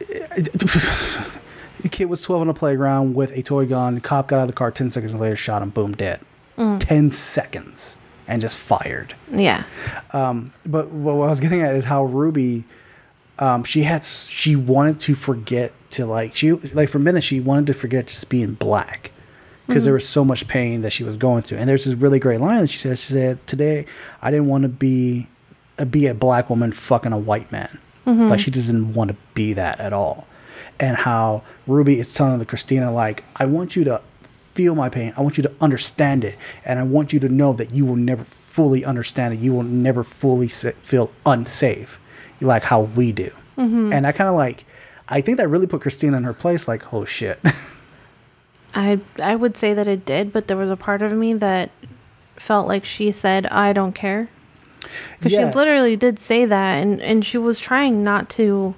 the 1.82 1.88
kid 1.88 2.06
was 2.06 2.22
12 2.22 2.40
on 2.42 2.46
the 2.48 2.54
playground 2.54 3.14
with 3.14 3.36
a 3.36 3.42
toy 3.42 3.66
gun. 3.66 3.94
The 3.96 4.00
cop 4.00 4.28
got 4.28 4.36
out 4.38 4.42
of 4.42 4.48
the 4.48 4.54
car 4.54 4.70
10 4.70 4.90
seconds 4.90 5.14
later, 5.14 5.36
shot 5.36 5.62
him, 5.62 5.70
boom, 5.70 5.92
dead. 5.92 6.20
Mm. 6.58 6.78
10 6.80 7.10
seconds 7.12 7.96
and 8.28 8.40
just 8.40 8.58
fired. 8.58 9.14
yeah 9.30 9.64
Um, 10.12 10.52
but 10.66 10.90
what 10.90 11.14
I 11.14 11.30
was 11.30 11.40
getting 11.40 11.60
at 11.62 11.74
is 11.74 11.86
how 11.86 12.04
Ruby, 12.04 12.64
um, 13.38 13.64
she 13.64 13.82
had 13.82 14.04
she 14.04 14.54
wanted 14.54 15.00
to 15.00 15.14
forget 15.14 15.72
to 15.90 16.06
like 16.06 16.34
she 16.36 16.52
like 16.52 16.88
for 16.88 16.98
a 16.98 17.00
minute, 17.00 17.24
she 17.24 17.40
wanted 17.40 17.66
to 17.68 17.74
forget 17.74 18.06
just 18.06 18.28
being 18.28 18.52
black 18.54 19.10
because 19.66 19.84
there 19.84 19.92
Mhm. 19.92 19.96
was 19.96 20.08
so 20.08 20.24
much 20.24 20.46
pain 20.46 20.82
that 20.82 20.90
she 20.92 21.02
was 21.04 21.16
going 21.16 21.42
through. 21.42 21.58
And 21.58 21.68
there's 21.68 21.84
this 21.84 21.94
really 21.94 22.18
great 22.18 22.40
line 22.40 22.60
that 22.60 22.68
she 22.70 22.78
said. 22.78 22.98
She 22.98 23.12
said, 23.12 23.44
"Today 23.46 23.86
I 24.20 24.30
didn't 24.30 24.46
want 24.46 24.62
to 24.62 24.68
be 24.68 25.28
uh, 25.78 25.84
be 25.86 26.06
a 26.06 26.14
black 26.14 26.50
woman 26.50 26.70
fucking 26.72 27.12
a 27.12 27.18
white 27.18 27.50
man. 27.50 27.78
Mhm. 28.06 28.28
Like 28.28 28.40
she 28.40 28.50
just 28.50 28.66
didn't 28.68 28.92
want 28.94 29.10
to 29.10 29.16
be 29.34 29.52
that 29.54 29.80
at 29.80 29.92
all." 29.92 30.26
And 30.82 30.96
how 30.98 31.42
Ruby 31.66 31.98
is 31.98 32.12
telling 32.12 32.38
the 32.38 32.44
Christina 32.44 32.92
like, 32.92 33.24
"I 33.36 33.46
want 33.46 33.74
you 33.76 33.84
to." 33.84 34.02
Feel 34.52 34.74
my 34.74 34.90
pain. 34.90 35.14
I 35.16 35.22
want 35.22 35.38
you 35.38 35.42
to 35.44 35.52
understand 35.62 36.24
it, 36.24 36.36
and 36.62 36.78
I 36.78 36.82
want 36.82 37.14
you 37.14 37.18
to 37.20 37.28
know 37.30 37.54
that 37.54 37.72
you 37.72 37.86
will 37.86 37.96
never 37.96 38.22
fully 38.22 38.84
understand 38.84 39.32
it. 39.32 39.40
You 39.40 39.54
will 39.54 39.62
never 39.62 40.04
fully 40.04 40.48
feel 40.48 41.10
unsafe, 41.24 41.98
like 42.42 42.64
how 42.64 42.82
we 42.82 43.12
do. 43.12 43.30
Mhm. 43.56 43.94
And 43.94 44.06
I 44.06 44.12
kind 44.12 44.28
of 44.28 44.36
like, 44.36 44.66
I 45.08 45.22
think 45.22 45.38
that 45.38 45.48
really 45.48 45.66
put 45.66 45.80
Christina 45.80 46.18
in 46.18 46.24
her 46.24 46.34
place. 46.34 46.68
Like, 46.68 46.92
oh 46.92 47.06
shit, 47.06 47.40
i 48.74 49.00
i 49.22 49.34
would 49.34 49.56
say 49.56 49.72
that 49.74 49.86
it 49.88 50.04
did 50.04 50.32
but 50.32 50.48
there 50.48 50.56
was 50.56 50.68
a 50.70 50.76
part 50.76 51.00
of 51.02 51.12
me 51.12 51.32
that 51.32 51.70
felt 52.36 52.66
like 52.68 52.84
she 52.84 53.10
said 53.10 53.46
i 53.46 53.72
don't 53.72 53.94
care 53.94 54.28
Because 55.16 55.32
Yeah. 55.32 55.50
she 55.50 55.56
literally 55.56 55.96
did 55.96 56.18
say 56.18 56.44
that, 56.44 56.82
and, 56.82 57.00
and 57.00 57.24
she 57.24 57.38
was 57.38 57.58
trying 57.60 58.02
not 58.04 58.28
to 58.30 58.74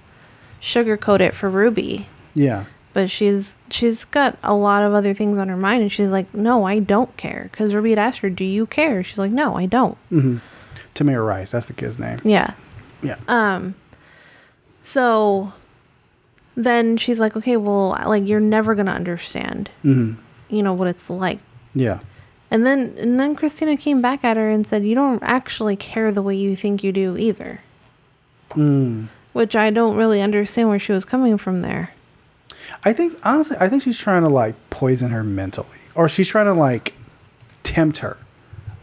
sugarcoat 0.65 1.20
it 1.20 1.35
for 1.35 1.51
Ruby. 1.51 2.07
Yeah. 2.35 2.65
But 2.95 3.11
she's 3.11 3.59
she's 3.70 4.05
got 4.05 4.39
a 4.43 4.55
lot 4.55 4.82
of 4.82 4.95
other 4.95 5.12
things 5.15 5.36
on 5.39 5.49
her 5.49 5.57
mind, 5.57 5.82
and 5.82 5.93
she's 5.93 6.11
like, 6.11 6.32
"No, 6.32 6.65
I 6.65 6.78
don't 6.78 7.15
care." 7.16 7.49
Because 7.51 7.74
Ruby 7.74 7.91
had 7.91 7.99
asked 7.99 8.20
her, 8.20 8.31
"Do 8.31 8.45
you 8.45 8.66
care?" 8.66 9.03
She's 9.03 9.19
like, 9.19 9.32
"No, 9.32 9.57
I 9.57 9.66
don't." 9.66 9.99
Mm-hmm. 10.11 10.39
Tamir 10.95 11.27
Rice, 11.27 11.51
that's 11.51 11.66
the 11.66 11.73
kid's 11.73 11.99
name. 11.99 12.19
Yeah. 12.24 12.55
Yeah. 13.03 13.19
Um. 13.28 13.74
So 14.82 15.53
then 16.57 16.97
she's 16.97 17.19
like, 17.20 17.36
"Okay, 17.36 17.57
well, 17.57 17.89
like 18.07 18.27
you're 18.27 18.39
never 18.41 18.74
gonna 18.77 18.93
understand, 18.93 19.70
Mhm. 19.85 20.16
you 20.49 20.62
know, 20.62 20.73
what 20.73 20.86
it's 20.89 21.11
like." 21.11 21.41
Yeah. 21.74 21.99
And 22.51 22.65
then 22.65 22.95
and 22.99 23.19
then 23.19 23.35
Christina 23.35 23.77
came 23.77 24.01
back 24.01 24.23
at 24.24 24.36
her 24.36 24.49
and 24.51 24.65
said, 24.65 24.85
"You 24.85 24.95
don't 24.95 25.23
actually 25.24 25.74
care 25.74 26.12
the 26.12 26.23
way 26.23 26.36
you 26.36 26.55
think 26.55 26.85
you 26.85 26.93
do 26.93 27.16
either." 27.16 27.61
Mm. 28.51 29.09
Which 29.35 29.55
I 29.55 29.69
don't 29.69 29.97
really 29.97 30.23
understand 30.23 30.70
where 30.70 30.78
she 30.78 30.93
was 30.93 31.05
coming 31.05 31.36
from 31.36 31.61
there. 31.61 31.90
I 32.85 32.93
think 32.93 33.19
honestly, 33.23 33.56
I 33.61 33.69
think 33.69 33.82
she's 33.82 33.98
trying 33.98 34.23
to 34.23 34.31
like 34.31 34.55
poison 34.70 35.11
her 35.11 35.23
mentally, 35.23 35.78
or 35.94 36.09
she's 36.09 36.28
trying 36.28 36.47
to 36.47 36.55
like 36.55 36.94
tempt 37.62 37.98
her 37.98 38.16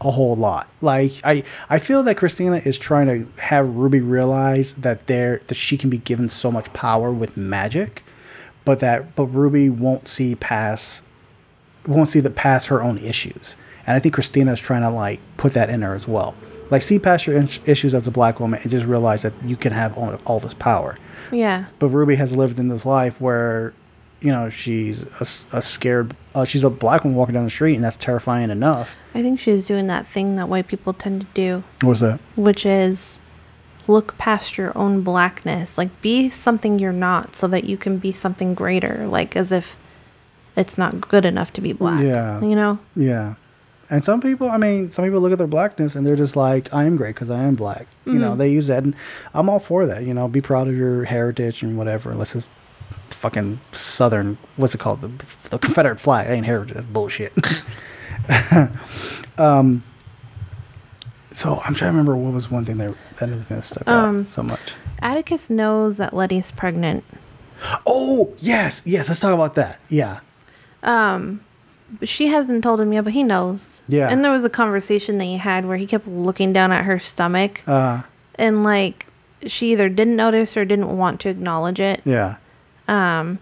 a 0.00 0.10
whole 0.10 0.36
lot. 0.36 0.68
Like 0.80 1.12
I, 1.24 1.42
I 1.70 1.78
feel 1.78 2.02
that 2.04 2.16
Christina 2.16 2.56
is 2.56 2.78
trying 2.78 3.06
to 3.06 3.40
have 3.42 3.68
Ruby 3.68 4.00
realize 4.00 4.74
that 4.74 5.06
there 5.06 5.40
that 5.46 5.54
she 5.54 5.76
can 5.76 5.90
be 5.90 5.98
given 5.98 6.28
so 6.28 6.50
much 6.50 6.72
power 6.72 7.10
with 7.10 7.36
magic, 7.36 8.04
but 8.64 8.80
that 8.80 9.14
but 9.14 9.26
Ruby 9.26 9.68
won't 9.70 10.08
see 10.08 10.34
past 10.34 11.02
won't 11.86 12.08
see 12.08 12.20
the 12.20 12.30
past 12.30 12.68
her 12.68 12.82
own 12.82 12.98
issues, 12.98 13.56
and 13.86 13.96
I 13.96 13.98
think 13.98 14.14
Christina 14.14 14.52
is 14.52 14.60
trying 14.60 14.82
to 14.82 14.90
like 14.90 15.20
put 15.36 15.54
that 15.54 15.70
in 15.70 15.82
her 15.82 15.94
as 15.94 16.06
well. 16.06 16.34
Like 16.72 16.80
see 16.82 16.98
past 16.98 17.26
your 17.26 17.36
in- 17.36 17.48
issues 17.66 17.94
as 17.94 18.06
a 18.06 18.10
black 18.10 18.40
woman 18.40 18.58
and 18.62 18.70
just 18.70 18.86
realize 18.86 19.22
that 19.22 19.34
you 19.44 19.56
can 19.56 19.72
have 19.72 19.96
all, 19.96 20.18
all 20.24 20.40
this 20.40 20.54
power. 20.54 20.98
Yeah. 21.30 21.66
But 21.78 21.88
Ruby 21.90 22.14
has 22.16 22.34
lived 22.34 22.58
in 22.58 22.68
this 22.68 22.86
life 22.86 23.20
where, 23.20 23.74
you 24.22 24.32
know, 24.32 24.48
she's 24.48 25.04
a 25.52 25.60
scared, 25.60 26.16
uh, 26.34 26.44
she's 26.46 26.64
a 26.64 26.70
black 26.70 27.04
woman 27.04 27.16
walking 27.16 27.34
down 27.34 27.44
the 27.44 27.50
street, 27.50 27.74
and 27.74 27.84
that's 27.84 27.98
terrifying 27.98 28.50
enough. 28.50 28.96
I 29.14 29.20
think 29.20 29.38
she's 29.38 29.66
doing 29.66 29.86
that 29.88 30.06
thing 30.06 30.36
that 30.36 30.48
white 30.48 30.66
people 30.66 30.94
tend 30.94 31.20
to 31.20 31.26
do, 31.34 31.62
What's 31.82 32.00
that? 32.00 32.20
which 32.36 32.64
is 32.64 33.18
look 33.86 34.16
past 34.16 34.56
your 34.56 34.76
own 34.76 35.02
blackness. 35.02 35.76
Like 35.76 36.00
be 36.00 36.30
something 36.30 36.78
you're 36.78 36.92
not 36.92 37.36
so 37.36 37.46
that 37.48 37.64
you 37.64 37.76
can 37.76 37.98
be 37.98 38.12
something 38.12 38.54
greater. 38.54 39.06
Like 39.06 39.36
as 39.36 39.52
if 39.52 39.76
it's 40.56 40.78
not 40.78 41.00
good 41.06 41.24
enough 41.26 41.52
to 41.54 41.60
be 41.60 41.72
black. 41.74 42.00
Yeah. 42.02 42.40
You 42.40 42.54
know? 42.56 42.78
Yeah. 42.96 43.34
And 43.90 44.04
some 44.04 44.20
people, 44.20 44.48
I 44.50 44.56
mean, 44.56 44.90
some 44.90 45.04
people 45.04 45.20
look 45.20 45.32
at 45.32 45.38
their 45.38 45.46
blackness 45.46 45.94
and 45.96 46.06
they're 46.06 46.16
just 46.16 46.34
like, 46.36 46.72
I 46.72 46.84
am 46.84 46.96
great 46.96 47.14
because 47.14 47.30
I 47.30 47.42
am 47.42 47.54
black. 47.54 47.86
You 48.06 48.14
know, 48.14 48.32
Mhm. 48.32 48.38
they 48.38 48.50
use 48.50 48.66
that. 48.68 48.84
And 48.84 48.94
I'm 49.34 49.48
all 49.50 49.58
for 49.58 49.84
that. 49.86 50.04
You 50.04 50.14
know, 50.14 50.28
be 50.28 50.40
proud 50.40 50.66
of 50.68 50.74
your 50.76 51.04
heritage 51.04 51.62
and 51.62 51.76
whatever. 51.76 52.10
Unless 52.10 52.34
it's 52.36 52.46
fucking 53.10 53.60
Southern, 53.72 54.38
what's 54.56 54.74
it 54.74 54.78
called? 54.78 55.02
The, 55.02 55.10
the 55.50 55.58
Confederate 55.58 56.00
flag. 56.00 56.28
Ain't 56.30 56.46
heritage. 56.46 56.74
That's 56.74 56.86
bullshit. 56.86 57.32
um, 59.38 59.82
so 61.32 61.60
I'm 61.64 61.74
trying 61.74 61.90
to 61.92 61.96
remember 61.96 62.16
what 62.16 62.32
was 62.32 62.50
one 62.50 62.64
thing 62.64 62.78
that, 62.78 62.94
that, 63.20 63.26
that 63.48 63.64
stuck 63.64 63.88
Um, 63.88 64.20
out 64.20 64.26
so 64.28 64.42
much. 64.42 64.74
Atticus 65.00 65.50
knows 65.50 65.96
that 65.98 66.14
Leti's 66.14 66.50
pregnant. 66.50 67.04
Oh, 67.86 68.32
yes. 68.38 68.82
Yes. 68.86 69.08
Let's 69.08 69.20
talk 69.20 69.34
about 69.34 69.54
that. 69.56 69.80
Yeah. 69.88 70.20
Um, 70.82 71.40
she 72.02 72.28
hasn't 72.28 72.62
told 72.64 72.80
him 72.80 72.92
yet, 72.92 73.04
but 73.04 73.12
he 73.12 73.22
knows. 73.22 73.82
Yeah. 73.88 74.08
And 74.08 74.24
there 74.24 74.32
was 74.32 74.44
a 74.44 74.50
conversation 74.50 75.18
that 75.18 75.24
he 75.24 75.36
had 75.36 75.64
where 75.66 75.76
he 75.76 75.86
kept 75.86 76.06
looking 76.08 76.52
down 76.52 76.72
at 76.72 76.84
her 76.84 76.98
stomach, 76.98 77.62
Uh, 77.66 78.02
and 78.36 78.62
like 78.64 79.06
she 79.46 79.72
either 79.72 79.88
didn't 79.88 80.16
notice 80.16 80.56
or 80.56 80.64
didn't 80.64 80.96
want 80.96 81.20
to 81.20 81.28
acknowledge 81.28 81.80
it. 81.80 82.00
yeah. 82.04 82.36
Um, 82.88 83.38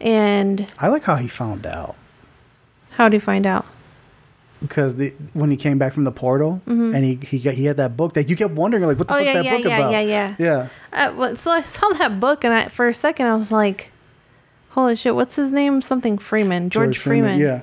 and 0.00 0.70
I 0.78 0.88
like 0.88 1.04
how 1.04 1.16
he 1.16 1.28
found 1.28 1.66
out. 1.66 1.96
how 2.92 3.08
do 3.08 3.16
you 3.16 3.20
find 3.20 3.46
out? 3.46 3.66
because 4.62 4.94
the 4.94 5.10
when 5.34 5.50
he 5.50 5.56
came 5.56 5.78
back 5.78 5.92
from 5.92 6.04
the 6.04 6.10
portal 6.10 6.62
Mhm. 6.66 6.94
and 6.94 7.04
he 7.04 7.16
he 7.22 7.38
got, 7.38 7.52
he 7.54 7.66
had 7.66 7.76
that 7.76 7.94
book 7.94 8.14
that 8.14 8.28
you 8.30 8.36
kept 8.36 8.54
wondering 8.54 8.82
like 8.84 8.98
what 8.98 9.06
the 9.06 9.14
Oh, 9.14 9.18
fuck's 9.18 9.26
yeah, 9.26 9.34
that 9.34 9.44
yeah, 9.44 9.56
book 9.56 9.64
yeah, 9.66 9.76
about? 9.78 9.90
yeah, 9.92 10.00
yeah. 10.00 10.34
yeah. 10.38 10.68
Uh, 10.92 11.12
well, 11.14 11.36
so 11.36 11.50
I 11.50 11.60
saw 11.62 11.88
that 11.90 12.18
book, 12.18 12.42
and 12.42 12.54
I, 12.54 12.68
for 12.68 12.88
a 12.88 12.94
second 12.94 13.26
I 13.26 13.34
was 13.36 13.52
like, 13.52 13.90
"Holy 14.76 14.94
shit! 14.94 15.14
What's 15.16 15.34
his 15.34 15.52
name? 15.52 15.82
Something 15.82 16.16
Freeman, 16.18 16.70
George, 16.70 16.96
Freeman." 16.98 17.40
Yeah, 17.40 17.62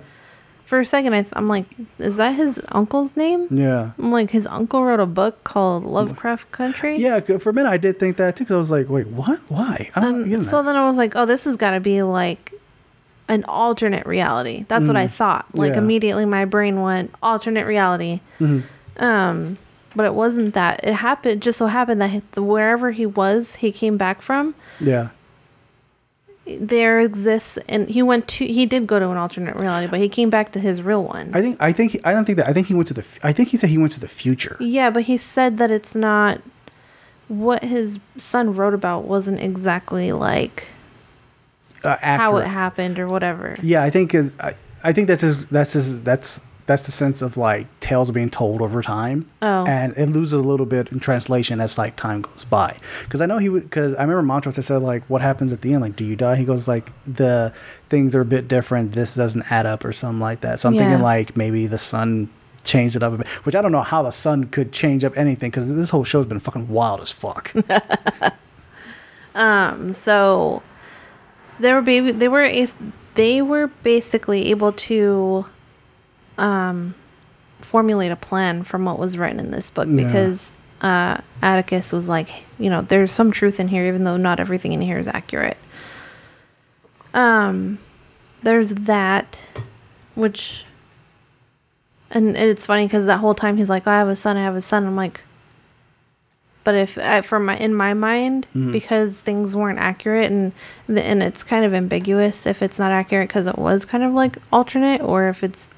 For 0.66 0.80
a 0.80 0.86
second, 0.86 1.14
I 1.14 1.22
th- 1.22 1.34
I'm 1.36 1.48
like, 1.48 1.66
"Is 2.00 2.18
that 2.18 2.32
his 2.36 2.60
uncle's 2.72 3.16
name?" 3.16 3.48
yeah, 3.52 3.92
I'm 3.98 4.12
like, 4.12 4.32
his 4.32 4.48
uncle 4.48 4.84
wrote 4.84 5.00
a 5.00 5.06
book 5.06 5.44
called 5.46 5.84
Lovecraft 5.86 6.52
Country. 6.52 6.96
Yeah, 6.98 7.20
For 7.22 7.50
a 7.52 7.54
minute, 7.54 7.70
I 7.70 7.78
did 7.78 8.00
think 8.00 8.18
that 8.18 8.36
too. 8.36 8.44
Because 8.44 8.56
I 8.56 8.58
was 8.58 8.72
like, 8.72 8.90
wait, 8.90 9.08
what? 9.08 9.40
Why? 9.48 9.90
I 9.96 10.00
don't 10.02 10.24
Um, 10.34 10.44
So 10.44 10.58
that. 10.58 10.66
then 10.66 10.76
I 10.76 10.86
was 10.86 10.98
like, 10.98 11.16
"Oh, 11.16 11.26
this 11.26 11.44
has 11.46 11.56
got 11.58 11.72
to 11.72 11.80
be 11.80 12.02
like 12.02 12.52
an 13.30 13.44
alternate 13.46 14.06
reality." 14.06 14.66
That's 14.68 14.88
what 14.88 14.98
I 14.98 15.06
Mm, 15.08 15.12
thought. 15.12 15.46
Like 15.54 15.74
yeah. 15.74 15.78
immediately, 15.80 16.26
my 16.26 16.46
brain 16.46 16.82
went 16.82 17.12
alternate 17.22 17.66
reality. 17.68 18.20
Mhm. 18.40 18.64
Um, 18.98 19.58
but 19.96 20.06
it 20.06 20.14
wasn't 20.16 20.54
that. 20.56 20.80
It 20.84 20.96
happened. 20.96 21.42
Just 21.42 21.58
so 21.60 21.68
happened 21.68 22.02
that 22.02 22.10
he, 22.10 22.22
wherever 22.40 22.92
he 22.92 23.06
was, 23.06 23.56
he 23.58 23.72
came 23.72 23.96
back 23.98 24.22
from. 24.22 24.56
Yeah, 24.80 25.10
there 26.46 27.00
exists 27.00 27.58
and 27.70 27.88
he 27.90 28.02
went 28.04 28.28
to 28.28 28.46
he 28.46 28.66
did 28.66 28.86
go 28.86 29.00
to 29.00 29.10
an 29.10 29.18
alternate 29.18 29.56
reality 29.58 29.88
but 29.88 30.00
he 30.00 30.10
came 30.10 30.30
back 30.30 30.52
to 30.52 30.60
his 30.60 30.82
real 30.82 31.04
one. 31.04 31.32
I 31.34 31.42
think 31.42 31.58
I 31.62 31.72
think 31.72 31.98
I 32.06 32.12
don't 32.12 32.26
think 32.26 32.38
that 32.38 32.48
I 32.48 32.54
think 32.54 32.68
he 32.68 32.74
went 32.74 32.88
to 32.90 32.94
the 32.94 33.06
i 33.24 33.32
think 33.32 33.50
he 33.50 33.58
said 33.58 33.70
he 33.70 33.78
went 33.78 33.94
to 33.94 34.00
the 34.02 34.10
future. 34.10 34.58
yeah 34.60 34.90
but 34.90 35.04
he 35.04 35.16
said 35.18 35.58
that 35.58 35.72
it's 35.72 35.96
not 35.96 36.42
what 37.30 37.64
his 37.64 38.00
son 38.18 38.54
wrote 38.56 38.74
about 38.74 39.06
wasn't 39.06 39.40
exactly 39.40 40.12
like 40.12 40.68
Uh, 41.86 41.98
how 42.02 42.38
it 42.38 42.48
happened 42.48 42.98
or 43.00 43.08
whatever. 43.08 43.56
Yeah, 43.62 43.84
I 43.84 43.90
think 43.90 44.14
is 44.14 44.36
I, 44.40 44.52
I 44.84 44.92
think 44.94 45.08
that's 45.08 45.22
his 45.22 45.50
that's 45.50 45.74
his 45.74 46.02
that's 46.04 46.42
that's 46.66 46.84
the 46.84 46.92
sense 46.92 47.22
of 47.22 47.36
like 47.36 47.68
tales 47.82 48.10
being 48.12 48.30
told 48.30 48.62
over 48.62 48.82
time. 48.82 49.30
Oh. 49.42 49.66
And 49.68 49.94
it 49.98 50.08
loses 50.08 50.34
a 50.34 50.38
little 50.40 50.66
bit 50.66 50.92
in 50.92 51.00
translation 51.00 51.60
as 51.60 51.78
like 51.78 51.96
time 51.98 52.22
goes 52.22 52.46
by. 52.46 52.78
Because 53.04 53.20
I 53.22 53.26
know 53.26 53.38
he 53.38 53.50
would 53.50 53.64
because 53.64 53.94
I 53.96 54.02
remember 54.02 54.22
Montrose 54.24 54.66
said 54.66 54.82
like 54.82 55.04
what 55.10 55.22
happens 55.22 55.52
at 55.52 55.62
the 55.62 55.74
end 55.74 55.82
like 55.82 55.96
do 55.96 56.06
you 56.06 56.16
die? 56.16 56.36
He 56.38 56.46
goes 56.46 56.68
like 56.68 56.90
the 57.06 57.54
things 57.90 58.16
are 58.16 58.22
a 58.22 58.26
bit 58.26 58.48
different. 58.48 58.94
This 58.94 59.16
doesn't 59.16 59.52
add 59.52 59.66
up 59.66 59.84
or 59.84 59.92
something 59.92 60.22
like 60.22 60.42
that. 60.42 60.60
So 60.62 60.70
I'm 60.70 60.76
Yeah. 60.76 60.82
thinking 60.82 61.02
like 61.02 61.36
maybe 61.36 61.68
the 61.68 61.78
son 61.78 62.30
changed 62.64 62.96
it 62.96 63.04
up 63.04 63.12
a 63.14 63.18
bit, 63.18 63.28
which 63.46 63.56
I 63.56 63.62
don't 63.62 63.74
know 63.74 63.82
how 63.82 64.04
the 64.04 64.12
son 64.12 64.46
could 64.46 64.72
change 64.72 65.04
up 65.04 65.12
anything 65.18 65.50
because 65.52 65.74
this 65.76 65.90
whole 65.90 66.06
show's 66.06 66.26
been 66.26 66.40
fucking 66.40 66.70
wild 66.70 67.02
as 67.02 67.12
fuck. 67.12 67.54
um 69.36 69.92
so 69.92 70.62
they 71.60 71.74
were 71.74 71.82
baby 71.82 72.12
they 72.12 72.28
were 72.28 72.50
they 73.16 73.42
were 73.42 73.68
basically 73.84 74.50
able 74.50 74.72
to 74.72 75.46
um 76.38 76.96
formulate 77.60 78.12
a 78.12 78.16
plan 78.16 78.64
from 78.64 78.86
what 78.86 79.00
was 79.00 79.18
written 79.18 79.40
in 79.40 79.52
this 79.52 79.70
book 79.70 79.88
Yeah. 79.90 80.04
because 80.06 80.56
uh 80.82 81.18
Atticus 81.42 81.92
was 81.92 82.08
like 82.10 82.30
you 82.60 82.70
know 82.70 82.82
there's 82.82 83.12
some 83.12 83.32
truth 83.32 83.60
in 83.60 83.68
here 83.70 83.86
even 83.88 84.04
though 84.04 84.18
not 84.18 84.40
everything 84.40 84.74
in 84.74 84.82
here 84.82 84.98
is 85.00 85.08
accurate 85.08 85.58
um 87.14 87.78
there's 88.42 88.72
that 88.72 89.44
which 90.16 90.66
and 92.12 92.36
it's 92.38 92.66
funny 92.66 92.86
because 92.86 93.06
that 93.08 93.20
whole 93.20 93.34
time 93.34 93.58
he's 93.58 93.72
like, 93.72 93.88
oh, 93.88 93.92
I 93.92 93.98
have 93.98 94.08
a 94.08 94.16
son, 94.16 94.38
I 94.38 94.44
have 94.44 94.56
a 94.56 94.62
son. 94.62 94.86
I'm 94.86 94.96
like, 94.96 95.22
but 96.64 96.76
if 96.76 96.96
I, 97.00 97.22
for 97.22 97.40
my 97.40 97.58
in 97.58 97.74
my 97.74 97.96
mind, 97.96 98.46
Mhm. 98.56 98.72
because 98.72 99.20
things 99.20 99.56
weren't 99.56 99.80
accurate 99.80 100.32
and 100.32 100.52
the, 100.88 101.04
and 101.04 101.24
it's 101.24 101.44
kind 101.44 101.66
of 101.66 101.74
ambiguous 101.74 102.46
if 102.46 102.62
it's 102.62 102.78
not 102.78 102.92
accurate 102.92 103.30
because 103.30 103.48
it 103.48 103.58
was 103.58 103.84
kind 103.86 104.04
of 104.04 104.14
like 104.14 104.38
alternate 104.52 105.02
or 105.02 105.28
if 105.28 105.44
it's 105.44 105.70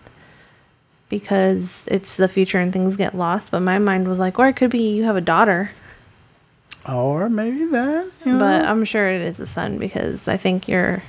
because 1.19 1.87
it's 1.89 2.15
the 2.17 2.27
future 2.27 2.59
and 2.59 2.71
things 2.73 2.95
get 2.95 3.15
lost. 3.15 3.51
But 3.51 3.61
my 3.61 3.79
mind 3.79 4.07
was 4.07 4.19
like, 4.19 4.37
or 4.39 4.47
it 4.47 4.53
could 4.55 4.69
be 4.71 4.95
you 4.95 5.03
have 5.05 5.15
a 5.15 5.21
daughter. 5.21 5.71
or 6.87 7.29
maybe 7.29 7.65
that. 7.65 8.09
You 8.25 8.37
But? 8.37 8.65
I'm 8.65 8.85
sure 8.85 9.09
it 9.09 9.21
is 9.21 9.39
a 9.39 9.45
son 9.47 9.77
because 9.77 10.27
I 10.27 10.37
think 10.37 10.67
your 10.67 11.01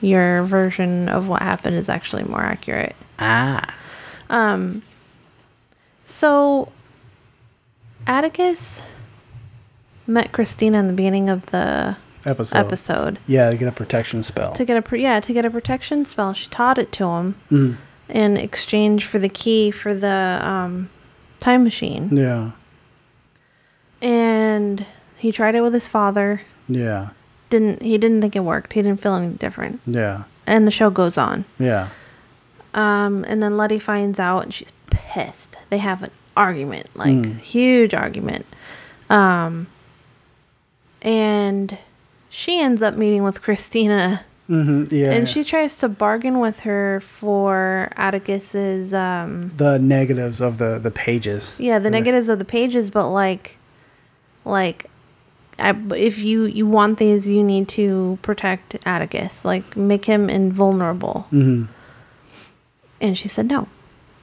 your 0.00 0.42
version 0.42 1.08
of 1.08 1.28
what 1.28 1.42
happened 1.42 1.76
is 1.76 1.88
actually 1.88 2.24
more 2.24 2.40
accurate. 2.42 2.96
Ah. 3.18 3.62
Um 4.30 4.82
so 6.06 6.72
Atticus 8.06 8.82
met 10.06 10.32
Christina 10.32 10.78
in 10.78 10.86
the 10.88 10.92
beginning 10.92 11.28
of 11.28 11.46
the 11.46 11.96
Episode. 12.24 12.58
episode 12.58 13.18
Yeah, 13.26 13.50
to 13.50 13.56
get 13.56 13.68
a 13.68 13.72
protection 13.72 14.22
spell. 14.22 14.52
to 14.54 14.64
get 14.64 14.76
a 14.92 14.98
yeah, 14.98 15.20
to 15.20 15.32
get 15.32 15.44
a 15.44 15.50
protection 15.50 16.04
spell. 16.04 16.32
She 16.32 16.48
taught 16.50 16.78
it 16.78 16.90
to 16.92 17.06
him 17.06 17.34
Mhm. 17.50 17.76
In 18.12 18.36
exchange 18.36 19.06
for 19.06 19.18
the 19.18 19.28
key 19.28 19.70
for 19.70 19.94
the 19.94 20.38
um 20.42 20.90
time 21.40 21.64
machine. 21.64 22.10
Yeah. 22.12 22.52
And 24.00 24.86
he 25.16 25.32
tried 25.32 25.54
it 25.54 25.62
with 25.62 25.72
his 25.72 25.88
father. 25.88 26.42
Yeah. 26.68 27.10
Didn't 27.50 27.82
he 27.82 27.98
didn't 27.98 28.20
think 28.20 28.36
it 28.36 28.40
worked. 28.40 28.74
He 28.74 28.82
didn't 28.82 29.00
feel 29.00 29.14
any 29.14 29.32
different. 29.32 29.80
Yeah. 29.86 30.24
And 30.46 30.66
the 30.66 30.70
show 30.70 30.90
goes 30.90 31.16
on. 31.16 31.44
Yeah. 31.58 31.88
Um, 32.74 33.24
and 33.28 33.42
then 33.42 33.56
Leti 33.56 33.78
finds 33.78 34.18
out 34.20 34.44
and 34.44 34.54
she's 34.54 34.72
pissed. 34.90 35.56
They 35.70 35.78
have 35.78 36.02
an 36.02 36.10
argument, 36.36 36.88
like 36.94 37.40
huge 37.40 37.94
argument. 37.94 38.46
Um, 39.10 39.68
and 41.02 41.78
she 42.30 42.60
ends 42.60 42.80
up 42.82 42.94
meeting 42.94 43.22
with 43.22 43.42
Christina, 43.42 44.24
hmm 44.52 44.84
Yeah. 44.90 45.12
and 45.16 45.24
she 45.26 45.42
tries 45.44 45.78
to 45.78 45.88
bargain 45.88 46.38
with 46.38 46.60
her 46.68 47.00
for 47.00 47.88
Atticus's 47.96 48.92
um, 48.92 49.50
the 49.56 49.78
negatives 49.78 50.40
of 50.44 50.58
the 50.58 50.78
the 50.78 50.90
pages. 50.90 51.56
yeah, 51.58 51.78
the 51.80 51.88
negatives 51.90 52.28
of 52.28 52.38
the 52.38 52.44
pages, 52.44 52.90
but 52.90 53.08
like, 53.08 53.56
like, 54.44 54.90
I, 55.58 55.70
if 55.96 56.18
you 56.20 56.44
you 56.44 56.66
want 56.66 56.98
these, 56.98 57.26
you 57.26 57.42
need 57.42 57.68
to 57.80 58.18
protect 58.20 58.76
Atticus, 58.84 59.44
like 59.44 59.76
make 59.76 60.04
him 60.04 60.28
invulnerable. 60.28 61.26
hmm 61.30 61.64
And 63.00 63.16
she 63.16 63.28
said 63.28 63.46
no, 63.48 63.68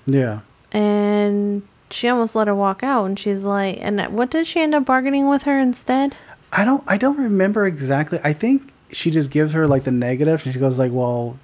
Yeah. 0.06 0.39
and 0.72 1.64
she 1.89 2.07
almost 2.07 2.35
let 2.35 2.47
her 2.47 2.56
walk 2.56 2.84
out. 2.84 3.06
And 3.06 3.18
she's 3.18 3.43
like, 3.45 3.77
and 3.81 3.99
what 4.14 4.30
did 4.30 4.45
she 4.45 4.61
end 4.61 4.76
up 4.76 4.85
bargaining 4.85 5.27
with 5.27 5.43
her 5.49 5.60
instead? 5.60 6.14
I 6.53 6.64
don't 6.65 6.84
I 6.88 6.97
don't 6.97 7.18
remember 7.18 7.65
exactly. 7.65 8.19
I 8.23 8.34
think 8.34 8.72
she 8.91 9.11
just 9.11 9.30
gives 9.32 9.53
her 9.53 9.68
like 9.68 9.84
the 9.84 9.91
negative 9.91 10.44
and 10.45 10.53
she 10.53 10.60
goes 10.60 10.80
like, 10.80 10.91
"Well, 10.91 11.38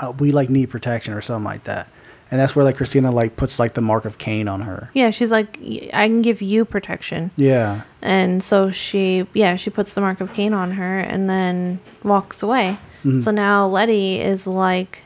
uh, 0.00 0.12
we 0.18 0.32
like 0.32 0.50
need 0.50 0.70
protection 0.70 1.14
or 1.14 1.20
something 1.20 1.44
like 1.44 1.64
that." 1.64 1.88
And 2.30 2.38
that's 2.38 2.54
where 2.54 2.64
like 2.64 2.76
Christina 2.76 3.10
like 3.10 3.36
puts 3.36 3.58
like 3.58 3.72
the 3.74 3.80
mark 3.80 4.04
of 4.04 4.18
Cain 4.18 4.48
on 4.48 4.60
her. 4.62 4.90
Yeah, 4.94 5.10
she's 5.10 5.30
like, 5.30 5.58
"Y- 5.62 5.88
I 5.94 6.06
can 6.08 6.20
give 6.22 6.42
you 6.42 6.64
protection. 6.66 7.30
Yeah. 7.36 7.82
And 8.02 8.42
so 8.42 8.70
she, 8.70 9.26
yeah, 9.32 9.56
she 9.56 9.70
puts 9.70 9.94
the 9.94 10.00
mark 10.02 10.20
of 10.20 10.32
Cain 10.34 10.52
on 10.52 10.72
her 10.72 10.98
and 11.00 11.28
then 11.28 11.80
walks 12.02 12.42
away. 12.42 12.76
Mhm. 13.04 13.24
So 13.24 13.30
now 13.30 13.66
Leti 13.66 14.20
is 14.20 14.46
like 14.46 15.02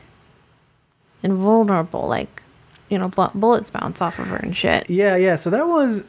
invulnerable, 1.21 2.07
like, 2.07 2.41
you 2.89 2.97
know, 2.97 3.07
bu- 3.09 3.31
bullets 3.33 3.69
bounce 3.69 4.01
off 4.01 4.19
of 4.19 4.27
her 4.27 4.37
and 4.37 4.55
shit. 4.55 4.89
Yeah, 4.89 5.15
yeah. 5.15 5.35
So 5.35 5.49
that 5.49 5.67
was 5.67 6.03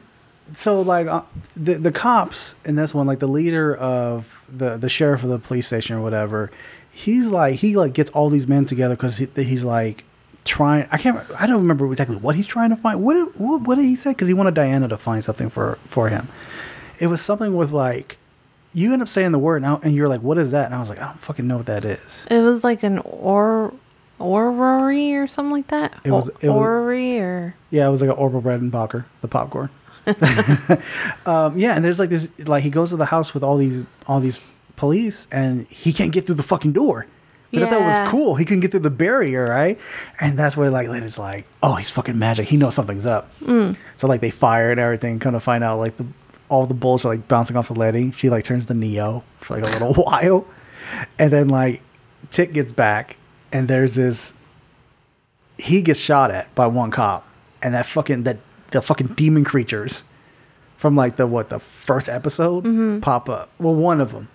so 0.53 0.81
like 0.81 1.07
uh, 1.07 1.23
the 1.55 1.75
the 1.75 1.91
cops 1.91 2.55
in 2.65 2.75
this 2.75 2.93
one, 2.93 3.07
like 3.07 3.19
the 3.19 3.27
leader 3.27 3.75
of 3.75 4.34
the 4.49 4.77
the 4.77 4.89
sheriff 4.89 5.23
of 5.23 5.29
the 5.29 5.39
police 5.39 5.67
station 5.67 5.95
or 5.95 6.01
whatever. 6.01 6.51
He's 6.91 7.27
like 7.29 7.55
he 7.55 7.75
like 7.75 7.93
gets 7.93 8.09
all 8.11 8.29
these 8.29 8.47
men 8.47 8.65
together 8.65 8.95
because 8.95 9.17
he, 9.17 9.27
he's 9.35 9.63
like 9.63 10.03
trying. 10.45 10.87
I 10.91 10.97
can't. 10.97 11.19
I 11.39 11.45
don't 11.47 11.57
remember 11.61 11.85
exactly 11.91 12.15
what 12.17 12.35
he's 12.35 12.47
trying 12.47 12.69
to 12.69 12.75
find. 12.75 13.03
What 13.03 13.13
did, 13.15 13.39
what, 13.39 13.61
what 13.61 13.75
did 13.75 13.85
he 13.85 13.95
say? 13.95 14.11
Because 14.11 14.27
he 14.27 14.33
wanted 14.33 14.53
Diana 14.53 14.87
to 14.87 14.97
find 14.97 15.23
something 15.23 15.49
for 15.49 15.77
for 15.87 16.09
him. 16.09 16.27
It 16.99 17.07
was 17.07 17.21
something 17.21 17.55
with 17.55 17.71
like 17.71 18.17
you 18.73 18.91
end 18.93 19.01
up 19.01 19.07
saying 19.07 19.31
the 19.31 19.39
word 19.39 19.61
now, 19.61 19.79
and 19.83 19.93
you're 19.95 20.07
like, 20.07 20.21
"What 20.21 20.37
is 20.37 20.51
that?" 20.51 20.65
And 20.67 20.75
I 20.75 20.79
was 20.79 20.89
like, 20.89 20.99
"I 21.01 21.05
don't 21.07 21.19
fucking 21.19 21.45
know 21.47 21.57
what 21.57 21.65
that 21.65 21.83
is." 21.85 22.25
It 22.29 22.39
was 22.39 22.63
like 22.63 22.83
an 22.83 22.99
or 22.99 23.73
orrery 24.19 25.13
or 25.15 25.27
something 25.27 25.51
like 25.51 25.67
that. 25.67 25.93
It 26.03 26.11
was- 26.11 26.29
it 26.41 26.47
orrery 26.49 27.19
or 27.19 27.55
Yeah, 27.69 27.87
it 27.87 27.91
was 27.91 28.01
like 28.01 28.09
an 28.11 28.15
Orville 28.17 28.41
bread 28.41 28.61
and 28.61 28.71
Redenbacher, 28.71 29.05
the 29.21 29.27
popcorn. 29.27 29.69
um, 31.25 31.57
yeah, 31.57 31.75
and 31.75 31.83
there's 31.83 31.99
like 31.99 32.09
this, 32.09 32.31
like 32.47 32.63
he 32.63 32.69
goes 32.69 32.91
to 32.91 32.97
the 32.97 33.05
house 33.05 33.33
with 33.33 33.43
all 33.43 33.57
these, 33.57 33.83
all 34.07 34.19
these 34.19 34.39
police, 34.75 35.27
and 35.31 35.67
he 35.67 35.93
can't 35.93 36.11
get 36.11 36.25
through 36.25 36.35
the 36.35 36.43
fucking 36.43 36.73
door. 36.73 37.07
But 37.51 37.63
I 37.63 37.69
thought 37.69 37.79
that 37.79 38.01
was 38.01 38.09
cool. 38.09 38.35
He 38.35 38.43
couldn't 38.43 38.61
get 38.61 38.71
through 38.71 38.81
the 38.81 38.89
barrier, 38.89 39.47
right? 39.47 39.79
And 40.19 40.37
that's 40.37 40.57
where 40.57 40.69
like 40.69 40.89
Lady's 40.89 41.17
like, 41.17 41.47
oh, 41.63 41.75
he's 41.75 41.89
fucking 41.89 42.17
magic. 42.19 42.47
He 42.47 42.57
knows 42.57 42.75
something's 42.75 43.05
up. 43.05 43.31
Mm. 43.39 43.77
So 43.95 44.07
like 44.07 44.21
they 44.21 44.29
fire 44.29 44.71
and 44.71 44.79
everything. 44.79 45.19
Come 45.19 45.33
to 45.33 45.39
find 45.39 45.63
out, 45.63 45.79
like 45.79 45.97
the 45.97 46.05
all 46.49 46.65
the 46.65 46.73
bullets 46.73 47.05
are 47.05 47.09
like 47.09 47.27
bouncing 47.27 47.55
off 47.55 47.69
of 47.71 47.77
Leti. 47.77 48.11
She 48.11 48.29
like 48.29 48.43
turns 48.43 48.65
to 48.67 48.73
Neo 48.73 49.23
for 49.37 49.57
like 49.57 49.63
a 49.81 49.85
little 49.85 49.93
while, 50.03 50.45
and 51.17 51.31
then 51.31 51.47
like 51.47 51.81
Tic 52.29 52.53
gets 52.53 52.71
back, 52.71 53.17
and 53.51 53.67
there's 53.67 53.95
this. 53.95 54.33
He 55.57 55.81
gets 55.81 55.99
shot 55.99 56.31
at 56.31 56.53
by 56.53 56.67
one 56.67 56.91
cop, 56.91 57.27
and 57.61 57.73
that 57.73 57.85
fucking 57.85 58.23
that 58.23 58.39
the 58.75 58.81
fucking 58.81 59.07
demon 59.15 59.43
creatures 59.43 60.03
from 60.75 60.95
like 60.95 61.15
the 61.15 61.25
what 61.25 61.49
the 61.49 61.59
first 61.59 62.09
episode 62.09 62.65
Mhm. 62.65 63.01
pop 63.01 63.29
up. 63.29 63.49
Well, 63.57 63.73
one 63.73 63.99
of 64.01 64.11
them, 64.11 64.27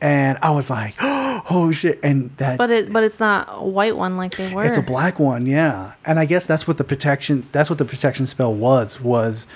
and 0.00 0.38
I 0.42 0.50
was 0.50 0.70
like, 0.70 0.94
oh 1.00 1.70
shit! 1.72 2.00
And 2.02 2.36
that 2.38 2.58
but 2.58 2.70
it 2.70 2.92
but 2.92 3.02
it's 3.04 3.20
not 3.20 3.48
a 3.50 3.64
white 3.64 3.96
one 3.96 4.16
like 4.16 4.36
they 4.36 4.52
were. 4.52 4.64
it's 4.64 4.78
a 4.78 4.82
black 4.82 5.18
one, 5.18 5.46
yeah. 5.46 5.92
And 6.04 6.18
I 6.18 6.24
guess 6.24 6.46
that's 6.46 6.66
what 6.66 6.78
the 6.78 6.84
protection 6.84 7.46
that's 7.52 7.70
what 7.70 7.78
the 7.78 7.84
protection 7.84 8.26
spell 8.26 8.52
was 8.54 9.00
was 9.00 9.46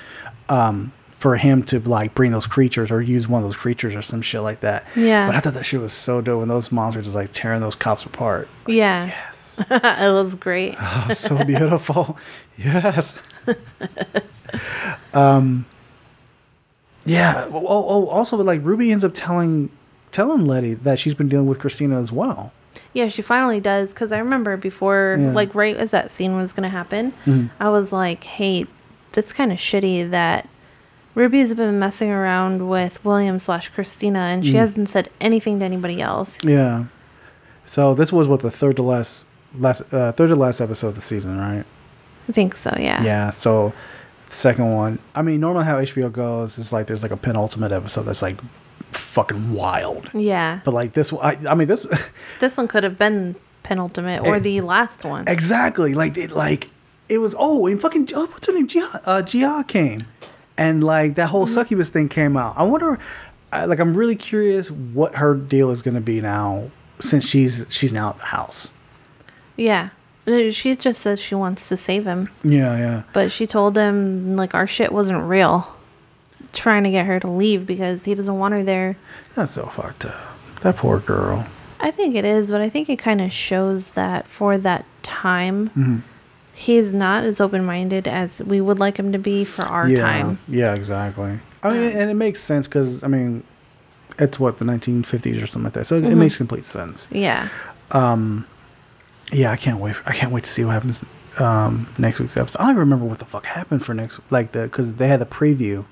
um 0.48 0.92
for 1.10 1.36
him 1.36 1.62
to 1.62 1.80
like 1.80 2.12
bring 2.14 2.30
those 2.32 2.46
creatures 2.46 2.90
or 2.90 3.00
use 3.00 3.26
one 3.26 3.42
of 3.42 3.48
those 3.48 3.56
creatures 3.56 3.94
or 3.94 4.02
some 4.02 4.20
shit 4.20 4.42
like 4.42 4.60
that. 4.60 4.84
Yeah. 4.94 5.26
But 5.26 5.34
I 5.34 5.40
thought 5.40 5.54
that 5.54 5.64
shit 5.64 5.80
was 5.80 5.92
so 5.94 6.20
dope 6.20 6.40
when 6.40 6.48
those 6.48 6.70
monsters 6.70 7.04
just 7.06 7.16
like 7.16 7.30
tearing 7.32 7.62
those 7.62 7.74
cops 7.74 8.04
apart. 8.04 8.46
Yeah. 8.66 9.06
Yes. 9.06 9.58
it 9.70 10.12
was 10.12 10.34
great. 10.34 10.74
Oh, 10.78 11.08
so 11.12 11.42
beautiful. 11.44 12.18
yes. 12.58 13.20
um 15.14 15.64
Yeah. 17.04 17.48
Oh, 17.52 17.64
oh, 17.66 18.06
also 18.08 18.36
like 18.38 18.60
Ruby 18.62 18.90
ends 18.90 19.04
up 19.04 19.12
telling 19.14 19.70
telling 20.10 20.46
Leti 20.46 20.74
that 20.74 20.98
she's 20.98 21.14
been 21.14 21.28
dealing 21.28 21.46
with 21.46 21.58
Christina 21.58 21.98
as 22.00 22.10
well. 22.12 22.52
Yeah, 22.92 23.08
she 23.08 23.22
finally 23.22 23.60
does. 23.60 23.92
Because 23.92 24.12
I 24.12 24.18
remember 24.18 24.56
before, 24.56 25.16
Yeah. 25.18 25.32
like 25.32 25.54
right 25.54 25.76
as 25.76 25.90
that 25.90 26.10
scene 26.10 26.36
was 26.36 26.52
gonna 26.52 26.68
happen, 26.68 27.12
Mhm. 27.26 27.50
I 27.60 27.68
was 27.68 27.92
like, 27.92 28.24
"Hey, 28.24 28.66
that's 29.12 29.32
kind 29.32 29.50
of 29.52 29.58
shitty 29.58 30.10
that 30.10 30.48
Ruby's 31.14 31.54
been 31.54 31.78
messing 31.78 32.10
around 32.10 32.68
with 32.68 33.04
William 33.04 33.38
slash 33.38 33.68
Christina, 33.68 34.20
and 34.20 34.44
she 34.44 34.52
Mm. 34.54 34.58
hasn't 34.58 34.88
said 34.88 35.08
anything 35.20 35.58
to 35.58 35.64
anybody 35.64 36.00
else." 36.00 36.38
Yeah. 36.42 36.84
So 37.66 37.94
this 37.94 38.12
was 38.12 38.28
what 38.28 38.40
the 38.40 38.50
third 38.50 38.76
to 38.76 38.82
last 38.82 39.24
last 39.58 39.82
uh, 39.92 40.12
third 40.12 40.28
to 40.28 40.36
last 40.36 40.60
episode 40.60 40.88
of 40.88 40.94
the 40.96 41.00
season, 41.00 41.38
right? 41.38 41.64
I 42.28 42.32
think 42.32 42.54
so. 42.54 42.74
Yeah. 42.78 43.02
Yeah. 43.02 43.30
So 43.30 43.72
the 44.26 44.32
second 44.34 44.72
one. 44.72 44.98
I 45.14 45.22
mean, 45.22 45.40
normally 45.40 45.64
how 45.64 45.76
HBO 45.76 46.10
goes 46.12 46.58
is 46.58 46.72
like 46.72 46.86
there's 46.86 47.02
like 47.02 47.12
a 47.12 47.16
penultimate 47.16 47.72
episode 47.72 48.02
that's 48.02 48.22
like 48.22 48.38
fucking 48.92 49.52
wild. 49.52 50.10
Yeah. 50.14 50.60
But 50.64 50.74
like 50.74 50.92
this, 50.92 51.12
one- 51.12 51.24
I, 51.24 51.50
I 51.50 51.54
mean 51.54 51.68
this 51.68 51.86
This 52.40 52.56
one 52.56 52.68
could 52.68 52.84
have 52.84 52.98
been 52.98 53.36
penultimate 53.62 54.26
or 54.26 54.36
Eh, 54.36 54.38
the 54.40 54.60
last 54.60 55.04
one. 55.04 55.24
exactly 55.28 55.94
like 55.94 56.16
it 56.16 56.30
like 56.32 56.70
it 57.08 57.18
was. 57.18 57.34
Oh, 57.38 57.66
and 57.66 57.80
fucking 57.80 58.08
oh, 58.14 58.26
what's 58.26 58.46
her 58.46 58.52
name? 58.52 58.66
Ji-Ah, 58.66 59.00
uh, 59.04 59.22
Ji-Ah 59.22 59.62
came, 59.64 60.00
and 60.56 60.82
like 60.82 61.16
that 61.16 61.28
whole 61.28 61.46
succubus 61.46 61.90
thing 61.90 62.08
came 62.08 62.36
out. 62.36 62.54
I 62.56 62.62
wonder. 62.62 62.98
I, 63.52 63.66
like 63.66 63.78
I'm 63.78 63.94
really 63.96 64.16
curious 64.16 64.70
what 64.70 65.16
her 65.16 65.34
deal 65.34 65.70
is 65.70 65.80
going 65.82 65.94
to 65.94 66.00
be 66.00 66.20
now 66.20 66.70
since 67.00 67.28
she's 67.28 67.66
she's 67.68 67.92
now 67.92 68.10
at 68.10 68.18
the 68.18 68.24
house. 68.26 68.72
Yeah. 69.56 69.90
She 70.26 70.74
just 70.76 71.00
says 71.02 71.20
she 71.20 71.34
wants 71.34 71.68
to 71.68 71.76
save 71.76 72.06
him. 72.06 72.30
Yeah, 72.42 72.76
yeah. 72.78 73.02
But 73.12 73.30
she 73.30 73.46
told 73.46 73.76
him 73.76 74.34
like 74.36 74.54
our 74.54 74.66
shit 74.66 74.90
wasn't 74.92 75.22
real. 75.24 75.74
Trying 76.52 76.84
to 76.84 76.90
get 76.90 77.06
her 77.06 77.18
to 77.20 77.28
leave 77.28 77.66
because 77.66 78.04
he 78.04 78.14
doesn't 78.14 78.38
want 78.38 78.54
her 78.54 78.62
there. 78.62 78.96
That's 79.34 79.52
so 79.52 79.66
fucked 79.66 80.06
up. 80.06 80.36
That 80.62 80.76
poor 80.76 80.98
girl. 81.00 81.46
I 81.80 81.90
think 81.90 82.14
it 82.14 82.24
is, 82.24 82.50
but 82.50 82.60
I 82.62 82.68
think 82.70 82.88
it 82.88 82.98
kind 82.98 83.20
of 83.20 83.32
shows 83.32 83.92
that 83.92 84.26
for 84.28 84.56
that 84.56 84.86
time, 85.02 85.68
Mhm. 85.76 86.00
he's 86.54 86.94
not 86.94 87.24
as 87.24 87.40
open 87.40 87.64
minded 87.66 88.06
as 88.08 88.40
we 88.40 88.60
would 88.60 88.78
like 88.78 88.96
him 88.98 89.12
to 89.12 89.18
be 89.18 89.44
for 89.44 89.62
our 89.66 89.88
yeah, 89.88 90.00
time. 90.00 90.38
Yeah, 90.48 90.72
exactly. 90.74 91.40
I 91.62 91.70
mean, 91.72 91.96
and 91.96 92.10
it 92.10 92.14
makes 92.14 92.40
sense 92.40 92.66
because 92.66 93.02
I 93.04 93.08
mean, 93.08 93.42
it's 94.18 94.38
what 94.40 94.58
the 94.58 94.64
1950s 94.64 95.42
or 95.42 95.46
something 95.46 95.64
like 95.64 95.72
that, 95.74 95.86
so 95.86 95.96
it 95.96 96.04
Mhm. 96.04 96.16
makes 96.16 96.36
complete 96.38 96.64
sense. 96.64 97.08
Yeah. 97.10 97.48
Um, 97.90 98.46
yeah, 99.32 99.50
I 99.50 99.56
can't 99.56 99.78
wait. 99.80 99.96
I 100.06 100.12
can't 100.14 100.32
wait 100.32 100.44
to 100.44 100.50
see 100.50 100.64
what 100.64 100.72
happens 100.72 101.04
um 101.40 101.88
next 101.98 102.20
week's 102.20 102.36
episode. 102.36 102.60
I 102.60 102.62
don't 102.64 102.70
even 102.72 102.80
remember 102.80 103.06
what 103.06 103.18
the 103.18 103.24
fuck 103.24 103.46
happened 103.46 103.84
for 103.84 103.92
next 103.94 104.20
like 104.30 104.52
the 104.52 104.64
because 104.64 104.94
they 104.94 105.08
had 105.08 105.20
the 105.20 105.26
preview 105.26 105.84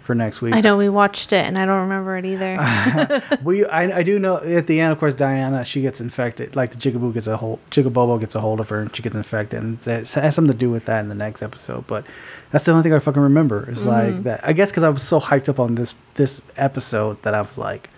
for 0.00 0.14
next 0.14 0.40
week. 0.40 0.54
I 0.54 0.60
know 0.62 0.76
we 0.76 0.88
watched 0.88 1.32
it 1.34 1.44
and 1.44 1.58
I 1.58 1.66
don't 1.66 1.82
remember 1.82 2.16
it 2.16 2.24
either. 2.24 3.22
we 3.44 3.64
I, 3.66 3.98
I 3.98 4.02
do 4.02 4.18
know 4.18 4.38
at 4.38 4.66
the 4.66 4.80
end, 4.80 4.90
of 4.92 4.98
course, 4.98 5.14
Diana 5.14 5.64
she 5.64 5.82
gets 5.82 6.00
infected. 6.00 6.56
Like 6.56 6.70
the 6.72 6.78
Jigaboo 6.78 7.12
gets 7.14 7.26
a 7.26 7.36
hold, 7.36 7.60
Jig-A-Bobo 7.70 8.18
gets 8.18 8.34
a 8.34 8.40
hold 8.40 8.58
of 8.58 8.70
her, 8.70 8.80
and 8.80 8.96
she 8.96 9.02
gets 9.02 9.14
infected, 9.14 9.62
and 9.62 9.86
it 9.86 10.10
has 10.14 10.34
something 10.34 10.52
to 10.52 10.58
do 10.58 10.70
with 10.70 10.86
that 10.86 11.00
in 11.00 11.08
the 11.10 11.14
next 11.14 11.42
episode. 11.42 11.86
But 11.86 12.06
that's 12.50 12.64
the 12.64 12.72
only 12.72 12.82
thing 12.82 12.94
I 12.94 12.98
fucking 13.00 13.20
remember 13.22 13.68
is 13.70 13.84
like 13.86 14.14
Mhm. 14.14 14.22
that. 14.24 14.40
I 14.42 14.52
guess 14.54 14.70
because 14.70 14.82
I 14.82 14.88
was 14.88 15.02
so 15.02 15.20
hyped 15.20 15.48
up 15.50 15.60
on 15.60 15.74
this 15.76 15.94
this 16.14 16.40
episode 16.56 17.22
that 17.22 17.34
I 17.34 17.42
was 17.42 17.58
like, 17.58 17.90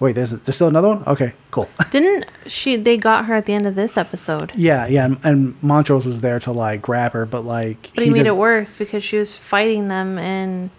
wait, 0.00 0.14
there's 0.14 0.30
there's 0.30 0.56
still 0.56 0.68
another 0.68 0.88
one. 0.88 1.02
Okay, 1.06 1.32
cool. 1.50 1.68
Didn't 1.90 2.26
she? 2.46 2.76
They 2.76 2.96
got 2.96 3.26
her 3.26 3.34
at 3.34 3.46
the 3.46 3.52
end 3.54 3.66
of 3.66 3.74
this 3.74 3.96
episode. 3.96 4.52
yeah, 4.54 4.86
yeah, 4.88 5.04
and, 5.06 5.18
and 5.24 5.62
Montrose 5.62 6.06
was 6.06 6.20
there 6.20 6.38
to 6.40 6.52
like 6.52 6.82
grab 6.82 7.12
her, 7.12 7.26
but 7.26 7.44
like 7.44 7.90
But 7.94 8.04
he, 8.04 8.10
made 8.10 8.26
it 8.26 8.36
worse 8.36 8.76
because 8.76 9.02
she 9.04 9.18
was 9.18 9.38
fighting 9.38 9.88
them 9.88 10.18
and 10.18 10.70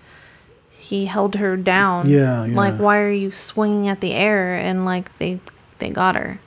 he 0.77 1.05
held 1.05 1.35
her 1.35 1.57
down. 1.57 2.09
Yeah, 2.09 2.45
yeah. 2.45 2.55
Like, 2.55 2.79
why 2.79 2.99
are 2.99 3.11
you 3.11 3.31
swinging 3.31 3.87
at 3.87 3.99
the 4.01 4.13
air? 4.13 4.55
And 4.55 4.85
like 4.85 5.17
they 5.17 5.39
they 5.79 5.89
got 5.89 6.15
her. 6.15 6.39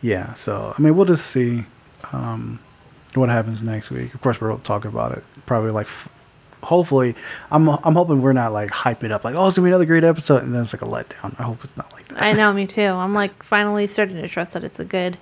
Yeah, 0.00 0.34
so 0.34 0.74
I 0.76 0.80
mean, 0.82 0.96
we'll 0.96 1.06
just 1.06 1.26
see 1.26 1.64
um, 2.12 2.58
what 3.14 3.28
happens 3.28 3.62
next 3.62 3.90
week. 3.90 4.14
Of 4.14 4.20
course, 4.20 4.40
we'll 4.40 4.58
talk 4.58 4.84
about 4.84 5.12
it. 5.12 5.24
Probably 5.46 5.70
like, 5.70 5.86
f- 5.86 6.08
hopefully, 6.62 7.14
I'm 7.50 7.68
I'm 7.68 7.94
hoping 7.94 8.22
we're 8.22 8.32
not 8.32 8.52
like 8.52 8.70
hype 8.70 9.04
it 9.04 9.12
up 9.12 9.24
like, 9.24 9.34
oh, 9.34 9.46
it's 9.46 9.56
gonna 9.56 9.66
be 9.66 9.70
another 9.70 9.84
great 9.84 10.04
episode, 10.04 10.42
and 10.42 10.54
then 10.54 10.62
it's 10.62 10.72
like 10.72 10.82
a 10.82 10.86
letdown. 10.86 11.34
I 11.38 11.44
hope 11.44 11.62
it's 11.64 11.76
not 11.76 11.92
like 11.92 12.08
that. 12.08 12.22
I 12.22 12.32
know, 12.32 12.52
me 12.52 12.66
too. 12.66 12.82
I'm 12.82 13.14
like 13.14 13.42
finally 13.42 13.86
starting 13.86 14.16
to 14.16 14.28
trust 14.28 14.52
that 14.54 14.64
it's 14.64 14.80
a 14.80 14.84
good. 14.84 15.18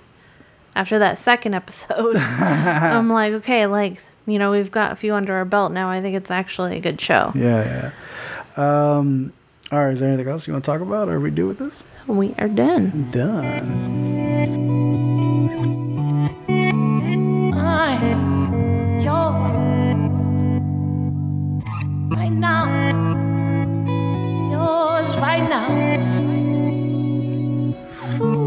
After 0.75 0.99
that 0.99 1.17
second 1.17 1.55
episode, 1.55 2.15
I'm 2.17 3.09
like, 3.09 3.33
okay, 3.33 3.65
like 3.65 4.01
you 4.27 4.37
know, 4.37 4.51
we've 4.51 4.69
got 4.71 4.91
a 4.91 4.95
few 4.95 5.15
under 5.15 5.33
our 5.33 5.45
belt 5.45 5.71
now. 5.71 5.89
I 5.89 6.01
think 6.01 6.15
it's 6.15 6.29
actually 6.29 6.77
a 6.77 6.79
good 6.79 7.01
show. 7.01 7.31
Yeah, 7.33 7.91
yeah. 8.57 8.97
Um, 8.97 9.33
all 9.71 9.79
right, 9.79 9.91
is 9.91 9.99
there 9.99 10.09
anything 10.09 10.27
else 10.27 10.47
you 10.47 10.53
want 10.53 10.65
to 10.65 10.71
talk 10.71 10.81
about? 10.81 11.09
or 11.09 11.15
Are 11.15 11.19
we 11.19 11.31
do 11.31 11.47
with 11.47 11.57
this? 11.59 11.83
We 12.07 12.33
are 12.37 12.47
done. 12.47 13.09
Done. 13.11 14.67
I'm 17.53 18.99
yours 19.01 19.46
right 22.17 22.31
now. 22.31 22.65
Yours 24.49 25.15
right 25.17 25.47
now. 25.47 25.67
I 28.01 28.46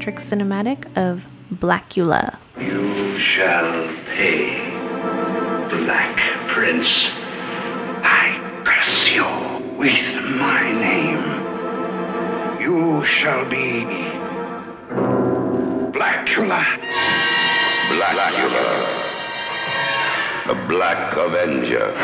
our 0.00 0.12
geriatric 0.12 0.18
cinematic 0.18 0.96
of 0.96 1.26
Blacula. 1.52 2.36
You 2.58 3.18
shall 3.18 3.94
pay, 4.06 4.56
Black 5.68 6.18
Prince. 6.48 6.88
I 8.02 8.38
curse 8.64 9.10
you 9.10 9.24
with 9.76 10.24
my 10.36 10.72
name. 10.72 11.22
You 12.60 13.04
shall 13.04 13.44
be 13.48 13.84
Blacula. 15.92 16.64
Blacula. 17.88 19.06
The 20.46 20.54
Black 20.68 21.16
Avenger. 21.16 21.94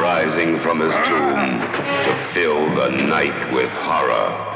Rising 0.00 0.58
from 0.60 0.80
his 0.80 0.94
tomb 1.06 1.60
to 2.04 2.14
fill 2.32 2.74
the 2.74 2.88
night 2.88 3.52
with 3.52 3.70
horror. 3.70 4.50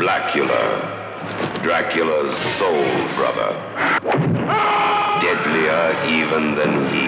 Blacula. 0.00 1.62
Dracula's 1.62 2.34
soul 2.56 2.84
brother. 3.16 3.52
Deadlier 5.20 5.92
even 6.08 6.54
than 6.54 6.88
he. 6.88 7.04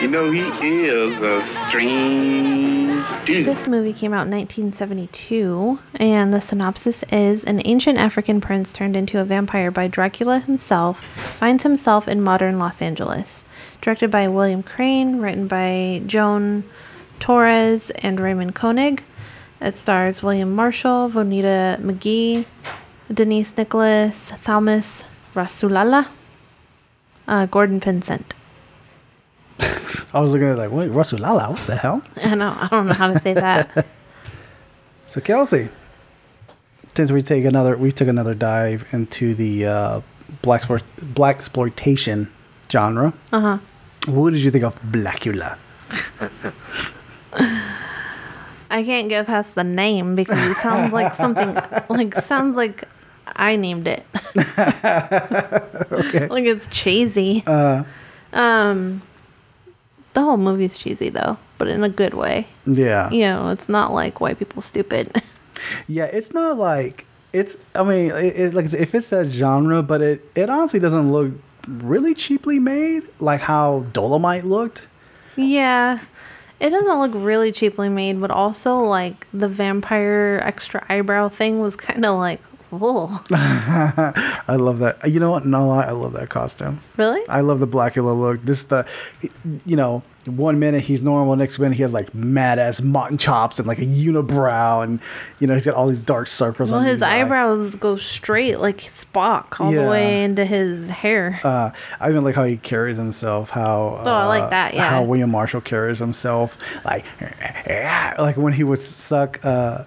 You 0.00 0.06
know, 0.06 0.30
he 0.30 0.42
is 0.84 1.16
a 1.20 1.68
strange 1.68 3.04
dude. 3.26 3.46
This 3.46 3.66
movie 3.66 3.92
came 3.92 4.12
out 4.12 4.26
in 4.26 4.32
1972, 4.32 5.80
and 5.96 6.32
the 6.32 6.40
synopsis 6.40 7.02
is 7.10 7.42
An 7.42 7.60
ancient 7.64 7.98
African 7.98 8.40
prince 8.40 8.72
turned 8.72 8.94
into 8.94 9.18
a 9.18 9.24
vampire 9.24 9.72
by 9.72 9.88
Dracula 9.88 10.38
himself 10.38 11.02
finds 11.02 11.64
himself 11.64 12.06
in 12.06 12.22
modern 12.22 12.60
Los 12.60 12.80
Angeles. 12.80 13.44
Directed 13.80 14.12
by 14.12 14.28
William 14.28 14.62
Crain, 14.62 15.20
written 15.20 15.48
by 15.48 16.02
Joan 16.06 16.62
Torres 17.20 17.90
and 17.90 18.20
Raymond 18.20 18.54
Koenig. 18.54 19.02
It 19.60 19.74
stars 19.74 20.22
William 20.22 20.54
Marshall, 20.54 21.08
Vonetta 21.08 21.78
McGee, 21.80 22.44
Denise 23.12 23.56
Nicholas, 23.56 24.32
Thalmus 24.32 25.04
Rasulala, 25.34 26.08
uh, 27.26 27.46
Gordon 27.46 27.80
Pinsent. 27.80 28.32
I 30.12 30.20
was 30.20 30.32
looking 30.32 30.48
at 30.48 30.52
it 30.52 30.58
like, 30.58 30.70
wait, 30.70 30.88
Russell 30.88 31.18
Lala, 31.18 31.50
what 31.50 31.66
the 31.66 31.76
hell? 31.76 32.02
I 32.22 32.34
know, 32.34 32.56
I 32.60 32.68
don't 32.68 32.86
know 32.86 32.92
how 32.92 33.12
to 33.12 33.18
say 33.18 33.34
that. 33.34 33.86
So 35.08 35.20
Kelsey, 35.20 35.68
since 36.94 37.12
we 37.12 37.22
take 37.22 37.44
another, 37.44 37.76
we 37.76 37.92
took 37.92 38.08
another 38.08 38.34
dive 38.34 38.86
into 38.92 39.34
the 39.34 39.64
uh, 39.64 40.00
black 40.42 40.62
blaxploitation 40.62 42.28
genre. 42.70 43.14
Uh 43.32 43.40
huh. 43.40 43.58
What 44.06 44.32
did 44.32 44.42
you 44.42 44.50
think 44.50 44.64
of 44.64 44.74
Blacula? 44.82 45.56
I 48.70 48.82
can't 48.82 49.08
get 49.08 49.26
past 49.26 49.54
the 49.54 49.64
name 49.64 50.14
because 50.14 50.38
it 50.46 50.56
sounds 50.56 50.92
like 50.92 51.14
something 51.14 51.54
like 51.88 52.14
sounds 52.16 52.56
like 52.56 52.84
I 53.26 53.56
named 53.56 53.86
it. 53.86 54.04
okay. 55.92 56.28
Like 56.30 56.44
it's 56.44 56.66
cheesy. 56.68 57.42
Uh, 57.46 57.84
Um 58.32 59.02
the 60.14 60.22
whole 60.22 60.36
movie's 60.38 60.78
cheesy 60.78 61.10
though, 61.10 61.36
but 61.58 61.68
in 61.68 61.84
a 61.84 61.88
good 61.90 62.14
way. 62.14 62.46
yeah. 62.64 63.10
You 63.10 63.20
know, 63.20 63.50
it's 63.50 63.68
not 63.68 63.92
like 63.92 64.20
white 64.20 64.38
people 64.38 64.62
stupid. 64.62 65.22
Yeah, 65.88 66.08
it's 66.12 66.32
not 66.32 66.56
like 66.58 67.06
it's. 67.32 67.58
I 67.74 67.82
mean, 67.82 68.10
it, 68.12 68.36
it, 68.36 68.54
like 68.54 68.72
if 68.72 68.94
it's 68.94 69.10
that 69.10 69.26
genre, 69.26 69.82
but 69.82 70.00
it 70.02 70.24
it 70.34 70.48
honestly 70.50 70.80
doesn't 70.80 71.10
look 71.12 71.32
really 71.66 72.14
cheaply 72.14 72.58
made, 72.58 73.02
like 73.20 73.40
how 73.40 73.80
Dolomite 73.92 74.44
looked. 74.44 74.88
yeah. 75.36 75.98
It 76.58 76.70
doesn't 76.70 76.98
look 76.98 77.12
really 77.14 77.52
cheaply 77.52 77.88
made, 77.88 78.20
but 78.20 78.30
also 78.30 78.78
like 78.78 79.26
the 79.32 79.48
vampire 79.48 80.40
extra 80.42 80.84
eyebrow 80.88 81.28
thing 81.28 81.60
was 81.60 81.76
kind 81.76 82.04
of 82.04 82.16
like, 82.16 82.40
whoa. 82.76 83.18
I 83.30 84.56
love 84.58 84.78
that. 84.78 84.98
You 85.10 85.20
know 85.20 85.30
what? 85.30 85.44
No 85.46 85.68
lie, 85.68 85.84
I 85.84 85.90
love 85.92 86.12
that 86.14 86.28
costume. 86.28 86.80
Really? 86.96 87.22
I 87.28 87.40
love 87.40 87.60
the 87.60 87.66
Blacula 87.66 88.18
look. 88.18 88.42
This 88.42 88.64
the, 88.64 88.86
you 89.64 89.76
know, 89.76 90.02
one 90.26 90.58
minute 90.58 90.82
he's 90.82 91.02
normal, 91.02 91.36
next 91.36 91.58
minute 91.58 91.76
he 91.76 91.82
has 91.82 91.92
like 91.94 92.12
mad 92.14 92.58
ass 92.58 92.80
mutton 92.80 93.16
chops 93.16 93.58
and 93.58 93.68
like 93.68 93.78
a 93.78 93.82
unibrow, 93.86 94.82
and 94.82 94.98
you 95.38 95.46
know 95.46 95.54
he's 95.54 95.64
got 95.66 95.74
all 95.74 95.86
these 95.86 96.00
dark 96.00 96.26
circles 96.26 96.72
Well, 96.72 96.80
on 96.80 96.86
his 96.86 97.00
eye. 97.00 97.20
eyebrows 97.20 97.74
go 97.76 97.96
straight 97.96 98.58
like 98.58 98.78
Spock 98.78 99.60
all 99.60 99.72
Yeah. 99.72 99.84
the 99.84 99.90
way 99.90 100.24
into 100.24 100.44
his 100.44 100.88
hair. 100.90 101.40
Uh, 101.44 101.70
I 102.00 102.08
even 102.10 102.24
like 102.24 102.34
how 102.34 102.44
he 102.44 102.56
carries 102.56 102.96
himself. 102.96 103.50
How 103.50 104.00
Oh, 104.04 104.10
I 104.10 104.26
like 104.26 104.42
uh, 104.44 104.50
that, 104.50 104.74
yeah. 104.74 104.88
How 104.90 105.02
William 105.04 105.30
Marshall 105.30 105.60
carries 105.60 105.98
himself, 106.00 106.56
like 106.84 107.04
like 108.18 108.36
when 108.36 108.52
he 108.52 108.64
would 108.64 108.82
suck, 108.82 109.38
uh, 109.44 109.84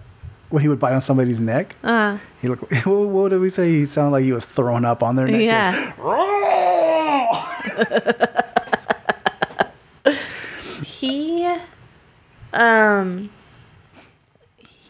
when 0.49 0.61
he 0.61 0.67
would 0.67 0.79
bite 0.79 0.93
on 0.93 1.01
somebody's 1.01 1.39
neck. 1.41 1.75
Uh, 1.83 2.17
He 2.41 2.47
looked. 2.47 2.71
What, 2.85 3.07
what 3.09 3.29
did 3.29 3.39
we 3.41 3.49
say? 3.49 3.69
He 3.69 3.85
sounded 3.85 4.11
like 4.11 4.23
he 4.23 4.31
was 4.33 4.45
throwing 4.45 4.85
up 4.85 5.03
on 5.03 5.15
their 5.15 5.27
neck. 5.27 5.41
yeah. 5.41 5.93
Just, 10.09 10.83
he 10.83 11.45
um 12.53 13.29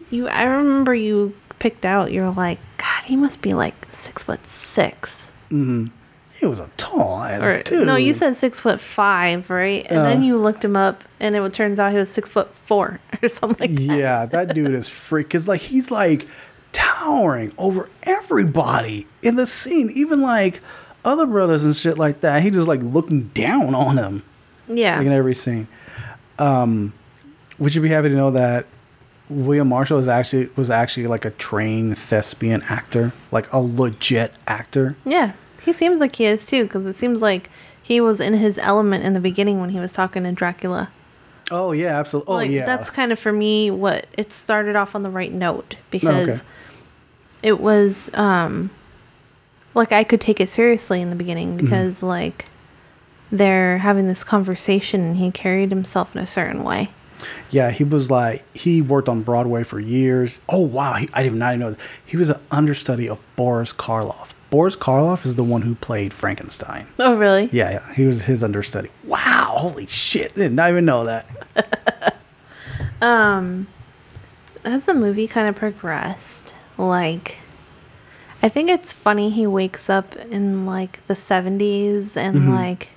you 0.09 0.27
i 0.27 0.43
remember 0.43 0.93
you 0.95 1.35
picked 1.59 1.85
out 1.85 2.11
you're 2.11 2.31
like 2.31 2.59
god 2.77 3.03
he 3.05 3.15
must 3.15 3.41
be 3.41 3.53
like 3.53 3.75
six 3.89 4.23
foot 4.23 4.45
six 4.47 5.31
hmm 5.49 5.87
He 6.39 6.45
was 6.45 6.59
a 6.59 6.69
tall 6.77 7.21
ass 7.23 7.43
or 7.43 7.61
dude. 7.63 7.85
no 7.85 7.95
you 7.97 8.13
said 8.13 8.35
six 8.35 8.59
foot 8.61 8.79
five 8.79 9.49
right 9.49 9.85
and 9.89 9.97
then 10.05 10.17
Uh. 10.19 10.21
you 10.21 10.37
looked 10.37 10.63
him 10.63 10.77
up 10.77 11.03
and 11.19 11.35
it 11.35 11.53
turns 11.53 11.79
out 11.79 11.91
he 11.91 11.97
was 11.97 12.09
six 12.09 12.29
foot 12.29 12.53
four 12.55 12.99
or 13.21 13.27
something 13.29 13.75
like 13.75 13.79
yeah, 13.79 14.25
that 14.25 14.53
dude 14.53 14.73
is 14.73 14.87
freak. 14.87 15.29
Cause 15.29 15.47
like 15.47 15.61
he's 15.61 15.91
like 15.91 16.27
towering 16.71 17.51
over 17.57 17.89
everybody 18.03 19.07
in 19.21 19.35
the 19.35 19.45
scene, 19.45 19.89
even 19.93 20.21
like 20.21 20.61
other 21.03 21.25
brothers 21.25 21.65
and 21.65 21.75
shit 21.75 21.97
like 21.97 22.21
that. 22.21 22.41
He 22.43 22.51
just 22.51 22.67
like 22.67 22.81
looking 22.81 23.23
down 23.29 23.75
on 23.75 23.97
him. 23.97 24.23
Yeah. 24.67 24.97
like 24.97 25.07
in 25.07 25.13
every 25.13 25.33
scene. 25.35 25.67
Um, 26.37 26.93
would 27.57 27.73
you 27.75 27.81
be 27.81 27.89
happy 27.89 28.09
to 28.09 28.15
know 28.15 28.31
that 28.31 28.65
William 29.29 29.67
Marshall 29.67 29.97
is 29.97 30.07
actually 30.07 30.47
was 30.55 30.69
actually 30.69 31.07
like 31.07 31.25
a 31.25 31.31
trained 31.31 31.97
thespian 31.97 32.61
actor, 32.69 33.11
like 33.31 33.51
a 33.51 33.59
legit 33.59 34.33
actor? 34.47 34.95
yeah 35.05 35.33
he 35.69 35.73
seems 35.73 35.99
like 35.99 36.15
he 36.15 36.25
is 36.25 36.45
too, 36.47 36.63
because 36.63 36.87
it 36.87 36.95
seems 36.95 37.21
like 37.21 37.49
he 37.81 38.01
was 38.01 38.19
in 38.19 38.33
his 38.33 38.57
element 38.57 39.03
in 39.03 39.13
the 39.13 39.19
beginning 39.19 39.61
when 39.61 39.69
he 39.69 39.79
was 39.79 39.93
talking 39.93 40.23
to 40.23 40.31
Dracula. 40.31 40.89
Oh 41.51 41.71
yeah, 41.71 41.97
absolutely. 41.99 42.31
Oh 42.33 42.35
like 42.37 42.51
yeah. 42.51 42.65
that's 42.65 42.89
kind 42.89 43.11
of 43.11 43.19
for 43.19 43.31
me 43.31 43.69
what 43.71 44.07
it 44.17 44.31
started 44.31 44.75
off 44.75 44.95
on 44.95 45.03
the 45.03 45.09
right 45.09 45.31
note 45.31 45.75
Oh, 45.79 45.83
because 45.91 46.43
it 47.43 47.59
was 47.59 48.13
um 48.13 48.69
like 49.75 49.91
I 49.91 50.03
could 50.03 50.21
take 50.21 50.39
it 50.39 50.49
seriously 50.49 51.01
in 51.01 51.09
the 51.09 51.15
beginning 51.15 51.57
Mm-hmm. 51.57 51.65
because 51.65 52.03
like 52.03 52.45
they're 53.31 53.77
having 53.79 54.07
this 54.07 54.23
conversation 54.23 55.01
and 55.01 55.17
he 55.17 55.29
carried 55.31 55.69
himself 55.69 56.15
in 56.15 56.21
a 56.21 56.27
certain 56.27 56.63
way. 56.63 56.89
Yeah, 57.51 57.69
he 57.71 57.83
was 57.83 58.09
like 58.09 58.43
he 58.55 58.81
worked 58.81 59.09
on 59.09 59.21
Broadway 59.23 59.63
for 59.63 59.79
years. 59.79 60.41
Oh 60.49 60.61
wow, 60.61 60.93
he, 60.93 61.09
I 61.13 61.21
did 61.23 61.33
not 61.33 61.49
even 61.53 61.59
know. 61.59 61.69
That. 61.71 61.79
He 62.05 62.17
was 62.17 62.29
an 62.29 62.39
understudy 62.49 63.07
of 63.09 63.21
Boris 63.35 63.73
Karloff. 63.73 64.33
Boris 64.49 64.75
Karloff 64.75 65.25
is 65.25 65.35
the 65.35 65.43
one 65.43 65.61
who 65.61 65.75
played 65.75 66.13
Frankenstein. 66.13 66.87
Oh 66.97 67.15
really? 67.15 67.49
Yeah, 67.51 67.69
yeah, 67.71 67.93
he 67.93 68.05
was 68.05 68.25
his 68.25 68.43
understudy. 68.43 68.89
Wow, 69.03 69.53
holy 69.57 69.85
shit! 69.87 70.33
Did 70.35 70.53
not 70.53 70.69
even 70.71 70.85
know 70.85 71.05
that. 71.05 71.29
Um 73.01 73.67
as 74.65 74.85
the 74.85 74.93
movie 74.93 75.27
kind 75.27 75.47
of 75.47 75.55
progressed, 75.55 76.53
like 76.77 77.37
I 78.43 78.49
think 78.49 78.69
it's 78.69 78.91
funny 78.91 79.29
he 79.29 79.47
wakes 79.47 79.89
up 79.89 80.15
in 80.15 80.65
like 80.65 81.05
the 81.07 81.13
70s 81.13 82.17
and 82.17 82.39
Mhm. 82.39 82.55
like 82.55 82.89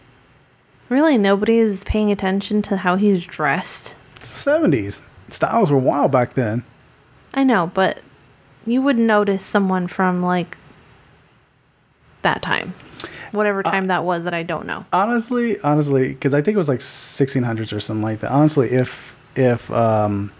really 0.89 1.17
nobody 1.19 1.59
is 1.59 1.85
paying 1.85 2.11
attention 2.11 2.63
to 2.63 2.79
how 2.79 2.97
he's 2.97 3.25
dressed. 3.27 3.95
It's 4.17 4.31
the 4.33 4.39
seventies. 4.39 5.03
Styles 5.29 5.71
were 5.71 5.79
wild 5.79 6.11
back 6.13 6.35
then. 6.35 6.65
I 7.33 7.45
know, 7.45 7.71
but 7.73 7.99
you 8.67 8.83
would 8.83 8.99
notice 8.99 9.45
someone 9.45 9.87
from 9.87 10.21
like 10.23 10.57
that 12.23 12.43
time. 12.43 12.75
Whatever 13.33 13.63
time 13.63 13.87
that 13.87 14.05
was 14.05 14.25
that 14.25 14.35
I 14.35 14.43
don't 14.43 14.67
know. 14.67 14.85
Honestly, 14.93 15.59
honestly, 15.61 16.09
because 16.09 16.35
I 16.35 16.43
think 16.43 16.55
it 16.55 16.59
was 16.59 16.69
like 16.69 16.81
1600s 16.81 17.75
or 17.75 17.81
something 17.81 18.03
like 18.03 18.21
that. 18.21 18.31
Honestly, 18.31 18.69
if 18.69 19.17
if 19.35 19.71
um 19.71 20.33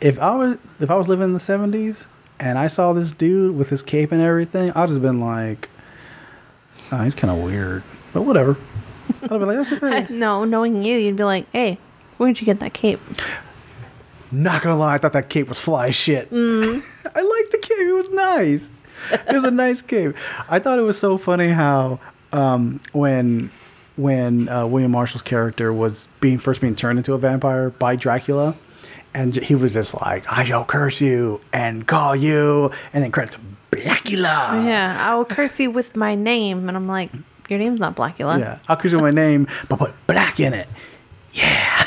if 0.00 0.18
I 0.18 0.34
was 0.34 0.58
if 0.80 0.90
I 0.90 0.96
was 0.96 1.08
living 1.08 1.24
in 1.24 1.32
the 1.34 1.38
70s 1.38 2.08
and 2.40 2.58
I 2.58 2.66
saw 2.68 2.92
this 2.92 3.12
dude 3.12 3.56
with 3.56 3.68
his 3.68 3.82
cape 3.82 4.12
and 4.12 4.20
everything, 4.20 4.72
I'd 4.72 4.88
just 4.88 5.02
been 5.02 5.20
like, 5.20 5.68
oh, 6.90 7.02
he's 7.02 7.14
kind 7.14 7.30
of 7.30 7.42
weird, 7.42 7.82
but 8.12 8.22
whatever. 8.22 8.56
I'd 9.22 9.28
be 9.28 9.36
like, 9.36 9.68
that's 9.68 9.72
I, 9.82 10.06
no, 10.10 10.44
knowing 10.44 10.82
you, 10.82 10.96
you'd 10.96 11.16
be 11.16 11.24
like, 11.24 11.46
"Hey, 11.52 11.78
where'd 12.16 12.40
you 12.40 12.46
get 12.46 12.60
that 12.60 12.72
cape?" 12.72 13.00
Not 14.30 14.62
gonna 14.62 14.76
lie, 14.76 14.94
I 14.94 14.98
thought 14.98 15.12
that 15.12 15.28
cape 15.28 15.48
was 15.48 15.60
fly 15.60 15.90
shit. 15.90 16.30
Mm. 16.30 16.82
I 17.14 17.20
liked 17.20 17.52
the 17.52 17.58
cape. 17.58 17.78
It 17.78 17.92
was 17.92 18.08
nice. 18.10 18.70
It 19.28 19.34
was 19.34 19.44
a 19.44 19.50
nice 19.50 19.82
cape. 19.82 20.14
I 20.48 20.58
thought 20.58 20.78
it 20.78 20.82
was 20.82 20.98
so 20.98 21.18
funny 21.18 21.48
how 21.48 22.00
um, 22.32 22.80
when 22.92 23.50
when 23.96 24.48
uh, 24.48 24.66
William 24.66 24.90
Marshall's 24.92 25.22
character 25.22 25.72
was 25.72 26.08
being 26.20 26.38
first 26.38 26.60
being 26.60 26.74
turned 26.74 26.98
into 26.98 27.12
a 27.14 27.18
vampire 27.18 27.70
by 27.70 27.96
Dracula, 27.96 28.54
and 29.14 29.34
he 29.36 29.54
was 29.54 29.74
just 29.74 29.94
like, 30.00 30.24
"I 30.30 30.44
shall 30.44 30.64
curse 30.64 31.00
you 31.00 31.40
and 31.52 31.86
call 31.86 32.16
you," 32.16 32.70
and 32.92 33.04
then 33.04 33.10
credits 33.10 33.36
Blacula. 33.70 34.64
yeah, 34.66 34.98
I 35.00 35.14
will 35.14 35.24
curse 35.24 35.58
you 35.60 35.70
with 35.70 35.96
my 35.96 36.14
name, 36.14 36.68
and 36.68 36.76
I'm 36.76 36.88
like, 36.88 37.10
"Your 37.48 37.58
name's 37.58 37.80
not 37.80 37.96
Blacula." 37.96 38.38
Yeah, 38.38 38.58
I'll 38.68 38.76
curse 38.76 38.92
you 38.92 38.98
with 38.98 39.14
my 39.14 39.20
name, 39.22 39.46
but 39.68 39.78
put 39.78 39.94
black 40.06 40.40
in 40.40 40.52
it. 40.54 40.68
Yeah. 41.32 41.86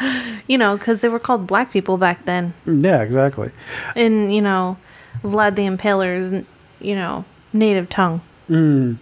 you 0.46 0.58
know, 0.58 0.76
because 0.76 1.00
they 1.00 1.08
were 1.08 1.18
called 1.18 1.46
black 1.46 1.70
people 1.72 1.96
back 1.96 2.24
then, 2.24 2.52
Yeah, 2.66 3.02
exactly. 3.02 3.50
And 3.96 4.34
you 4.34 4.40
know, 4.40 4.76
Vlad 5.22 5.54
the 5.56 5.62
Impaler's, 5.66 6.44
you 6.80 6.94
know, 6.94 7.24
native 7.52 7.88
tongue. 7.88 8.20
Mm. 8.48 8.98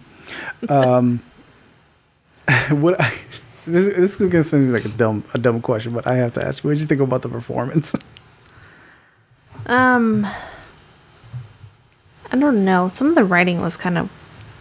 Um, 0.69 1.19
what 2.69 2.99
I, 2.99 3.13
this, 3.65 3.87
this 3.95 4.21
is 4.21 4.29
gonna 4.29 4.43
sound 4.43 4.71
like 4.73 4.85
a 4.85 4.89
dumb 4.89 5.23
a 5.33 5.37
dumb 5.37 5.61
question, 5.61 5.93
but 5.93 6.05
I 6.07 6.15
have 6.15 6.33
to 6.33 6.45
ask 6.45 6.63
you: 6.63 6.69
What 6.69 6.73
did 6.73 6.81
you 6.81 6.87
think 6.87 7.01
about 7.01 7.21
the 7.21 7.29
performance? 7.29 7.95
Um, 9.65 10.25
I 12.31 12.35
don't 12.35 12.65
know. 12.65 12.87
Some 12.87 13.07
of 13.09 13.15
the 13.15 13.23
writing 13.23 13.61
was 13.61 13.77
kind 13.77 13.99
of 13.99 14.09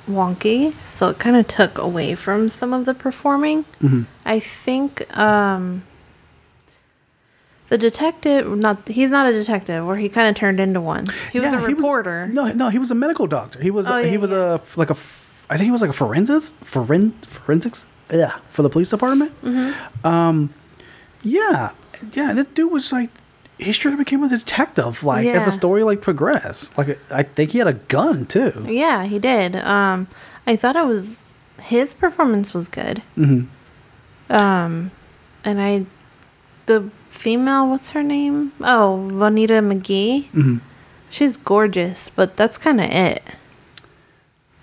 wonky, 0.07 0.75
so 0.85 1.09
it 1.09 1.19
kind 1.19 1.35
of 1.37 1.49
took 1.49 1.79
away 1.79 2.15
from 2.15 2.51
some 2.51 2.75
of 2.75 2.85
the 2.85 2.93
performing. 2.93 3.65
Mhm. 3.81 4.05
I 4.27 4.39
think 4.41 5.07
um 5.17 5.83
the 7.69 7.79
detective 7.79 8.47
not 8.59 8.89
he's 8.89 9.11
not 9.11 9.27
a 9.27 9.33
detective 9.33 9.85
or 9.87 9.97
he 9.97 10.09
kind 10.09 10.29
of 10.29 10.35
turned 10.37 10.59
into 10.61 10.81
one. 10.81 11.05
He 11.33 11.39
was 11.41 11.51
Yeah, 11.53 11.57
a 11.57 11.59
he 11.61 11.65
was- 11.67 11.75
reporter. 11.75 12.27
no, 12.29 12.53
no, 12.53 12.69
he 12.71 12.79
was 12.79 12.91
a 12.91 12.95
medical 12.95 13.27
doctor. 13.27 13.61
He 13.63 13.71
was 13.71 13.89
Oh, 13.89 13.99
he 14.03 14.13
yeah, 14.13 14.17
was 14.19 14.33
a 14.33 14.61
like 14.77 14.91
a 14.91 14.97
i 15.51 15.57
think 15.57 15.65
he 15.67 15.71
was 15.71 15.81
like 15.81 15.91
a 15.91 15.95
forensics 15.95 16.53
foren, 16.63 17.13
forensics 17.25 17.87
yeah 18.13 18.37
for 18.51 18.63
the 18.63 18.71
police 18.71 18.91
department. 18.91 19.33
Mhm. 19.43 19.75
Um, 20.05 20.51
yeah, 21.23 21.73
yeah. 22.13 22.33
This 22.35 22.47
dude 22.47 22.71
was 22.73 22.93
like 22.93 23.11
he 23.59 23.73
straight 23.73 23.93
up 23.93 23.99
became 23.99 24.23
a 24.23 24.29
detective. 24.29 25.03
Like 25.03 25.27
as 25.27 25.45
the 25.47 25.51
story 25.53 25.83
like 25.85 26.01
progressed, 26.01 26.77
like 26.79 26.99
I 27.11 27.23
think 27.23 27.51
he 27.51 27.59
had 27.59 27.67
a 27.67 27.73
gun 27.75 28.25
too. 28.27 28.65
Yeah, 28.69 29.05
he 29.05 29.19
did. 29.19 29.57
Um 29.57 30.07
I 30.47 30.57
thought 30.57 30.77
it 30.77 30.87
was 30.87 31.23
his 31.61 31.93
performance 31.93 32.55
was 32.55 32.69
good. 32.69 33.03
hmm 33.17 33.43
Um 34.31 34.91
and 35.45 35.61
I 35.61 35.87
the 36.67 36.91
female 37.19 37.69
what's 37.69 37.91
her 37.91 38.03
name? 38.03 38.53
Oh, 38.61 39.09
Vonetta 39.13 39.61
McGee. 39.61 40.29
hmm 40.31 40.59
She's 41.11 41.37
gorgeous, 41.37 42.11
but 42.11 42.37
that's 42.37 42.59
kind 42.59 42.81
of 42.81 42.91
it. 42.91 43.23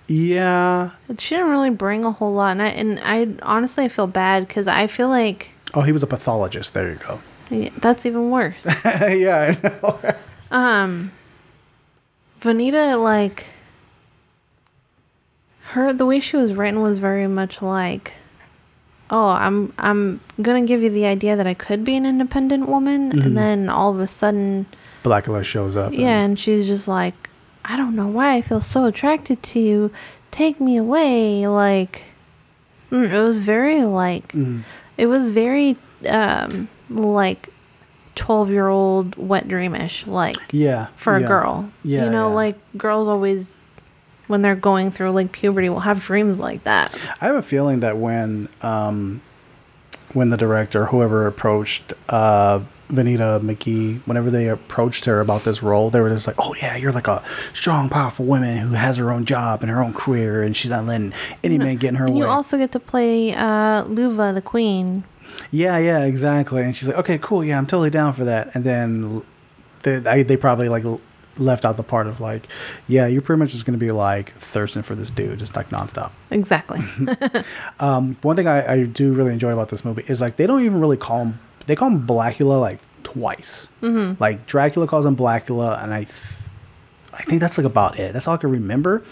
Yeah. 0.07 0.91
She 1.18 1.36
didn't 1.36 1.49
really 1.49 1.72
bring 1.72 2.06
a 2.06 2.11
whole 2.11 2.34
lot, 2.34 2.52
and 2.52 2.61
I, 2.61 2.68
and 2.68 2.99
I 3.03 3.27
honestly 3.41 3.88
feel 3.90 4.06
bad 4.07 4.48
because 4.48 4.68
I 4.68 4.86
feel 4.88 5.10
like 5.10 5.49
Oh, 5.73 5.82
he 5.82 5.91
was 5.91 6.03
a 6.03 6.07
pathologist. 6.07 6.73
There 6.76 6.91
you 6.91 6.95
go. 6.99 7.19
yeah, 7.49 7.69
that's 7.77 8.06
even 8.06 8.30
worse. 8.30 8.64
yeah, 8.86 9.56
I 9.64 9.68
know. 9.68 9.99
um, 10.52 11.11
Vonetta 12.41 13.02
like 13.02 13.48
her 15.73 15.91
the 15.91 16.06
way 16.06 16.19
she 16.19 16.38
was 16.38 16.53
written 16.53 16.82
was 16.82 16.99
very 16.99 17.27
much 17.27 17.61
like, 17.64 18.14
oh, 19.10 19.30
I'm 19.30 19.73
I'm 19.77 20.19
gonna 20.41 20.65
give 20.65 20.82
you 20.82 20.90
the 20.90 21.06
idea 21.06 21.36
that 21.36 21.48
I 21.48 21.53
could 21.53 21.84
be 21.84 21.95
an 21.95 22.06
independent 22.06 22.68
woman, 22.68 23.11
Mhm. 23.11 23.23
and 23.26 23.38
then 23.38 23.69
all 23.69 23.91
of 23.91 23.99
a 23.99 24.07
sudden, 24.07 24.65
Blacula 25.03 25.44
shows 25.44 25.76
up. 25.77 25.94
yeah, 25.94 26.19
and 26.22 26.40
she's 26.40 26.68
just 26.68 26.88
like, 26.88 27.15
I 27.64 27.76
don't 27.77 27.95
know 27.95 28.07
why 28.07 28.36
I 28.36 28.41
feel 28.41 28.61
so 28.61 28.86
attracted 28.86 29.41
to 29.44 29.60
you. 29.60 29.91
Take 30.32 30.60
me 30.60 30.77
away, 30.77 31.48
like. 31.48 32.03
mm, 32.91 33.11
It 33.11 33.22
was 33.23 33.40
very 33.40 33.84
like 33.84 34.32
Mhm. 34.34 34.64
it 34.98 35.07
was 35.07 35.32
very 35.32 35.76
um 36.07 36.68
like 36.90 37.49
12 38.15 38.49
year 38.52 38.68
old 38.68 39.15
wet 39.18 39.48
dreamish 39.48 40.06
like 40.07 40.38
Yeah, 40.52 40.88
for 40.95 41.15
a 41.18 41.22
yeah. 41.22 41.27
girl 41.27 41.69
Yeah, 41.84 42.06
you 42.06 42.11
know 42.11 42.30
yeah. 42.30 42.36
like 42.36 42.57
girls 42.77 43.07
always 43.07 43.57
when 44.27 44.41
they're 44.41 44.56
going 44.56 44.91
through 44.91 45.11
like 45.11 45.31
puberty 45.31 45.69
will 45.69 45.81
have 45.81 46.02
dreams 46.03 46.39
like 46.39 46.64
that 46.64 46.97
I 47.22 47.26
have 47.26 47.35
a 47.35 47.41
feeling 47.41 47.80
that 47.81 47.97
when 47.97 48.49
um, 48.61 49.22
when 50.14 50.30
the 50.30 50.38
director, 50.38 50.88
whoever 50.88 51.27
approached 51.27 51.93
uh, 52.10 52.61
Vonetta 52.89 53.39
McGee, 53.41 53.99
whenever 54.07 54.30
they 54.30 54.47
approached 54.47 55.06
her 55.06 55.19
about 55.19 55.43
this 55.43 55.64
role, 55.64 55.89
they 55.89 55.99
were 55.99 56.10
just 56.10 56.27
like, 56.27 56.35
"Oh 56.39 56.53
yeah, 56.56 56.77
you're 56.77 56.91
like 56.91 57.07
a 57.07 57.23
strong, 57.53 57.89
powerful 57.89 58.26
woman 58.26 58.60
who 58.60 58.76
has 58.76 58.97
her 58.97 59.11
own 59.11 59.26
job 59.26 59.61
and 59.61 59.69
her 59.69 59.84
own 59.84 59.93
career, 59.93 60.43
and 60.43 60.56
she's 60.56 60.72
not 60.72 60.85
letting 60.85 61.14
any 61.43 61.57
man 61.57 61.77
get 61.77 61.89
in 61.89 61.95
her 61.95 62.06
and 62.06 62.15
way." 62.15 62.22
you 62.22 62.27
also 62.27 62.57
get 62.57 62.72
to 62.72 62.80
play 62.80 63.34
uh 63.34 63.84
luva 63.85 64.34
the 64.34 64.41
queen 64.41 65.03
yeah, 65.52 65.77
yeah, 65.77 66.03
exactly. 66.06 66.64
And 66.64 66.76
she's 66.76 66.88
like, 66.88 66.97
"Okay, 66.97 67.18
cool, 67.18 67.43
yeah, 67.43 67.57
I'm 67.57 67.65
totally 67.65 67.89
down 67.89 68.14
for 68.14 68.26
that." 68.26 68.56
And 68.56 68.64
then 68.64 69.23
they 69.84 69.97
I, 70.06 70.23
they 70.23 70.38
probably 70.38 70.69
like 70.69 70.84
left 71.38 71.66
out 71.66 71.78
the 71.78 71.84
part 71.84 72.07
of 72.07 72.20
like, 72.22 72.48
"Yeah, 72.88 73.07
you're 73.07 73.22
pretty 73.22 73.40
much 73.40 73.52
just 73.52 73.66
gonna 73.66 73.78
be 73.78 73.91
like 73.91 74.30
thirsting 74.32 74.84
for 74.84 74.95
this 74.95 75.10
dude, 75.10 75.40
just 75.40 75.56
like 75.56 75.70
nonstop." 75.70 76.12
exactly 76.32 76.82
Um, 77.80 78.18
one 78.22 78.36
thing 78.36 78.48
I, 78.48 78.74
I 78.74 78.84
do 78.86 79.14
really 79.14 79.34
enjoy 79.34 79.52
about 79.53 79.70
this 79.70 79.84
movie 79.86 80.03
is 80.07 80.22
like 80.22 80.38
they 80.38 80.48
don't 80.48 80.62
even 80.62 80.80
really 80.80 80.98
call 80.98 81.22
him. 81.26 81.40
They 81.68 81.76
call 81.76 81.90
him 81.90 82.06
Blacula 82.07 82.60
like 82.62 82.80
twice. 83.03 83.68
Mhm. 83.82 84.20
Like 84.20 84.45
Dracula 84.45 84.88
calls 84.88 85.06
him 85.06 85.16
Blacula, 85.16 85.82
and 85.84 85.94
I, 85.94 86.03
th- 86.06 86.44
I 87.14 87.22
think 87.24 87.41
that's 87.41 87.57
like 87.57 87.66
about 87.66 87.98
it. 87.99 88.14
That's 88.14 88.28
all 88.28 88.36
I 88.36 88.38
can 88.38 88.52
remember, 88.52 89.03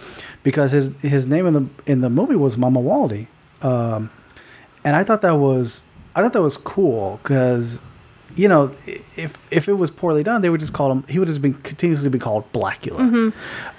because 0.43 0.71
his 0.71 0.91
his 1.01 1.25
name 1.27 1.45
in 1.47 1.53
the 1.53 1.65
in 1.91 2.01
the 2.01 2.09
movie 2.09 2.35
was 2.35 2.57
Mamuwalde, 2.57 3.27
um, 3.61 4.09
and 4.85 4.95
I 4.95 5.03
thought 5.03 5.21
that 5.21 5.35
was 5.37 5.83
I 6.15 6.21
thought 6.21 6.33
that 6.33 6.41
was 6.41 6.57
cool 6.57 7.19
because. 7.23 7.81
You 8.35 8.47
know, 8.47 8.63
if 8.85 9.37
if 9.51 9.67
it 9.69 9.73
was 9.73 9.91
poorly 9.91 10.23
done, 10.23 10.41
they 10.41 10.49
would 10.49 10.59
just 10.59 10.73
call 10.73 10.91
him. 10.91 11.03
He 11.07 11.19
would 11.19 11.27
just 11.27 11.41
be 11.41 11.51
continuously 11.63 12.09
be 12.09 12.19
called 12.19 12.51
Blacula. 12.53 12.97
hmm 13.09 13.29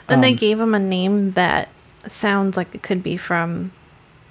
and 0.08 0.22
they 0.22 0.30
Um, 0.32 0.36
gave 0.36 0.60
him 0.60 0.74
a 0.74 0.78
name 0.78 1.32
that 1.32 1.68
sounds 2.06 2.56
like 2.56 2.74
it 2.74 2.82
could 2.82 3.02
be 3.02 3.16
from 3.16 3.72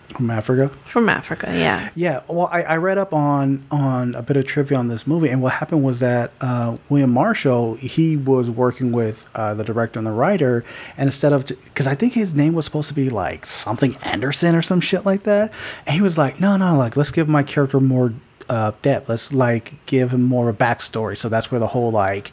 from 0.10 0.30
Africa. 0.30 0.70
From 0.86 1.10
Africa, 1.10 1.48
yeah. 1.52 1.90
Yeah, 1.96 2.22
well, 2.30 2.48
I, 2.52 2.62
I 2.62 2.78
read 2.78 3.00
up 3.00 3.14
on 3.14 3.64
on 3.72 4.14
a 4.14 4.22
bit 4.22 4.38
of 4.38 4.46
trivia 4.46 4.78
on 4.78 4.88
this 4.88 5.08
movie, 5.08 5.30
and 5.30 5.42
what 5.42 5.54
happened 5.54 5.84
was 5.84 6.02
that 6.02 6.32
uh, 6.40 6.78
William 6.88 7.12
Marshall 7.12 7.76
he 7.76 8.16
was 8.16 8.48
working 8.52 8.92
with 8.92 9.26
uh, 9.34 9.56
the 9.56 9.64
director 9.64 9.98
and 10.00 10.06
the 10.06 10.12
writer, 10.12 10.64
and 10.98 11.08
instead 11.08 11.34
of 11.34 11.48
because 11.48 11.88
I 11.88 11.96
think 11.96 12.14
his 12.14 12.36
name 12.36 12.54
was 12.54 12.66
supposed 12.66 12.90
to 12.90 12.94
be 12.94 13.10
like 13.10 13.46
something 13.48 13.96
Anderson 14.04 14.56
or 14.56 14.62
some 14.62 14.82
shit 14.82 15.04
like 15.04 15.24
that, 15.24 15.52
and 15.88 15.96
he 15.96 16.02
was 16.02 16.16
like, 16.18 16.40
no, 16.40 16.58
no, 16.58 16.78
like 16.78 16.96
let's 16.96 17.12
give 17.12 17.28
my 17.28 17.42
character 17.42 17.80
more 17.80 18.14
uh, 18.50 18.72
depth. 18.82 19.10
Let's 19.10 19.32
like 19.34 19.86
give 19.86 20.12
him 20.12 20.24
more 20.24 20.50
of 20.50 20.56
a 20.56 20.58
backstory. 20.58 21.18
So 21.18 21.30
that's 21.30 21.52
where 21.52 21.60
the 21.60 21.68
whole 21.68 21.92
like 21.92 22.32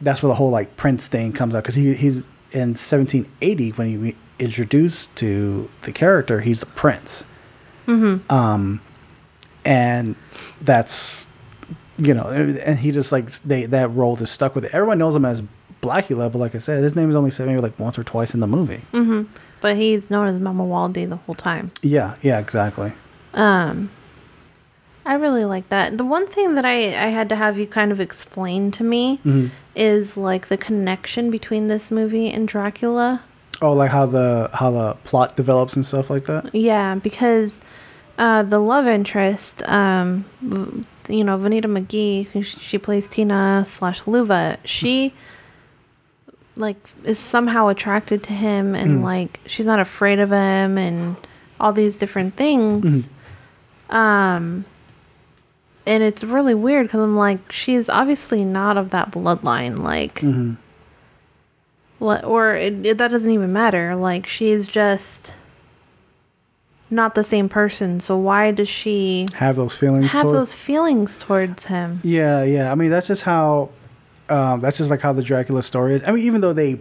that's 0.00 0.22
where 0.22 0.28
the 0.28 0.34
whole 0.34 0.50
like 0.50 0.76
Prince 0.76 1.08
thing 1.08 1.32
comes 1.32 1.54
out 1.54 1.62
because 1.62 1.74
he 1.74 1.94
he's 1.94 2.26
in 2.52 2.70
1780 2.74 3.70
when 3.72 3.86
he 3.86 3.96
re- 3.96 4.16
introduced 4.38 5.16
to 5.16 5.68
the 5.82 5.92
character, 5.92 6.40
he's 6.40 6.62
a 6.62 6.66
prince 6.66 7.24
Mm-hmm. 7.86 8.32
um, 8.32 8.80
and 9.64 10.14
that's 10.60 11.26
you 11.98 12.14
know, 12.14 12.24
and 12.28 12.78
he 12.78 12.90
just 12.90 13.12
like 13.12 13.30
they 13.42 13.66
that 13.66 13.88
role 13.90 14.16
just 14.16 14.32
stuck 14.32 14.54
with 14.54 14.64
it. 14.64 14.72
Everyone 14.74 14.98
knows 14.98 15.14
him 15.14 15.24
as 15.24 15.42
Blacula, 15.82 16.30
but 16.30 16.38
like 16.38 16.54
I 16.54 16.58
said, 16.58 16.82
his 16.82 16.94
name 16.96 17.10
is 17.10 17.16
only 17.16 17.30
said 17.30 17.46
maybe 17.46 17.60
like 17.60 17.78
once 17.78 17.98
or 17.98 18.04
twice 18.04 18.34
in 18.34 18.40
the 18.40 18.46
movie. 18.46 18.82
hmm 18.92 19.22
But 19.60 19.76
he's 19.76 20.10
known 20.10 20.26
as 20.26 20.36
Mamuwalde 20.38 21.08
the 21.08 21.16
whole 21.16 21.34
time. 21.34 21.70
Yeah, 21.82 22.16
yeah, 22.22 22.38
exactly. 22.38 22.92
Um, 23.34 23.90
I 25.04 25.14
really 25.14 25.44
like 25.44 25.68
that. 25.68 25.98
The 25.98 26.04
one 26.04 26.26
thing 26.26 26.54
that 26.54 26.64
I, 26.64 26.76
I 27.06 27.08
had 27.08 27.28
to 27.30 27.36
have 27.36 27.58
you 27.58 27.66
kind 27.66 27.90
of 27.90 28.00
explain 28.00 28.70
to 28.72 28.84
me 28.84 29.18
Mhm. 29.24 29.50
is 29.74 30.16
like 30.16 30.46
the 30.48 30.56
connection 30.56 31.30
between 31.30 31.66
this 31.66 31.90
movie 31.90 32.30
and 32.30 32.46
Dracula. 32.46 33.22
Oh, 33.60 33.72
like 33.72 33.90
how 33.90 34.06
the 34.06 34.50
how 34.54 34.70
the 34.70 34.94
plot 35.04 35.36
develops 35.36 35.74
and 35.76 35.84
stuff 35.84 36.08
like 36.10 36.24
that. 36.26 36.54
Yeah, 36.54 36.94
because 36.96 37.60
uh, 38.18 38.42
the 38.42 38.58
love 38.58 38.86
interest, 38.86 39.62
um, 39.68 40.24
you 41.08 41.24
know, 41.24 41.36
Vonetta 41.38 41.66
McGee, 41.66 42.26
who 42.28 42.42
she 42.42 42.78
plays 42.78 43.08
Tina 43.08 43.64
slash 43.66 44.02
Luva, 44.02 44.58
she 44.64 45.12
like 46.56 46.76
is 47.04 47.18
somehow 47.18 47.68
attracted 47.68 48.22
to 48.24 48.32
him, 48.32 48.74
and 48.74 49.00
Mm. 49.00 49.04
like 49.04 49.40
she's 49.46 49.66
not 49.66 49.80
afraid 49.80 50.18
of 50.20 50.30
him, 50.30 50.76
and 50.78 51.16
all 51.58 51.72
these 51.72 51.98
different 51.98 52.34
things. 52.36 53.08
Um, 53.90 54.64
and 55.86 56.02
it's 56.02 56.22
really 56.24 56.54
weird 56.54 56.86
because 56.86 57.00
I'm 57.00 57.16
like, 57.16 57.50
she's 57.52 57.88
obviously 57.88 58.44
not 58.44 58.76
of 58.76 58.90
that 58.90 59.10
bloodline, 59.10 59.78
like. 59.78 60.16
Mhm. 60.20 60.56
Or 62.00 62.54
it, 62.56 62.84
it- 62.84 62.98
that 62.98 63.10
doesn't 63.12 63.30
even 63.30 63.52
matter. 63.52 63.94
Like 63.94 64.26
she's 64.26 64.66
just 64.66 65.34
not 66.90 67.14
the 67.14 67.24
same 67.24 67.48
person. 67.48 68.00
So 68.00 68.16
why 68.16 68.50
does 68.50 68.68
she 68.68 69.26
Have 69.34 69.56
those 69.56 69.76
feelings. 69.76 70.10
have 70.12 70.22
toward- 70.22 70.36
those 70.36 70.54
feelings 70.54 71.16
towards 71.18 71.66
him? 71.66 72.00
Yeah, 72.02 72.42
yeah. 72.42 72.70
I 72.72 72.74
mean, 72.74 72.90
that's 72.90 73.06
just 73.06 73.22
how. 73.22 73.70
Um, 74.28 74.60
that's 74.60 74.78
just 74.78 74.90
like 74.90 75.00
how 75.00 75.12
the 75.12 75.22
Dracula 75.22 75.62
story 75.62 75.94
is. 75.94 76.02
I 76.04 76.12
mean, 76.12 76.24
even 76.24 76.40
though 76.40 76.52
they 76.52 76.78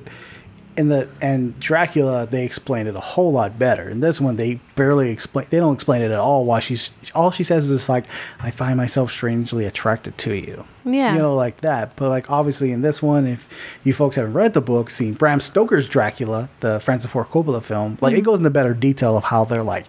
in 0.78 0.90
the 0.90 1.10
and 1.22 1.60
Dracula 1.60 2.26
they 2.26 2.46
explain 2.46 2.88
it 2.88 2.96
a 2.96 3.00
whole 3.00 3.32
lot 3.32 3.60
better. 3.60 3.90
In 3.90 4.00
this 4.00 4.22
one, 4.22 4.36
they 4.38 4.60
barely 4.76 5.10
explain. 5.12 5.46
They 5.50 5.60
don't 5.60 5.74
explain 5.74 6.02
it 6.02 6.12
at 6.12 6.20
all. 6.20 6.46
Why 6.46 6.60
she's 6.60 6.92
all 7.14 7.32
she 7.32 7.44
says 7.44 7.70
is 7.70 7.90
like, 7.90 8.06
"I 8.40 8.52
find 8.52 8.78
myself 8.78 9.12
strangely 9.12 9.66
attracted 9.66 10.18
to 10.20 10.34
you." 10.34 10.66
Yeah. 10.86 11.14
you 11.14 11.20
know, 11.20 11.36
like 11.36 11.62
that. 11.62 11.96
But 11.96 12.10
like 12.10 12.32
obviously 12.32 12.72
in 12.72 12.82
this 12.82 13.02
one, 13.02 13.28
if 13.28 13.48
you 13.84 13.94
folks 13.94 14.16
haven't 14.16 14.34
read 14.34 14.54
the 14.54 14.62
book, 14.62 14.90
seen 14.90 15.14
Bram 15.14 15.40
Stoker's 15.40 15.88
Dracula, 15.88 16.50
the 16.62 16.80
Francis 16.80 17.12
Ford 17.12 17.28
Coppola 17.28 17.62
film, 17.62 17.98
like 18.02 18.14
it 18.16 18.22
Mhm. 18.22 18.26
goes 18.26 18.38
into 18.40 18.50
better 18.50 18.74
detail 18.74 19.18
of 19.18 19.26
how 19.26 19.46
they're 19.46 19.62
like 19.64 19.86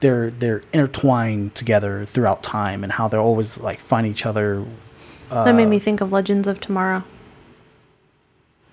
they're 0.00 0.30
they're 0.30 0.62
intertwined 0.72 1.54
together 1.54 2.04
throughout 2.04 2.42
time 2.42 2.82
and 2.84 2.92
how 2.92 3.08
they're 3.08 3.20
always 3.20 3.58
like 3.60 3.80
find 3.80 4.06
each 4.06 4.26
other. 4.26 4.64
Uh, 5.30 5.44
that 5.44 5.54
made 5.54 5.66
me 5.68 5.78
think 5.78 6.00
of 6.00 6.12
Legends 6.12 6.46
of 6.48 6.60
Tomorrow. 6.60 7.04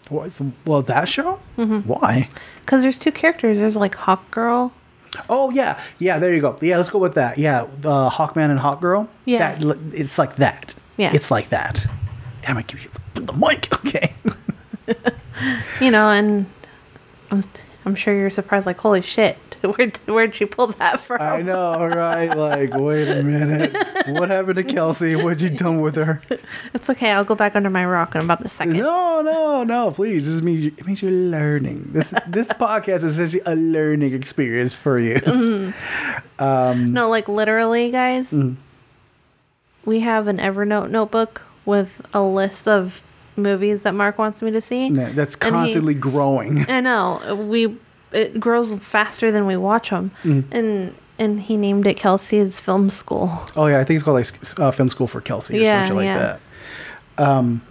What, 0.09 0.31
well, 0.65 0.81
that 0.83 1.07
show? 1.09 1.39
Mhm. 1.57 1.85
Why? 1.85 2.29
Because 2.61 2.81
there's 2.83 2.97
two 2.97 3.11
characters. 3.11 3.57
There's 3.57 3.75
like 3.75 3.95
Hawk 3.95 4.29
Girl. 4.31 4.71
Oh 5.29 5.49
yeah, 5.51 5.79
yeah. 5.97 6.19
There 6.19 6.33
you 6.33 6.41
go. 6.41 6.57
Yeah, 6.61 6.77
let's 6.77 6.89
go 6.89 6.99
with 6.99 7.15
that. 7.15 7.37
Yeah, 7.37 7.67
the 7.79 8.09
Hawkman 8.09 8.49
and 8.51 8.59
Hawk 8.59 8.81
Girl. 8.81 9.09
Yeah. 9.25 9.55
that, 9.55 9.77
it's 9.93 10.17
like 10.17 10.35
that. 10.35 10.75
Yeah. 10.97 11.11
it's 11.13 11.31
like 11.31 11.49
that. 11.49 11.85
Damn, 12.41 12.57
it! 12.57 12.67
give 12.67 12.83
you 12.83 12.89
the 13.13 13.33
mic. 13.33 13.67
Okay. 13.85 14.13
You 15.81 15.91
know, 15.91 16.09
and 16.09 16.45
I'm 17.29 17.43
I'm 17.85 17.95
sure 17.95 18.15
you're 18.15 18.29
surprised. 18.29 18.65
Like, 18.65 18.77
holy 18.77 19.01
shit, 19.01 19.37
where'd 19.77 19.97
where'd 20.07 20.35
she 20.35 20.45
pull 20.45 20.67
that 20.67 20.99
from? 20.99 21.21
I 21.21 21.41
know, 21.41 21.85
right? 21.87 22.35
Like, 22.35 22.73
wait 22.73 23.07
a 23.07 23.23
minute. 23.23 23.75
What 24.07 24.29
happened 24.29 24.55
to 24.57 24.63
Kelsey? 24.63 25.15
What'd 25.15 25.41
you 25.41 25.49
done 25.49 25.81
with 25.81 25.95
her? 25.95 26.21
It's 26.73 26.89
okay. 26.89 27.11
I'll 27.11 27.23
go 27.23 27.35
back 27.35 27.55
under 27.55 27.69
my 27.69 27.85
rock 27.85 28.15
in 28.15 28.21
about 28.23 28.41
a 28.45 28.49
second. 28.49 28.77
No, 28.77 29.21
no, 29.21 29.63
no. 29.63 29.91
Please, 29.91 30.31
this 30.31 30.41
means 30.41 30.65
it 30.77 30.85
means 30.85 31.01
you're 31.01 31.11
learning. 31.11 31.89
This 31.91 32.13
this 32.27 32.51
podcast 32.65 33.03
is 33.03 33.19
essentially 33.19 33.41
a 33.45 33.55
learning 33.55 34.13
experience 34.13 34.73
for 34.73 34.99
you. 34.99 35.15
Mhm. 35.15 35.73
Um, 36.39 36.93
No, 36.93 37.09
like 37.09 37.27
literally, 37.27 37.91
guys. 37.91 38.31
Mm. 38.31 38.55
We 39.85 39.99
have 40.01 40.27
an 40.27 40.37
Evernote 40.37 40.89
notebook 40.89 41.43
with 41.65 42.01
a 42.13 42.21
list 42.21 42.67
of 42.67 43.03
movies 43.37 43.83
that 43.83 43.93
Mark 43.93 44.17
wants 44.17 44.41
me 44.41 44.49
to 44.51 44.61
see. 44.61 44.87
yeah, 44.87 45.09
that's 45.09 45.35
And 45.35 45.43
he- 45.45 45.49
constantly 45.51 45.93
growing. 45.93 46.65
I 46.69 46.79
know 46.81 47.35
we 47.49 47.77
it 48.15 48.39
grows 48.39 48.71
faster 48.79 49.31
than 49.31 49.45
we 49.45 49.57
watch 49.57 49.89
them, 49.89 50.11
Mm. 50.23 50.43
and 50.51 50.95
and 51.17 51.39
he 51.41 51.55
named 51.57 51.87
it 51.87 51.95
Kelsey's 51.97 52.59
Film 52.59 52.89
School. 52.89 53.29
Oh 53.55 53.67
yeah, 53.67 53.79
I 53.79 53.83
think 53.83 53.95
it's 53.95 54.03
called 54.03 54.15
like 54.17 54.59
uh, 54.59 54.71
film 54.71 54.89
school 54.89 55.07
for 55.07 55.21
Kelsey 55.21 55.57
or 55.57 55.61
Yeah, 55.61 55.81
something 55.83 55.97
like 55.97 56.05
yeah. 56.05 56.37
that. 57.17 57.27
Um, 57.27 57.61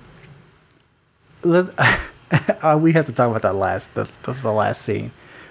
let's, 1.42 1.70
uh, 2.62 2.78
we 2.80 2.92
have 2.92 3.04
to 3.06 3.12
talk 3.12 3.28
about 3.30 3.42
that 3.42 3.54
last 3.54 3.94
the, 3.94 4.08
the 4.22 4.32
the 4.32 4.52
last 4.52 4.82
scene 4.82 5.10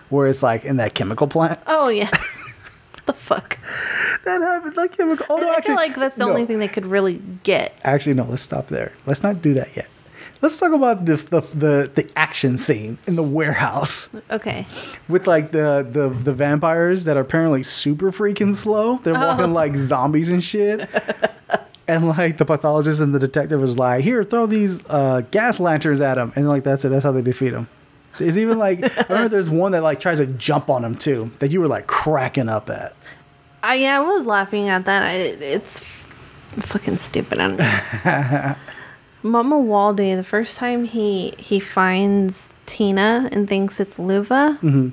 where 0.10 0.28
it's 0.28 0.44
like 0.44 0.64
in 0.66 0.78
that 0.78 0.94
chemical 0.94 1.28
plant. 1.28 1.60
Oh 1.68 1.90
yeah, 1.90 2.10
the 3.06 3.14
fuck? 3.14 3.60
That 4.26 4.42
happened 4.42 4.76
like 4.78 4.96
chemical. 4.98 5.26
Oh 5.30 5.38
no, 5.38 5.50
I 5.50 5.56
actually, 5.58 5.68
feel 5.68 5.76
like 5.76 5.96
that's 5.96 6.16
the 6.16 6.26
no. 6.26 6.30
only 6.32 6.46
thing 6.46 6.60
they 6.60 6.68
could 6.68 6.86
really 6.86 7.22
get. 7.44 7.78
Actually, 7.84 8.14
no. 8.16 8.24
Let's 8.24 8.42
stop 8.44 8.68
there. 8.68 8.94
Let's 9.06 9.22
not 9.24 9.42
do 9.42 9.54
that 9.54 9.76
yet. 9.76 9.88
Let's 10.44 10.60
talk 10.60 10.74
about 10.74 11.06
the 11.06 11.16
the 11.16 11.40
the, 11.42 11.92
the 11.96 12.12
action 12.16 12.58
scene 12.58 12.98
in 13.08 13.16
the 13.16 13.24
warehouse 13.24 14.14
Okay. 14.30 14.68
with 15.08 15.26
like 15.26 15.52
the, 15.52 15.88
the 15.90 16.10
the 16.10 16.34
vampires 16.34 17.06
that 17.06 17.16
are 17.18 17.22
apparently 17.22 17.64
super 17.64 18.12
freaking 18.12 18.54
slow. 18.54 18.98
They're 19.04 19.14
walking 19.16 19.46
Oh. 19.46 19.62
like 19.62 19.76
zombies 19.76 20.32
and 20.32 20.44
shit. 20.44 20.88
And 21.86 22.08
like 22.08 22.38
the 22.38 22.46
pathologist 22.46 23.02
and 23.02 23.14
the 23.14 23.20
detective 23.20 23.60
was 23.60 23.78
like, 23.78 24.06
"Here, 24.06 24.24
throw 24.24 24.46
these 24.46 24.80
uh, 24.90 25.22
gas 25.32 25.60
lanterns 25.60 26.00
at 26.00 26.18
him," 26.18 26.32
and 26.34 26.48
like 26.48 26.64
that's 26.64 26.86
it. 26.86 26.90
That's 26.90 27.04
how 27.04 27.12
they 27.12 27.22
defeat 27.22 27.52
him. 27.52 27.68
There's 28.18 28.38
even 28.38 28.58
like 28.58 28.80
I 28.98 29.04
remember 29.10 29.28
there's 29.28 29.50
one 29.50 29.74
that 29.74 29.84
like 29.84 30.00
tries 30.00 30.20
to 30.20 30.26
jump 30.28 30.70
on 30.70 30.86
him 30.86 30.96
too 30.96 31.32
that 31.40 31.52
you 31.52 31.60
were 31.60 31.68
like 31.68 31.88
cracking 31.88 32.48
up 32.48 32.70
at. 32.70 32.96
I 33.62 33.76
yeah, 33.76 33.98
I 33.98 34.00
was 34.00 34.26
laughing 34.26 34.70
at 34.70 34.86
that. 34.86 35.04
I, 35.04 35.12
it's 35.14 35.82
f- 35.82 36.08
fucking 36.64 36.96
stupid. 36.98 37.40
I 37.42 37.48
don't 37.50 37.60
know. 37.60 38.56
Mamuwalde, 39.24 40.16
the 40.16 40.24
first 40.24 40.58
time 40.58 40.86
he 40.86 41.34
he 41.38 41.60
finds 41.60 42.54
Tina 42.66 43.30
and 43.32 43.48
thinks 43.48 43.80
it's 43.80 43.98
Luva, 43.98 44.60
hmm 44.60 44.90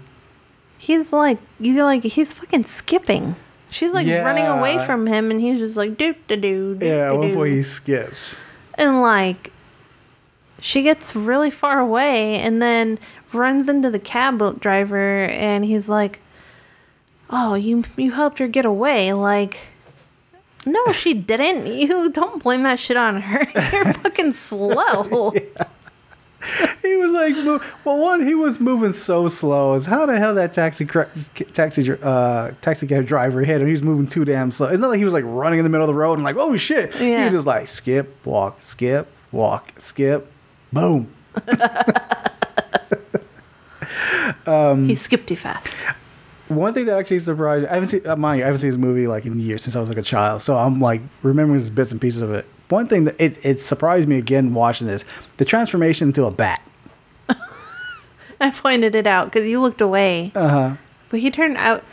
he's 0.79 1.13
like 1.13 1.37
he's 1.61 1.77
like 1.77 2.03
he's 2.05 2.33
fucking 2.33 2.63
skipping. 2.63 3.37
She's 3.71 3.93
like 3.93 4.07
running 4.07 4.47
away 4.47 4.79
from 4.85 5.07
him, 5.07 5.31
and 5.31 5.41
he's 5.41 5.59
just 5.59 5.77
like 5.77 5.97
doo 5.99 6.15
doo 6.29 6.37
doo. 6.77 6.79
Yeah, 6.81 7.13
at 7.13 7.19
one 7.19 7.35
point 7.35 7.53
he 7.53 7.63
skips. 7.63 8.41
and 8.75 9.03
like 9.03 9.53
she 10.61 10.83
gets 10.83 11.15
really 11.17 11.51
far 11.51 11.79
away, 11.81 12.39
and 12.39 12.61
then 12.63 12.99
runs 13.33 13.69
into 13.69 13.91
the 13.91 13.99
cab 13.99 14.61
driver, 14.61 15.25
and 15.27 15.65
he's 15.65 15.89
like, 15.89 16.21
"Oh, 17.31 17.55
you 17.55 17.85
you 17.97 18.13
helped 18.13 18.39
her 18.39 18.49
get 18.49 18.65
away." 18.65 19.13
Like, 19.13 19.69
no, 20.67 20.93
she 20.93 21.15
didn't. 21.15 21.67
You 21.67 22.11
don't 22.11 22.43
blame 22.43 22.63
that 22.65 22.79
shit 22.79 22.97
on 22.97 23.21
her. 23.23 23.49
You're 23.73 23.93
fucking 23.95 24.33
slow. 24.33 25.33
He 26.83 26.97
was 26.97 27.13
like, 27.13 27.63
well, 27.85 27.99
one, 27.99 28.27
he 28.27 28.35
was 28.35 28.59
moving 28.61 28.95
so 28.95 29.29
slow. 29.29 29.75
Is 29.75 29.85
how 29.85 30.07
the 30.07 30.19
hell 30.19 30.35
that 30.37 30.55
taxi 30.55 30.87
taxi 31.53 31.93
uh, 32.03 32.53
taxi 32.63 32.87
cab 32.87 33.07
driver 33.07 33.43
hit 33.43 33.61
him? 33.61 33.67
He 33.67 33.73
was 33.73 33.83
moving 33.83 34.07
too 34.07 34.25
damn 34.25 34.51
slow. 34.51 34.69
It's 34.69 34.81
not 34.81 34.89
like 34.89 34.99
he 34.99 35.05
was 35.05 35.13
like 35.13 35.25
running 35.27 35.59
in 35.59 35.65
the 35.65 35.71
middle 35.71 35.85
of 35.85 35.89
the 35.89 35.95
road 35.95 36.15
and 36.15 36.25
like, 36.25 36.37
oh 36.37 36.57
shit. 36.57 36.95
He 36.95 37.11
was 37.13 37.35
just 37.35 37.47
like 37.47 37.69
skip, 37.69 38.25
walk, 38.25 38.63
skip, 38.63 39.09
walk, 39.31 39.73
skip, 39.77 40.33
boom. 40.73 41.13
um, 44.47 44.89
he 44.89 44.95
skipped 44.95 45.29
too 45.29 45.37
fast. 45.37 45.79
One 46.51 46.75
thing 46.75 46.87
that 46.87 46.99
actually 46.99 47.19
surprised 47.21 47.67
I 47.67 47.75
haven't 47.75 47.89
seen 47.89 48.07
uh, 48.07 48.17
mind 48.17 48.39
you, 48.39 48.45
I 48.45 48.47
haven't 48.47 48.61
seen 48.61 48.71
this 48.71 48.79
movie 48.79 49.07
like 49.07 49.25
in 49.27 49.39
years 49.41 49.63
since 49.63 49.77
I 49.77 49.81
was 49.81 49.89
like 49.89 49.99
a 49.99 50.03
child, 50.03 50.43
so 50.43 50.57
I'm 50.57 50.81
like 50.81 51.01
remembering 51.23 51.67
bits 51.75 51.93
and 51.93 52.01
pieces 52.01 52.21
of 52.23 52.33
it. 52.33 52.47
One 52.69 52.87
thing 52.87 53.05
that 53.05 53.21
it, 53.21 53.45
it 53.45 53.59
surprised 53.61 54.07
me 54.09 54.19
again 54.19 54.55
watching 54.55 54.87
this, 54.87 55.05
the 55.39 55.45
transformation 55.45 56.09
into 56.09 56.25
a 56.25 56.31
bat. 56.31 56.61
I 58.41 58.51
pointed 58.51 58.95
it 58.95 59.07
out 59.07 59.27
because 59.27 59.47
you 59.47 59.61
looked 59.61 59.81
away. 59.81 60.33
Uh 60.35 60.49
huh. 60.49 60.77
But 61.09 61.21
he 61.21 61.31
turned 61.31 61.57
out. 61.57 61.85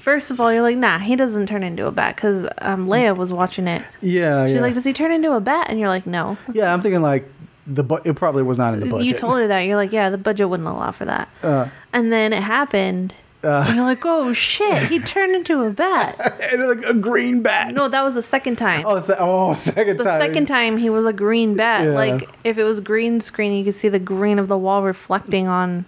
First 0.00 0.30
of 0.30 0.40
all, 0.40 0.50
you're 0.50 0.62
like, 0.62 0.78
nah, 0.78 0.98
he 0.98 1.16
doesn't 1.16 1.46
turn 1.48 1.62
into 1.62 1.86
a 1.86 1.90
bat 1.90 2.16
because 2.16 2.46
um, 2.62 2.86
Leia 2.86 3.16
was 3.16 3.30
watching 3.30 3.68
it. 3.68 3.82
Yeah, 4.00 4.46
She's 4.46 4.54
yeah. 4.54 4.60
like, 4.62 4.72
does 4.72 4.84
he 4.84 4.94
turn 4.94 5.12
into 5.12 5.32
a 5.32 5.40
bat? 5.40 5.66
And 5.68 5.78
you're 5.78 5.90
like, 5.90 6.06
no. 6.06 6.38
yeah, 6.50 6.72
I'm 6.72 6.80
thinking 6.80 7.02
like 7.02 7.30
the 7.66 7.82
bu- 7.82 8.00
it 8.06 8.16
probably 8.16 8.42
was 8.42 8.56
not 8.56 8.72
in 8.72 8.80
the 8.80 8.86
budget. 8.88 9.06
You 9.06 9.12
told 9.14 9.36
her 9.38 9.46
that. 9.48 9.60
You're 9.60 9.76
like, 9.76 9.92
yeah, 9.92 10.08
the 10.08 10.16
budget 10.16 10.48
wouldn't 10.48 10.66
allow 10.68 10.92
for 10.92 11.04
that. 11.04 11.28
Uh, 11.42 11.68
And 11.92 12.10
then 12.10 12.32
it 12.32 12.42
happened. 12.42 13.14
Uh. 13.44 13.64
and 13.66 13.76
you're 13.76 13.84
like, 13.84 14.04
oh 14.04 14.32
shit, 14.32 14.88
he 14.88 14.98
turned 15.00 15.34
into 15.34 15.62
a 15.62 15.70
bat. 15.70 16.40
and 16.40 16.68
like 16.68 16.84
a 16.86 16.94
green 16.94 17.42
bat. 17.42 17.74
No, 17.74 17.88
that 17.88 18.02
was 18.02 18.14
the 18.14 18.22
second 18.22 18.56
time. 18.56 18.84
Oh, 18.86 18.96
it's 18.96 19.08
the, 19.08 19.16
oh, 19.18 19.54
second 19.54 19.98
the 19.98 20.04
time. 20.04 20.20
second 20.20 20.46
time 20.46 20.76
he 20.76 20.88
was 20.90 21.04
a 21.04 21.12
green 21.12 21.56
bat. 21.56 21.84
Yeah. 21.84 21.92
Like 21.92 22.28
if 22.44 22.58
it 22.58 22.64
was 22.64 22.80
green 22.80 23.20
screen, 23.20 23.52
you 23.52 23.64
could 23.64 23.74
see 23.74 23.88
the 23.88 23.98
green 23.98 24.38
of 24.38 24.48
the 24.48 24.58
wall 24.58 24.82
reflecting 24.82 25.48
on 25.48 25.86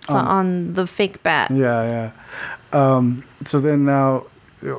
so, 0.00 0.16
Um, 0.16 0.26
on 0.26 0.72
the 0.74 0.86
fake 0.86 1.22
bat. 1.22 1.50
Yeah, 1.50 2.10
yeah. 2.72 2.96
Um, 2.96 3.24
so 3.44 3.60
then 3.60 3.84
now 3.84 4.26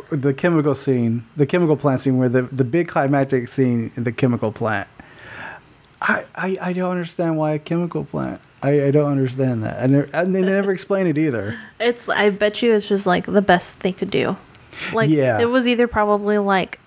the 0.10 0.34
chemical 0.34 0.76
scene, 0.76 1.26
the 1.36 1.46
chemical 1.46 1.78
plant 1.78 2.02
scene, 2.02 2.18
where 2.18 2.30
the 2.30 2.44
the 2.44 2.64
big 2.64 2.88
climactic 2.88 3.48
scene 3.48 3.92
in 3.96 4.04
the 4.04 4.12
chemical 4.12 4.52
plant. 4.52 4.88
I, 6.02 6.26
I, 6.36 6.58
I 6.62 6.74
don't 6.74 6.92
understand 6.92 7.38
why 7.38 7.52
a 7.52 7.60
chemical 7.60 8.04
plant. 8.04 8.42
I, 8.64 8.85
I 8.88 8.91
don't 8.91 9.11
understand 9.11 9.64
that, 9.64 9.77
and, 9.84 9.94
they- 9.95 10.10
and 10.14 10.35
they 10.35 10.41
never 10.41 10.72
explain 10.72 11.07
it 11.07 11.18
either. 11.18 11.60
It's 11.80 12.07
I 12.10 12.30
bet 12.30 12.61
you 12.61 12.73
it's 12.73 12.88
just 12.88 13.06
like 13.06 13.26
the 13.26 13.41
best 13.41 13.81
they 13.81 13.91
could 13.91 14.10
do. 14.10 14.38
Like 14.94 15.10
Yeah. 15.10 15.40
it 15.40 15.45
was 15.45 15.68
either 15.68 15.88
probably 15.88 16.38
like 16.38 16.80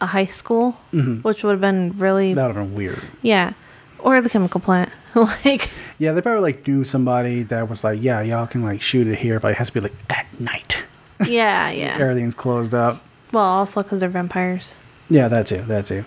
a 0.00 0.06
high 0.06 0.26
school, 0.26 0.76
Mhm. 0.92 1.22
which 1.24 1.42
would 1.44 1.52
have 1.52 1.60
been 1.60 1.94
really 1.98 2.34
That 2.34 2.48
would 2.48 2.56
have 2.56 2.66
been 2.66 2.74
weird. 2.74 3.00
yeah, 3.22 3.52
or 3.98 4.20
the 4.20 4.28
chemical 4.28 4.60
plant. 4.60 4.90
like 5.14 5.70
Yeah, 5.98 6.12
they 6.12 6.20
probably 6.20 6.42
like 6.42 6.66
knew 6.66 6.84
somebody 6.84 7.42
that 7.44 7.68
was 7.68 7.84
like, 7.84 8.02
yeah, 8.02 8.20
y'all 8.22 8.46
can 8.46 8.62
like 8.62 8.82
shoot 8.82 9.06
it 9.06 9.18
here, 9.20 9.38
but 9.40 9.52
it 9.52 9.56
has 9.58 9.68
to 9.68 9.74
be 9.74 9.80
like 9.80 9.94
at 10.10 10.26
night. 10.40 10.84
yeah, 11.28 11.70
yeah. 11.70 11.96
Everything's 12.00 12.34
closed 12.34 12.74
up. 12.74 13.02
Well, 13.30 13.44
also 13.44 13.82
because 13.82 14.00
they're 14.00 14.08
vampires. 14.08 14.74
Yeah, 15.08 15.28
that 15.28 15.46
too. 15.46 15.62
That 15.62 15.86
too. 15.86 16.04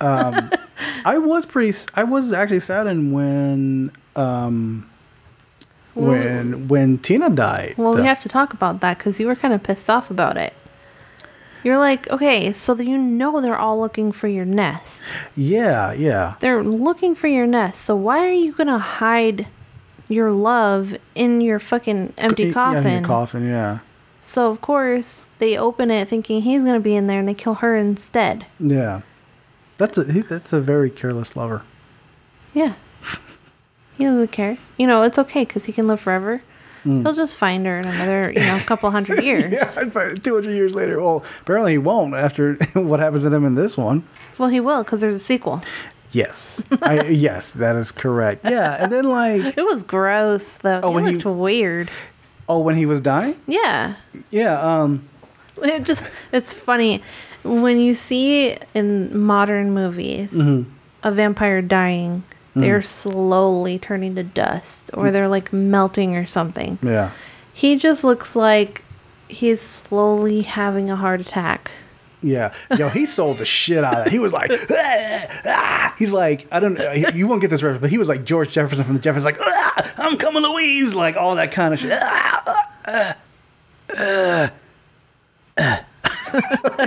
Um, 0.00 0.50
I 1.04 1.18
was 1.18 1.46
pretty. 1.46 1.76
I 1.94 2.04
was 2.04 2.32
actually 2.32 2.60
saddened 2.60 3.12
when 3.12 3.90
um, 4.16 4.88
when 5.94 6.68
when 6.68 6.98
Tina 6.98 7.30
died. 7.30 7.74
Well, 7.76 7.94
The- 7.94 8.02
we 8.02 8.06
have 8.06 8.22
to 8.22 8.28
talk 8.28 8.52
about 8.52 8.80
that 8.80 8.98
because 8.98 9.18
you 9.20 9.26
were 9.26 9.36
kind 9.36 9.52
of 9.54 9.62
pissed 9.62 9.90
off 9.90 10.10
about 10.10 10.36
it. 10.36 10.52
You're 11.62 11.78
like, 11.78 12.08
okay, 12.08 12.52
so 12.52 12.74
you 12.76 12.96
know 12.96 13.40
they're 13.42 13.58
all 13.58 13.78
looking 13.78 14.12
for 14.12 14.28
your 14.28 14.46
nest. 14.46 15.02
yeah, 15.36 15.92
yeah, 15.92 16.36
They're 16.40 16.62
looking 16.64 17.14
for 17.14 17.28
your 17.28 17.46
nest. 17.46 17.82
So 17.82 17.94
why 17.94 18.24
are 18.24 18.32
you 18.32 18.52
gonna 18.52 18.78
hide 18.78 19.46
your 20.08 20.30
love 20.32 20.96
in 21.14 21.40
your 21.42 21.58
fucking 21.58 22.14
empty 22.16 22.44
Yeah, 22.46 22.52
coffin? 22.54 22.86
in 22.86 22.92
your 23.00 23.02
coffin. 23.06 23.46
Yeah, 23.46 23.78
So 24.22 24.48
of 24.48 24.62
course 24.62 25.28
they 25.38 25.58
open 25.58 25.90
it 25.90 26.08
thinking 26.08 26.40
he's 26.42 26.64
gonna 26.64 26.80
be 26.80 26.96
in 26.96 27.08
there, 27.08 27.18
and 27.18 27.28
they 27.28 27.34
kill 27.34 27.54
her 27.54 27.76
instead. 27.76 28.46
yeah. 28.58 29.02
That's 29.76 29.96
a 29.98 30.04
that's 30.04 30.52
a 30.54 30.60
very 30.60 30.88
careless 30.90 31.36
lover. 31.36 31.62
Yeah, 32.54 32.74
he 34.00 34.06
doesn't 34.06 34.32
care. 34.32 34.58
You 34.78 34.86
know, 34.86 35.02
it's 35.02 35.18
okay 35.18 35.44
because 35.44 35.66
he 35.66 35.72
can 35.72 35.86
live 35.86 36.00
forever. 36.00 36.42
Mm. 36.84 37.02
He'll 37.02 37.12
just 37.12 37.36
find 37.36 37.66
her 37.66 37.78
in 37.78 37.86
another, 37.86 38.32
you 38.34 38.40
know, 38.40 38.58
couple 38.64 38.90
hundred 38.90 39.22
years. 39.28 39.52
yeah, 39.52 39.64
two 40.22 40.34
hundred 40.34 40.54
years 40.54 40.74
later. 40.74 41.00
Well, 41.00 41.22
apparently 41.42 41.72
he 41.72 41.78
won't 41.78 42.14
after 42.14 42.54
what 42.74 43.00
happens 43.00 43.24
to 43.24 43.34
him 43.34 43.44
in 43.44 43.54
this 43.54 43.76
one. 43.76 44.02
Well, 44.38 44.48
he 44.48 44.60
will 44.60 44.82
because 44.82 45.00
there's 45.02 45.14
a 45.16 45.18
sequel. 45.18 45.60
Yes, 46.12 46.64
I, 46.82 47.04
yes, 47.08 47.52
that 47.52 47.76
is 47.76 47.92
correct. 47.92 48.44
Yeah, 48.44 48.82
and 48.82 48.90
then 48.90 49.04
like, 49.04 49.56
It 49.58 49.64
was 49.64 49.82
gross 49.84 50.54
though. 50.54 50.80
Oh, 50.82 50.88
he 50.90 50.94
when 50.94 51.04
he- 51.06 51.12
looked 51.12 51.24
weird. 51.26 51.90
oh, 52.48 52.58
when 52.58 52.76
he 52.76 52.86
was 52.86 53.00
dying. 53.00 53.36
Yeah. 53.46 53.94
Yeah, 54.30 54.58
um, 54.60 55.06
It 55.62 55.84
just 55.84 56.04
it's 56.32 56.52
funny 56.54 57.02
when 57.44 57.78
you 57.78 57.92
see 57.94 58.56
in 58.74 59.16
modern 59.16 59.72
movies 59.72 60.32
Mhm. 60.34 60.64
a 61.04 61.12
vampire 61.12 61.62
dying, 61.62 62.24
they're 62.54 62.82
slowly 62.82 63.78
turning 63.78 64.14
to 64.16 64.22
dust 64.22 64.90
or 64.94 65.10
they're 65.10 65.28
like 65.28 65.52
melting 65.52 66.16
or 66.16 66.26
something. 66.26 66.78
yeah. 66.82 67.10
He 67.52 67.76
just 67.76 68.04
looks 68.04 68.34
like 68.34 68.82
he's 69.28 69.60
slowly 69.60 70.42
having 70.42 70.90
a 70.90 70.96
heart 70.96 71.20
attack. 71.20 71.70
Yeah, 72.22 72.52
yo, 72.76 72.88
he 72.88 73.06
sold 73.18 73.38
the 73.38 73.44
shit 73.46 73.82
out 73.84 73.98
of 73.98 74.04
that. 74.04 74.10
He 74.12 74.18
was 74.18 74.32
like, 74.32 74.50
"Ah, 74.70 75.26
ah." 75.46 75.94
he's 75.98 76.12
like, 76.12 76.46
I 76.52 76.60
don't 76.60 76.74
know, 76.74 76.92
you 76.92 77.26
won't 77.26 77.40
get 77.40 77.48
this 77.50 77.62
reference, 77.62 77.80
but 77.80 77.90
he 77.90 77.98
was 77.98 78.08
like 78.08 78.24
George 78.24 78.50
Jefferson 78.52 78.84
from 78.84 78.94
the 78.94 79.00
Jeffersons, 79.00 79.24
like, 79.24 79.38
"Ah, 79.40 79.92
I'm 79.98 80.16
coming, 80.18 80.42
Louise, 80.42 80.94
like 80.94 81.16
all 81.16 81.34
that 81.36 81.50
kind 81.52 81.72
of 81.72 81.80
shit. 81.80 81.92
Ah, 81.92 82.42
ah, 82.46 82.68
ah, 82.86 83.16
ah, 83.96 84.52
ah." 85.58 85.84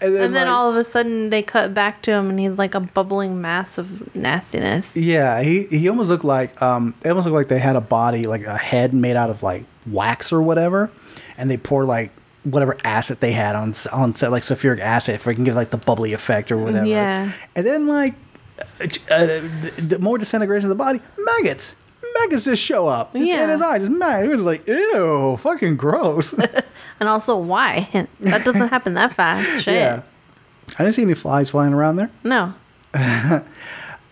and 0.00 0.14
then, 0.14 0.22
And 0.22 0.36
then 0.36 0.46
like, 0.46 0.46
all 0.46 0.70
of 0.70 0.76
a 0.76 0.84
sudden 0.84 1.30
they 1.30 1.42
cut 1.42 1.74
back 1.74 2.02
to 2.02 2.12
him 2.12 2.30
and 2.30 2.38
he's 2.38 2.58
like 2.58 2.74
a 2.74 2.80
bubbling 2.80 3.40
mass 3.40 3.78
of 3.78 4.14
nastiness. 4.14 4.96
yeah, 4.96 5.42
he 5.42 5.64
he 5.64 5.88
almost 5.88 6.10
looked 6.10 6.24
like, 6.24 6.60
um, 6.62 6.94
it 7.04 7.08
almost 7.08 7.26
looked 7.26 7.36
like 7.36 7.48
they 7.48 7.58
had 7.58 7.76
a 7.76 7.80
body, 7.80 8.26
like 8.26 8.44
a 8.44 8.56
head 8.56 8.94
made 8.94 9.16
out 9.16 9.30
of 9.30 9.42
like 9.42 9.64
wax 9.86 10.32
or 10.32 10.42
whatever, 10.42 10.90
and 11.36 11.50
they 11.50 11.56
pour 11.56 11.84
like 11.84 12.10
whatever 12.44 12.76
acid 12.84 13.20
they 13.20 13.32
had 13.32 13.56
on 13.56 13.74
on 13.92 14.14
set, 14.14 14.30
like 14.30 14.42
sulfuric 14.42 14.80
acid, 14.80 15.14
if 15.16 15.26
we 15.26 15.34
can 15.34 15.44
get 15.44 15.54
like 15.54 15.70
the 15.70 15.78
bubbly 15.78 16.12
effect 16.12 16.52
or 16.52 16.58
whatever. 16.58 16.86
Yeah. 16.86 17.32
And 17.56 17.66
then 17.66 17.86
like 17.86 18.14
uh, 18.60 18.84
uh, 19.10 19.26
the, 19.26 19.86
the 19.88 19.98
more 19.98 20.18
disintegration 20.18 20.70
of 20.70 20.76
the 20.76 20.82
body, 20.82 21.00
maggots. 21.18 21.76
Maggots 22.20 22.44
just 22.44 22.62
show 22.62 22.86
up. 22.86 23.14
It's 23.14 23.30
in 23.32 23.48
his 23.48 23.60
eyes. 23.60 23.84
It's 23.84 23.90
maggots. 23.90 24.32
It 24.32 24.36
was 24.36 24.46
like, 24.46 24.66
ew, 24.68 25.36
fucking 25.40 25.76
gross. 25.76 26.34
And 27.00 27.08
also 27.08 27.36
why? 27.36 27.88
that 28.20 28.44
doesn't 28.44 28.68
happen 28.68 28.94
that 28.94 29.12
fast. 29.12 29.62
Shit. 29.64 29.74
yeah. 29.74 30.02
I 30.78 30.84
didn't 30.84 30.94
see 30.94 31.02
any 31.02 31.14
flies 31.14 31.50
flying 31.50 31.74
around 31.74 31.96
there. 31.96 32.10
No. 32.22 32.54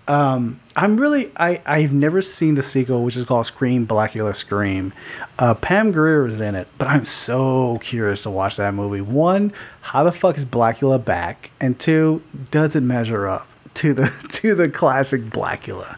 Um, 0.08 0.60
I'm 0.74 0.96
really 0.96 1.30
I 1.36 1.62
I've 1.64 1.92
never 1.92 2.22
seen 2.22 2.56
the 2.56 2.62
sequel, 2.62 3.04
which 3.04 3.16
is 3.16 3.24
called 3.24 3.46
Scream 3.46 3.86
Blacula 3.86 4.34
Scream. 4.34 4.92
Uh, 5.38 5.54
Pam 5.54 5.92
Grier 5.92 6.26
is 6.26 6.40
in 6.40 6.56
it, 6.56 6.66
but 6.76 6.88
I'm 6.88 7.04
so 7.04 7.78
curious 7.78 8.24
to 8.24 8.30
watch 8.30 8.56
that 8.56 8.74
movie. 8.74 9.00
One, 9.00 9.52
how 9.80 10.02
the 10.02 10.10
fuck 10.10 10.36
is 10.36 10.44
Blacula 10.44 11.02
back? 11.02 11.52
And 11.60 11.78
two, 11.78 12.22
does 12.50 12.74
it 12.74 12.80
measure 12.80 13.28
up 13.28 13.46
to 13.74 13.94
the 13.94 14.26
to 14.32 14.56
the 14.56 14.68
classic 14.68 15.22
Blacula? 15.22 15.96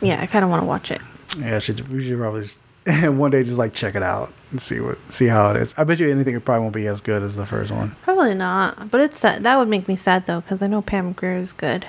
Yeah, 0.00 0.20
I 0.20 0.26
kind 0.26 0.44
of 0.44 0.50
want 0.50 0.62
to 0.62 0.66
watch 0.66 0.90
it. 0.92 1.00
Yeah, 1.38 1.58
should 1.58 1.88
we 1.88 2.06
should 2.06 2.18
probably 2.18 2.42
just, 2.42 2.58
one 3.12 3.30
day 3.30 3.42
just 3.42 3.58
like 3.58 3.72
check 3.74 3.94
it 3.94 4.02
out 4.02 4.32
and 4.50 4.60
see 4.60 4.80
what 4.80 4.98
see 5.10 5.26
how 5.26 5.50
it 5.50 5.56
is. 5.56 5.74
I 5.78 5.84
bet 5.84 5.98
you 6.00 6.10
anything 6.10 6.34
it 6.34 6.44
probably 6.44 6.62
won't 6.62 6.74
be 6.74 6.86
as 6.86 7.00
good 7.00 7.22
as 7.22 7.36
the 7.36 7.46
first 7.46 7.70
one. 7.72 7.94
Probably 8.02 8.34
not, 8.34 8.90
but 8.90 9.00
it's 9.00 9.18
sad. 9.18 9.42
That 9.44 9.56
would 9.58 9.68
make 9.68 9.88
me 9.88 9.96
sad 9.96 10.26
though, 10.26 10.40
because 10.40 10.62
I 10.62 10.66
know 10.66 10.82
Pam 10.82 11.12
Grier 11.12 11.36
is 11.38 11.52
good. 11.52 11.86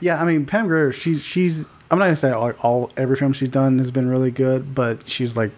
Yeah, 0.00 0.20
I 0.20 0.24
mean 0.24 0.46
Pam 0.46 0.66
Grier, 0.66 0.92
she's 0.92 1.22
she's 1.22 1.66
I'm 1.90 1.98
not 1.98 2.06
gonna 2.06 2.16
say 2.16 2.30
all, 2.30 2.52
all 2.62 2.90
every 2.96 3.16
film 3.16 3.32
she's 3.32 3.48
done 3.48 3.78
has 3.78 3.90
been 3.90 4.08
really 4.08 4.30
good, 4.30 4.74
but 4.74 5.08
she's 5.08 5.36
like 5.36 5.50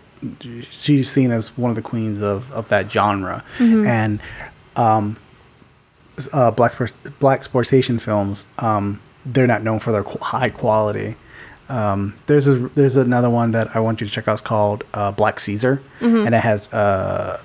she's 0.71 1.11
seen 1.11 1.31
as 1.31 1.57
one 1.59 1.71
of 1.71 1.77
the 1.77 1.83
queens 1.83 2.21
of 2.23 2.53
of 2.53 2.69
that 2.69 2.91
genre, 2.91 3.43
Mhm. 3.59 3.87
and 3.87 4.21
um, 4.77 5.17
uh, 6.33 6.51
black 6.51 6.73
blaxploitation 6.75 8.01
films, 8.01 8.47
um, 8.59 9.01
they're 9.25 9.47
not 9.47 9.63
known 9.63 9.79
for 9.79 9.93
their 9.93 10.03
qu- 10.05 10.19
high 10.23 10.49
quality. 10.51 11.17
Um, 11.69 12.15
there's 12.27 12.49
a, 12.49 12.55
there's 12.59 12.97
another 12.97 13.31
one 13.31 13.53
that 13.53 13.75
I 13.75 13.81
want 13.81 14.01
you 14.01 14.07
to 14.07 14.13
check 14.13 14.29
out. 14.29 14.33
It's 14.33 14.41
called 14.41 14.85
uh, 14.95 15.11
Black 15.13 15.41
Caesar, 15.41 15.81
Mhm. 16.01 16.27
and 16.27 16.35
it 16.35 16.43
has 16.43 16.73
uh, 16.73 17.41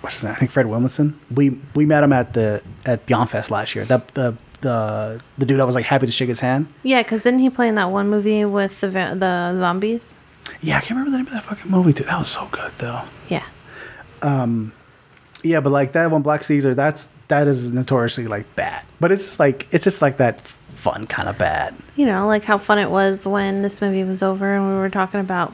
what's 0.00 0.16
his 0.16 0.24
name? 0.24 0.32
I 0.32 0.36
think 0.36 0.50
Fred 0.50 0.66
Williamson. 0.66 1.18
We 1.34 1.58
we 1.74 1.86
met 1.86 2.02
him 2.02 2.12
at 2.12 2.32
the 2.34 2.62
at 2.86 3.06
Beyond 3.06 3.30
Fest 3.30 3.50
last 3.50 3.74
year. 3.74 3.84
The 3.84 4.02
the 4.14 4.36
the 4.62 5.20
the 5.38 5.46
dude 5.46 5.60
I 5.60 5.64
was 5.64 5.74
like 5.74 5.84
happy 5.86 6.06
to 6.06 6.12
shake 6.12 6.28
his 6.28 6.40
hand. 6.40 6.66
Yeah, 6.82 7.02
because 7.02 7.22
didn't 7.22 7.40
he 7.40 7.50
play 7.50 7.68
in 7.68 7.74
that 7.76 7.90
one 7.90 8.08
movie 8.08 8.44
with 8.44 8.80
the 8.80 8.88
the 8.88 9.56
zombies? 9.56 10.14
Yeah, 10.60 10.78
I 10.78 10.80
can't 10.80 10.90
remember 10.98 11.10
the 11.12 11.18
name 11.18 11.26
of 11.28 11.32
that 11.32 11.44
fucking 11.44 11.70
movie 11.70 11.92
too. 11.92 12.04
That 12.04 12.18
was 12.18 12.28
so 12.28 12.48
good 12.50 12.72
though. 12.78 13.02
Yeah. 13.28 13.44
Um, 14.22 14.72
yeah, 15.42 15.60
but 15.60 15.70
like 15.70 15.92
that 15.92 16.10
one, 16.10 16.22
Black 16.22 16.42
Caesar, 16.42 16.74
that's 16.74 17.08
that 17.28 17.46
is 17.46 17.72
notoriously 17.72 18.26
like 18.26 18.54
bad. 18.56 18.84
But 19.00 19.12
it's 19.12 19.38
like 19.38 19.66
it's 19.70 19.84
just 19.84 20.02
like 20.02 20.16
that 20.18 20.42
fun 20.80 21.06
kind 21.06 21.28
of 21.28 21.36
bad. 21.36 21.74
You 21.94 22.06
know, 22.06 22.26
like 22.26 22.44
how 22.44 22.56
fun 22.56 22.78
it 22.78 22.90
was 22.90 23.26
when 23.26 23.60
this 23.62 23.80
movie 23.82 24.02
was 24.02 24.22
over 24.22 24.54
and 24.56 24.66
we 24.66 24.74
were 24.74 24.88
talking 24.88 25.20
about 25.20 25.52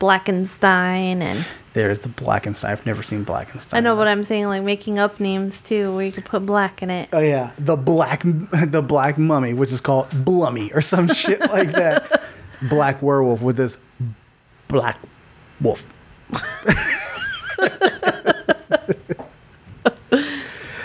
Blackenstein 0.00 1.20
and 1.22 1.46
There's 1.74 1.98
the 2.00 2.08
Blackenstein. 2.08 2.70
I've 2.70 2.86
never 2.86 3.02
seen 3.02 3.24
Blackenstein. 3.24 3.74
I 3.74 3.80
know 3.80 3.94
what 3.94 4.08
I'm 4.08 4.24
saying, 4.24 4.46
like 4.46 4.62
making 4.62 4.98
up 4.98 5.20
names 5.20 5.60
too, 5.60 5.94
where 5.94 6.04
you 6.06 6.12
could 6.12 6.24
put 6.24 6.46
black 6.46 6.82
in 6.82 6.88
it. 6.90 7.10
Oh 7.12 7.20
yeah, 7.20 7.52
the 7.58 7.76
black 7.76 8.22
the 8.24 8.82
black 8.82 9.18
mummy, 9.18 9.52
which 9.52 9.72
is 9.72 9.80
called 9.82 10.08
Blummy 10.10 10.74
or 10.74 10.80
some 10.80 11.08
shit 11.12 11.40
like 11.40 11.72
that. 11.72 12.22
Black 12.62 13.02
werewolf 13.02 13.42
with 13.42 13.58
this 13.58 13.76
black 14.68 14.98
wolf. 15.60 15.86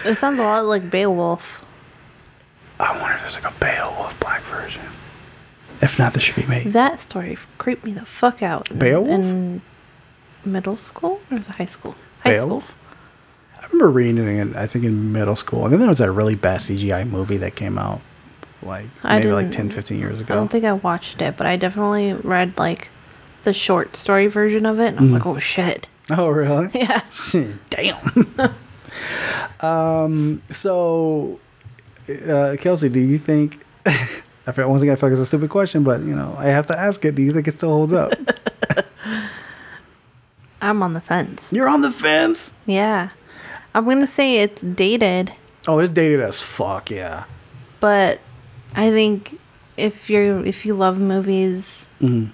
It 0.04 0.18
sounds 0.18 0.40
a 0.40 0.44
lot 0.44 0.66
like 0.66 0.90
Beowulf. 0.90 1.64
I 2.82 2.98
wonder 3.00 3.16
if 3.16 3.22
there's 3.22 3.42
like 3.44 3.54
a 3.54 3.60
Beowulf 3.60 4.20
black 4.20 4.42
version. 4.44 4.82
If 5.82 5.98
not, 6.00 6.14
this 6.14 6.24
should 6.24 6.36
be 6.36 6.46
made. 6.46 6.68
That 6.68 7.00
story 7.00 7.38
creeped 7.58 7.84
me 7.86 7.92
the 7.94 8.06
fuck 8.06 8.42
out. 8.44 8.70
in- 8.72 8.80
Beowulf? 8.80 9.10
In 9.10 9.62
middle 10.46 10.78
school 10.78 11.22
or 11.30 11.38
was 11.38 11.48
it 11.48 11.56
high 11.56 11.66
school? 11.66 11.96
High 12.24 12.32
Beowulf. 12.32 12.76
I 13.60 13.66
remember 13.68 13.90
reading 13.90 14.18
it. 14.38 14.56
I 14.56 14.68
think 14.68 14.84
in 14.86 15.12
middle 15.14 15.36
school, 15.36 15.64
and 15.64 15.72
then 15.74 15.80
there 15.80 15.90
was 15.90 16.00
that 16.00 16.12
really 16.12 16.36
bad 16.36 16.60
CGI 16.62 17.08
movie 17.10 17.38
that 17.38 17.56
came 17.56 17.78
out, 17.78 18.02
like 18.64 18.88
I 19.04 19.18
maybe 19.20 19.32
like 19.32 19.46
didn't- 19.52 19.70
10, 19.70 19.70
15 19.72 20.00
years 20.00 20.20
ago. 20.20 20.34
I 20.34 20.38
don't 20.38 20.50
think 20.52 20.66
I 20.66 20.74
watched 20.74 21.22
it, 21.22 21.38
but 21.38 21.46
I 21.48 21.56
definitely 21.58 22.14
read 22.14 22.58
like 22.58 22.90
the 23.44 23.54
short 23.54 23.96
story 23.96 24.28
version 24.28 24.66
of 24.66 24.80
it, 24.80 24.88
and 24.88 25.00
I 25.00 25.02
was 25.04 25.12
Mhm. 25.12 25.16
like, 25.16 25.26
oh 25.28 25.38
shit. 25.40 25.88
Oh, 26.10 26.28
really? 26.30 26.70
Yeah. 26.74 27.02
Damn. 27.70 28.56
um. 29.62 30.42
So, 30.46 31.40
uh, 32.30 32.56
Kelsey, 32.60 32.90
do 32.90 33.00
you 33.00 33.18
think? 33.18 33.64
I 33.86 34.52
feel 34.54 34.70
once 34.70 34.82
again, 34.82 34.94
I 34.94 34.96
feel 34.96 35.10
like 35.10 35.14
it's 35.14 35.22
a 35.22 35.26
stupid 35.26 35.50
question, 35.50 35.84
but 35.84 36.02
you 36.02 36.16
know, 36.16 36.36
I 36.38 36.46
have 36.46 36.68
to 36.68 36.78
ask 36.78 37.04
it. 37.06 37.16
Do 37.16 37.22
you 37.22 37.32
think 37.34 37.48
it 37.48 37.54
still 37.54 37.70
holds 37.70 37.94
up? 37.94 38.12
I'm 40.62 40.84
on 40.84 40.94
the 40.94 41.02
fence. 41.02 41.52
You're 41.52 41.68
on 41.68 41.82
the 41.82 41.92
fence. 41.92 42.54
Yeah. 42.66 43.10
I'm 43.74 43.86
gonna 43.86 44.06
say 44.08 44.38
it's 44.40 44.62
dated, 44.62 45.34
Oh, 45.68 45.80
it's 45.80 45.92
dated 45.92 46.20
as 46.22 46.42
fuck. 46.42 46.90
Yeah. 46.92 47.24
but 47.80 48.20
I 48.76 48.90
think 48.90 49.40
if 49.78 50.10
you're 50.10 50.46
if 50.46 50.66
you 50.66 50.74
love 50.76 51.00
movies, 51.00 51.88
Mhm. 52.02 52.30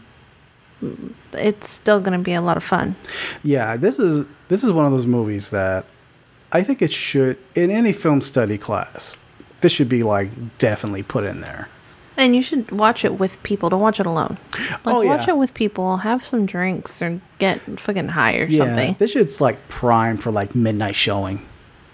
it's 1.34 1.70
still 1.70 2.00
gonna 2.00 2.20
be 2.20 2.34
a 2.34 2.42
lot 2.42 2.58
of 2.58 2.64
fun. 2.64 2.96
Yeah. 3.44 3.78
This 3.78 4.00
is 4.00 4.26
this 4.48 4.64
is 4.64 4.72
one 4.72 4.86
of 4.86 4.92
those 4.92 5.06
movies 5.06 5.50
that 5.52 5.86
I 6.52 6.64
think 6.64 6.82
it 6.82 6.92
should 6.92 7.38
in 7.56 7.70
any 7.72 7.94
film 7.94 8.22
study 8.22 8.58
class. 8.58 9.18
This 9.62 9.72
should 9.72 9.90
be 9.90 10.04
like 10.04 10.30
definitely 10.58 11.04
put 11.04 11.24
in 11.24 11.42
there. 11.42 11.68
And 12.16 12.36
you 12.36 12.42
should 12.42 12.72
watch 12.72 13.06
it 13.06 13.20
with 13.20 13.42
people. 13.44 13.70
Don't 13.70 13.80
watch 13.82 14.00
it 14.00 14.06
alone. 14.08 14.38
Like 14.84 14.96
Oh, 14.96 15.02
yeah. 15.02 15.16
watch 15.16 15.28
it 15.28 15.38
with 15.38 15.54
people, 15.54 15.98
have 15.98 16.24
some 16.24 16.46
drinks 16.48 17.00
or 17.02 17.22
get 17.38 17.60
fucking 17.80 18.10
high 18.10 18.38
or 18.38 18.46
Yeah. 18.46 18.66
something. 18.66 18.96
This 18.98 19.12
shit's 19.12 19.40
like 19.40 19.68
prime 19.70 20.18
for 20.18 20.32
like 20.32 20.56
midnight 20.56 20.96
showing. 20.96 21.42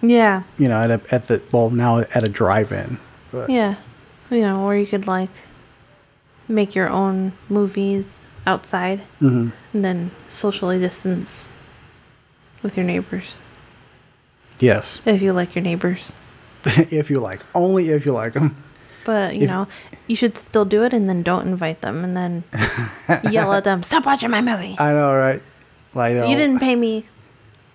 Yeah. 0.02 0.44
You 0.58 0.70
know, 0.70 0.82
at 0.82 0.92
a, 0.92 1.02
at 1.12 1.28
the 1.28 1.42
well 1.52 1.70
now 1.70 2.00
at 2.00 2.24
a 2.24 2.30
drive-in. 2.30 3.00
But 3.32 3.50
Yeah. 3.50 3.76
You 4.30 4.42
know, 4.42 4.66
or 4.66 4.76
you 4.78 4.86
could 4.86 5.08
like 5.08 5.30
make 6.48 6.74
your 6.76 6.90
own 6.90 7.34
movies 7.50 8.22
outside 8.48 9.02
Mhm. 9.22 9.52
and 9.74 9.86
then 9.86 10.12
socially 10.30 10.80
distance 10.80 11.52
with 12.62 12.78
your 12.78 12.86
neighbors. 12.86 13.36
Yes. 14.60 15.02
If 15.06 15.22
you 15.22 15.34
like 15.34 15.56
your 15.56 15.64
neighbors. 15.64 16.12
if 16.92 17.10
you 17.10 17.20
like, 17.20 17.42
only 17.56 17.90
if 17.90 18.06
you 18.06 18.14
like 18.14 18.34
them. 18.34 18.56
But, 19.06 19.36
you 19.36 19.44
If- 19.44 19.50
know, 19.50 19.68
you 20.08 20.16
should 20.16 20.38
still 20.38 20.64
do 20.66 20.84
it 20.84 20.94
and 20.94 21.10
then 21.10 21.24
don't 21.24 21.46
invite 21.48 21.82
them 21.82 22.04
and 22.06 22.16
then 22.16 22.44
yell 23.32 23.52
at 23.54 23.64
them, 23.66 23.84
stop 23.84 24.06
watching 24.06 24.32
my 24.32 24.42
movie. 24.42 24.76
I 24.80 24.92
know, 24.94 25.14
right? 25.14 25.42
Like 25.94 26.14
You 26.14 26.36
didn't 26.38 26.60
pay 26.60 26.76
me. 26.76 27.06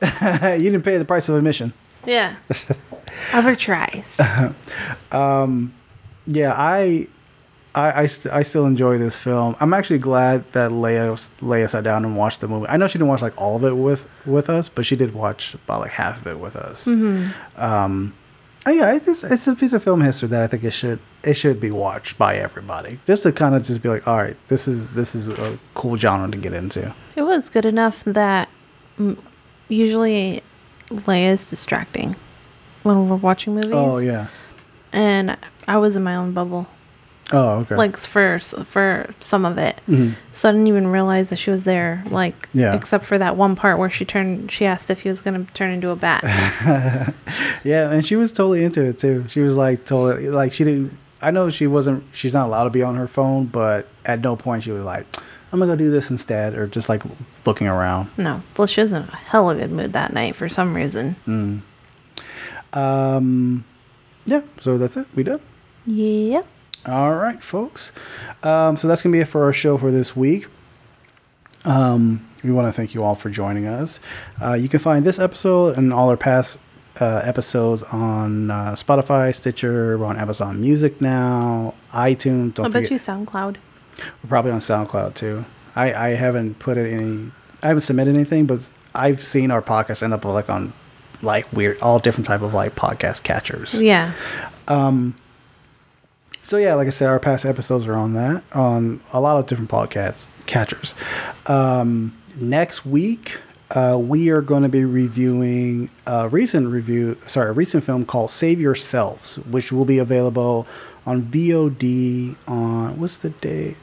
you 0.02 0.70
didn't 0.70 0.82
pay 0.82 0.96
the 0.96 1.04
price 1.04 1.28
of 1.28 1.34
admission. 1.34 1.72
Yeah. 2.06 2.36
Other 3.34 3.54
tries. 3.54 4.18
um, 5.12 5.74
yeah, 6.26 6.54
I, 6.56 7.06
I, 7.74 8.02
I, 8.02 8.06
st- 8.06 8.32
I 8.34 8.42
still 8.42 8.66
enjoy 8.66 8.98
this 8.98 9.22
film. 9.22 9.56
I'm 9.60 9.74
actually 9.74 9.98
glad 9.98 10.50
that 10.52 10.70
Leia 10.70 11.12
Leia 11.40 11.68
sat 11.68 11.84
down 11.84 12.04
and 12.04 12.16
watched 12.16 12.40
the 12.40 12.48
movie. 12.48 12.66
I 12.68 12.76
know 12.76 12.86
she 12.88 12.94
didn't 12.98 13.08
watch 13.08 13.22
like 13.22 13.38
all 13.40 13.56
of 13.56 13.64
it 13.64 13.76
with 13.76 14.08
with 14.26 14.48
us, 14.48 14.68
but 14.68 14.86
she 14.86 14.96
did 14.96 15.14
watch 15.14 15.54
about 15.54 15.80
like 15.80 15.92
half 15.92 16.20
of 16.20 16.26
it 16.26 16.38
with 16.40 16.56
us. 16.56 16.86
Mhm. 16.86 17.32
Um, 17.58 18.14
oh 18.68 18.72
yeah, 18.72 18.94
it's 18.94 19.24
it's 19.24 19.46
a 19.46 19.54
piece 19.54 19.72
of 19.72 19.82
film 19.82 20.02
history 20.02 20.28
that 20.28 20.42
I 20.42 20.46
think 20.46 20.64
it 20.64 20.72
should 20.72 21.00
it 21.24 21.34
should 21.34 21.60
be 21.60 21.70
watched 21.70 22.18
by 22.18 22.36
everybody, 22.36 23.00
just 23.06 23.22
to 23.22 23.32
kind 23.32 23.54
of 23.54 23.62
just 23.62 23.82
be 23.82 23.88
like, 23.88 24.06
all 24.06 24.18
right, 24.18 24.36
this 24.48 24.68
is 24.68 24.88
this 24.88 25.14
is 25.14 25.28
a 25.28 25.58
cool 25.74 25.96
genre 25.96 26.30
to 26.30 26.36
get 26.36 26.52
into. 26.52 26.94
It 27.16 27.22
was 27.22 27.48
good 27.48 27.64
enough 27.64 28.04
that 28.04 28.48
mm, 28.98 29.18
usually 29.68 30.42
Leia's 30.90 31.48
distracting 31.48 32.16
when 32.82 33.08
we're 33.08 33.16
watching 33.16 33.54
movies. 33.54 33.72
Oh 33.72 33.98
yeah. 33.98 34.28
And 34.92 35.36
I 35.66 35.78
was 35.78 35.96
in 35.96 36.02
my 36.02 36.16
own 36.16 36.32
bubble. 36.32 36.66
Oh 37.30 37.58
okay. 37.60 37.76
Like 37.76 37.96
for 37.98 38.38
for 38.38 39.06
some 39.20 39.44
of 39.44 39.58
it, 39.58 39.80
Mhm. 39.88 40.14
so 40.32 40.48
I 40.48 40.52
didn't 40.52 40.66
even 40.68 40.86
realize 40.86 41.28
that 41.28 41.36
she 41.38 41.50
was 41.50 41.64
there. 41.64 42.02
Like, 42.10 42.48
Yeah. 42.54 42.74
except 42.74 43.04
for 43.04 43.18
that 43.18 43.36
one 43.36 43.54
part 43.54 43.78
where 43.78 43.90
she 43.90 44.04
turned, 44.06 44.50
she 44.50 44.64
asked 44.64 44.88
if 44.90 45.00
he 45.00 45.10
was 45.10 45.20
gonna 45.20 45.44
turn 45.52 45.70
into 45.70 45.90
a 45.90 45.96
bat. 45.96 46.22
yeah, 47.64 47.90
and 47.90 48.06
she 48.06 48.16
was 48.16 48.32
totally 48.32 48.64
into 48.64 48.82
it 48.84 48.98
too. 48.98 49.24
She 49.28 49.40
was 49.40 49.56
like 49.56 49.84
totally 49.84 50.30
like 50.30 50.52
she 50.54 50.64
didn't. 50.64 50.96
I 51.20 51.30
know 51.30 51.50
she 51.50 51.66
wasn't. 51.66 52.04
She's 52.12 52.32
not 52.32 52.46
allowed 52.46 52.64
to 52.64 52.70
be 52.70 52.82
on 52.82 52.94
her 52.94 53.08
phone, 53.08 53.46
but 53.46 53.88
at 54.06 54.20
no 54.22 54.34
point 54.36 54.62
she 54.62 54.70
was 54.70 54.84
like, 54.84 55.04
"I'm 55.52 55.58
gonna 55.58 55.72
go 55.72 55.76
do 55.76 55.90
this 55.90 56.10
instead," 56.10 56.54
or 56.54 56.66
just 56.66 56.88
like 56.88 57.02
looking 57.44 57.66
around. 57.66 58.08
no, 58.16 58.40
well, 58.56 58.66
she 58.66 58.80
was 58.80 58.92
in 58.92 59.02
a 59.02 59.16
hell 59.16 59.48
hella 59.48 59.56
good 59.56 59.70
mood 59.72 59.92
that 59.92 60.12
night 60.14 60.34
for 60.36 60.48
some 60.48 60.74
reason. 60.74 61.16
Mm. 61.26 61.60
Um, 62.72 63.64
yeah. 64.26 64.42
So 64.60 64.78
that's 64.78 64.96
it. 64.96 65.06
We 65.14 65.24
done. 65.24 65.40
Yeah. 65.86 66.42
All 66.86 67.14
right, 67.14 67.42
folks. 67.42 67.92
Um, 68.42 68.76
so 68.76 68.88
that's 68.88 69.02
gonna 69.02 69.12
be 69.12 69.20
it 69.20 69.28
for 69.28 69.44
our 69.44 69.52
show 69.52 69.76
for 69.76 69.90
this 69.90 70.16
week. 70.16 70.46
Um, 71.64 72.26
we 72.42 72.52
want 72.52 72.68
to 72.68 72.72
thank 72.72 72.94
you 72.94 73.02
all 73.02 73.14
for 73.14 73.30
joining 73.30 73.66
us. 73.66 74.00
Uh, 74.40 74.54
you 74.54 74.68
can 74.68 74.78
find 74.80 75.04
this 75.04 75.18
episode 75.18 75.76
and 75.76 75.92
all 75.92 76.08
our 76.08 76.16
past 76.16 76.58
uh, 77.00 77.20
episodes 77.24 77.82
on 77.84 78.50
uh, 78.50 78.72
Spotify, 78.72 79.34
Stitcher, 79.34 79.98
we're 79.98 80.06
on 80.06 80.16
Amazon 80.16 80.60
Music 80.60 81.00
now, 81.00 81.74
iTunes. 81.92 82.54
Don't 82.54 82.66
I 82.66 82.68
bet 82.68 82.72
forget, 82.84 82.90
you 82.92 82.98
SoundCloud. 82.98 83.56
we're 84.22 84.28
probably 84.28 84.52
on 84.52 84.60
SoundCloud 84.60 85.14
too. 85.14 85.44
I, 85.76 85.92
I 85.92 86.08
haven't 86.10 86.58
put 86.58 86.78
it 86.78 86.90
any. 86.92 87.30
I 87.62 87.68
haven't 87.68 87.82
submitted 87.82 88.14
anything, 88.14 88.46
but 88.46 88.70
I've 88.94 89.22
seen 89.22 89.50
our 89.50 89.62
podcast 89.62 90.02
end 90.02 90.12
up 90.12 90.24
like 90.24 90.48
on 90.48 90.72
like 91.22 91.52
weird, 91.52 91.78
all 91.80 91.98
different 91.98 92.26
type 92.26 92.42
of 92.42 92.54
like 92.54 92.74
podcast 92.76 93.24
catchers. 93.24 93.80
Yeah. 93.82 94.12
Um. 94.68 95.14
So 96.48 96.56
yeah, 96.56 96.76
like 96.76 96.86
I 96.86 96.90
said, 96.90 97.10
our 97.10 97.20
past 97.20 97.44
episodes 97.44 97.86
are 97.86 97.94
on 97.94 98.14
that 98.14 98.42
on 98.54 99.02
a 99.12 99.20
lot 99.20 99.36
of 99.36 99.46
different 99.46 99.70
podcasts 99.70 100.28
catchers. 100.46 100.94
Um, 101.44 102.16
next 102.40 102.86
week, 102.86 103.38
uh, 103.70 103.98
we 104.00 104.30
are 104.30 104.40
going 104.40 104.62
to 104.62 104.70
be 104.70 104.82
reviewing 104.82 105.90
a 106.06 106.26
recent 106.26 106.68
review, 106.68 107.18
sorry, 107.26 107.50
a 107.50 107.52
recent 107.52 107.84
film 107.84 108.06
called 108.06 108.30
Save 108.30 108.62
Yourselves, 108.62 109.36
which 109.40 109.70
will 109.70 109.84
be 109.84 109.98
available 109.98 110.66
on 111.04 111.20
VOD 111.20 112.34
on 112.46 112.98
what's 112.98 113.18
the 113.18 113.28
date? 113.28 113.76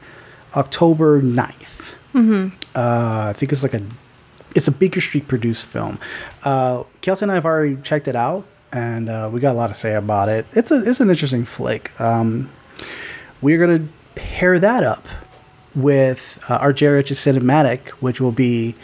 October 0.56 1.22
9th. 1.22 1.94
Mm-hmm. 2.14 2.48
Uh, 2.74 3.28
I 3.28 3.32
think 3.32 3.52
it's 3.52 3.62
like 3.62 3.74
a 3.74 3.82
it's 4.56 4.66
a 4.66 4.72
Bleecker 4.72 5.00
Street 5.00 5.28
produced 5.28 5.68
film. 5.68 6.00
Uh, 6.42 6.82
Kelsey 7.00 7.26
and 7.26 7.30
I 7.30 7.36
have 7.36 7.44
already 7.44 7.76
checked 7.82 8.08
it 8.08 8.16
out, 8.16 8.44
and 8.72 9.08
uh, 9.08 9.30
we 9.32 9.38
got 9.38 9.52
a 9.52 9.58
lot 9.58 9.68
to 9.68 9.74
say 9.74 9.94
about 9.94 10.28
it. 10.28 10.46
It's 10.52 10.72
a 10.72 10.82
it's 10.82 10.98
an 10.98 11.10
interesting 11.10 11.44
flick. 11.44 11.92
Um, 12.00 12.50
we're 13.40 13.58
gonna 13.58 13.88
pair 14.14 14.58
that 14.58 14.82
up 14.82 15.06
with 15.74 16.42
uh, 16.48 16.54
our 16.54 16.72
Jerry 16.72 17.02
cinematic, 17.02 17.88
which 18.00 18.20
will 18.20 18.32
be. 18.32 18.74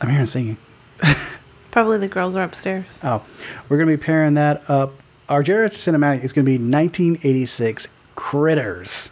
I'm 0.00 0.10
hearing 0.10 0.26
singing. 0.26 0.58
Probably 1.70 1.98
the 1.98 2.08
girls 2.08 2.36
are 2.36 2.42
upstairs. 2.42 2.86
Oh, 3.02 3.22
we're 3.68 3.78
gonna 3.78 3.96
be 3.96 4.02
pairing 4.02 4.34
that 4.34 4.68
up. 4.68 5.02
Our 5.28 5.42
Jerry 5.42 5.68
cinematic 5.70 6.22
is 6.24 6.32
gonna 6.32 6.44
be 6.44 6.58
1986 6.58 7.88
Critters. 8.14 9.10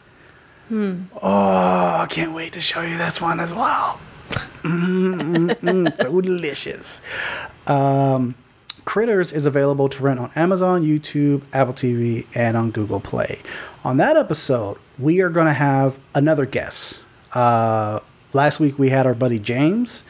Hmm. 0.69 1.03
Oh, 1.23 1.99
I 2.01 2.07
can't 2.09 2.35
wait 2.35 2.55
to 2.55 2.61
show 2.61 2.81
you 2.81 2.97
this 2.97 3.21
one 3.21 3.39
as 3.39 3.53
well. 3.53 4.01
Mm, 4.63 5.21
mm, 5.21 5.61
mm, 5.61 6.03
so 6.03 6.21
delicious. 6.23 7.03
Um, 7.67 8.35
Critters 8.85 9.33
is 9.33 9.47
available 9.47 9.89
to 9.89 10.03
rent 10.03 10.21
on 10.21 10.31
Amazon, 10.37 10.85
YouTube, 10.85 11.43
Apple 11.53 11.73
TV, 11.75 12.27
and 12.35 12.57
on 12.57 12.71
Google 12.71 13.01
Play. 13.01 13.41
On 13.83 13.97
that 13.97 14.17
episode, 14.17 14.77
we 14.99 15.21
are 15.21 15.31
going 15.31 15.47
to 15.47 15.53
have 15.55 15.99
another 16.15 16.45
guest. 16.47 17.01
Uh, 17.33 18.01
last 18.33 18.61
week 18.61 18.79
we 18.79 18.91
had 18.91 19.07
our 19.07 19.15
buddy 19.15 19.39
James. 19.39 20.05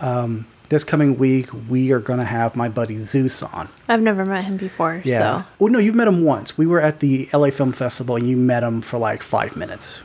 Um, 0.00 0.46
this 0.68 0.84
coming 0.84 1.18
week 1.18 1.48
we 1.68 1.90
are 1.90 1.98
going 1.98 2.20
to 2.20 2.24
have 2.24 2.54
my 2.54 2.68
buddy 2.68 2.96
Zeus 2.96 3.42
on. 3.42 3.68
I've 3.88 4.00
never 4.00 4.24
met 4.24 4.44
him 4.44 4.56
before. 4.56 5.02
Yeah. 5.04 5.42
So. 5.42 5.48
Oh 5.62 5.66
no, 5.66 5.78
you've 5.80 5.96
met 5.96 6.06
him 6.06 6.24
once. 6.24 6.56
We 6.56 6.66
were 6.66 6.80
at 6.80 7.00
the 7.00 7.28
LA 7.34 7.50
Film 7.50 7.72
Festival, 7.72 8.14
and 8.16 8.28
you 8.28 8.36
met 8.36 8.62
him 8.62 8.80
for 8.80 8.96
like 8.98 9.22
five 9.22 9.56
minutes. 9.56 10.00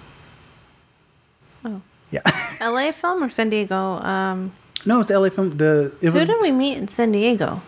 Oh. 1.64 1.82
Yeah. 2.10 2.22
LA 2.62 2.92
film 2.92 3.24
or 3.24 3.30
San 3.30 3.50
Diego? 3.50 3.76
Um, 3.78 4.54
No, 4.86 5.00
it's 5.02 5.12
LA 5.12 5.30
Film. 5.30 5.52
The 5.52 5.96
it 6.02 6.08
who 6.08 6.20
was 6.20 6.28
did 6.28 6.42
we 6.42 6.52
meet 6.52 6.78
in 6.78 6.88
San 6.88 7.12
Diego? 7.12 7.62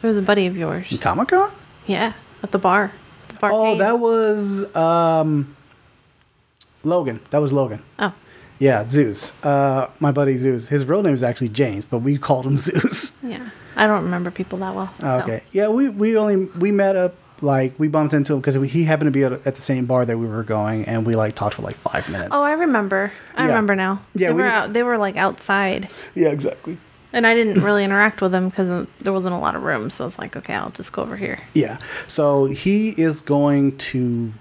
There 0.00 0.08
was 0.08 0.16
a 0.16 0.22
buddy 0.22 0.46
of 0.46 0.56
yours. 0.56 0.96
Comic 1.00 1.28
Con. 1.28 1.50
Yeah, 1.86 2.12
at 2.42 2.50
the 2.52 2.58
bar. 2.58 2.92
The 3.28 3.34
bar 3.34 3.50
Oh, 3.52 3.76
that 3.76 3.98
was 3.98 4.74
um, 4.76 5.56
Logan. 6.84 7.20
That 7.30 7.38
was 7.38 7.52
Logan. 7.52 7.82
Oh. 7.98 8.12
Yeah, 8.58 8.86
Zeus. 8.88 9.32
Uh, 9.44 9.90
my 10.00 10.10
buddy 10.12 10.36
Zeus. 10.36 10.68
His 10.68 10.84
real 10.84 11.02
name 11.02 11.14
is 11.14 11.22
actually 11.22 11.48
James, 11.50 11.84
but 11.84 11.98
we 12.00 12.18
called 12.28 12.46
him 12.46 12.56
Zeus. 12.58 13.16
Yeah. 13.22 13.50
I 13.76 13.86
don't 13.86 14.02
remember 14.04 14.30
people 14.32 14.58
that 14.58 14.74
well. 14.74 14.92
Oh, 15.02 15.20
Okay. 15.20 15.42
Yeah, 15.52 15.68
we, 15.68 15.88
we 15.88 16.16
only 16.16 16.46
we 16.58 16.72
met 16.72 16.96
up 16.96 17.14
Like 17.40 17.78
we 17.78 17.86
bumped 17.86 18.12
into 18.14 18.32
him 18.34 18.40
because 18.40 18.56
he 18.72 18.82
happened 18.84 19.06
to 19.06 19.12
be 19.12 19.22
at, 19.22 19.32
at 19.32 19.54
the 19.54 19.60
same 19.60 19.86
bar 19.86 20.04
that 20.04 20.18
we 20.18 20.26
were 20.26 20.42
going, 20.42 20.84
and 20.86 21.06
we 21.06 21.14
like 21.14 21.36
talked 21.36 21.54
for 21.54 21.62
like 21.62 21.76
five 21.76 22.08
minutes. 22.08 22.30
Oh, 22.32 22.42
I 22.42 22.52
remember. 22.52 23.12
I 23.36 23.42
Yeah. 23.42 23.48
remember 23.50 23.76
now. 23.76 24.00
Yeah, 24.14 24.28
they 24.28 24.34
we 24.34 24.42
were 24.42 24.48
out. 24.48 24.72
They 24.72 24.82
were 24.82 24.98
like 24.98 25.16
outside, 25.16 25.88
Yeah, 26.16 26.28
exactly. 26.30 26.78
And 27.12 27.26
I 27.26 27.34
didn't 27.34 27.62
really 27.62 27.84
interact 27.84 28.20
with 28.20 28.34
him 28.34 28.48
because 28.48 28.86
there 29.00 29.12
wasn't 29.12 29.34
a 29.34 29.38
lot 29.38 29.56
of 29.56 29.62
room. 29.62 29.90
So 29.90 30.04
I 30.04 30.06
was 30.06 30.18
like, 30.18 30.36
okay, 30.36 30.54
I'll 30.54 30.70
just 30.70 30.92
go 30.92 31.02
over 31.02 31.16
here. 31.16 31.40
Yeah. 31.54 31.78
So 32.06 32.44
he 32.46 32.90
is 33.00 33.20
going 33.20 33.76
to 33.78 34.32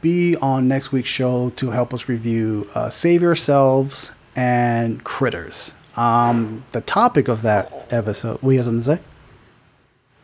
be 0.00 0.36
on 0.36 0.66
next 0.68 0.92
week's 0.92 1.08
show 1.08 1.50
to 1.56 1.70
help 1.70 1.92
us 1.92 2.08
review 2.08 2.66
uh, 2.74 2.88
Save 2.90 3.22
Yourselves 3.22 4.12
and 4.36 5.02
Critters. 5.04 5.72
Um, 5.96 6.64
the 6.72 6.80
topic 6.80 7.28
of 7.28 7.42
that 7.42 7.86
episode. 7.90 8.40
We 8.42 8.56
have 8.56 8.64
something 8.66 8.80
to 8.82 8.96
say? 8.96 9.02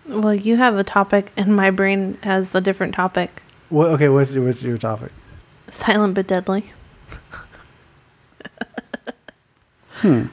Well, 0.09 0.35
you 0.35 0.57
have 0.57 0.77
a 0.77 0.85
topic, 0.85 1.33
and 1.37 1.55
my 1.57 1.71
brain 1.71 2.17
has 2.23 2.55
a 2.55 2.61
different 2.61 2.95
topic. 2.95 3.43
What, 3.69 3.89
okay, 3.91 4.09
what's, 4.09 4.33
your- 4.33 4.45
what's 4.45 4.63
your 4.63 4.79
topic? 4.79 5.11
Silent 5.69 6.15
but 6.15 6.29
deadly. 6.29 6.73
Hmm. 9.97 10.27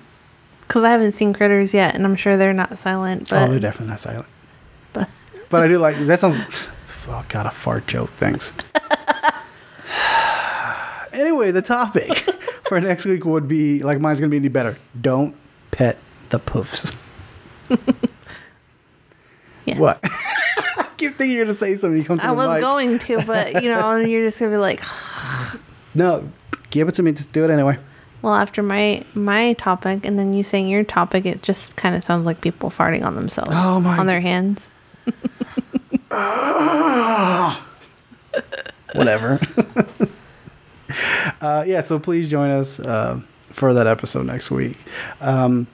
Because 0.74 0.86
I 0.86 0.90
haven't 0.90 1.12
seen 1.12 1.34
critters 1.34 1.72
yet, 1.72 1.94
and 1.94 2.04
I'm 2.04 2.16
sure 2.16 2.36
they're 2.36 2.52
not 2.52 2.76
silent. 2.80 3.32
Oh, 3.32 3.36
but 3.36 3.44
oh, 3.44 3.52
they're 3.52 3.60
definitely 3.60 3.92
not 3.92 4.00
silent. 4.00 4.26
But- 4.92 5.08
but 5.52 5.62
I 5.62 5.68
do 5.68 5.78
like 5.78 5.96
that 6.08 6.20
sounds. 6.20 6.70
Oh 7.08 7.24
God, 7.30 7.46
a 7.46 7.52
fart 7.52 7.86
joke. 7.86 8.10
Thanks. 8.12 8.54
anyway, 11.14 11.52
the 11.52 11.62
topic 11.62 12.16
for 12.64 12.82
next 12.82 13.06
week 13.06 13.24
would 13.26 13.48
be 13.48 13.84
like 13.84 14.00
mine's 14.00 14.20
gonna 14.20 14.32
be 14.32 14.38
any 14.38 14.48
better. 14.48 14.78
Don't 15.00 15.36
pet 15.70 16.00
the 16.30 16.40
poofs. 16.40 16.98
Yeah. 19.66 19.78
What? 19.78 20.00
I 20.04 20.90
keep 20.98 21.18
thinking 21.18 21.36
you're 21.36 21.46
gonna 21.46 21.56
say 21.56 21.76
something. 21.76 22.00
You 22.00 22.06
come 22.06 22.18
to 22.18 22.26
I 22.26 22.32
was 22.32 22.50
mic. 22.50 22.62
going 22.62 22.98
to, 23.00 23.22
but 23.28 23.62
you 23.62 23.70
know, 23.70 23.92
and 23.92 24.10
you're 24.10 24.26
just 24.26 24.40
gonna 24.40 24.52
be 24.52 24.58
like, 24.58 24.82
No, 25.94 26.32
give 26.72 26.88
it 26.88 26.96
to 26.96 27.04
me. 27.04 27.12
Just 27.12 27.32
do 27.32 27.44
it 27.44 27.52
anyway. 27.52 27.78
Well, 28.24 28.34
after 28.34 28.64
my 28.64 29.04
my 29.14 29.54
topic, 29.54 30.06
and 30.06 30.18
then 30.18 30.34
you 30.34 30.44
saying 30.44 30.70
your 30.70 30.84
topic, 30.86 31.26
it 31.26 31.44
just 31.44 31.76
kind 31.76 31.94
of 31.94 32.04
sounds 32.06 32.26
like 32.26 32.40
people 32.40 32.70
farting 32.72 33.06
on 33.06 33.16
themselves, 33.16 33.52
Oh 33.54 33.82
my 33.82 34.00
on 34.00 34.08
their 34.08 34.22
hands. 34.22 34.72
Whatever. 38.96 39.40
uh, 41.42 41.66
yeah, 41.68 41.82
so 41.82 42.00
please 42.00 42.30
join 42.30 42.50
us 42.50 42.80
uh, 42.80 43.20
for 43.52 43.74
that 43.74 43.88
episode 43.88 44.26
next 44.26 44.50
week. 44.50 44.78
Um, 45.20 45.68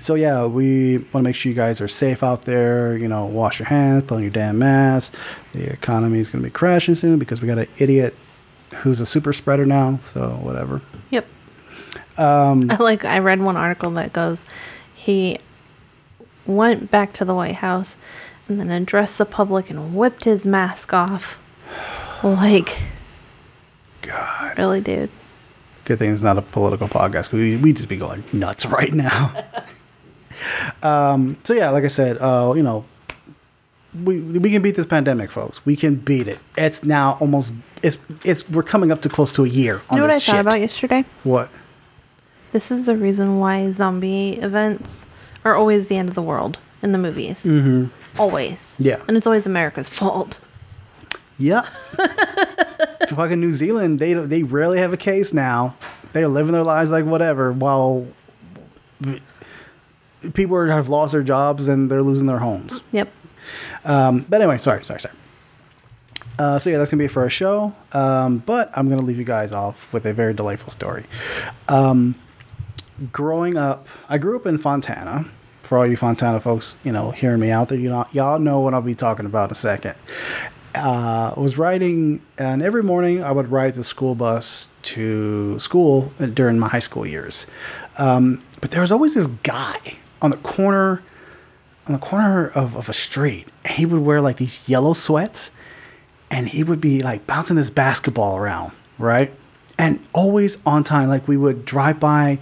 so 0.00 0.16
yeah, 0.16 0.46
we 0.46 0.98
want 0.98 1.12
to 1.12 1.22
make 1.22 1.36
sure 1.36 1.50
you 1.50 1.54
guys 1.54 1.80
are 1.80 1.86
safe 1.86 2.24
out 2.24 2.42
there. 2.42 2.96
You 2.96 3.06
know, 3.06 3.26
wash 3.26 3.60
your 3.60 3.68
hands, 3.68 4.02
put 4.02 4.16
on 4.16 4.22
your 4.22 4.32
damn 4.32 4.58
mask. 4.58 5.14
The 5.52 5.72
economy 5.72 6.18
is 6.18 6.28
going 6.28 6.42
to 6.42 6.48
be 6.48 6.52
crashing 6.52 6.96
soon 6.96 7.20
because 7.20 7.40
we 7.40 7.46
got 7.46 7.58
an 7.58 7.68
idiot 7.78 8.16
who's 8.78 9.00
a 9.00 9.06
super 9.06 9.32
spreader 9.32 9.64
now. 9.64 10.00
So 10.02 10.30
whatever. 10.42 10.82
Yep. 11.10 11.26
Um, 12.18 12.70
I 12.70 12.76
like 12.76 13.04
I 13.04 13.18
read 13.18 13.40
one 13.40 13.56
article 13.56 13.90
that 13.92 14.12
goes 14.12 14.46
he 14.94 15.38
went 16.46 16.90
back 16.90 17.12
to 17.14 17.24
the 17.24 17.34
White 17.34 17.56
House 17.56 17.96
and 18.48 18.58
then 18.60 18.70
addressed 18.70 19.18
the 19.18 19.24
public 19.24 19.70
and 19.70 19.94
whipped 19.94 20.24
his 20.24 20.46
mask 20.46 20.92
off. 20.92 21.38
Like 22.22 22.82
God. 24.02 24.58
Really, 24.58 24.80
dude. 24.80 25.10
Good 25.84 25.98
thing 25.98 26.12
it's 26.12 26.22
not 26.22 26.38
a 26.38 26.42
political 26.42 26.88
podcast. 26.88 27.32
We 27.32 27.56
we 27.56 27.72
just 27.72 27.88
be 27.88 27.96
going 27.96 28.22
nuts 28.32 28.66
right 28.78 28.92
now. 28.92 29.32
um, 30.82 31.36
so 31.42 31.54
yeah, 31.54 31.70
like 31.70 31.84
I 31.84 31.88
said, 31.88 32.18
uh, 32.18 32.52
you 32.54 32.62
know, 32.62 32.84
we 34.04 34.20
we 34.20 34.50
can 34.50 34.62
beat 34.62 34.76
this 34.76 34.86
pandemic, 34.86 35.30
folks. 35.30 35.64
We 35.66 35.76
can 35.76 35.96
beat 35.96 36.28
it. 36.28 36.38
It's 36.56 36.84
now 36.84 37.16
almost 37.20 37.52
it's 37.82 37.98
it's 38.24 38.48
we're 38.48 38.62
coming 38.62 38.92
up 38.92 39.00
to 39.02 39.08
close 39.08 39.32
to 39.32 39.44
a 39.44 39.48
year 39.48 39.82
on 39.90 39.96
You 39.96 40.02
know 40.02 40.02
what 40.02 40.10
I 40.12 40.14
this 40.14 40.26
thought 40.26 40.40
about 40.40 40.60
yesterday? 40.60 41.04
What? 41.24 41.50
This 42.52 42.70
is 42.70 42.86
the 42.86 42.96
reason 42.96 43.38
why 43.38 43.70
zombie 43.70 44.32
events 44.34 45.06
are 45.44 45.54
always 45.56 45.88
the 45.88 45.96
end 45.96 46.08
of 46.08 46.14
the 46.14 46.22
world 46.22 46.58
in 46.82 46.92
the 46.92 46.98
movies. 46.98 47.42
Mm-hmm. 47.44 47.86
Always. 48.20 48.76
Yeah. 48.78 49.02
And 49.08 49.16
it's 49.16 49.26
always 49.26 49.46
America's 49.46 49.88
fault. 49.88 50.38
Yeah. 51.38 51.62
Fucking 53.08 53.40
New 53.40 53.52
Zealand, 53.52 53.98
they 53.98 54.14
they 54.14 54.42
rarely 54.42 54.78
have 54.78 54.92
a 54.92 54.96
case 54.96 55.32
now. 55.34 55.74
They're 56.12 56.28
living 56.28 56.52
their 56.52 56.62
lives 56.64 56.90
like 56.90 57.04
whatever, 57.04 57.52
while 57.52 58.06
people 60.34 60.56
are- 60.56 60.68
have 60.68 60.88
lost 60.88 61.12
their 61.12 61.22
jobs 61.22 61.68
and 61.68 61.90
they're 61.90 62.02
losing 62.02 62.26
their 62.26 62.38
homes. 62.38 62.80
Yep. 62.92 63.10
Um, 63.84 64.24
but 64.28 64.40
anyway, 64.40 64.58
sorry, 64.58 64.84
sorry, 64.84 65.00
sorry. 65.00 65.14
Uh, 66.38 66.58
so 66.58 66.70
yeah, 66.70 66.78
that's 66.78 66.90
gonna 66.90 67.00
be 67.00 67.04
it 67.06 67.10
for 67.10 67.22
our 67.22 67.30
show. 67.30 67.74
Um, 67.92 68.38
but 68.38 68.70
I'm 68.74 68.88
gonna 68.88 69.02
leave 69.02 69.18
you 69.18 69.24
guys 69.24 69.52
off 69.52 69.92
with 69.92 70.06
a 70.06 70.12
very 70.12 70.32
delightful 70.34 70.70
story. 70.70 71.04
Um, 71.68 72.14
growing 73.10 73.56
up, 73.56 73.86
I 74.08 74.18
grew 74.18 74.36
up 74.36 74.46
in 74.46 74.58
Fontana. 74.58 75.26
For 75.62 75.78
all 75.78 75.86
you 75.86 75.96
Fontana 75.96 76.40
folks, 76.40 76.76
you 76.84 76.92
know, 76.92 77.12
hearing 77.12 77.40
me 77.40 77.50
out 77.50 77.68
there, 77.68 77.78
you 77.78 77.88
know, 77.88 78.06
y'all 78.12 78.38
know 78.38 78.60
what 78.60 78.74
I'll 78.74 78.82
be 78.82 78.94
talking 78.94 79.26
about 79.26 79.48
in 79.48 79.52
a 79.52 79.54
second. 79.54 79.94
Uh, 80.74 81.32
I 81.36 81.40
was 81.40 81.56
riding, 81.56 82.20
and 82.36 82.62
every 82.62 82.82
morning 82.82 83.22
I 83.22 83.30
would 83.30 83.50
ride 83.50 83.74
the 83.74 83.84
school 83.84 84.14
bus 84.14 84.68
to 84.82 85.58
school 85.58 86.12
during 86.34 86.58
my 86.58 86.68
high 86.68 86.80
school 86.80 87.06
years. 87.06 87.46
Um, 87.96 88.42
but 88.60 88.70
there 88.70 88.80
was 88.80 88.90
always 88.92 89.14
this 89.14 89.28
guy 89.28 89.98
on 90.20 90.30
the 90.30 90.36
corner 90.38 91.02
on 91.86 91.92
the 91.92 91.98
corner 91.98 92.48
of, 92.48 92.76
of 92.76 92.88
a 92.88 92.92
street. 92.92 93.48
He 93.66 93.86
would 93.86 94.02
wear 94.02 94.20
like 94.20 94.36
these 94.36 94.68
yellow 94.68 94.92
sweats 94.92 95.50
and 96.30 96.48
he 96.48 96.62
would 96.62 96.80
be 96.80 97.02
like 97.02 97.26
bouncing 97.26 97.56
this 97.56 97.70
basketball 97.70 98.36
around, 98.36 98.72
right? 98.98 99.32
And 99.78 100.00
always 100.12 100.64
on 100.64 100.84
time. 100.84 101.08
Like 101.08 101.26
we 101.26 101.36
would 101.36 101.64
drive 101.64 101.98
by 101.98 102.38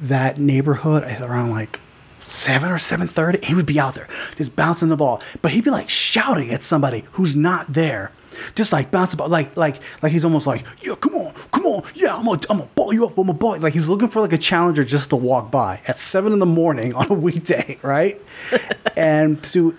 that 0.00 0.38
neighborhood 0.38 1.04
around 1.20 1.50
like 1.50 1.78
seven 2.24 2.70
or 2.70 2.78
seven 2.78 3.08
thirty. 3.08 3.44
He 3.44 3.54
would 3.54 3.66
be 3.66 3.78
out 3.80 3.94
there 3.94 4.08
just 4.36 4.56
bouncing 4.56 4.88
the 4.88 4.96
ball, 4.96 5.22
but 5.42 5.52
he'd 5.52 5.64
be 5.64 5.70
like 5.70 5.88
shouting 5.88 6.50
at 6.50 6.62
somebody 6.62 7.04
who's 7.12 7.34
not 7.36 7.66
there, 7.68 8.12
just 8.54 8.72
like 8.72 8.90
bouncing 8.90 9.18
ball, 9.18 9.28
like 9.28 9.56
like 9.56 9.80
like 10.02 10.12
he's 10.12 10.24
almost 10.24 10.46
like, 10.46 10.64
yeah, 10.82 10.94
come 11.00 11.14
on, 11.14 11.32
come 11.52 11.66
on, 11.66 11.82
yeah, 11.94 12.16
I'm 12.16 12.24
gonna 12.24 12.40
I'm 12.48 12.58
gonna 12.58 12.70
ball 12.74 12.92
you 12.92 13.04
up, 13.04 13.16
I'm 13.18 13.26
gonna 13.26 13.38
ball. 13.38 13.56
you." 13.56 13.60
Like 13.62 13.72
he's 13.72 13.88
looking 13.88 14.08
for 14.08 14.20
like 14.20 14.32
a 14.32 14.38
challenger 14.38 14.84
just 14.84 15.10
to 15.10 15.16
walk 15.16 15.50
by 15.50 15.80
at 15.86 15.98
seven 15.98 16.32
in 16.32 16.38
the 16.38 16.46
morning 16.46 16.94
on 16.94 17.10
a 17.10 17.14
weekday, 17.28 17.78
right? 17.82 18.20
and 18.96 19.42
to 19.44 19.76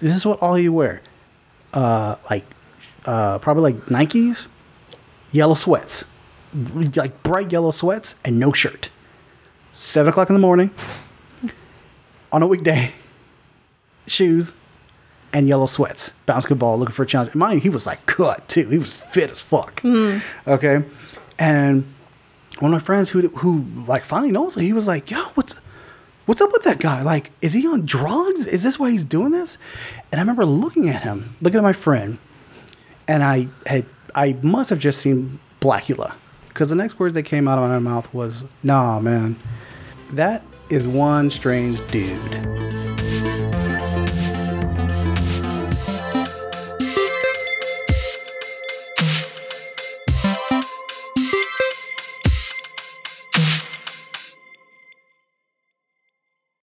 this 0.00 0.16
is 0.16 0.26
what 0.26 0.38
all 0.40 0.58
you 0.58 0.72
wear, 0.72 1.00
uh, 1.72 2.16
like 2.30 2.44
uh, 3.06 3.38
probably 3.38 3.72
like 3.72 3.86
Nikes, 3.86 4.46
yellow 5.32 5.54
sweats, 5.54 6.04
like 6.94 7.22
bright 7.22 7.52
yellow 7.52 7.70
sweats, 7.70 8.16
and 8.24 8.38
no 8.38 8.52
shirt. 8.52 8.90
Seven 9.76 10.10
o'clock 10.10 10.30
in 10.30 10.34
the 10.34 10.40
morning 10.40 10.70
on 12.32 12.42
a 12.42 12.46
weekday, 12.46 12.92
shoes 14.06 14.54
and 15.32 15.48
yellow 15.48 15.66
sweats, 15.66 16.10
basketball, 16.26 16.78
looking 16.78 16.94
for 16.94 17.02
a 17.02 17.06
challenge. 17.06 17.34
Mind 17.34 17.56
you, 17.56 17.60
he 17.60 17.68
was 17.70 17.84
like 17.84 18.06
cut 18.06 18.46
too. 18.46 18.68
He 18.68 18.78
was 18.78 18.94
fit 18.94 19.32
as 19.32 19.42
fuck. 19.42 19.82
Mm-hmm. 19.82 20.48
Okay, 20.48 20.84
and 21.40 21.92
one 22.60 22.72
of 22.72 22.80
my 22.80 22.84
friends 22.84 23.10
who 23.10 23.26
who 23.30 23.64
like 23.88 24.04
finally 24.04 24.30
knows, 24.30 24.54
he 24.54 24.72
was 24.72 24.86
like, 24.86 25.10
"Yo, 25.10 25.18
what's 25.34 25.56
what's 26.26 26.40
up 26.40 26.52
with 26.52 26.62
that 26.62 26.78
guy? 26.78 27.02
Like, 27.02 27.32
is 27.42 27.52
he 27.52 27.66
on 27.66 27.84
drugs? 27.84 28.46
Is 28.46 28.62
this 28.62 28.78
why 28.78 28.92
he's 28.92 29.04
doing 29.04 29.32
this?" 29.32 29.58
And 30.12 30.20
I 30.20 30.22
remember 30.22 30.44
looking 30.44 30.88
at 30.88 31.02
him, 31.02 31.34
looking 31.40 31.58
at 31.58 31.64
my 31.64 31.72
friend, 31.72 32.18
and 33.08 33.24
I 33.24 33.48
had 33.66 33.86
I 34.14 34.36
must 34.40 34.70
have 34.70 34.78
just 34.78 35.00
seen 35.00 35.40
Blacula 35.60 36.14
because 36.46 36.70
the 36.70 36.76
next 36.76 37.00
words 37.00 37.14
that 37.14 37.24
came 37.24 37.48
out 37.48 37.58
of 37.58 37.68
my 37.68 37.80
mouth 37.80 38.14
was, 38.14 38.44
"Nah, 38.62 39.00
man, 39.00 39.34
that 40.16 40.42
is 40.70 40.86
one 40.86 41.30
strange 41.30 41.80
dude." 41.90 42.93